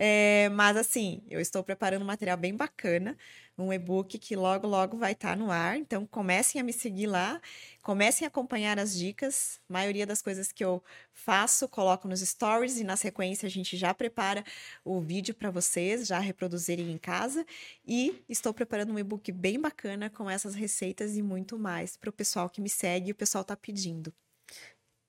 É, 0.00 0.48
mas 0.50 0.76
assim, 0.76 1.22
eu 1.28 1.40
estou 1.40 1.62
preparando 1.64 2.02
um 2.02 2.06
material 2.06 2.36
bem 2.36 2.54
bacana, 2.54 3.18
um 3.58 3.72
e-book 3.72 4.16
que 4.16 4.36
logo, 4.36 4.64
logo 4.68 4.96
vai 4.96 5.10
estar 5.10 5.30
tá 5.30 5.36
no 5.36 5.50
ar. 5.50 5.76
Então, 5.76 6.06
comecem 6.06 6.60
a 6.60 6.64
me 6.64 6.72
seguir 6.72 7.08
lá, 7.08 7.40
comecem 7.82 8.24
a 8.24 8.28
acompanhar 8.28 8.78
as 8.78 8.94
dicas. 8.96 9.60
A 9.68 9.72
maioria 9.72 10.06
das 10.06 10.22
coisas 10.22 10.52
que 10.52 10.64
eu 10.64 10.80
faço, 11.12 11.68
coloco 11.68 12.06
nos 12.06 12.20
stories 12.20 12.78
e 12.78 12.84
na 12.84 12.96
sequência 12.96 13.46
a 13.46 13.50
gente 13.50 13.76
já 13.76 13.92
prepara 13.92 14.44
o 14.84 15.00
vídeo 15.00 15.34
para 15.34 15.50
vocês 15.50 16.06
já 16.06 16.20
reproduzirem 16.20 16.92
em 16.92 16.98
casa. 16.98 17.44
E 17.84 18.22
estou 18.28 18.54
preparando 18.54 18.92
um 18.92 18.98
e-book 19.00 19.32
bem 19.32 19.60
bacana 19.60 20.08
com 20.08 20.30
essas 20.30 20.54
receitas 20.54 21.16
e 21.16 21.22
muito 21.22 21.58
mais 21.58 21.96
para 21.96 22.10
o 22.10 22.12
pessoal 22.12 22.48
que 22.48 22.60
me 22.60 22.68
segue 22.68 23.08
e 23.08 23.12
o 23.12 23.16
pessoal 23.16 23.42
está 23.42 23.56
pedindo. 23.56 24.14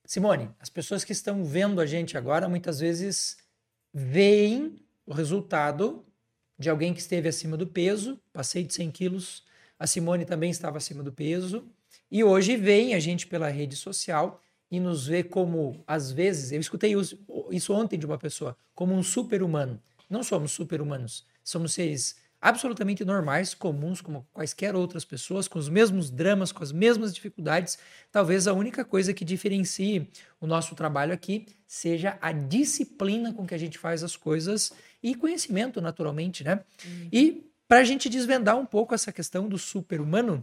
Simone, 0.04 0.50
as 0.58 0.68
pessoas 0.68 1.04
que 1.04 1.12
estão 1.12 1.44
vendo 1.44 1.80
a 1.80 1.86
gente 1.86 2.18
agora 2.18 2.48
muitas 2.48 2.80
vezes 2.80 3.36
veem 3.92 4.76
o 5.06 5.12
resultado 5.12 6.04
de 6.58 6.68
alguém 6.68 6.92
que 6.92 7.00
esteve 7.00 7.28
acima 7.28 7.56
do 7.56 7.66
peso, 7.66 8.20
passei 8.32 8.62
de 8.62 8.74
100 8.74 8.90
quilos, 8.90 9.44
a 9.78 9.86
Simone 9.86 10.24
também 10.24 10.50
estava 10.50 10.76
acima 10.76 11.02
do 11.02 11.12
peso, 11.12 11.66
e 12.10 12.22
hoje 12.22 12.56
vem 12.56 12.94
a 12.94 13.00
gente 13.00 13.26
pela 13.26 13.48
rede 13.48 13.76
social 13.76 14.40
e 14.70 14.78
nos 14.78 15.06
vê 15.06 15.24
como, 15.24 15.82
às 15.86 16.12
vezes, 16.12 16.52
eu 16.52 16.60
escutei 16.60 16.94
isso 17.50 17.72
ontem 17.72 17.98
de 17.98 18.06
uma 18.06 18.18
pessoa, 18.18 18.56
como 18.74 18.94
um 18.94 19.02
super-humano. 19.02 19.82
Não 20.08 20.22
somos 20.22 20.52
super-humanos, 20.52 21.26
somos 21.42 21.72
seres 21.72 22.16
absolutamente 22.40 23.04
normais, 23.04 23.54
comuns, 23.54 24.00
como 24.00 24.26
quaisquer 24.32 24.74
outras 24.74 25.04
pessoas, 25.04 25.46
com 25.46 25.58
os 25.58 25.68
mesmos 25.68 26.10
dramas, 26.10 26.52
com 26.52 26.62
as 26.62 26.72
mesmas 26.72 27.14
dificuldades. 27.14 27.78
Talvez 28.10 28.46
a 28.46 28.52
única 28.52 28.84
coisa 28.84 29.12
que 29.12 29.24
diferencie 29.24 30.08
o 30.40 30.46
nosso 30.46 30.74
trabalho 30.74 31.12
aqui 31.12 31.46
seja 31.66 32.18
a 32.20 32.32
disciplina 32.32 33.32
com 33.32 33.46
que 33.46 33.54
a 33.54 33.58
gente 33.58 33.78
faz 33.78 34.02
as 34.02 34.16
coisas 34.16 34.72
e 35.02 35.14
conhecimento, 35.14 35.80
naturalmente, 35.80 36.42
né? 36.42 36.64
Uhum. 36.84 37.08
E 37.12 37.50
para 37.68 37.78
a 37.78 37.84
gente 37.84 38.08
desvendar 38.08 38.58
um 38.58 38.66
pouco 38.66 38.94
essa 38.94 39.12
questão 39.12 39.48
do 39.48 39.58
super-humano, 39.58 40.42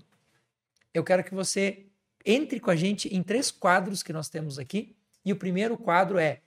eu 0.94 1.04
quero 1.04 1.24
que 1.24 1.34
você 1.34 1.86
entre 2.26 2.60
com 2.60 2.70
a 2.70 2.76
gente 2.76 3.14
em 3.14 3.24
três 3.24 3.50
quadros 3.50 4.04
que 4.04 4.14
nós 4.14 4.30
temos 4.30 4.60
aqui. 4.60 4.96
E 5.26 5.32
o 5.32 5.36
primeiro 5.36 5.78
quadro 5.78 6.18
é 6.18 6.42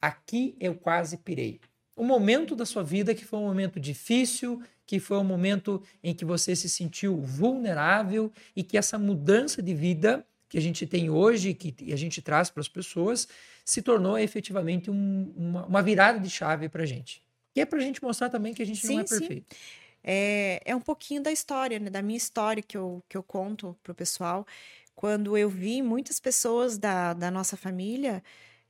Aqui 0.00 0.56
eu 0.60 0.74
quase 0.74 1.16
pirei. 1.16 1.60
Um 1.96 2.04
momento 2.04 2.54
da 2.54 2.64
sua 2.64 2.84
vida 2.84 3.14
que 3.14 3.24
foi 3.24 3.38
um 3.40 3.46
momento 3.46 3.80
difícil, 3.80 4.62
que 4.88 4.98
foi 4.98 5.18
um 5.18 5.24
momento 5.24 5.82
em 6.02 6.14
que 6.14 6.24
você 6.24 6.56
se 6.56 6.66
sentiu 6.66 7.20
vulnerável 7.20 8.32
e 8.56 8.62
que 8.64 8.78
essa 8.78 8.98
mudança 8.98 9.60
de 9.60 9.74
vida 9.74 10.26
que 10.48 10.56
a 10.56 10.62
gente 10.62 10.86
tem 10.86 11.10
hoje, 11.10 11.52
que 11.52 11.92
a 11.92 11.96
gente 11.96 12.22
traz 12.22 12.48
para 12.48 12.62
as 12.62 12.68
pessoas, 12.68 13.28
se 13.66 13.82
tornou 13.82 14.18
efetivamente 14.18 14.90
um, 14.90 15.30
uma, 15.36 15.66
uma, 15.66 15.82
virada 15.82 16.18
de 16.18 16.30
chave 16.30 16.70
para 16.70 16.84
a 16.84 16.86
gente. 16.86 17.22
E 17.54 17.60
é 17.60 17.66
para 17.66 17.78
a 17.78 17.82
gente 17.82 18.02
mostrar 18.02 18.30
também 18.30 18.54
que 18.54 18.62
a 18.62 18.66
gente 18.66 18.80
sim, 18.80 18.94
não 18.94 19.00
é 19.02 19.04
perfeito. 19.04 19.54
É, 20.02 20.62
é 20.64 20.74
um 20.74 20.80
pouquinho 20.80 21.22
da 21.22 21.30
história, 21.30 21.78
né? 21.78 21.90
da 21.90 22.00
minha 22.00 22.16
história 22.16 22.62
que 22.62 22.78
eu, 22.78 23.04
que 23.10 23.16
eu 23.18 23.22
conto 23.22 23.76
para 23.82 23.92
o 23.92 23.94
pessoal. 23.94 24.46
Quando 24.94 25.36
eu 25.36 25.50
vi 25.50 25.82
muitas 25.82 26.18
pessoas 26.18 26.78
da, 26.78 27.12
da 27.12 27.30
nossa 27.30 27.58
família 27.58 28.22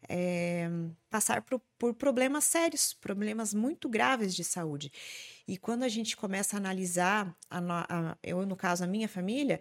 é, 0.07 0.69
passar 1.11 1.43
por, 1.43 1.61
por 1.79 1.95
problemas 1.95 2.45
sérios, 2.45 2.93
problemas 2.93 3.55
muito 3.55 3.89
graves 3.89 4.35
de 4.35 4.45
saúde. 4.45 4.93
E 5.47 5.57
quando 5.57 5.83
a 5.83 5.89
gente 5.89 6.17
começa 6.17 6.57
a 6.57 6.59
analisar, 6.59 7.35
a, 7.51 8.11
a, 8.11 8.19
eu, 8.23 8.45
no 8.45 8.57
caso, 8.57 8.85
a 8.85 8.87
minha 8.87 9.09
família, 9.09 9.61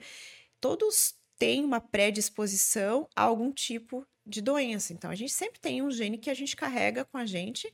todos 0.60 1.16
têm 1.38 1.64
uma 1.64 1.80
predisposição 1.80 3.08
a 3.16 3.24
algum 3.24 3.52
tipo 3.52 4.06
de 4.26 4.42
doença. 4.42 4.94
Então, 4.94 5.10
a 5.10 5.16
gente 5.16 5.32
sempre 5.32 5.60
tem 5.60 5.82
um 5.82 5.90
gene 5.90 6.18
que 6.18 6.30
a 6.30 6.34
gente 6.34 6.56
carrega 6.56 7.06
com 7.06 7.18
a 7.18 7.26
gente 7.26 7.72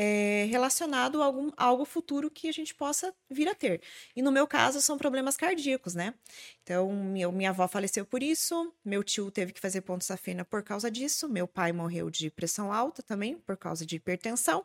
é, 0.00 0.44
relacionado 0.48 1.20
a 1.20 1.24
algum, 1.24 1.50
algo 1.56 1.84
futuro 1.84 2.30
que 2.30 2.48
a 2.48 2.52
gente 2.52 2.72
possa 2.72 3.12
vir 3.28 3.48
a 3.48 3.54
ter. 3.54 3.82
E 4.14 4.22
no 4.22 4.30
meu 4.30 4.46
caso, 4.46 4.80
são 4.80 4.96
problemas 4.96 5.36
cardíacos, 5.36 5.96
né? 5.96 6.14
Então, 6.62 6.92
minha, 6.92 7.32
minha 7.32 7.50
avó 7.50 7.66
faleceu 7.66 8.06
por 8.06 8.22
isso, 8.22 8.72
meu 8.84 9.02
tio 9.02 9.28
teve 9.28 9.52
que 9.52 9.58
fazer 9.58 9.80
ponto 9.80 10.04
safena 10.04 10.44
por 10.44 10.62
causa 10.62 10.88
disso, 10.88 11.28
meu 11.28 11.48
pai 11.48 11.72
morreu 11.72 12.10
de 12.10 12.30
pressão 12.30 12.72
alta 12.72 13.02
também, 13.02 13.38
por 13.38 13.56
causa 13.56 13.84
de 13.84 13.96
hipertensão. 13.96 14.64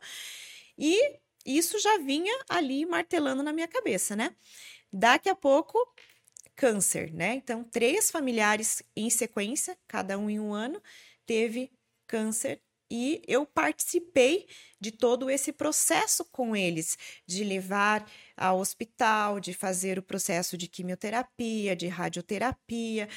E 0.78 1.18
isso 1.44 1.80
já 1.80 1.98
vinha 1.98 2.34
ali 2.48 2.86
martelando 2.86 3.42
na 3.42 3.52
minha 3.52 3.68
cabeça, 3.68 4.16
né? 4.16 4.36
Daqui 4.92 5.30
a 5.30 5.36
pouco, 5.36 5.80
câncer, 6.56 7.12
né? 7.12 7.34
Então, 7.34 7.64
três 7.64 8.12
familiares 8.12 8.84
em 8.96 9.10
sequência, 9.10 9.76
cada 9.88 10.16
um 10.16 10.30
em 10.30 10.40
um 10.40 10.54
ano, 10.54 10.80
teve 11.26 11.72
câncer 12.06 12.62
e 12.96 13.24
eu 13.28 13.44
participei 13.44 14.48
de 14.80 14.92
todo 14.92 15.28
esse 15.28 15.52
processo 15.52 16.24
com 16.26 16.56
eles, 16.56 16.96
de 17.26 17.44
levar 17.44 18.08
ao 18.38 18.60
hospital, 18.60 19.40
de 19.40 19.52
fazer 19.52 19.98
o 19.98 20.04
processo 20.04 20.56
de 20.56 20.68
quimioterapia, 20.68 21.76
de 21.76 21.88
radioterapia. 21.88 23.10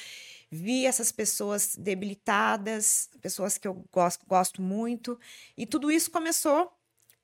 Vi 0.51 0.87
essas 0.87 1.13
pessoas 1.13 1.77
debilitadas, 1.77 3.11
pessoas 3.21 3.59
que 3.59 3.69
eu 3.69 3.85
gosto, 3.93 4.25
gosto 4.27 4.63
muito, 4.63 5.21
e 5.55 5.67
tudo 5.67 5.91
isso 5.91 6.11
começou 6.11 6.73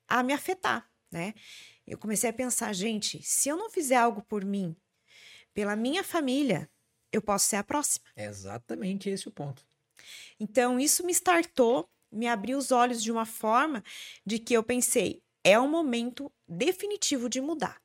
a 0.07 0.21
me 0.21 0.31
afetar, 0.31 0.87
né? 1.11 1.33
Eu 1.87 1.97
comecei 1.97 2.29
a 2.29 2.33
pensar, 2.33 2.71
gente, 2.71 3.19
se 3.23 3.49
eu 3.49 3.57
não 3.57 3.71
fizer 3.71 3.95
algo 3.95 4.21
por 4.21 4.45
mim, 4.45 4.75
pela 5.55 5.75
minha 5.75 6.03
família, 6.03 6.69
eu 7.11 7.21
posso 7.21 7.47
ser 7.47 7.55
a 7.55 7.63
próxima. 7.63 8.05
É 8.15 8.25
exatamente 8.25 9.09
esse 9.09 9.27
o 9.27 9.31
ponto. 9.31 9.65
Então, 10.39 10.79
isso 10.79 11.03
me 11.03 11.11
startou 11.11 11.89
me 12.13 12.27
abriu 12.27 12.57
os 12.57 12.71
olhos 12.71 13.01
de 13.01 13.11
uma 13.11 13.25
forma 13.25 13.83
de 14.25 14.39
que 14.39 14.53
eu 14.53 14.63
pensei, 14.63 15.21
é 15.43 15.59
o 15.59 15.67
momento 15.67 16.31
definitivo 16.47 17.27
de 17.27 17.41
mudar. 17.41 17.81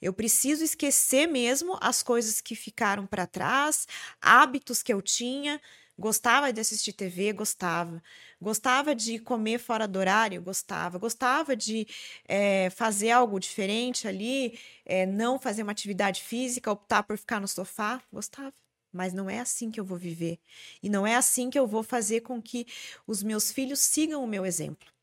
Eu 0.00 0.12
preciso 0.12 0.62
esquecer 0.64 1.26
mesmo 1.26 1.78
as 1.80 2.02
coisas 2.02 2.40
que 2.40 2.54
ficaram 2.54 3.06
para 3.06 3.26
trás, 3.26 3.86
hábitos 4.20 4.82
que 4.82 4.92
eu 4.92 5.00
tinha. 5.00 5.60
Gostava 5.98 6.52
de 6.52 6.60
assistir 6.60 6.92
TV, 6.92 7.32
gostava. 7.32 8.02
Gostava 8.40 8.94
de 8.94 9.18
comer 9.18 9.58
fora 9.58 9.86
do 9.88 9.98
horário, 9.98 10.42
gostava. 10.42 10.98
Gostava 10.98 11.56
de 11.56 11.86
é, 12.28 12.68
fazer 12.70 13.10
algo 13.12 13.38
diferente 13.38 14.08
ali, 14.08 14.58
é, 14.84 15.06
não 15.06 15.38
fazer 15.38 15.62
uma 15.62 15.72
atividade 15.72 16.22
física, 16.22 16.70
optar 16.70 17.04
por 17.04 17.16
ficar 17.16 17.40
no 17.40 17.48
sofá, 17.48 18.02
gostava. 18.12 18.63
Mas 18.94 19.12
não 19.12 19.28
é 19.28 19.40
assim 19.40 19.70
que 19.70 19.80
eu 19.80 19.84
vou 19.84 19.98
viver. 19.98 20.38
E 20.82 20.88
não 20.88 21.06
é 21.06 21.16
assim 21.16 21.50
que 21.50 21.58
eu 21.58 21.66
vou 21.66 21.82
fazer 21.82 22.20
com 22.20 22.40
que 22.40 22.66
os 23.06 23.22
meus 23.22 23.50
filhos 23.50 23.80
sigam 23.80 24.22
o 24.22 24.26
meu 24.26 24.46
exemplo 24.46 24.94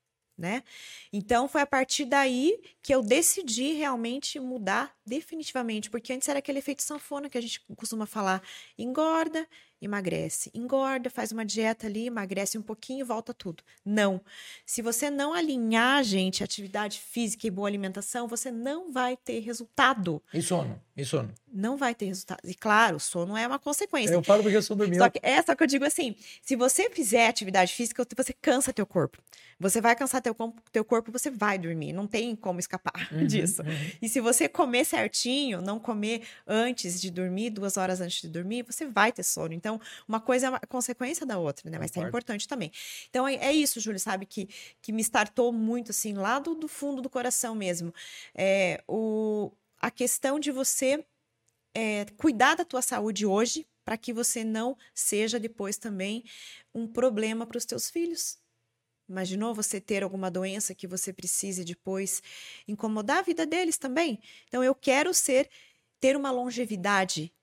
né? 0.41 0.63
Então 1.13 1.47
foi 1.47 1.61
a 1.61 1.67
partir 1.67 2.03
daí 2.03 2.59
que 2.81 2.93
eu 2.93 3.03
decidi 3.03 3.73
realmente 3.73 4.39
mudar 4.39 4.91
definitivamente, 5.05 5.89
porque 5.89 6.11
antes 6.11 6.27
era 6.27 6.39
aquele 6.39 6.57
efeito 6.59 6.81
sanfona 6.81 7.29
que 7.29 7.37
a 7.37 7.41
gente 7.41 7.61
costuma 7.77 8.07
falar, 8.07 8.41
engorda, 8.75 9.47
emagrece, 9.79 10.51
engorda, 10.53 11.09
faz 11.09 11.31
uma 11.31 11.45
dieta 11.45 11.87
ali, 11.87 12.07
emagrece 12.07 12.57
um 12.57 12.61
pouquinho, 12.61 13.05
volta 13.05 13.33
tudo. 13.33 13.63
Não. 13.85 14.21
Se 14.65 14.81
você 14.81 15.09
não 15.09 15.33
alinhar, 15.33 16.03
gente, 16.03 16.43
atividade 16.43 16.99
física 16.99 17.47
e 17.47 17.51
boa 17.51 17.67
alimentação, 17.67 18.27
você 18.27 18.51
não 18.51 18.91
vai 18.91 19.17
ter 19.17 19.39
resultado. 19.39 20.21
E 20.33 20.41
sono? 20.41 20.79
Sono? 21.05 21.33
Não 21.51 21.77
vai 21.77 21.93
ter 21.93 22.05
resultado. 22.05 22.39
E 22.43 22.55
claro, 22.55 22.99
sono 22.99 23.35
é 23.35 23.45
uma 23.45 23.59
consequência. 23.59 24.13
Eu 24.13 24.23
falo 24.23 24.41
porque 24.41 24.57
eu 24.57 24.61
sou 24.61 24.75
dormindo. 24.75 24.99
Só 24.99 25.09
que, 25.09 25.19
é, 25.21 25.41
só 25.41 25.53
que 25.53 25.63
eu 25.63 25.67
digo 25.67 25.85
assim, 25.85 26.15
se 26.41 26.55
você 26.55 26.89
fizer 26.89 27.27
atividade 27.27 27.73
física, 27.73 28.05
você 28.15 28.33
cansa 28.33 28.71
teu 28.71 28.85
corpo. 28.85 29.17
Você 29.59 29.79
vai 29.79 29.95
cansar 29.95 30.21
teu, 30.21 30.35
teu 30.71 30.83
corpo, 30.83 31.11
você 31.11 31.29
vai 31.29 31.59
dormir. 31.59 31.93
Não 31.93 32.07
tem 32.07 32.35
como 32.35 32.59
escapar 32.59 33.07
uhum, 33.13 33.27
disso. 33.27 33.61
Uhum. 33.61 33.91
E 34.01 34.09
se 34.09 34.19
você 34.19 34.49
comer 34.49 34.85
certinho, 34.85 35.61
não 35.61 35.79
comer 35.79 36.23
antes 36.47 36.99
de 36.99 37.11
dormir, 37.11 37.51
duas 37.51 37.77
horas 37.77 38.01
antes 38.01 38.21
de 38.21 38.29
dormir, 38.29 38.63
você 38.63 38.87
vai 38.87 39.11
ter 39.11 39.23
sono. 39.23 39.53
Então, 39.53 39.79
uma 40.07 40.19
coisa 40.19 40.47
é 40.47 40.49
uma 40.49 40.59
consequência 40.61 41.25
da 41.25 41.37
outra, 41.37 41.69
né? 41.69 41.77
Mas 41.77 41.95
é 41.95 41.99
importante 41.99 42.47
também. 42.47 42.71
Então, 43.09 43.27
é, 43.27 43.35
é, 43.35 43.53
isso, 43.53 43.79
Júlio, 43.79 43.99
sabe? 43.99 44.25
Que, 44.25 44.49
que 44.81 44.91
me 44.91 45.01
startou 45.01 45.51
muito, 45.51 45.91
assim, 45.91 46.13
lá 46.13 46.39
do, 46.39 46.55
do 46.55 46.67
fundo 46.67 47.01
do 47.01 47.09
coração 47.09 47.53
mesmo. 47.53 47.93
É, 48.33 48.81
o, 48.87 49.51
a 49.81 49.89
questão 49.89 50.39
de 50.39 50.51
você 50.51 51.03
é, 51.73 52.05
cuidar 52.17 52.55
da 52.55 52.63
tua 52.63 52.81
saúde 52.81 53.25
hoje, 53.25 53.67
para 53.83 53.97
que 53.97 54.13
você 54.13 54.43
não 54.43 54.77
seja 54.93 55.39
depois 55.39 55.77
também 55.77 56.23
um 56.73 56.87
problema 56.87 57.47
para 57.47 57.57
os 57.57 57.65
teus 57.65 57.89
filhos. 57.89 58.37
Imaginou 59.09 59.53
você 59.53 59.81
ter 59.81 60.03
alguma 60.03 60.29
doença 60.29 60.75
que 60.75 60.87
você 60.87 61.11
precise 61.11 61.65
depois 61.65 62.21
incomodar 62.67 63.17
a 63.17 63.21
vida 63.23 63.45
deles 63.45 63.77
também? 63.77 64.21
Então 64.47 64.63
eu 64.63 64.75
quero 64.75 65.13
ser 65.13 65.49
ter 65.99 66.15
uma 66.15 66.31
longevidade 66.31 67.33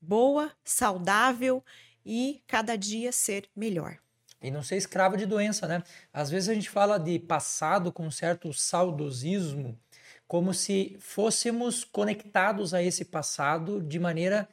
boa, 0.00 0.52
saudável 0.64 1.62
e 2.04 2.42
cada 2.46 2.76
dia 2.76 3.12
ser 3.12 3.48
melhor. 3.54 3.98
E 4.40 4.50
não 4.50 4.62
ser 4.62 4.76
escravo 4.76 5.16
de 5.16 5.24
doença, 5.24 5.66
né? 5.66 5.82
Às 6.12 6.30
vezes 6.30 6.48
a 6.48 6.54
gente 6.54 6.68
fala 6.68 6.98
de 6.98 7.18
passado 7.18 7.92
com 7.92 8.10
certo 8.10 8.52
saudosismo, 8.52 9.78
como 10.26 10.54
se 10.54 10.96
fôssemos 10.98 11.84
conectados 11.84 12.72
a 12.74 12.82
esse 12.82 13.04
passado 13.04 13.80
de 13.80 13.98
maneira 13.98 14.48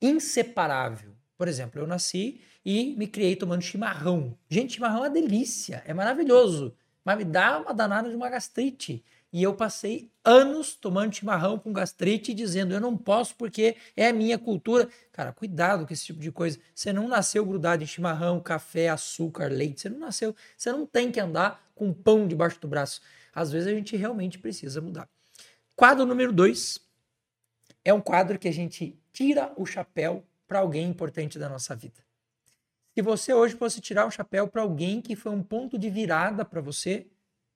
inseparável. 0.00 1.14
Por 1.36 1.48
exemplo, 1.48 1.80
eu 1.80 1.86
nasci 1.86 2.40
e 2.64 2.94
me 2.96 3.06
criei 3.06 3.36
tomando 3.36 3.62
chimarrão. 3.62 4.36
Gente, 4.48 4.74
chimarrão 4.74 4.98
é 4.98 5.08
uma 5.08 5.10
delícia, 5.10 5.82
é 5.86 5.94
maravilhoso, 5.94 6.74
mas 7.04 7.18
me 7.18 7.24
dá 7.24 7.58
uma 7.60 7.74
danada 7.74 8.08
de 8.08 8.16
uma 8.16 8.28
gastrite. 8.28 9.04
E 9.30 9.42
eu 9.42 9.54
passei 9.54 10.10
anos 10.24 10.74
tomando 10.74 11.14
chimarrão 11.14 11.58
com 11.58 11.70
gastrite, 11.72 12.32
dizendo 12.32 12.72
eu 12.72 12.80
não 12.80 12.96
posso 12.96 13.34
porque 13.34 13.76
é 13.94 14.08
a 14.08 14.12
minha 14.12 14.38
cultura. 14.38 14.88
Cara, 15.12 15.32
cuidado 15.32 15.86
com 15.86 15.92
esse 15.92 16.06
tipo 16.06 16.18
de 16.18 16.32
coisa. 16.32 16.58
Você 16.74 16.94
não 16.94 17.06
nasceu 17.06 17.44
grudado 17.44 17.82
em 17.82 17.86
chimarrão, 17.86 18.40
café, 18.40 18.88
açúcar, 18.88 19.52
leite. 19.52 19.82
Você 19.82 19.90
não 19.90 19.98
nasceu. 19.98 20.34
Você 20.56 20.72
não 20.72 20.86
tem 20.86 21.12
que 21.12 21.20
andar 21.20 21.62
com 21.74 21.92
pão 21.92 22.26
debaixo 22.26 22.58
do 22.58 22.66
braço. 22.66 23.02
Às 23.38 23.52
vezes 23.52 23.68
a 23.68 23.74
gente 23.74 23.96
realmente 23.96 24.38
precisa 24.38 24.80
mudar. 24.80 25.08
Quadro 25.76 26.04
número 26.04 26.32
dois 26.32 26.80
é 27.84 27.92
um 27.94 28.00
quadro 28.00 28.38
que 28.38 28.48
a 28.48 28.52
gente 28.52 28.98
tira 29.12 29.52
o 29.56 29.64
chapéu 29.64 30.24
para 30.46 30.58
alguém 30.58 30.88
importante 30.88 31.38
da 31.38 31.48
nossa 31.48 31.76
vida. 31.76 32.04
Se 32.94 33.02
você 33.02 33.32
hoje 33.32 33.54
fosse 33.54 33.80
tirar 33.80 34.06
o 34.06 34.10
chapéu 34.10 34.48
para 34.48 34.62
alguém 34.62 35.00
que 35.00 35.14
foi 35.14 35.30
um 35.30 35.42
ponto 35.42 35.78
de 35.78 35.88
virada 35.88 36.44
para 36.44 36.60
você, 36.60 37.06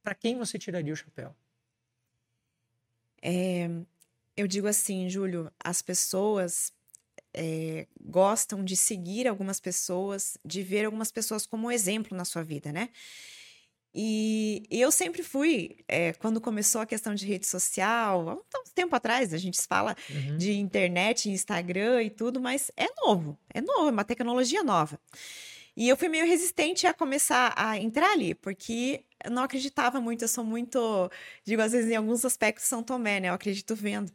para 0.03 0.15
quem 0.15 0.39
você 0.39 0.59
tiraria 0.59 0.93
o 0.93 0.97
chapéu? 0.97 1.35
É, 3.21 3.69
eu 4.37 4.47
digo 4.47 4.69
assim, 4.69 5.09
Júlio, 5.09 5.51
as 5.59 5.83
pessoas 5.83 6.73
é, 7.35 7.89
gostam 8.01 8.65
de 8.65 8.77
seguir 8.77 9.27
algumas 9.27 9.59
pessoas, 9.59 10.39
de 10.45 10.63
ver 10.63 10.85
algumas 10.85 11.11
pessoas 11.11 11.45
como 11.45 11.71
exemplo 11.73 12.17
na 12.17 12.25
sua 12.25 12.43
vida, 12.43 12.73
né? 12.73 12.91
E, 13.95 14.63
eu 14.71 14.91
sempre 14.91 15.23
fui, 15.23 15.77
é, 15.87 16.15
quando 16.15 16.41
começou 16.41 16.81
a 16.81 16.87
questão 16.87 17.15
de 17.15 17.27
rede 17.27 17.47
social, 17.47 18.29
há 18.31 18.35
um 18.35 18.65
tempo 18.75 18.97
atrás, 18.97 19.35
a 19.35 19.39
gente 19.39 19.61
fala 19.61 19.95
uhum. 20.09 20.39
de 20.39 20.53
internet, 20.53 21.31
Instagram 21.31 22.03
e 22.03 22.11
tudo, 22.11 22.41
mas 22.41 22.71
é 22.77 22.87
novo, 23.05 23.39
é 23.53 23.61
novo, 23.61 23.89
é 23.89 23.93
uma 23.93 24.05
tecnologia 24.05 24.63
nova. 24.63 24.99
E 25.77 25.89
eu 25.89 25.97
fui 25.97 26.09
meio 26.09 26.27
resistente 26.27 26.87
a 26.87 26.93
começar 26.93 27.53
a 27.57 27.79
entrar 27.79 28.13
ali, 28.13 28.35
porque 28.35 29.05
eu 29.25 29.31
não 29.31 29.43
acreditava 29.43 30.01
muito, 30.01 30.23
eu 30.23 30.29
sou 30.29 30.45
muito, 30.45 31.11
digo 31.45 31.63
às 31.63 31.73
vezes 31.73 31.91
em 31.91 31.97
alguns 31.97 32.25
aspectos 32.25 32.67
São 32.67 32.83
Tomé, 32.83 33.21
né? 33.21 33.29
Eu 33.29 33.35
acredito 33.35 33.75
vendo. 33.75 34.13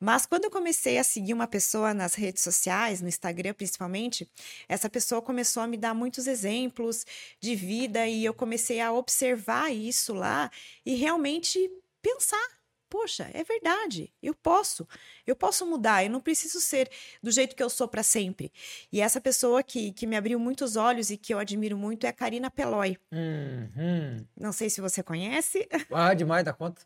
Mas 0.00 0.24
quando 0.24 0.44
eu 0.44 0.50
comecei 0.50 0.96
a 0.96 1.04
seguir 1.04 1.34
uma 1.34 1.46
pessoa 1.46 1.92
nas 1.92 2.14
redes 2.14 2.42
sociais, 2.42 3.02
no 3.02 3.08
Instagram 3.08 3.52
principalmente, 3.52 4.26
essa 4.66 4.88
pessoa 4.88 5.20
começou 5.20 5.62
a 5.62 5.66
me 5.66 5.76
dar 5.76 5.94
muitos 5.94 6.26
exemplos 6.26 7.04
de 7.38 7.54
vida 7.54 8.06
e 8.08 8.24
eu 8.24 8.32
comecei 8.32 8.80
a 8.80 8.92
observar 8.92 9.70
isso 9.70 10.14
lá 10.14 10.50
e 10.86 10.94
realmente 10.94 11.70
pensar 12.00 12.60
poxa, 12.90 13.30
é 13.32 13.44
verdade, 13.44 14.12
eu 14.20 14.34
posso, 14.34 14.86
eu 15.24 15.36
posso 15.36 15.64
mudar, 15.64 16.04
eu 16.04 16.10
não 16.10 16.20
preciso 16.20 16.60
ser 16.60 16.90
do 17.22 17.30
jeito 17.30 17.54
que 17.54 17.62
eu 17.62 17.70
sou 17.70 17.86
para 17.86 18.02
sempre. 18.02 18.52
E 18.92 19.00
essa 19.00 19.20
pessoa 19.20 19.62
que, 19.62 19.92
que 19.92 20.08
me 20.08 20.16
abriu 20.16 20.40
muitos 20.40 20.74
olhos 20.74 21.08
e 21.08 21.16
que 21.16 21.32
eu 21.32 21.38
admiro 21.38 21.78
muito 21.78 22.04
é 22.04 22.08
a 22.08 22.12
Karina 22.12 22.50
Peloy. 22.50 22.98
Uhum. 23.12 24.26
Não 24.36 24.52
sei 24.52 24.68
se 24.68 24.80
você 24.80 25.04
conhece. 25.04 25.68
Ah, 25.92 26.12
demais 26.12 26.44
da 26.44 26.52
conta. 26.52 26.82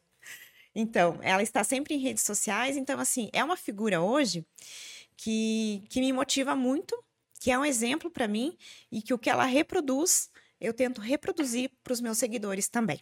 Então, 0.75 1.19
ela 1.23 1.43
está 1.43 1.63
sempre 1.63 1.95
em 1.95 1.99
redes 1.99 2.25
sociais, 2.25 2.77
então, 2.77 2.99
assim, 2.99 3.31
é 3.33 3.45
uma 3.45 3.57
figura 3.57 4.01
hoje 4.01 4.45
que, 5.17 5.85
que 5.89 6.01
me 6.01 6.13
motiva 6.13 6.57
muito, 6.57 6.97
que 7.41 7.51
é 7.51 7.59
um 7.59 7.65
exemplo 7.65 8.11
para 8.11 8.27
mim 8.27 8.57
e 8.91 9.01
que 9.01 9.15
o 9.15 9.19
que 9.19 9.31
ela 9.31 9.45
reproduz, 9.45 10.31
eu 10.61 10.75
tento 10.75 11.01
reproduzir 11.01 11.71
para 11.83 11.93
os 11.93 12.01
meus 12.01 12.19
seguidores 12.19 12.69
também. 12.69 13.01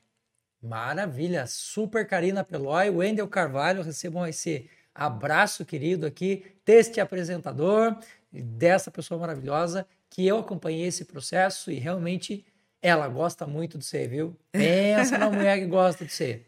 Maravilha, 0.62 1.47
super 1.47 2.07
Karina 2.07 2.44
Peloy, 2.44 2.90
Wendel 2.90 3.27
Carvalho, 3.27 3.82
recebam 3.82 4.27
esse 4.27 4.70
abraço 4.94 5.65
querido 5.65 6.07
aqui 6.07 6.44
deste 6.65 7.01
apresentador, 7.01 7.97
dessa 8.31 8.90
pessoa 8.90 9.19
maravilhosa, 9.19 9.86
que 10.09 10.27
eu 10.27 10.39
acompanhei 10.39 10.86
esse 10.86 11.05
processo 11.05 11.70
e 11.70 11.78
realmente 11.78 12.44
ela 12.81 13.09
gosta 13.09 13.47
muito 13.47 13.78
de 13.78 13.85
você, 13.85 14.07
viu? 14.07 14.36
Pensa 14.53 15.16
na 15.19 15.31
mulher 15.31 15.59
que 15.59 15.66
gosta 15.66 16.05
de 16.05 16.12
você. 16.12 16.44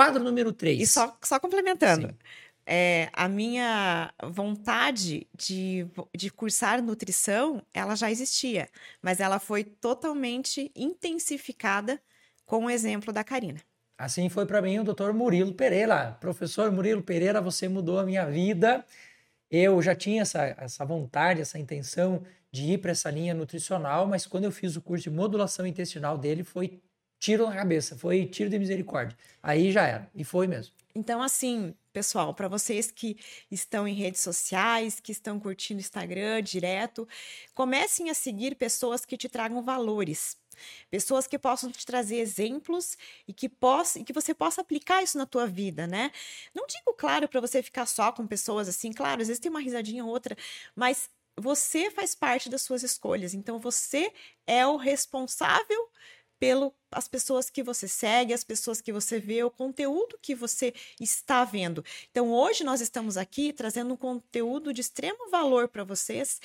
Quadro 0.00 0.24
número 0.24 0.50
3. 0.50 0.80
E 0.80 0.86
só, 0.86 1.14
só 1.22 1.38
complementando. 1.38 2.16
É, 2.64 3.10
a 3.12 3.28
minha 3.28 4.10
vontade 4.30 5.26
de, 5.36 5.86
de 6.16 6.30
cursar 6.30 6.82
nutrição, 6.82 7.62
ela 7.74 7.94
já 7.94 8.10
existia, 8.10 8.70
mas 9.02 9.20
ela 9.20 9.38
foi 9.38 9.62
totalmente 9.62 10.72
intensificada 10.74 12.00
com 12.46 12.64
o 12.64 12.70
exemplo 12.70 13.12
da 13.12 13.22
Karina. 13.22 13.60
Assim 13.98 14.30
foi 14.30 14.46
para 14.46 14.62
mim 14.62 14.78
o 14.78 14.84
doutor 14.84 15.12
Murilo 15.12 15.52
Pereira. 15.52 16.16
Professor 16.18 16.72
Murilo 16.72 17.02
Pereira, 17.02 17.38
você 17.38 17.68
mudou 17.68 17.98
a 17.98 18.04
minha 18.04 18.24
vida. 18.24 18.82
Eu 19.50 19.82
já 19.82 19.94
tinha 19.94 20.22
essa, 20.22 20.42
essa 20.56 20.82
vontade, 20.82 21.42
essa 21.42 21.58
intenção 21.58 22.22
de 22.50 22.72
ir 22.72 22.78
para 22.78 22.92
essa 22.92 23.10
linha 23.10 23.34
nutricional, 23.34 24.06
mas 24.06 24.26
quando 24.26 24.44
eu 24.44 24.50
fiz 24.50 24.76
o 24.76 24.80
curso 24.80 25.04
de 25.04 25.10
modulação 25.10 25.66
intestinal 25.66 26.16
dele, 26.16 26.42
foi 26.42 26.80
tiro 27.20 27.46
na 27.46 27.54
cabeça, 27.54 27.96
foi 27.96 28.26
tiro 28.26 28.50
de 28.50 28.58
misericórdia. 28.58 29.16
Aí 29.42 29.70
já 29.70 29.86
era, 29.86 30.10
e 30.14 30.24
foi 30.24 30.48
mesmo. 30.48 30.74
Então, 30.92 31.22
assim, 31.22 31.72
pessoal, 31.92 32.34
para 32.34 32.48
vocês 32.48 32.90
que 32.90 33.16
estão 33.50 33.86
em 33.86 33.94
redes 33.94 34.20
sociais, 34.20 34.98
que 34.98 35.12
estão 35.12 35.38
curtindo 35.38 35.80
Instagram 35.80 36.42
direto, 36.42 37.06
comecem 37.54 38.10
a 38.10 38.14
seguir 38.14 38.56
pessoas 38.56 39.04
que 39.04 39.16
te 39.16 39.28
tragam 39.28 39.62
valores. 39.62 40.36
Pessoas 40.90 41.26
que 41.26 41.38
possam 41.38 41.70
te 41.70 41.86
trazer 41.86 42.16
exemplos 42.16 42.98
e 43.26 43.32
que, 43.32 43.48
possa, 43.48 44.00
e 44.00 44.04
que 44.04 44.12
você 44.12 44.34
possa 44.34 44.62
aplicar 44.62 45.02
isso 45.02 45.16
na 45.16 45.26
tua 45.26 45.46
vida, 45.46 45.86
né? 45.86 46.10
Não 46.54 46.66
digo, 46.66 46.92
claro, 46.94 47.28
para 47.28 47.40
você 47.40 47.62
ficar 47.62 47.86
só 47.86 48.10
com 48.10 48.26
pessoas 48.26 48.68
assim, 48.68 48.92
claro, 48.92 49.22
às 49.22 49.28
vezes 49.28 49.40
tem 49.40 49.50
uma 49.50 49.60
risadinha 49.60 50.04
ou 50.04 50.10
outra, 50.10 50.36
mas 50.74 51.08
você 51.36 51.90
faz 51.90 52.14
parte 52.14 52.50
das 52.50 52.62
suas 52.62 52.82
escolhas. 52.82 53.32
Então, 53.32 53.58
você 53.58 54.12
é 54.46 54.66
o 54.66 54.76
responsável 54.76 55.88
pelo 56.40 56.74
as 56.90 57.06
pessoas 57.06 57.48
que 57.48 57.62
você 57.62 57.86
segue, 57.86 58.32
as 58.32 58.42
pessoas 58.42 58.80
que 58.80 58.92
você 58.92 59.20
vê, 59.20 59.44
o 59.44 59.50
conteúdo 59.50 60.18
que 60.20 60.34
você 60.34 60.74
está 60.98 61.44
vendo. 61.44 61.84
Então, 62.10 62.32
hoje 62.32 62.64
nós 62.64 62.80
estamos 62.80 63.16
aqui 63.16 63.52
trazendo 63.52 63.94
um 63.94 63.96
conteúdo 63.96 64.72
de 64.72 64.80
extremo 64.80 65.30
valor 65.30 65.68
para 65.68 65.84
vocês, 65.84 66.40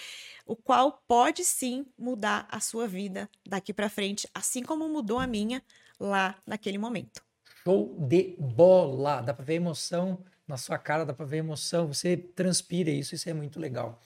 o 0.45 0.55
qual 0.55 1.01
pode 1.07 1.43
sim 1.43 1.85
mudar 1.97 2.47
a 2.51 2.59
sua 2.59 2.87
vida 2.87 3.27
daqui 3.47 3.73
para 3.73 3.89
frente, 3.89 4.29
assim 4.35 4.61
como 4.61 4.87
mudou 4.87 5.17
a 5.17 5.25
minha 5.25 5.63
lá 5.99 6.35
naquele 6.45 6.77
momento. 6.77 7.23
Show 7.63 7.95
de 7.97 8.35
bola! 8.37 9.21
Dá 9.21 9.33
para 9.33 9.45
ver 9.45 9.55
emoção 9.55 10.23
na 10.47 10.57
sua 10.57 10.77
cara, 10.77 11.05
dá 11.05 11.13
para 11.13 11.25
ver 11.25 11.37
emoção, 11.37 11.87
você 11.87 12.15
transpira 12.15 12.91
isso, 12.91 13.15
isso 13.15 13.27
é 13.27 13.33
muito 13.33 13.59
legal. 13.59 13.99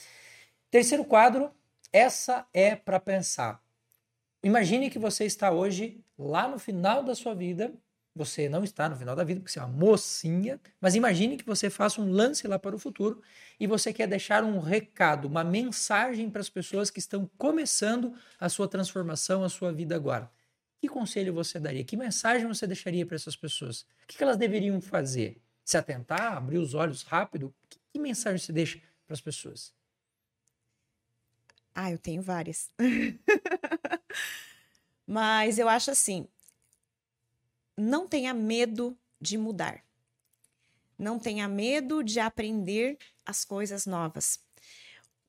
Terceiro 0.72 1.04
quadro, 1.04 1.52
essa 1.92 2.48
é 2.54 2.76
para 2.78 3.00
pensar. 3.00 3.62
Imagine 4.42 4.90
que 4.90 4.98
você 4.98 5.26
está 5.26 5.52
hoje 5.52 6.04
lá 6.18 6.48
no 6.48 6.58
final 6.58 7.04
da 7.04 7.14
sua 7.14 7.34
vida. 7.34 7.74
Você 8.16 8.50
não 8.50 8.64
está 8.64 8.90
no 8.90 8.96
final 8.96 9.16
da 9.16 9.24
vida, 9.24 9.40
porque 9.40 9.52
você 9.52 9.60
é 9.60 9.64
uma 9.64 9.72
mocinha, 9.72 10.60
mas 10.82 10.96
imagine 10.96 11.38
que 11.38 11.46
você 11.46 11.70
faça 11.70 12.02
um 12.02 12.12
lance 12.12 12.48
lá 12.48 12.58
para 12.58 12.76
o 12.76 12.80
futuro 12.80 13.22
e 13.60 13.68
você 13.68 13.94
quer 13.94 14.08
deixar 14.08 14.44
um 14.44 14.60
recado, 14.60 15.28
uma 15.28 15.44
mensagem 15.44 16.30
para 16.30 16.42
as 16.42 16.50
pessoas 16.50 16.90
que 16.90 17.00
estão 17.00 17.30
começando 17.38 18.14
a 18.40 18.50
sua 18.50 18.68
transformação, 18.68 19.44
a 19.44 19.50
sua 19.50 19.72
vida 19.72 19.96
agora. 19.96 20.30
Que 20.82 20.88
conselho 20.88 21.34
você 21.34 21.60
daria? 21.60 21.84
Que 21.84 21.96
mensagem 21.96 22.48
você 22.48 22.66
deixaria 22.66 23.06
para 23.06 23.16
essas 23.16 23.36
pessoas? 23.36 23.82
O 23.82 24.08
que 24.08 24.24
elas 24.24 24.38
deveriam 24.38 24.82
fazer? 24.82 25.42
Se 25.64 25.78
atentar, 25.78 26.36
abrir 26.36 26.58
os 26.58 26.74
olhos 26.74 27.04
rápido? 27.04 27.54
Que 27.94 28.00
mensagem 28.00 28.40
você 28.40 28.52
deixa 28.52 28.82
para 29.06 29.14
as 29.14 29.22
pessoas? 29.22 29.74
Ah, 31.76 31.92
eu 31.92 31.98
tenho 31.98 32.22
várias. 32.22 32.72
Mas 35.12 35.58
eu 35.58 35.68
acho 35.68 35.90
assim: 35.90 36.28
não 37.76 38.08
tenha 38.08 38.32
medo 38.32 38.96
de 39.20 39.40
mudar. 39.40 39.84
Não 41.00 41.18
tenha 41.18 41.48
medo 41.48 42.04
de 42.04 42.20
aprender 42.20 42.96
as 43.26 43.44
coisas 43.44 43.88
novas. 43.88 44.40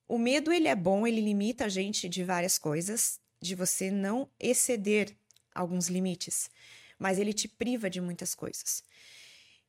O 0.06 0.18
medo 0.18 0.52
ele 0.52 0.68
é 0.68 0.76
bom, 0.76 1.06
ele 1.06 1.22
limita 1.22 1.64
a 1.64 1.68
gente 1.70 2.10
de 2.10 2.22
várias 2.22 2.58
coisas, 2.58 3.18
de 3.40 3.54
você 3.54 3.90
não 3.90 4.28
exceder 4.38 5.16
alguns 5.54 5.88
limites, 5.88 6.50
mas 6.98 7.18
ele 7.18 7.32
te 7.32 7.48
priva 7.48 7.88
de 7.88 8.02
muitas 8.02 8.34
coisas. 8.34 8.84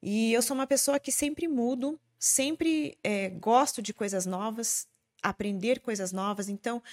E 0.01 0.33
eu 0.33 0.41
sou 0.41 0.55
uma 0.55 0.67
pessoa 0.67 0.99
que 0.99 1.11
sempre 1.11 1.47
mudo, 1.47 1.97
sempre 2.19 2.97
é, 3.01 3.29
gosto 3.29 3.81
de 3.81 3.93
coisas 3.93 4.25
novas, 4.25 4.89
aprender 5.23 5.79
coisas 5.79 6.11
novas. 6.11 6.49
Então, 6.49 6.83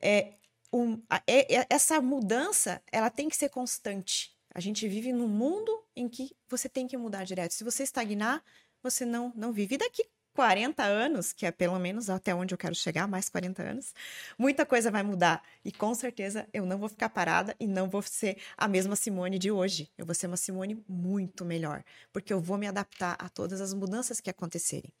é, 0.00 0.34
um, 0.72 1.02
é, 1.26 1.60
é, 1.60 1.66
essa 1.68 2.00
mudança 2.00 2.82
ela 2.90 3.10
tem 3.10 3.28
que 3.28 3.36
ser 3.36 3.50
constante. 3.50 4.34
A 4.54 4.60
gente 4.60 4.88
vive 4.88 5.12
num 5.12 5.28
mundo 5.28 5.82
em 5.94 6.08
que 6.08 6.34
você 6.48 6.68
tem 6.68 6.86
que 6.86 6.96
mudar 6.96 7.24
direto. 7.24 7.52
Se 7.52 7.64
você 7.64 7.82
estagnar, 7.82 8.42
você 8.82 9.04
não, 9.04 9.32
não 9.34 9.52
vive. 9.52 9.74
E 9.74 9.78
daqui 9.78 10.04
40 10.34 10.82
anos, 10.82 11.32
que 11.32 11.44
é 11.44 11.50
pelo 11.50 11.78
menos 11.78 12.08
até 12.08 12.34
onde 12.34 12.54
eu 12.54 12.58
quero 12.58 12.74
chegar, 12.74 13.06
mais 13.06 13.28
40 13.28 13.62
anos, 13.62 13.94
muita 14.38 14.64
coisa 14.64 14.90
vai 14.90 15.02
mudar. 15.02 15.42
E 15.64 15.70
com 15.70 15.94
certeza 15.94 16.48
eu 16.52 16.64
não 16.64 16.78
vou 16.78 16.88
ficar 16.88 17.10
parada 17.10 17.54
e 17.60 17.66
não 17.66 17.88
vou 17.88 18.02
ser 18.02 18.38
a 18.56 18.66
mesma 18.66 18.96
Simone 18.96 19.38
de 19.38 19.50
hoje. 19.50 19.90
Eu 19.96 20.06
vou 20.06 20.14
ser 20.14 20.26
uma 20.26 20.36
Simone 20.36 20.82
muito 20.88 21.44
melhor, 21.44 21.84
porque 22.12 22.32
eu 22.32 22.40
vou 22.40 22.56
me 22.56 22.66
adaptar 22.66 23.16
a 23.18 23.28
todas 23.28 23.60
as 23.60 23.74
mudanças 23.74 24.20
que 24.20 24.30
acontecerem. 24.30 24.92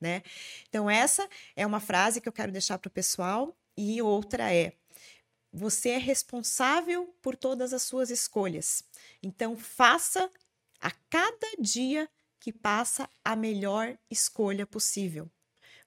Né? 0.00 0.22
Então, 0.68 0.90
essa 0.90 1.28
é 1.54 1.64
uma 1.64 1.80
frase 1.80 2.20
que 2.20 2.28
eu 2.28 2.32
quero 2.32 2.50
deixar 2.50 2.78
para 2.78 2.88
o 2.88 2.92
pessoal, 2.92 3.56
e 3.76 4.02
outra 4.02 4.52
é: 4.52 4.72
você 5.52 5.90
é 5.90 5.98
responsável 5.98 7.14
por 7.20 7.36
todas 7.36 7.72
as 7.72 7.82
suas 7.82 8.10
escolhas. 8.10 8.82
Então, 9.22 9.56
faça 9.56 10.30
a 10.80 10.90
cada 11.10 11.46
dia 11.60 12.08
que 12.40 12.52
passa 12.52 13.08
a 13.24 13.36
melhor 13.36 13.96
escolha 14.10 14.66
possível. 14.66 15.30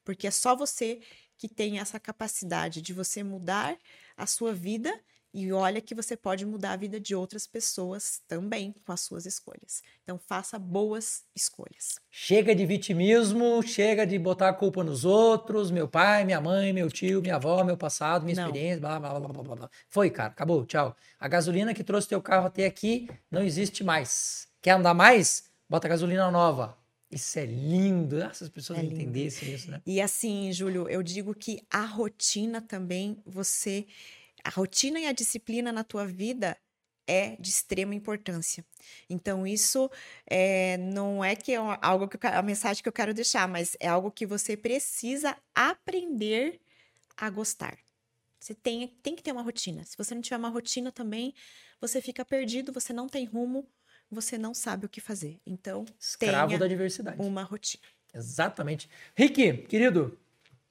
Porque 0.04 0.28
é 0.28 0.32
só 0.32 0.56
você 0.56 1.02
que 1.38 1.50
tem 1.50 1.80
essa 1.80 2.00
capacidade 2.00 2.82
de 2.82 2.94
você 2.94 3.24
mudar 3.24 3.78
a 4.16 4.26
sua 4.26 4.54
vida 4.54 5.04
e 5.38 5.52
olha 5.52 5.82
que 5.82 5.94
você 5.94 6.16
pode 6.16 6.46
mudar 6.46 6.72
a 6.72 6.78
vida 6.78 6.98
de 6.98 7.14
outras 7.14 7.46
pessoas 7.46 8.22
também 8.26 8.74
com 8.86 8.94
as 8.94 9.02
suas 9.02 9.26
escolhas. 9.26 9.84
Então 10.02 10.18
faça 10.18 10.58
boas 10.58 11.26
escolhas. 11.36 12.00
Chega 12.10 12.56
de 12.56 12.66
vitimismo, 12.66 13.62
chega 13.62 14.08
de 14.08 14.18
botar 14.18 14.48
a 14.48 14.54
culpa 14.54 14.82
nos 14.82 15.04
outros, 15.04 15.72
meu 15.72 15.90
pai, 15.90 16.24
minha 16.24 16.40
mãe, 16.40 16.72
meu 16.72 16.90
tio, 16.90 17.22
minha 17.22 17.36
avó, 17.36 17.66
meu 17.66 17.76
passado, 17.76 18.24
minha 18.24 18.38
não. 18.38 18.46
experiência, 18.46 18.80
blá, 18.80 18.98
blá, 18.98 19.20
blá, 19.20 19.44
blá, 19.44 19.56
blá. 19.56 19.70
Foi, 19.90 20.10
cara, 20.10 20.30
acabou, 20.30 20.66
tchau. 20.66 20.96
A 21.20 21.28
gasolina 21.28 21.74
que 21.74 21.84
trouxe 21.84 22.08
teu 22.08 22.22
carro 22.22 22.48
até 22.48 22.66
aqui 22.66 23.10
não 23.30 23.44
existe 23.44 23.84
mais. 23.84 24.48
Quer 24.62 24.72
andar 24.72 24.94
mais? 24.94 25.52
Bota 25.70 25.90
gasolina 25.90 26.32
nova. 26.32 26.78
Isso 27.12 27.38
é 27.40 27.46
lindo. 27.46 28.24
Ah, 28.24 28.34
se 28.34 28.46
as 28.46 28.50
pessoas 28.50 28.80
é 28.80 28.84
entendessem 28.84 29.54
isso, 29.54 29.70
né? 29.70 29.82
E 29.86 30.00
assim, 30.00 30.52
Júlio, 30.54 30.88
eu 30.88 31.04
digo 31.04 31.36
que 31.36 31.62
a 31.70 31.86
rotina 31.86 32.62
também, 32.62 33.22
você. 33.26 33.86
A 34.46 34.50
rotina 34.52 35.00
e 35.00 35.08
a 35.08 35.12
disciplina 35.12 35.72
na 35.72 35.84
tua 35.84 36.06
vida 36.06 36.56
é 37.08 37.36
de 37.40 37.50
extrema 37.50 37.96
importância. 37.96 38.64
Então, 39.10 39.46
isso 39.46 39.90
é, 40.28 40.78
não 40.78 41.24
é 41.24 41.36
que 41.36 41.54
é 41.54 41.58
algo 41.82 42.08
que 42.08 42.16
eu, 42.16 42.30
a 42.32 42.42
mensagem 42.44 42.84
que 42.84 42.88
eu 42.88 42.94
quero 42.94 43.12
deixar, 43.12 43.48
mas 43.48 43.76
é 43.80 43.88
algo 43.88 44.12
que 44.12 44.26
você 44.26 44.56
precisa 44.56 45.36
aprender 45.54 46.62
a 47.18 47.28
gostar. 47.30 47.76
Você 48.40 48.54
tem, 48.54 48.88
tem 49.02 49.16
que 49.16 49.24
ter 49.24 49.32
uma 49.32 49.42
rotina. 49.42 49.84
Se 49.84 49.98
você 49.98 50.14
não 50.14 50.22
tiver 50.22 50.38
uma 50.38 50.50
rotina 50.50 50.92
também, 50.92 51.34
você 51.82 52.00
fica 52.00 52.24
perdido, 52.24 52.72
você 52.72 52.94
não 52.94 53.10
tem 53.10 53.26
rumo, 53.26 53.68
você 54.12 54.38
não 54.38 54.54
sabe 54.54 54.86
o 54.86 54.90
que 54.90 55.02
fazer. 55.02 55.40
Então, 55.44 55.86
escravo 56.00 56.50
tenha 56.50 56.60
da 56.60 56.68
diversidade. 56.68 57.20
Uma 57.20 57.42
rotina. 57.42 57.84
Exatamente. 58.14 58.88
Rick, 59.16 59.66
querido, 59.68 60.18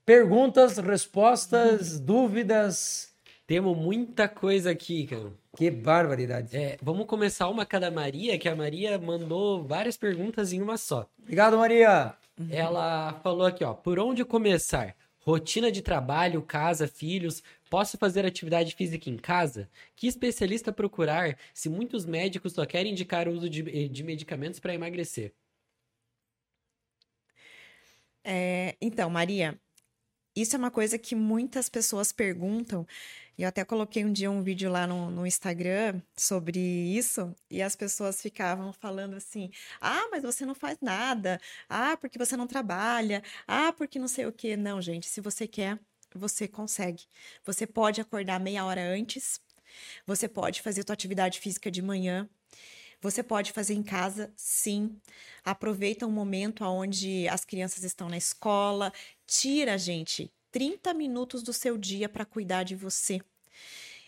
perguntas, 0.07 0.79
respostas, 0.79 1.95
uhum. 1.95 2.05
dúvidas. 2.05 3.14
Temos 3.47 3.77
muita 3.77 4.29
coisa 4.29 4.71
aqui, 4.71 5.07
cara. 5.07 5.33
Que 5.57 5.71
barbaridade. 5.71 6.57
É, 6.57 6.79
vamos 6.83 7.07
começar 7.07 7.49
uma 7.49 7.67
cada 7.67 7.91
Maria, 7.91 8.39
que 8.39 8.49
a 8.49 8.57
Maria 8.57 8.99
mandou 8.99 9.63
várias 9.63 9.97
perguntas 9.97 10.53
em 10.53 10.61
uma 10.63 10.77
só. 10.77 11.09
Obrigado, 11.23 11.57
Maria. 11.59 12.15
Ela 12.51 13.21
falou 13.23 13.47
aqui, 13.47 13.63
ó, 13.63 13.75
por 13.75 13.99
onde 13.99 14.25
começar? 14.25 14.97
Rotina 15.21 15.71
de 15.73 15.81
trabalho, 15.81 16.43
casa, 16.43 16.87
filhos, 16.87 17.43
Posso 17.75 17.99
fazer 17.99 18.25
atividade 18.25 18.73
física 18.73 19.11
em 19.11 19.17
casa? 19.17 19.69
Que 19.97 20.07
especialista 20.07 20.73
procurar 20.73 21.37
se 21.53 21.69
muitos 21.69 22.07
médicos 22.07 22.53
só 22.53 22.65
querem 22.65 22.93
indicar 22.93 23.27
o 23.27 23.33
uso 23.33 23.51
de, 23.51 23.63
eh, 23.69 23.89
de 23.89 24.05
medicamentos 24.05 24.61
para 24.61 24.75
emagrecer? 24.75 25.33
É, 28.23 28.77
então, 28.81 29.11
Maria, 29.11 29.61
isso 30.37 30.57
é 30.57 30.59
uma 30.59 30.71
coisa 30.71 30.99
que 30.99 31.15
muitas 31.15 31.69
pessoas 31.69 32.13
perguntam. 32.13 32.87
Eu 33.39 33.49
até 33.49 33.65
coloquei 33.65 34.05
um 34.05 34.13
dia 34.13 34.31
um 34.31 34.43
vídeo 34.43 34.71
lá 34.71 34.87
no, 34.87 35.11
no, 35.11 35.27
Instagram 35.27 36.01
sobre 36.17 36.59
isso, 36.61 37.35
e 37.51 37.61
as 37.61 37.75
pessoas 37.75 38.23
ficavam 38.23 38.73
falando 38.73 39.15
assim: 39.15 39.51
ah, 39.81 40.09
mas 40.11 40.23
você 40.23 40.47
não 40.47 40.55
faz 40.55 40.79
nada, 40.81 41.41
ah, 41.69 41.97
porque 41.97 42.19
você 42.19 42.37
não 42.37 42.47
trabalha, 42.47 43.23
ah, 43.47 43.73
porque 43.73 43.99
não 43.99 44.09
sei 44.09 44.27
o 44.27 44.33
quê. 44.33 44.57
Não, 44.57 44.81
gente, 44.81 45.09
se 45.09 45.21
você 45.21 45.49
quer, 45.49 45.79
você 46.15 46.47
consegue. 46.47 47.05
Você 47.45 47.67
pode 47.67 48.01
acordar 48.01 48.39
meia 48.41 48.65
hora 48.65 48.83
antes, 48.83 49.41
você 50.07 50.29
pode 50.29 50.63
fazer 50.63 50.85
sua 50.87 50.95
atividade 50.95 51.41
física 51.41 51.71
de 51.71 51.83
manhã, 51.83 52.29
você 53.05 53.23
pode 53.23 53.53
fazer 53.53 53.75
em 53.75 53.83
casa, 53.83 54.33
sim. 54.35 54.97
Aproveita 55.45 56.07
um 56.07 56.11
momento 56.11 56.65
onde 56.65 57.29
as 57.29 57.45
crianças 57.45 57.85
estão 57.85 58.09
na 58.09 58.17
escola, 58.17 58.91
tira, 59.27 59.77
gente, 59.79 60.31
30 60.51 60.95
minutos 60.95 61.43
do 61.43 61.53
seu 61.53 61.77
dia 61.77 62.09
para 62.09 62.25
cuidar 62.25 62.63
de 62.63 62.75
você. 62.75 63.21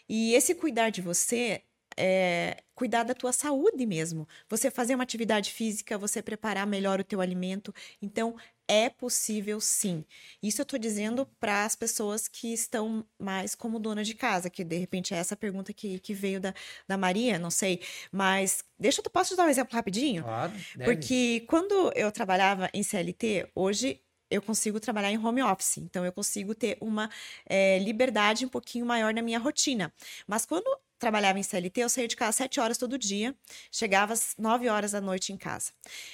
E 0.08 0.34
esse 0.34 0.54
cuidar 0.54 0.90
de 0.90 1.02
você 1.02 1.62
é 1.96 2.62
cuidar 2.74 3.04
da 3.04 3.14
tua 3.14 3.32
saúde 3.32 3.86
mesmo. 3.86 4.28
Você 4.48 4.70
fazer 4.70 4.94
uma 4.94 5.02
atividade 5.02 5.50
física, 5.50 5.96
você 5.96 6.22
preparar 6.22 6.66
melhor 6.66 7.00
o 7.00 7.04
teu 7.04 7.20
alimento. 7.20 7.74
Então, 8.02 8.36
é 8.68 8.90
possível 8.90 9.60
sim. 9.60 10.04
Isso 10.42 10.60
eu 10.60 10.64
estou 10.64 10.78
dizendo 10.78 11.26
para 11.40 11.64
as 11.64 11.74
pessoas 11.74 12.28
que 12.28 12.52
estão 12.52 13.04
mais 13.18 13.54
como 13.54 13.78
dona 13.78 14.04
de 14.04 14.14
casa, 14.14 14.50
que 14.50 14.62
de 14.62 14.76
repente 14.76 15.14
é 15.14 15.16
essa 15.16 15.36
pergunta 15.36 15.72
que, 15.72 15.98
que 16.00 16.12
veio 16.12 16.40
da, 16.40 16.52
da 16.86 16.98
Maria, 16.98 17.38
não 17.38 17.50
sei. 17.50 17.80
Mas 18.12 18.62
deixa 18.78 19.00
eu 19.04 19.10
posso 19.10 19.34
te 19.34 19.36
dar 19.36 19.46
um 19.46 19.50
exemplo 19.50 19.74
rapidinho? 19.74 20.22
Claro. 20.22 20.52
Deve. 20.52 20.84
Porque 20.84 21.44
quando 21.48 21.92
eu 21.94 22.12
trabalhava 22.12 22.68
em 22.74 22.82
CLT, 22.82 23.50
hoje 23.54 24.02
eu 24.30 24.42
consigo 24.42 24.80
trabalhar 24.80 25.10
em 25.10 25.18
home 25.18 25.42
office, 25.42 25.78
então 25.78 26.04
eu 26.04 26.12
consigo 26.12 26.54
ter 26.54 26.76
uma 26.80 27.10
é, 27.44 27.78
liberdade 27.78 28.44
um 28.44 28.48
pouquinho 28.48 28.84
maior 28.84 29.12
na 29.14 29.22
minha 29.22 29.38
rotina. 29.38 29.92
Mas 30.26 30.44
quando 30.44 30.66
trabalhava 30.98 31.38
em 31.38 31.42
CLT, 31.42 31.80
eu 31.80 31.88
saía 31.88 32.08
de 32.08 32.16
casa 32.16 32.30
às 32.30 32.36
7 32.36 32.60
horas 32.60 32.78
todo 32.78 32.98
dia, 32.98 33.34
chegava 33.70 34.12
às 34.12 34.34
9 34.38 34.68
horas 34.68 34.92
da 34.92 35.00
noite 35.00 35.32
em 35.32 35.36
casa. 35.36 35.72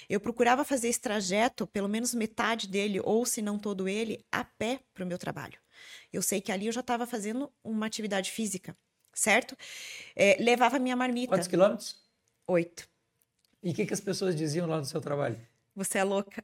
Eu 0.09 0.21
procurava 0.21 0.65
fazer 0.65 0.89
esse 0.89 1.01
trajeto, 1.01 1.67
pelo 1.67 1.89
menos 1.89 2.15
metade 2.15 2.69
dele, 2.69 3.01
ou 3.03 3.25
se 3.25 3.41
não 3.41 3.59
todo 3.59 3.89
ele, 3.89 4.25
a 4.31 4.45
pé 4.45 4.81
para 4.93 5.05
o 5.05 5.07
meu 5.07 5.19
trabalho. 5.19 5.59
Eu 6.13 6.23
sei 6.23 6.41
que 6.41 6.53
ali 6.53 6.67
eu 6.67 6.73
já 6.73 6.81
estava 6.81 7.07
fazendo 7.07 7.51
uma 7.65 7.87
atividade 7.87 8.31
física. 8.31 8.77
certo? 9.15 9.57
É, 10.17 10.37
levava 10.41 10.79
minha 10.79 10.97
marmita. 10.97 11.29
Quantos 11.29 11.49
quilômetros? 11.49 11.97
Oito. 12.47 12.89
E 13.63 13.71
o 13.71 13.75
que, 13.75 13.87
que 13.87 13.95
as 13.95 14.01
pessoas 14.01 14.35
diziam 14.35 14.67
lá 14.67 14.79
no 14.79 14.85
seu 14.85 15.01
trabalho? 15.01 15.39
Você 15.75 15.99
é 15.99 16.05
louca. 16.05 16.43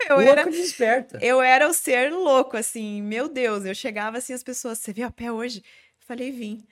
Eu 0.00 0.16
Louco 0.16 0.30
era, 0.30 0.50
desperta. 0.50 1.18
eu 1.22 1.40
era 1.40 1.68
o 1.68 1.72
ser 1.72 2.12
louco, 2.12 2.56
assim, 2.56 3.00
meu 3.02 3.28
Deus. 3.28 3.64
Eu 3.64 3.74
chegava 3.74 4.18
assim, 4.18 4.32
as 4.32 4.42
pessoas, 4.42 4.78
você 4.78 4.92
veio 4.92 5.06
a 5.08 5.10
pé 5.10 5.32
hoje? 5.32 5.60
Eu 6.00 6.06
falei, 6.06 6.30
vim. 6.30 6.66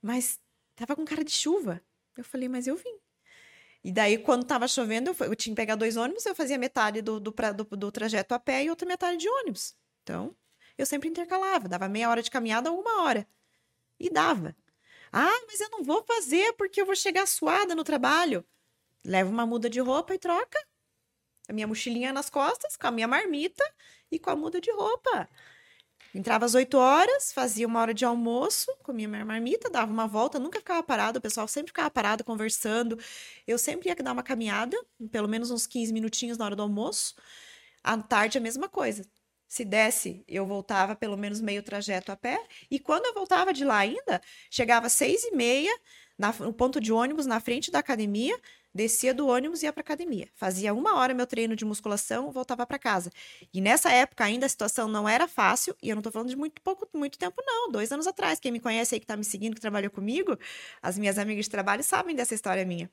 Mas 0.00 0.40
tava 0.74 0.96
com 0.96 1.04
cara 1.04 1.22
de 1.24 1.30
chuva. 1.32 1.80
Eu 2.16 2.24
falei, 2.24 2.48
mas 2.48 2.66
eu 2.66 2.76
vim. 2.76 2.98
E 3.84 3.92
daí, 3.92 4.18
quando 4.18 4.44
tava 4.44 4.66
chovendo, 4.68 5.10
eu, 5.10 5.26
eu 5.26 5.36
tinha 5.36 5.54
que 5.54 5.60
pegar 5.60 5.74
dois 5.76 5.96
ônibus, 5.96 6.24
eu 6.26 6.34
fazia 6.34 6.58
metade 6.58 7.02
do, 7.02 7.18
do, 7.20 7.32
pra- 7.32 7.52
do, 7.52 7.64
do 7.64 7.90
trajeto 7.92 8.34
a 8.34 8.38
pé 8.38 8.64
e 8.64 8.70
outra 8.70 8.86
metade 8.86 9.16
de 9.18 9.28
ônibus. 9.28 9.74
Então, 10.02 10.34
eu 10.78 10.86
sempre 10.86 11.08
intercalava, 11.08 11.68
dava 11.68 11.88
meia 11.88 12.08
hora 12.10 12.22
de 12.22 12.30
caminhada 12.30 12.70
ou 12.70 12.80
uma 12.80 13.02
hora. 13.02 13.26
E 13.98 14.10
dava. 14.10 14.56
Ah, 15.12 15.40
mas 15.46 15.60
eu 15.60 15.70
não 15.70 15.82
vou 15.84 16.02
fazer 16.04 16.52
porque 16.54 16.80
eu 16.80 16.86
vou 16.86 16.96
chegar 16.96 17.26
suada 17.26 17.74
no 17.74 17.84
trabalho. 17.84 18.44
Leva 19.04 19.30
uma 19.30 19.46
muda 19.46 19.68
de 19.68 19.80
roupa 19.80 20.14
e 20.14 20.18
troca. 20.18 20.58
A 21.52 21.54
minha 21.54 21.66
mochilinha 21.66 22.14
nas 22.14 22.30
costas, 22.30 22.78
com 22.78 22.86
a 22.86 22.90
minha 22.90 23.06
marmita 23.06 23.62
e 24.10 24.18
com 24.18 24.30
a 24.30 24.34
muda 24.34 24.58
de 24.58 24.72
roupa. 24.72 25.28
Entrava 26.14 26.46
às 26.46 26.54
8 26.54 26.78
horas, 26.78 27.30
fazia 27.30 27.66
uma 27.66 27.78
hora 27.78 27.92
de 27.92 28.06
almoço, 28.06 28.74
comia 28.82 29.06
minha 29.06 29.24
marmita, 29.24 29.68
dava 29.68 29.92
uma 29.92 30.06
volta, 30.06 30.38
nunca 30.38 30.60
ficava 30.60 30.82
parado, 30.82 31.18
o 31.18 31.22
pessoal 31.22 31.46
sempre 31.46 31.68
ficava 31.68 31.90
parado 31.90 32.24
conversando. 32.24 32.98
Eu 33.46 33.58
sempre 33.58 33.90
ia 33.90 33.94
dar 33.96 34.12
uma 34.12 34.22
caminhada, 34.22 34.74
pelo 35.10 35.28
menos 35.28 35.50
uns 35.50 35.66
15 35.66 35.92
minutinhos 35.92 36.38
na 36.38 36.46
hora 36.46 36.56
do 36.56 36.62
almoço. 36.62 37.14
À 37.84 37.98
tarde, 37.98 38.38
a 38.38 38.40
mesma 38.40 38.66
coisa. 38.66 39.04
Se 39.46 39.62
desse, 39.62 40.24
eu 40.26 40.46
voltava 40.46 40.96
pelo 40.96 41.18
menos 41.18 41.38
meio 41.42 41.62
trajeto 41.62 42.10
a 42.10 42.16
pé. 42.16 42.42
E 42.70 42.78
quando 42.78 43.04
eu 43.04 43.12
voltava 43.12 43.52
de 43.52 43.62
lá 43.64 43.78
ainda, 43.78 44.22
chegava 44.50 44.86
às 44.86 44.94
seis 44.94 45.22
e 45.24 45.36
meia, 45.36 45.70
na- 46.16 46.32
no 46.32 46.52
ponto 46.54 46.80
de 46.80 46.92
ônibus, 46.92 47.26
na 47.26 47.40
frente 47.40 47.70
da 47.70 47.80
academia, 47.80 48.38
descia 48.74 49.12
do 49.12 49.26
ônibus 49.26 49.62
e 49.62 49.66
ia 49.66 49.72
para 49.72 49.80
academia. 49.82 50.28
Fazia 50.34 50.72
uma 50.72 50.96
hora 50.96 51.14
meu 51.14 51.26
treino 51.26 51.54
de 51.54 51.64
musculação, 51.64 52.30
voltava 52.30 52.66
para 52.66 52.78
casa. 52.78 53.10
E 53.52 53.60
nessa 53.60 53.90
época 53.90 54.24
ainda 54.24 54.46
a 54.46 54.48
situação 54.48 54.88
não 54.88 55.08
era 55.08 55.28
fácil, 55.28 55.76
e 55.82 55.90
eu 55.90 55.94
não 55.94 56.02
tô 56.02 56.10
falando 56.10 56.28
de 56.28 56.36
muito 56.36 56.60
pouco, 56.62 56.88
muito 56.94 57.18
tempo, 57.18 57.42
não. 57.44 57.70
Dois 57.70 57.92
anos 57.92 58.06
atrás. 58.06 58.40
Quem 58.40 58.52
me 58.52 58.60
conhece 58.60 58.94
aí 58.94 59.00
que 59.00 59.06
tá 59.06 59.16
me 59.16 59.24
seguindo, 59.24 59.54
que 59.54 59.60
trabalhou 59.60 59.90
comigo, 59.90 60.38
as 60.80 60.98
minhas 60.98 61.18
amigas 61.18 61.46
de 61.46 61.50
trabalho 61.50 61.82
sabem 61.82 62.14
dessa 62.14 62.34
história 62.34 62.64
minha. 62.64 62.90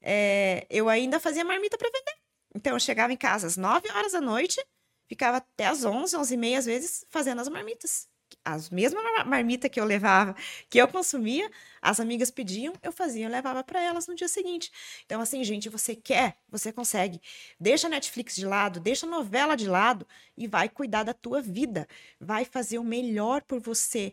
É, 0.00 0.66
eu 0.70 0.88
ainda 0.88 1.18
fazia 1.18 1.44
marmita 1.44 1.78
para 1.78 1.88
vender. 1.88 2.14
Então 2.54 2.74
eu 2.74 2.80
chegava 2.80 3.12
em 3.12 3.16
casa 3.16 3.46
às 3.46 3.56
9 3.56 3.90
horas 3.90 4.12
da 4.12 4.20
noite, 4.20 4.64
ficava 5.08 5.38
até 5.38 5.66
às 5.66 5.84
11, 5.84 6.16
11 6.16 6.34
e 6.34 6.36
meia 6.36 6.58
às 6.58 6.66
vezes 6.66 7.04
fazendo 7.10 7.40
as 7.40 7.48
marmitas. 7.48 8.08
As 8.44 8.68
mesmas 8.68 9.02
mar- 9.02 9.26
marmita 9.26 9.68
que 9.68 9.80
eu 9.80 9.84
levava, 9.84 10.34
que 10.68 10.78
eu 10.78 10.86
consumia, 10.88 11.50
as 11.80 11.98
amigas 11.98 12.30
pediam, 12.30 12.74
eu 12.82 12.92
fazia, 12.92 13.26
eu 13.26 13.30
levava 13.30 13.64
para 13.64 13.82
elas 13.82 14.06
no 14.06 14.14
dia 14.14 14.28
seguinte. 14.28 14.70
Então 15.06 15.20
assim, 15.20 15.42
gente, 15.44 15.68
você 15.68 15.94
quer, 15.94 16.36
você 16.48 16.72
consegue. 16.72 17.20
Deixa 17.58 17.86
a 17.86 17.90
Netflix 17.90 18.34
de 18.36 18.44
lado, 18.44 18.80
deixa 18.80 19.06
a 19.06 19.08
novela 19.08 19.56
de 19.56 19.66
lado 19.66 20.06
e 20.36 20.46
vai 20.46 20.68
cuidar 20.68 21.04
da 21.04 21.14
tua 21.14 21.40
vida. 21.40 21.88
Vai 22.20 22.44
fazer 22.44 22.78
o 22.78 22.84
melhor 22.84 23.42
por 23.42 23.60
você. 23.60 24.12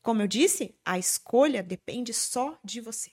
Como 0.00 0.22
eu 0.22 0.26
disse, 0.26 0.74
a 0.84 0.98
escolha 0.98 1.62
depende 1.62 2.12
só 2.12 2.58
de 2.64 2.80
você. 2.80 3.10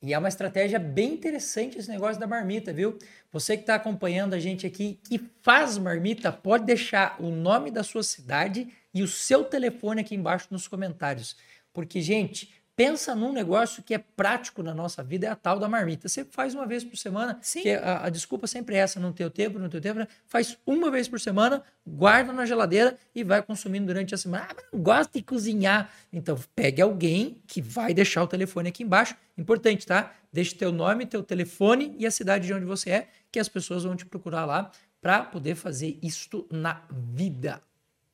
E 0.00 0.12
é 0.12 0.18
uma 0.18 0.28
estratégia 0.28 0.78
bem 0.78 1.14
interessante 1.14 1.78
esse 1.78 1.88
negócio 1.88 2.20
da 2.20 2.26
marmita, 2.26 2.74
viu? 2.74 2.98
Você 3.32 3.56
que 3.56 3.62
está 3.62 3.74
acompanhando 3.74 4.34
a 4.34 4.38
gente 4.38 4.66
aqui 4.66 5.00
que 5.08 5.18
faz 5.42 5.78
marmita, 5.78 6.30
pode 6.30 6.64
deixar 6.66 7.16
o 7.18 7.30
nome 7.30 7.70
da 7.70 7.82
sua 7.82 8.02
cidade 8.02 8.70
e 8.94 9.02
o 9.02 9.08
seu 9.08 9.44
telefone 9.44 10.00
aqui 10.00 10.14
embaixo 10.14 10.46
nos 10.50 10.68
comentários. 10.68 11.36
Porque, 11.72 12.00
gente, 12.00 12.54
pensa 12.76 13.14
num 13.14 13.32
negócio 13.32 13.82
que 13.82 13.94
é 13.94 13.98
prático 13.98 14.62
na 14.62 14.74
nossa 14.74 15.02
vida, 15.02 15.26
é 15.26 15.30
a 15.30 15.36
tal 15.36 15.58
da 15.58 15.68
marmita. 15.68 16.08
Você 16.08 16.24
faz 16.24 16.54
uma 16.54 16.66
vez 16.66 16.84
por 16.84 16.96
semana, 16.96 17.38
Sim. 17.40 17.62
que 17.62 17.70
a, 17.70 18.06
a 18.06 18.08
desculpa 18.08 18.46
sempre 18.46 18.74
é 18.74 18.78
essa, 18.78 18.98
não 18.98 19.12
tem 19.12 19.26
o 19.26 19.30
tempo, 19.30 19.58
não 19.58 19.68
tem 19.68 19.78
o 19.78 19.82
tempo, 19.82 20.00
né? 20.00 20.08
faz 20.26 20.58
uma 20.66 20.90
vez 20.90 21.08
por 21.08 21.20
semana, 21.20 21.62
guarda 21.86 22.32
na 22.32 22.44
geladeira 22.44 22.96
e 23.14 23.22
vai 23.22 23.42
consumindo 23.42 23.86
durante 23.86 24.14
a 24.14 24.18
semana. 24.18 24.46
Ah, 24.48 24.54
mas 24.54 24.64
não 24.72 24.80
gosta 24.80 25.18
de 25.18 25.24
cozinhar. 25.24 25.90
Então, 26.12 26.38
pegue 26.54 26.82
alguém 26.82 27.42
que 27.46 27.60
vai 27.62 27.94
deixar 27.94 28.22
o 28.22 28.26
telefone 28.26 28.68
aqui 28.68 28.82
embaixo. 28.82 29.16
Importante, 29.36 29.86
tá? 29.86 30.12
Deixe 30.32 30.54
teu 30.54 30.72
nome, 30.72 31.06
teu 31.06 31.22
telefone 31.22 31.94
e 31.98 32.06
a 32.06 32.10
cidade 32.10 32.46
de 32.46 32.54
onde 32.54 32.64
você 32.64 32.90
é, 32.90 33.08
que 33.30 33.38
as 33.38 33.48
pessoas 33.48 33.84
vão 33.84 33.94
te 33.94 34.04
procurar 34.04 34.44
lá 34.44 34.70
para 35.00 35.22
poder 35.22 35.54
fazer 35.54 35.98
isto 36.02 36.46
na 36.50 36.82
vida. 36.90 37.62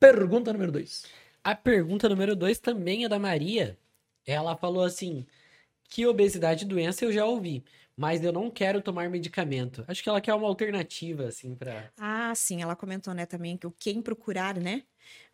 Pergunta 0.01 0.51
número 0.51 0.71
2. 0.71 1.05
A 1.43 1.53
pergunta 1.53 2.09
número 2.09 2.35
dois 2.35 2.57
também 2.57 3.05
é 3.05 3.09
da 3.09 3.19
Maria. 3.19 3.77
Ela 4.25 4.57
falou 4.57 4.83
assim: 4.83 5.27
que 5.83 6.07
obesidade 6.07 6.65
e 6.65 6.67
doença 6.67 7.05
eu 7.05 7.11
já 7.11 7.23
ouvi, 7.23 7.63
mas 7.95 8.23
eu 8.23 8.33
não 8.33 8.49
quero 8.49 8.81
tomar 8.81 9.11
medicamento. 9.11 9.85
Acho 9.87 10.01
que 10.01 10.09
ela 10.09 10.19
quer 10.19 10.33
uma 10.33 10.47
alternativa, 10.47 11.27
assim, 11.27 11.53
pra. 11.53 11.91
Ah, 11.99 12.33
sim, 12.33 12.63
ela 12.63 12.75
comentou, 12.75 13.13
né, 13.13 13.27
também 13.27 13.55
que 13.55 13.67
o 13.67 13.71
quem 13.71 14.01
procurar, 14.01 14.55
né, 14.55 14.81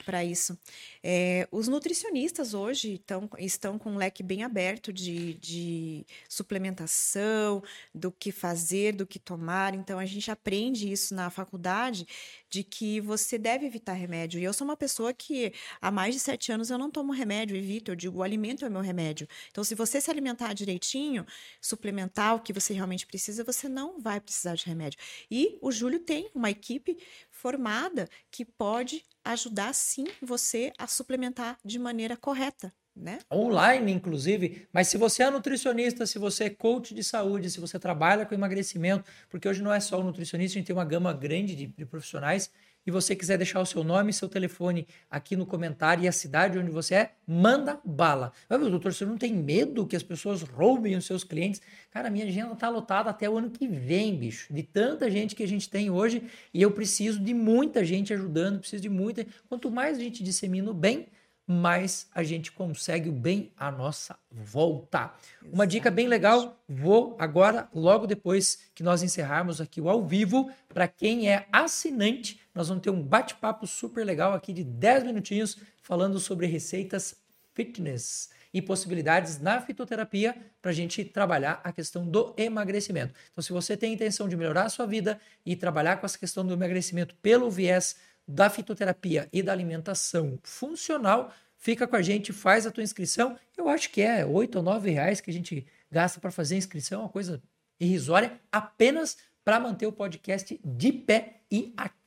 para 0.05 0.23
isso. 0.23 0.57
É, 1.03 1.47
os 1.51 1.67
nutricionistas 1.67 2.53
hoje 2.53 2.97
tão, 2.99 3.29
estão 3.37 3.77
com 3.77 3.91
um 3.91 3.97
leque 3.97 4.23
bem 4.23 4.43
aberto 4.43 4.93
de, 4.93 5.33
de 5.35 6.05
suplementação, 6.29 7.61
do 7.93 8.11
que 8.11 8.31
fazer, 8.31 8.93
do 8.93 9.05
que 9.05 9.19
tomar. 9.19 9.73
Então, 9.73 9.99
a 9.99 10.05
gente 10.05 10.31
aprende 10.31 10.91
isso 10.91 11.13
na 11.13 11.29
faculdade, 11.29 12.07
de 12.49 12.63
que 12.63 13.01
você 13.01 13.37
deve 13.37 13.65
evitar 13.65 13.93
remédio. 13.93 14.39
E 14.39 14.43
eu 14.43 14.53
sou 14.53 14.65
uma 14.65 14.77
pessoa 14.77 15.13
que 15.13 15.53
há 15.81 15.91
mais 15.91 16.15
de 16.15 16.19
sete 16.21 16.51
anos 16.51 16.69
eu 16.69 16.77
não 16.77 16.89
tomo 16.89 17.11
remédio, 17.11 17.57
evito. 17.57 17.91
Eu 17.91 17.95
digo, 17.95 18.19
o 18.19 18.23
alimento 18.23 18.63
é 18.63 18.67
o 18.67 18.71
meu 18.71 18.81
remédio. 18.81 19.27
Então, 19.51 19.63
se 19.63 19.75
você 19.75 19.99
se 19.99 20.09
alimentar 20.09 20.53
direitinho, 20.53 21.25
suplementar 21.59 22.35
o 22.35 22.39
que 22.39 22.53
você 22.53 22.73
realmente 22.73 23.05
precisa, 23.05 23.43
você 23.43 23.67
não 23.67 23.99
vai 23.99 24.21
precisar 24.21 24.55
de 24.55 24.65
remédio. 24.65 24.99
E 25.29 25.57
o 25.61 25.71
Júlio 25.71 25.99
tem 25.99 26.29
uma 26.33 26.49
equipe 26.49 26.97
formada 27.37 28.09
que 28.31 28.43
pode 28.43 29.03
ajudar 29.23 29.73
sim 29.73 30.05
você 30.21 30.73
a 30.77 30.87
suplementar 30.87 31.57
de 31.63 31.77
maneira 31.77 32.17
correta, 32.17 32.73
né? 32.95 33.19
online, 33.31 33.91
inclusive. 33.91 34.67
Mas 34.73 34.87
se 34.87 34.97
você 34.97 35.23
é 35.23 35.29
nutricionista, 35.29 36.05
se 36.05 36.17
você 36.17 36.45
é 36.45 36.49
coach 36.49 36.95
de 36.95 37.03
saúde, 37.03 37.51
se 37.51 37.59
você 37.59 37.77
trabalha 37.77 38.25
com 38.25 38.33
emagrecimento, 38.33 39.09
porque 39.29 39.47
hoje 39.47 39.61
não 39.61 39.71
é 39.71 39.79
só 39.79 39.99
o 39.99 40.03
nutricionista, 40.03 40.57
a 40.57 40.59
gente 40.59 40.67
tem 40.67 40.75
uma 40.75 40.85
gama 40.85 41.13
grande 41.13 41.55
de, 41.55 41.67
de 41.67 41.85
profissionais. 41.85 42.51
E 42.87 42.91
você 42.91 43.13
quiser 43.13 43.37
deixar 43.37 43.59
o 43.59 43.65
seu 43.65 43.83
nome 43.83 44.11
e 44.11 44.13
seu 44.13 44.29
telefone 44.29 44.87
aqui 45.11 45.35
no 45.35 45.45
comentário 45.45 46.05
e 46.05 46.07
a 46.07 46.11
cidade 46.13 46.57
onde 46.57 46.71
você 46.71 46.95
é, 46.95 47.11
manda 47.27 47.81
bala. 47.83 48.31
Mas, 48.49 48.61
doutor, 48.61 48.93
você 48.93 49.05
não 49.05 49.17
tem 49.17 49.33
medo 49.33 49.85
que 49.85 49.95
as 49.95 50.03
pessoas 50.03 50.41
roubem 50.41 50.95
os 50.95 51.05
seus 51.05 51.25
clientes? 51.25 51.61
Cara, 51.91 52.09
minha 52.09 52.25
agenda 52.25 52.55
tá 52.55 52.69
lotada 52.69 53.09
até 53.09 53.29
o 53.29 53.37
ano 53.37 53.49
que 53.49 53.67
vem, 53.67 54.15
bicho. 54.15 54.53
De 54.53 54.63
tanta 54.63 55.11
gente 55.11 55.35
que 55.35 55.43
a 55.43 55.47
gente 55.47 55.69
tem 55.69 55.89
hoje 55.89 56.23
e 56.53 56.61
eu 56.61 56.71
preciso 56.71 57.19
de 57.19 57.33
muita 57.33 57.83
gente 57.83 58.13
ajudando, 58.13 58.59
preciso 58.59 58.83
de 58.83 58.89
muita. 58.89 59.27
Quanto 59.49 59.69
mais 59.69 59.97
a 59.97 60.01
gente 60.01 60.23
dissemina 60.23 60.71
o 60.71 60.73
bem, 60.73 61.07
mais 61.47 62.09
a 62.13 62.23
gente 62.23 62.51
consegue 62.51 63.07
o 63.07 63.13
bem 63.13 63.53
à 63.55 63.71
nossa 63.71 64.19
volta. 64.29 65.13
Uma 65.41 65.65
dica 65.65 65.89
bem 65.89 66.05
legal, 66.05 66.61
vou 66.67 67.15
agora, 67.17 67.69
logo 67.73 68.05
depois 68.05 68.59
que 68.75 68.83
nós 68.83 69.01
encerrarmos 69.01 69.61
aqui 69.61 69.79
o 69.79 69.89
ao 69.89 70.05
vivo, 70.05 70.51
para 70.67 70.89
quem 70.89 71.29
é 71.31 71.47
assinante, 71.49 72.41
nós 72.57 72.69
vamos 72.69 72.81
ter 72.81 72.89
um 72.89 73.03
bate-papo 73.03 73.67
super 73.67 74.03
legal 74.03 74.33
aqui 74.33 74.51
de 74.51 74.63
10 74.63 75.03
minutinhos 75.03 75.57
falando 75.79 76.19
sobre 76.19 76.47
receitas 76.47 77.15
fitness 77.53 78.31
e 78.51 78.63
possibilidades 78.63 79.39
na 79.39 79.61
fitoterapia 79.61 80.35
para 80.59 80.71
a 80.71 80.73
gente 80.73 81.05
trabalhar 81.05 81.61
a 81.63 81.71
questão 81.71 82.09
do 82.09 82.33
emagrecimento. 82.35 83.13
Então, 83.31 83.43
se 83.43 83.53
você 83.53 83.77
tem 83.77 83.91
a 83.91 83.93
intenção 83.93 84.27
de 84.27 84.35
melhorar 84.35 84.63
a 84.63 84.69
sua 84.69 84.87
vida 84.87 85.21
e 85.45 85.55
trabalhar 85.55 85.97
com 85.97 86.07
essa 86.07 86.17
questão 86.17 86.43
do 86.43 86.51
emagrecimento 86.51 87.13
pelo 87.21 87.51
viés 87.51 87.97
da 88.27 88.49
fitoterapia 88.49 89.29
e 89.31 89.43
da 89.43 89.51
alimentação 89.51 90.39
funcional, 90.41 91.31
fica 91.57 91.87
com 91.87 91.95
a 91.95 92.01
gente, 92.01 92.33
faz 92.33 92.65
a 92.65 92.71
tua 92.71 92.83
inscrição. 92.83 93.37
Eu 93.55 93.69
acho 93.69 93.91
que 93.91 94.01
é 94.01 94.25
oito 94.25 94.55
ou 94.55 94.63
nove 94.63 94.89
reais 94.89 95.21
que 95.21 95.29
a 95.29 95.33
gente 95.33 95.63
gasta 95.91 96.19
para 96.19 96.31
fazer 96.31 96.55
a 96.55 96.57
inscrição, 96.57 97.01
uma 97.01 97.09
coisa 97.09 97.39
irrisória, 97.79 98.41
apenas 98.51 99.15
para 99.45 99.59
manter 99.59 99.85
o 99.85 99.91
podcast 99.91 100.59
de 100.65 100.91
pé 100.91 101.41
e 101.51 101.71
ativo. 101.77 102.06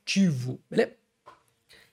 Beleza? 0.69 0.95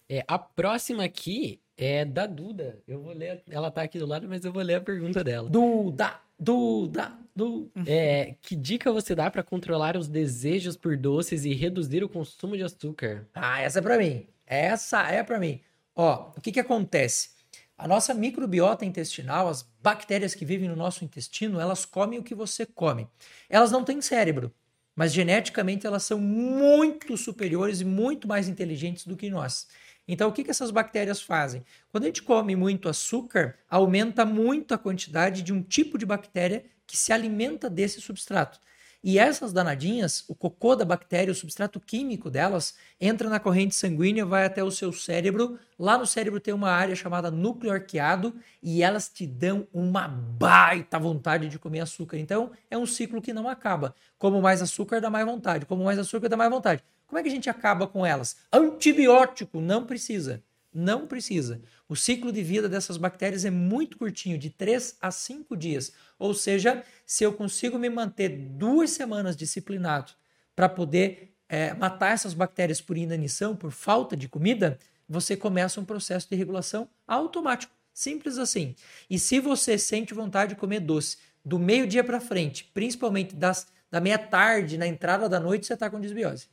É, 0.08 0.24
a 0.26 0.38
próxima 0.38 1.04
aqui 1.04 1.60
é 1.76 2.04
da 2.04 2.26
Duda. 2.26 2.82
Eu 2.86 3.00
vou 3.00 3.12
ler. 3.12 3.42
Ela 3.48 3.70
tá 3.70 3.82
aqui 3.82 3.98
do 3.98 4.06
lado, 4.06 4.26
mas 4.28 4.44
eu 4.44 4.52
vou 4.52 4.62
ler 4.62 4.76
a 4.76 4.80
pergunta 4.80 5.22
dela. 5.22 5.48
Duda, 5.50 6.18
Duda, 6.38 7.12
Duda. 7.36 7.70
É, 7.86 8.34
que 8.40 8.56
dica 8.56 8.90
você 8.90 9.14
dá 9.14 9.30
para 9.30 9.42
controlar 9.42 9.96
os 9.96 10.08
desejos 10.08 10.76
por 10.76 10.96
doces 10.96 11.44
e 11.44 11.52
reduzir 11.52 12.02
o 12.02 12.08
consumo 12.08 12.56
de 12.56 12.62
açúcar? 12.62 13.28
Ah, 13.34 13.60
essa 13.60 13.80
é 13.80 13.82
para 13.82 13.98
mim. 13.98 14.26
Essa 14.46 15.02
é 15.10 15.22
para 15.22 15.38
mim. 15.38 15.60
Ó, 15.94 16.32
o 16.36 16.40
que 16.40 16.52
que 16.52 16.60
acontece? 16.60 17.30
A 17.76 17.86
nossa 17.86 18.12
microbiota 18.12 18.84
intestinal, 18.84 19.46
as 19.46 19.62
bactérias 19.80 20.34
que 20.34 20.44
vivem 20.44 20.68
no 20.68 20.74
nosso 20.74 21.04
intestino, 21.04 21.60
elas 21.60 21.84
comem 21.84 22.18
o 22.18 22.24
que 22.24 22.34
você 22.34 22.66
come. 22.66 23.06
Elas 23.48 23.70
não 23.70 23.84
têm 23.84 24.00
cérebro, 24.00 24.52
mas 24.98 25.12
geneticamente 25.12 25.86
elas 25.86 26.02
são 26.02 26.18
muito 26.18 27.16
superiores 27.16 27.80
e 27.80 27.84
muito 27.84 28.26
mais 28.26 28.48
inteligentes 28.48 29.06
do 29.06 29.16
que 29.16 29.30
nós. 29.30 29.68
Então, 30.08 30.28
o 30.28 30.32
que, 30.32 30.42
que 30.42 30.50
essas 30.50 30.72
bactérias 30.72 31.22
fazem? 31.22 31.64
Quando 31.88 32.02
a 32.02 32.06
gente 32.08 32.20
come 32.20 32.56
muito 32.56 32.88
açúcar, 32.88 33.54
aumenta 33.70 34.26
muito 34.26 34.74
a 34.74 34.78
quantidade 34.78 35.42
de 35.42 35.52
um 35.52 35.62
tipo 35.62 35.98
de 35.98 36.04
bactéria 36.04 36.64
que 36.84 36.96
se 36.96 37.12
alimenta 37.12 37.70
desse 37.70 38.00
substrato. 38.00 38.58
E 39.02 39.18
essas 39.18 39.52
danadinhas, 39.52 40.24
o 40.28 40.34
cocô 40.34 40.74
da 40.74 40.84
bactéria, 40.84 41.30
o 41.30 41.34
substrato 41.34 41.78
químico 41.78 42.28
delas, 42.28 42.74
entra 43.00 43.28
na 43.28 43.38
corrente 43.38 43.74
sanguínea, 43.74 44.26
vai 44.26 44.44
até 44.44 44.62
o 44.62 44.72
seu 44.72 44.92
cérebro. 44.92 45.56
Lá 45.78 45.96
no 45.96 46.04
cérebro 46.04 46.40
tem 46.40 46.52
uma 46.52 46.70
área 46.70 46.96
chamada 46.96 47.30
núcleo 47.30 47.72
arqueado 47.72 48.34
e 48.60 48.82
elas 48.82 49.08
te 49.08 49.24
dão 49.24 49.68
uma 49.72 50.08
baita 50.08 50.98
vontade 50.98 51.48
de 51.48 51.58
comer 51.60 51.80
açúcar. 51.80 52.18
Então, 52.18 52.50
é 52.68 52.76
um 52.76 52.86
ciclo 52.86 53.22
que 53.22 53.32
não 53.32 53.48
acaba. 53.48 53.94
Como 54.18 54.42
mais 54.42 54.60
açúcar, 54.60 55.00
dá 55.00 55.08
mais 55.08 55.24
vontade. 55.24 55.64
Como 55.64 55.84
mais 55.84 55.98
açúcar, 55.98 56.28
dá 56.28 56.36
mais 56.36 56.50
vontade. 56.50 56.82
Como 57.06 57.18
é 57.18 57.22
que 57.22 57.28
a 57.28 57.32
gente 57.32 57.48
acaba 57.48 57.86
com 57.86 58.04
elas? 58.04 58.36
Antibiótico, 58.52 59.60
não 59.60 59.86
precisa. 59.86 60.42
Não 60.72 61.06
precisa. 61.06 61.60
O 61.88 61.96
ciclo 61.96 62.30
de 62.30 62.42
vida 62.42 62.68
dessas 62.68 62.96
bactérias 62.96 63.44
é 63.44 63.50
muito 63.50 63.96
curtinho, 63.96 64.38
de 64.38 64.50
3 64.50 64.96
a 65.00 65.10
5 65.10 65.56
dias. 65.56 65.92
Ou 66.18 66.34
seja, 66.34 66.84
se 67.06 67.24
eu 67.24 67.32
consigo 67.32 67.78
me 67.78 67.88
manter 67.88 68.28
duas 68.28 68.90
semanas 68.90 69.36
disciplinado 69.36 70.12
para 70.54 70.68
poder 70.68 71.34
é, 71.48 71.72
matar 71.74 72.12
essas 72.12 72.34
bactérias 72.34 72.80
por 72.80 72.98
inanição, 72.98 73.56
por 73.56 73.72
falta 73.72 74.16
de 74.16 74.28
comida, 74.28 74.78
você 75.08 75.36
começa 75.36 75.80
um 75.80 75.84
processo 75.84 76.28
de 76.28 76.36
regulação 76.36 76.88
automático. 77.06 77.74
Simples 77.94 78.38
assim. 78.38 78.76
E 79.08 79.18
se 79.18 79.40
você 79.40 79.78
sente 79.78 80.12
vontade 80.12 80.54
de 80.54 80.60
comer 80.60 80.80
doce 80.80 81.16
do 81.44 81.58
meio-dia 81.58 82.04
para 82.04 82.20
frente, 82.20 82.70
principalmente 82.74 83.34
das, 83.34 83.66
da 83.90 84.00
meia-tarde, 84.00 84.76
na 84.76 84.86
entrada 84.86 85.28
da 85.28 85.40
noite, 85.40 85.66
você 85.66 85.74
está 85.74 85.88
com 85.88 85.98
desbiose. 85.98 86.48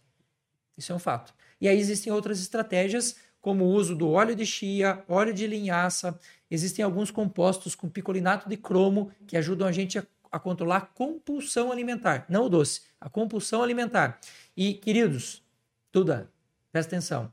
Isso 0.77 0.91
é 0.91 0.95
um 0.95 0.99
fato. 0.99 1.33
E 1.59 1.67
aí 1.67 1.77
existem 1.77 2.11
outras 2.11 2.39
estratégias 2.39 3.17
como 3.45 3.63
o 3.63 3.67
uso 3.67 3.95
do 3.95 4.09
óleo 4.09 4.35
de 4.35 4.43
chia, 4.43 5.05
óleo 5.07 5.31
de 5.31 5.45
linhaça. 5.45 6.19
Existem 6.49 6.83
alguns 6.83 7.11
compostos 7.11 7.75
com 7.75 7.87
picolinato 7.87 8.49
de 8.49 8.57
cromo 8.57 9.11
que 9.27 9.37
ajudam 9.37 9.67
a 9.67 9.71
gente 9.71 9.99
a, 9.99 10.07
a 10.31 10.39
controlar 10.39 10.77
a 10.77 10.81
compulsão 10.81 11.71
alimentar, 11.71 12.25
não 12.27 12.45
o 12.45 12.49
doce, 12.49 12.81
a 12.99 13.07
compulsão 13.07 13.61
alimentar. 13.61 14.19
E, 14.57 14.73
queridos, 14.73 15.43
Tuda, 15.91 16.27
presta 16.71 16.95
atenção. 16.95 17.31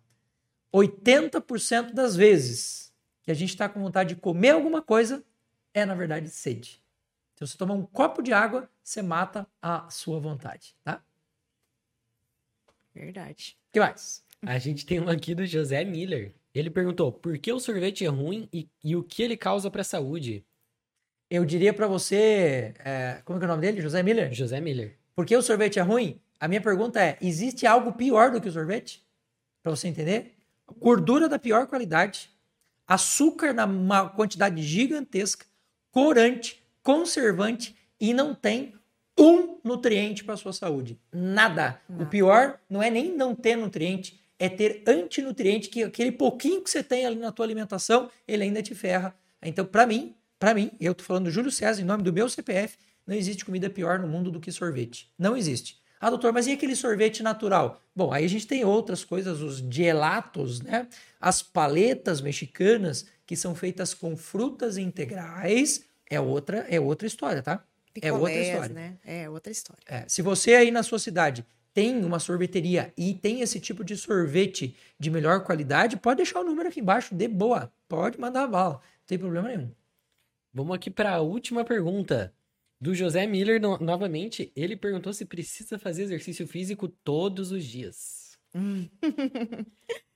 80% 0.70 1.94
das 1.94 2.14
vezes 2.14 2.92
que 3.22 3.30
a 3.30 3.34
gente 3.34 3.48
está 3.48 3.66
com 3.66 3.80
vontade 3.80 4.14
de 4.14 4.20
comer 4.20 4.50
alguma 4.50 4.82
coisa 4.82 5.24
é, 5.72 5.86
na 5.86 5.94
verdade, 5.94 6.28
sede. 6.28 6.84
Se 7.36 7.46
você 7.46 7.56
tomar 7.56 7.72
um 7.72 7.86
copo 7.86 8.20
de 8.20 8.34
água, 8.34 8.68
você 8.82 9.00
mata 9.00 9.46
a 9.62 9.88
sua 9.88 10.20
vontade, 10.20 10.76
tá? 10.84 11.02
Verdade. 12.94 13.58
O 13.70 13.72
que 13.72 13.80
mais? 13.80 14.22
A 14.44 14.58
gente 14.58 14.84
tem 14.84 15.00
um 15.00 15.08
aqui 15.08 15.34
do 15.34 15.46
José 15.46 15.84
Miller. 15.84 16.34
Ele 16.52 16.68
perguntou 16.68 17.12
por 17.12 17.38
que 17.38 17.52
o 17.52 17.60
sorvete 17.60 18.04
é 18.04 18.08
ruim 18.08 18.48
e, 18.52 18.68
e 18.82 18.96
o 18.96 19.02
que 19.02 19.22
ele 19.22 19.36
causa 19.36 19.70
para 19.70 19.82
a 19.82 19.84
saúde. 19.84 20.44
Eu 21.30 21.44
diria 21.44 21.72
para 21.72 21.86
você. 21.86 22.74
É, 22.84 23.22
como 23.24 23.38
é, 23.38 23.42
é 23.42 23.44
o 23.44 23.48
nome 23.48 23.62
dele? 23.62 23.80
José 23.80 24.02
Miller? 24.02 24.32
José 24.34 24.60
Miller. 24.60 24.98
Por 25.14 25.24
que 25.24 25.36
o 25.36 25.42
sorvete 25.42 25.78
é 25.78 25.82
ruim? 25.82 26.20
A 26.40 26.48
minha 26.48 26.60
pergunta 26.60 27.00
é: 27.00 27.16
existe 27.22 27.66
algo 27.66 27.92
pior 27.92 28.32
do 28.32 28.40
que 28.40 28.48
o 28.48 28.52
sorvete? 28.52 29.02
Para 29.62 29.70
você 29.70 29.88
entender? 29.88 30.34
Gordura 30.78 31.28
da 31.28 31.38
pior 31.38 31.66
qualidade, 31.66 32.28
açúcar 32.86 33.52
na 33.52 33.64
uma 33.64 34.08
quantidade 34.08 34.60
gigantesca, 34.60 35.46
corante, 35.90 36.62
conservante 36.82 37.76
e 38.00 38.12
não 38.12 38.34
tem 38.34 38.74
um 39.18 39.58
nutriente 39.62 40.24
para 40.24 40.36
sua 40.36 40.52
saúde. 40.52 40.98
Nada. 41.12 41.80
Não. 41.88 42.02
O 42.02 42.06
pior 42.06 42.58
não 42.68 42.82
é 42.82 42.90
nem 42.90 43.14
não 43.14 43.34
ter 43.34 43.56
nutriente, 43.56 44.21
é 44.42 44.48
ter 44.48 44.82
antinutriente, 44.88 45.68
que 45.68 45.84
aquele 45.84 46.10
pouquinho 46.10 46.60
que 46.62 46.68
você 46.68 46.82
tem 46.82 47.06
ali 47.06 47.14
na 47.14 47.30
tua 47.30 47.46
alimentação, 47.46 48.10
ele 48.26 48.42
ainda 48.42 48.60
te 48.60 48.74
ferra. 48.74 49.14
Então, 49.40 49.64
para 49.64 49.86
mim, 49.86 50.16
para 50.36 50.52
mim, 50.52 50.72
eu 50.80 50.92
tô 50.96 51.04
falando 51.04 51.26
do 51.26 51.30
Júlio 51.30 51.52
César, 51.52 51.80
em 51.80 51.84
nome 51.84 52.02
do 52.02 52.12
meu 52.12 52.28
CPF, 52.28 52.76
não 53.06 53.14
existe 53.14 53.44
comida 53.44 53.70
pior 53.70 54.00
no 54.00 54.08
mundo 54.08 54.32
do 54.32 54.40
que 54.40 54.50
sorvete. 54.50 55.08
Não 55.16 55.36
existe. 55.36 55.80
Ah, 56.00 56.10
doutor, 56.10 56.32
mas 56.32 56.48
e 56.48 56.52
aquele 56.52 56.74
sorvete 56.74 57.22
natural? 57.22 57.80
Bom, 57.94 58.12
aí 58.12 58.24
a 58.24 58.28
gente 58.28 58.44
tem 58.44 58.64
outras 58.64 59.04
coisas, 59.04 59.40
os 59.40 59.58
gelatos, 59.58 60.60
né? 60.60 60.88
As 61.20 61.40
paletas 61.40 62.20
mexicanas, 62.20 63.06
que 63.24 63.36
são 63.36 63.54
feitas 63.54 63.94
com 63.94 64.16
frutas 64.16 64.76
integrais, 64.76 65.84
é 66.10 66.20
outra, 66.20 66.66
é 66.68 66.80
outra 66.80 67.06
história, 67.06 67.42
tá? 67.42 67.62
Picolés, 67.94 68.12
é 68.12 68.18
outra 68.18 68.42
história. 68.42 68.74
Né? 68.74 68.98
É 69.04 69.30
outra 69.30 69.52
história. 69.52 69.82
É, 69.86 70.04
se 70.08 70.20
você 70.20 70.54
aí 70.54 70.72
na 70.72 70.82
sua 70.82 70.98
cidade 70.98 71.46
tem 71.74 72.04
uma 72.04 72.18
sorveteria 72.18 72.92
e 72.96 73.14
tem 73.14 73.40
esse 73.40 73.58
tipo 73.60 73.84
de 73.84 73.96
sorvete 73.96 74.76
de 74.98 75.10
melhor 75.10 75.44
qualidade, 75.44 75.96
pode 75.96 76.18
deixar 76.18 76.40
o 76.40 76.44
número 76.44 76.68
aqui 76.68 76.80
embaixo, 76.80 77.14
de 77.14 77.28
boa. 77.28 77.72
Pode 77.88 78.20
mandar 78.20 78.44
a 78.44 78.46
bala, 78.46 78.74
não 78.74 79.06
tem 79.06 79.18
problema 79.18 79.48
nenhum. 79.48 79.70
Vamos 80.52 80.74
aqui 80.74 80.90
para 80.90 81.14
a 81.14 81.20
última 81.20 81.64
pergunta. 81.64 82.34
Do 82.80 82.94
José 82.94 83.26
Miller, 83.26 83.60
no, 83.60 83.78
novamente, 83.78 84.52
ele 84.56 84.76
perguntou 84.76 85.12
se 85.12 85.24
precisa 85.24 85.78
fazer 85.78 86.02
exercício 86.02 86.46
físico 86.46 86.88
todos 86.88 87.52
os 87.52 87.64
dias. 87.64 88.36
Hum. 88.54 88.88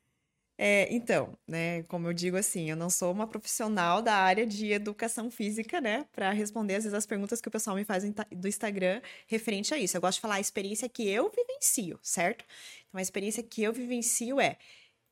É, 0.58 0.88
então, 0.90 1.36
né, 1.46 1.82
como 1.84 2.08
eu 2.08 2.14
digo 2.14 2.36
assim, 2.36 2.70
eu 2.70 2.76
não 2.76 2.88
sou 2.88 3.12
uma 3.12 3.26
profissional 3.26 4.00
da 4.00 4.14
área 4.14 4.46
de 4.46 4.72
educação 4.72 5.30
física, 5.30 5.82
né, 5.82 6.06
para 6.12 6.30
responder 6.32 6.76
às 6.76 6.84
vezes 6.84 6.94
as 6.94 7.04
perguntas 7.04 7.42
que 7.42 7.48
o 7.48 7.50
pessoal 7.50 7.76
me 7.76 7.84
faz 7.84 8.04
do 8.32 8.48
Instagram 8.48 9.02
referente 9.26 9.74
a 9.74 9.78
isso. 9.78 9.96
Eu 9.96 10.00
gosto 10.00 10.16
de 10.16 10.22
falar 10.22 10.36
a 10.36 10.40
experiência 10.40 10.88
que 10.88 11.06
eu 11.08 11.30
vivencio, 11.30 11.98
certo? 12.02 12.44
Então, 12.88 12.98
a 12.98 13.02
experiência 13.02 13.42
que 13.42 13.62
eu 13.62 13.72
vivencio 13.72 14.40
é 14.40 14.56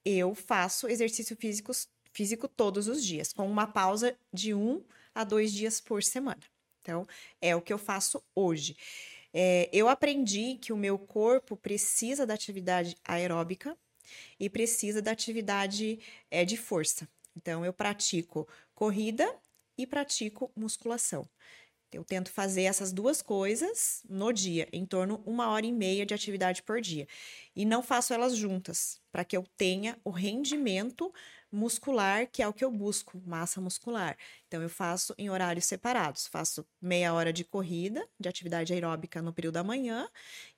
eu 0.04 0.34
faço 0.34 0.88
exercício 0.88 1.36
físico, 1.36 1.72
físico 2.12 2.48
todos 2.48 2.88
os 2.88 3.04
dias, 3.04 3.32
com 3.32 3.46
uma 3.46 3.66
pausa 3.66 4.16
de 4.32 4.54
um 4.54 4.82
a 5.14 5.24
dois 5.24 5.52
dias 5.52 5.80
por 5.80 6.02
semana. 6.02 6.40
Então, 6.80 7.06
é 7.40 7.54
o 7.56 7.62
que 7.62 7.72
eu 7.72 7.78
faço 7.78 8.22
hoje. 8.34 8.76
É, 9.32 9.68
eu 9.72 9.88
aprendi 9.88 10.56
que 10.60 10.72
o 10.72 10.76
meu 10.76 10.98
corpo 10.98 11.56
precisa 11.56 12.26
da 12.26 12.34
atividade 12.34 12.96
aeróbica 13.04 13.76
e 14.38 14.48
precisa 14.50 15.00
da 15.00 15.10
atividade 15.10 15.98
é, 16.30 16.44
de 16.44 16.56
força. 16.56 17.08
Então, 17.36 17.64
eu 17.64 17.72
pratico 17.72 18.48
corrida 18.74 19.28
e 19.76 19.86
pratico 19.86 20.50
musculação. 20.56 21.28
Eu 21.92 22.04
tento 22.04 22.30
fazer 22.30 22.62
essas 22.62 22.92
duas 22.92 23.22
coisas 23.22 24.02
no 24.08 24.32
dia, 24.32 24.68
em 24.72 24.84
torno 24.84 25.22
uma 25.24 25.48
hora 25.48 25.64
e 25.64 25.72
meia 25.72 26.04
de 26.04 26.12
atividade 26.12 26.62
por 26.62 26.80
dia. 26.80 27.06
E 27.54 27.64
não 27.64 27.82
faço 27.82 28.12
elas 28.12 28.36
juntas, 28.36 29.00
para 29.12 29.24
que 29.24 29.36
eu 29.36 29.44
tenha 29.56 29.96
o 30.04 30.10
rendimento 30.10 31.12
muscular, 31.54 32.26
que 32.30 32.42
é 32.42 32.48
o 32.48 32.52
que 32.52 32.64
eu 32.64 32.70
busco, 32.70 33.22
massa 33.26 33.60
muscular. 33.60 34.16
Então, 34.46 34.62
eu 34.62 34.68
faço 34.68 35.14
em 35.16 35.30
horários 35.30 35.64
separados. 35.66 36.26
Faço 36.26 36.66
meia 36.80 37.14
hora 37.14 37.32
de 37.32 37.44
corrida, 37.44 38.06
de 38.18 38.28
atividade 38.28 38.72
aeróbica 38.72 39.22
no 39.22 39.32
período 39.32 39.54
da 39.54 39.64
manhã, 39.64 40.08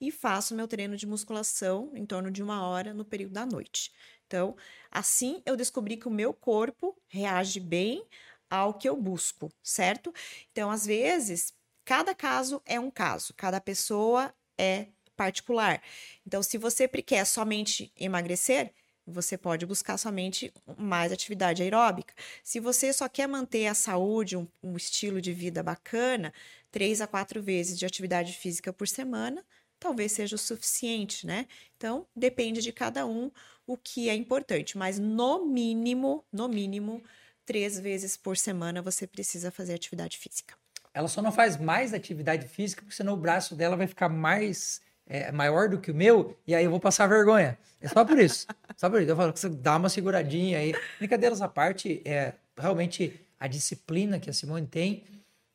e 0.00 0.10
faço 0.10 0.54
meu 0.54 0.66
treino 0.66 0.96
de 0.96 1.06
musculação 1.06 1.92
em 1.94 2.06
torno 2.06 2.30
de 2.30 2.42
uma 2.42 2.66
hora 2.66 2.94
no 2.94 3.04
período 3.04 3.32
da 3.32 3.46
noite. 3.46 3.92
Então, 4.26 4.56
assim 4.90 5.42
eu 5.46 5.56
descobri 5.56 5.96
que 5.96 6.08
o 6.08 6.10
meu 6.10 6.32
corpo 6.34 6.96
reage 7.06 7.60
bem 7.60 8.04
ao 8.50 8.74
que 8.74 8.88
eu 8.88 8.96
busco, 8.96 9.52
certo? 9.62 10.12
Então, 10.52 10.70
às 10.70 10.86
vezes, 10.86 11.54
cada 11.84 12.14
caso 12.14 12.60
é 12.64 12.78
um 12.78 12.90
caso, 12.90 13.34
cada 13.34 13.60
pessoa 13.60 14.34
é 14.58 14.88
particular. 15.16 15.82
Então, 16.26 16.42
se 16.42 16.58
você 16.58 16.86
quer 16.88 17.24
somente 17.24 17.92
emagrecer, 17.96 18.72
você 19.06 19.38
pode 19.38 19.64
buscar 19.64 19.96
somente 19.96 20.52
mais 20.76 21.12
atividade 21.12 21.62
aeróbica. 21.62 22.12
Se 22.42 22.58
você 22.58 22.92
só 22.92 23.08
quer 23.08 23.28
manter 23.28 23.66
a 23.68 23.74
saúde, 23.74 24.36
um, 24.36 24.46
um, 24.62 24.76
estilo 24.76 25.20
de 25.20 25.32
vida 25.32 25.62
bacana, 25.62 26.32
três 26.72 27.00
a 27.00 27.06
quatro 27.06 27.42
vezes 27.42 27.78
de 27.78 27.86
atividade 27.86 28.32
física 28.32 28.72
por 28.72 28.88
semana, 28.88 29.44
talvez 29.78 30.12
seja 30.12 30.34
o 30.34 30.38
suficiente, 30.38 31.26
né? 31.26 31.46
Então, 31.76 32.06
depende 32.16 32.60
de 32.60 32.72
cada 32.72 33.06
um 33.06 33.30
o 33.66 33.76
que 33.76 34.08
é 34.08 34.14
importante, 34.14 34.76
mas 34.76 34.98
no 34.98 35.44
mínimo, 35.44 36.24
no 36.32 36.48
mínimo, 36.48 37.02
três 37.44 37.78
vezes 37.78 38.16
por 38.16 38.36
semana 38.36 38.82
você 38.82 39.06
precisa 39.06 39.50
fazer 39.50 39.74
atividade 39.74 40.18
física. 40.18 40.54
Ela 40.92 41.08
só 41.08 41.20
não 41.20 41.30
faz 41.30 41.56
mais 41.56 41.92
atividade 41.92 42.48
física, 42.48 42.82
porque 42.82 42.96
senão 42.96 43.14
o 43.14 43.18
braço 43.18 43.54
dela 43.54 43.76
vai 43.76 43.86
ficar 43.86 44.08
mais 44.08 44.80
é, 45.06 45.30
maior 45.30 45.68
do 45.68 45.78
que 45.78 45.90
o 45.90 45.94
meu, 45.94 46.36
e 46.46 46.54
aí 46.54 46.64
eu 46.64 46.70
vou 46.70 46.80
passar 46.80 47.06
vergonha. 47.06 47.56
É 47.80 47.88
só 47.88 48.04
por 48.04 48.18
isso. 48.18 48.46
só 48.76 48.90
por 48.90 49.00
isso. 49.00 49.10
Eu 49.10 49.16
falo 49.16 49.32
que 49.32 49.40
você 49.40 49.48
dá 49.48 49.76
uma 49.76 49.88
seguradinha 49.88 50.58
aí. 50.58 50.74
Brincadeiras 50.98 51.40
à 51.40 51.48
parte, 51.48 52.02
é, 52.04 52.32
realmente 52.56 53.20
a 53.38 53.46
disciplina 53.46 54.18
que 54.18 54.30
a 54.30 54.32
Simone 54.32 54.66
tem 54.66 55.04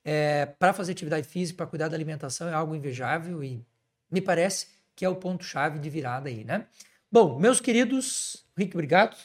é, 0.03 0.45
para 0.45 0.73
fazer 0.73 0.91
atividade 0.91 1.27
física, 1.27 1.57
para 1.57 1.67
cuidar 1.67 1.87
da 1.87 1.95
alimentação, 1.95 2.47
é 2.47 2.53
algo 2.53 2.75
invejável 2.75 3.43
e 3.43 3.63
me 4.09 4.21
parece 4.21 4.67
que 4.95 5.05
é 5.05 5.09
o 5.09 5.15
ponto-chave 5.15 5.79
de 5.79 5.89
virada 5.89 6.29
aí, 6.29 6.43
né? 6.43 6.65
Bom, 7.11 7.39
meus 7.39 7.59
queridos, 7.59 8.45
Rick, 8.57 8.75
obrigado. 8.75 9.17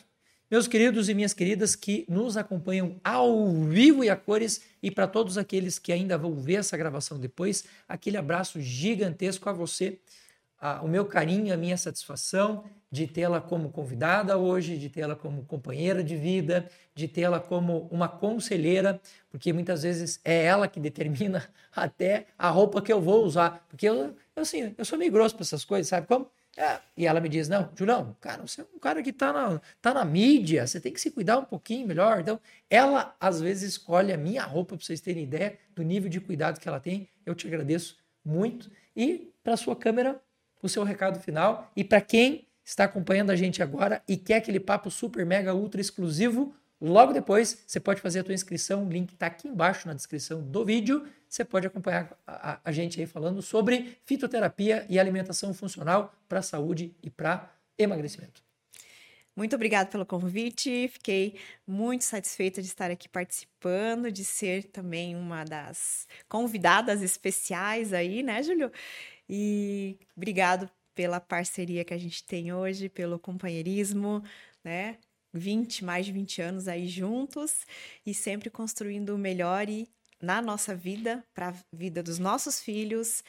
Meus 0.49 0.69
queridos 0.69 1.09
e 1.09 1.15
minhas 1.15 1.35
queridas 1.35 1.75
que 1.75 2.05
nos 2.09 2.37
acompanham 2.37 3.01
ao 3.03 3.53
vivo 3.65 4.05
e 4.05 4.11
a 4.11 4.15
cores, 4.15 4.63
e 4.81 4.93
para 4.93 5.09
todos 5.09 5.37
aqueles 5.37 5.77
que 5.77 5.93
ainda 5.93 6.17
vão 6.17 6.37
ver 6.37 6.55
essa 6.55 6.77
gravação 6.77 7.19
depois, 7.19 7.65
aquele 7.89 8.17
abraço 8.17 8.61
gigantesco 8.61 9.49
a 9.49 9.53
você 9.53 9.99
a, 10.61 10.83
o 10.83 10.89
meu 10.89 11.05
carinho, 11.05 11.53
a 11.53 11.57
minha 11.57 11.77
satisfação 11.77 12.65
de 12.91 13.07
tê-la 13.07 13.41
como 13.41 13.71
convidada 13.71 14.39
hoje, 14.39 14.79
de 14.79 14.89
tê-la 14.89 15.17
como 15.17 15.45
companheira 15.45 16.03
de 16.03 16.17
vida, 16.17 16.71
de 16.95 17.09
tê-la 17.09 17.41
como 17.41 17.89
uma 17.91 18.09
conselheira, 18.09 19.01
porque 19.29 19.53
muitas 19.53 19.83
vezes 19.83 20.21
é 20.25 20.45
ela 20.45 20.69
que 20.69 20.81
determina 20.81 21.49
até 21.75 22.27
a 22.39 22.49
roupa 22.49 22.81
que 22.81 22.93
eu 22.93 23.01
vou 23.01 23.25
usar. 23.25 23.67
Porque 23.69 23.89
eu, 23.89 24.17
eu 24.35 24.43
assim, 24.43 24.75
eu 24.79 24.85
sou 24.85 24.99
meio 24.99 25.13
grosso 25.13 25.35
para 25.35 25.43
essas 25.43 25.65
coisas, 25.65 25.89
sabe 25.89 26.07
como? 26.07 26.31
É, 26.57 26.81
e 26.97 27.07
ela 27.07 27.21
me 27.21 27.29
diz: 27.29 27.49
Não, 27.49 27.71
Julião, 27.77 28.17
cara, 28.21 28.47
você 28.47 28.63
é 28.63 28.67
um 28.75 28.79
cara 28.79 29.03
que 29.03 29.11
está 29.11 29.33
na, 29.33 29.61
tá 29.83 29.93
na 29.93 30.05
mídia, 30.05 30.67
você 30.67 30.81
tem 30.81 30.93
que 30.93 31.01
se 31.01 31.11
cuidar 31.11 31.39
um 31.39 31.45
pouquinho 31.45 31.87
melhor. 31.87 32.21
Então, 32.21 32.41
ela 32.71 33.15
às 33.21 33.41
vezes 33.41 33.71
escolhe 33.71 34.13
a 34.13 34.17
minha 34.17 34.43
roupa 34.43 34.77
para 34.77 34.85
vocês 34.85 35.01
terem 35.01 35.25
ideia 35.25 35.59
do 35.75 35.83
nível 35.83 36.09
de 36.09 36.21
cuidado 36.21 36.59
que 36.59 36.69
ela 36.69 36.81
tem. 36.81 37.09
Eu 37.27 37.35
te 37.35 37.47
agradeço 37.47 37.99
muito. 38.25 38.71
E 38.97 39.33
para 39.45 39.53
a 39.53 39.57
sua 39.57 39.77
câmera, 39.77 40.21
o 40.63 40.69
seu 40.69 40.83
recado 40.83 41.21
final. 41.21 41.71
E 41.77 41.85
para 41.85 42.01
quem 42.01 42.47
está 42.65 42.85
acompanhando 42.85 43.31
a 43.31 43.37
gente 43.37 43.63
agora 43.63 44.03
e 44.09 44.17
quer 44.17 44.37
aquele 44.37 44.59
papo 44.59 44.91
super, 44.91 45.25
mega, 45.25 45.55
ultra 45.55 45.81
exclusivo, 45.81 46.55
logo 46.81 47.13
depois 47.13 47.65
você 47.67 47.81
pode 47.81 48.01
fazer 48.01 48.21
a 48.21 48.25
tua 48.25 48.35
inscrição. 48.35 48.87
O 48.87 48.91
link 48.91 49.13
está 49.13 49.27
aqui 49.27 49.49
embaixo 49.49 49.87
na 49.87 49.95
descrição 49.95 50.43
do 50.43 50.65
vídeo 50.65 51.07
você 51.29 51.45
pode 51.45 51.67
acompanhar 51.67 52.17
a, 52.27 52.61
a 52.65 52.73
gente 52.73 53.01
aí 53.01 53.07
falando 53.07 53.43
sobre 53.43 53.99
fitoterapia 54.05 54.87
e 54.89 54.99
alimentação 54.99 55.53
funcional 55.53 56.15
para 56.29 56.41
saúde 56.41 56.95
e 57.03 57.11
para 57.11 57.53
emagrecimento. 57.79 58.43
Muito 59.35 59.55
obrigada 59.55 59.91
pelo 59.91 60.07
convite. 60.07 60.89
Fiquei 60.89 61.39
muito 61.67 62.05
satisfeita 62.05 62.63
de 62.63 62.69
estar 62.69 62.91
aqui 62.91 63.07
participando, 63.07 64.11
de 64.11 64.25
ser 64.25 64.65
também 64.65 65.15
uma 65.15 65.45
das 65.45 66.09
convidadas 66.27 67.03
especiais 67.03 67.93
aí, 67.93 68.23
né, 68.23 68.43
Júlio? 68.43 68.73
E 69.29 69.99
obrigado 70.17 70.71
pela 70.95 71.21
parceria 71.21 71.85
que 71.85 71.93
a 71.93 71.99
gente 71.99 72.25
tem 72.25 72.55
hoje, 72.55 72.89
pelo 72.89 73.19
companheirismo, 73.19 74.25
né? 74.65 74.97
20, 75.37 75.85
mais 75.85 76.07
de 76.07 76.13
20 76.13 76.43
anos 76.43 76.69
aí 76.69 76.89
juntos 76.89 77.67
e 78.05 78.15
sempre 78.15 78.51
construindo 78.51 79.15
o 79.15 79.19
melhor 79.19 79.69
e 79.69 79.89
na 80.21 80.41
nossa 80.41 80.75
vida, 80.75 81.23
para 81.35 81.51
a 81.51 81.55
vida 81.73 82.03
dos 82.03 82.19
nossos 82.19 82.59
filhos, 82.61 83.23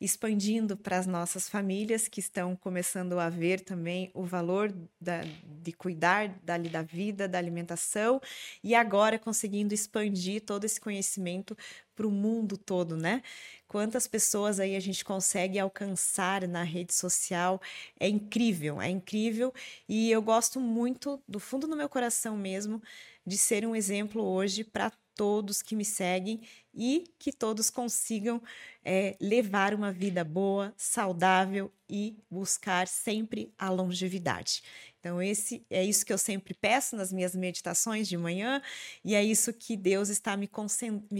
expandindo 0.00 0.76
para 0.76 0.98
as 0.98 1.06
nossas 1.06 1.48
famílias 1.48 2.08
que 2.08 2.20
estão 2.20 2.56
começando 2.56 3.18
a 3.18 3.28
ver 3.28 3.60
também 3.60 4.10
o 4.14 4.24
valor 4.24 4.74
da, 5.00 5.22
de 5.62 5.72
cuidar 5.72 6.28
dali 6.42 6.68
da 6.68 6.82
vida, 6.82 7.28
da 7.28 7.38
alimentação, 7.38 8.20
e 8.62 8.74
agora 8.74 9.18
conseguindo 9.18 9.74
expandir 9.74 10.42
todo 10.42 10.64
esse 10.64 10.80
conhecimento 10.80 11.56
para 11.94 12.06
o 12.06 12.10
mundo 12.10 12.56
todo, 12.56 12.96
né? 12.96 13.22
Quantas 13.68 14.06
pessoas 14.06 14.60
aí 14.60 14.76
a 14.76 14.80
gente 14.80 15.04
consegue 15.04 15.58
alcançar 15.58 16.46
na 16.46 16.62
rede 16.62 16.92
social 16.92 17.60
é 17.98 18.08
incrível, 18.08 18.80
é 18.80 18.88
incrível, 18.88 19.52
e 19.88 20.10
eu 20.10 20.20
gosto 20.20 20.60
muito, 20.60 21.22
do 21.26 21.40
fundo 21.40 21.66
do 21.66 21.76
meu 21.76 21.88
coração 21.88 22.36
mesmo, 22.36 22.82
de 23.26 23.38
ser 23.38 23.66
um 23.66 23.74
exemplo 23.74 24.22
hoje 24.22 24.64
para 24.64 24.92
todos 25.14 25.62
que 25.62 25.76
me 25.76 25.84
seguem 25.84 26.40
e 26.74 27.04
que 27.18 27.32
todos 27.32 27.70
consigam 27.70 28.42
é, 28.84 29.16
levar 29.20 29.74
uma 29.74 29.92
vida 29.92 30.24
boa, 30.24 30.74
saudável 30.76 31.72
e 31.88 32.16
buscar 32.30 32.88
sempre 32.88 33.52
a 33.58 33.70
longevidade. 33.70 34.62
Então, 34.98 35.20
esse 35.20 35.64
é 35.68 35.84
isso 35.84 36.04
que 36.04 36.12
eu 36.12 36.18
sempre 36.18 36.54
peço 36.54 36.96
nas 36.96 37.12
minhas 37.12 37.34
meditações 37.34 38.08
de 38.08 38.16
manhã, 38.16 38.62
e 39.04 39.14
é 39.14 39.22
isso 39.22 39.52
que 39.52 39.76
Deus 39.76 40.08
está 40.08 40.36
me 40.36 40.48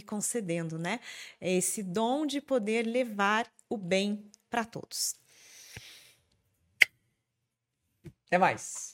concedendo, 0.03 0.79
né? 0.79 1.01
É 1.41 1.53
esse 1.53 1.83
dom 1.83 2.27
de 2.27 2.41
poder 2.41 2.87
levar 2.87 3.47
o 3.69 3.77
bem 3.77 4.25
para 4.49 4.65
todos. 4.65 5.17
Até 8.27 8.39
mais. 8.39 8.94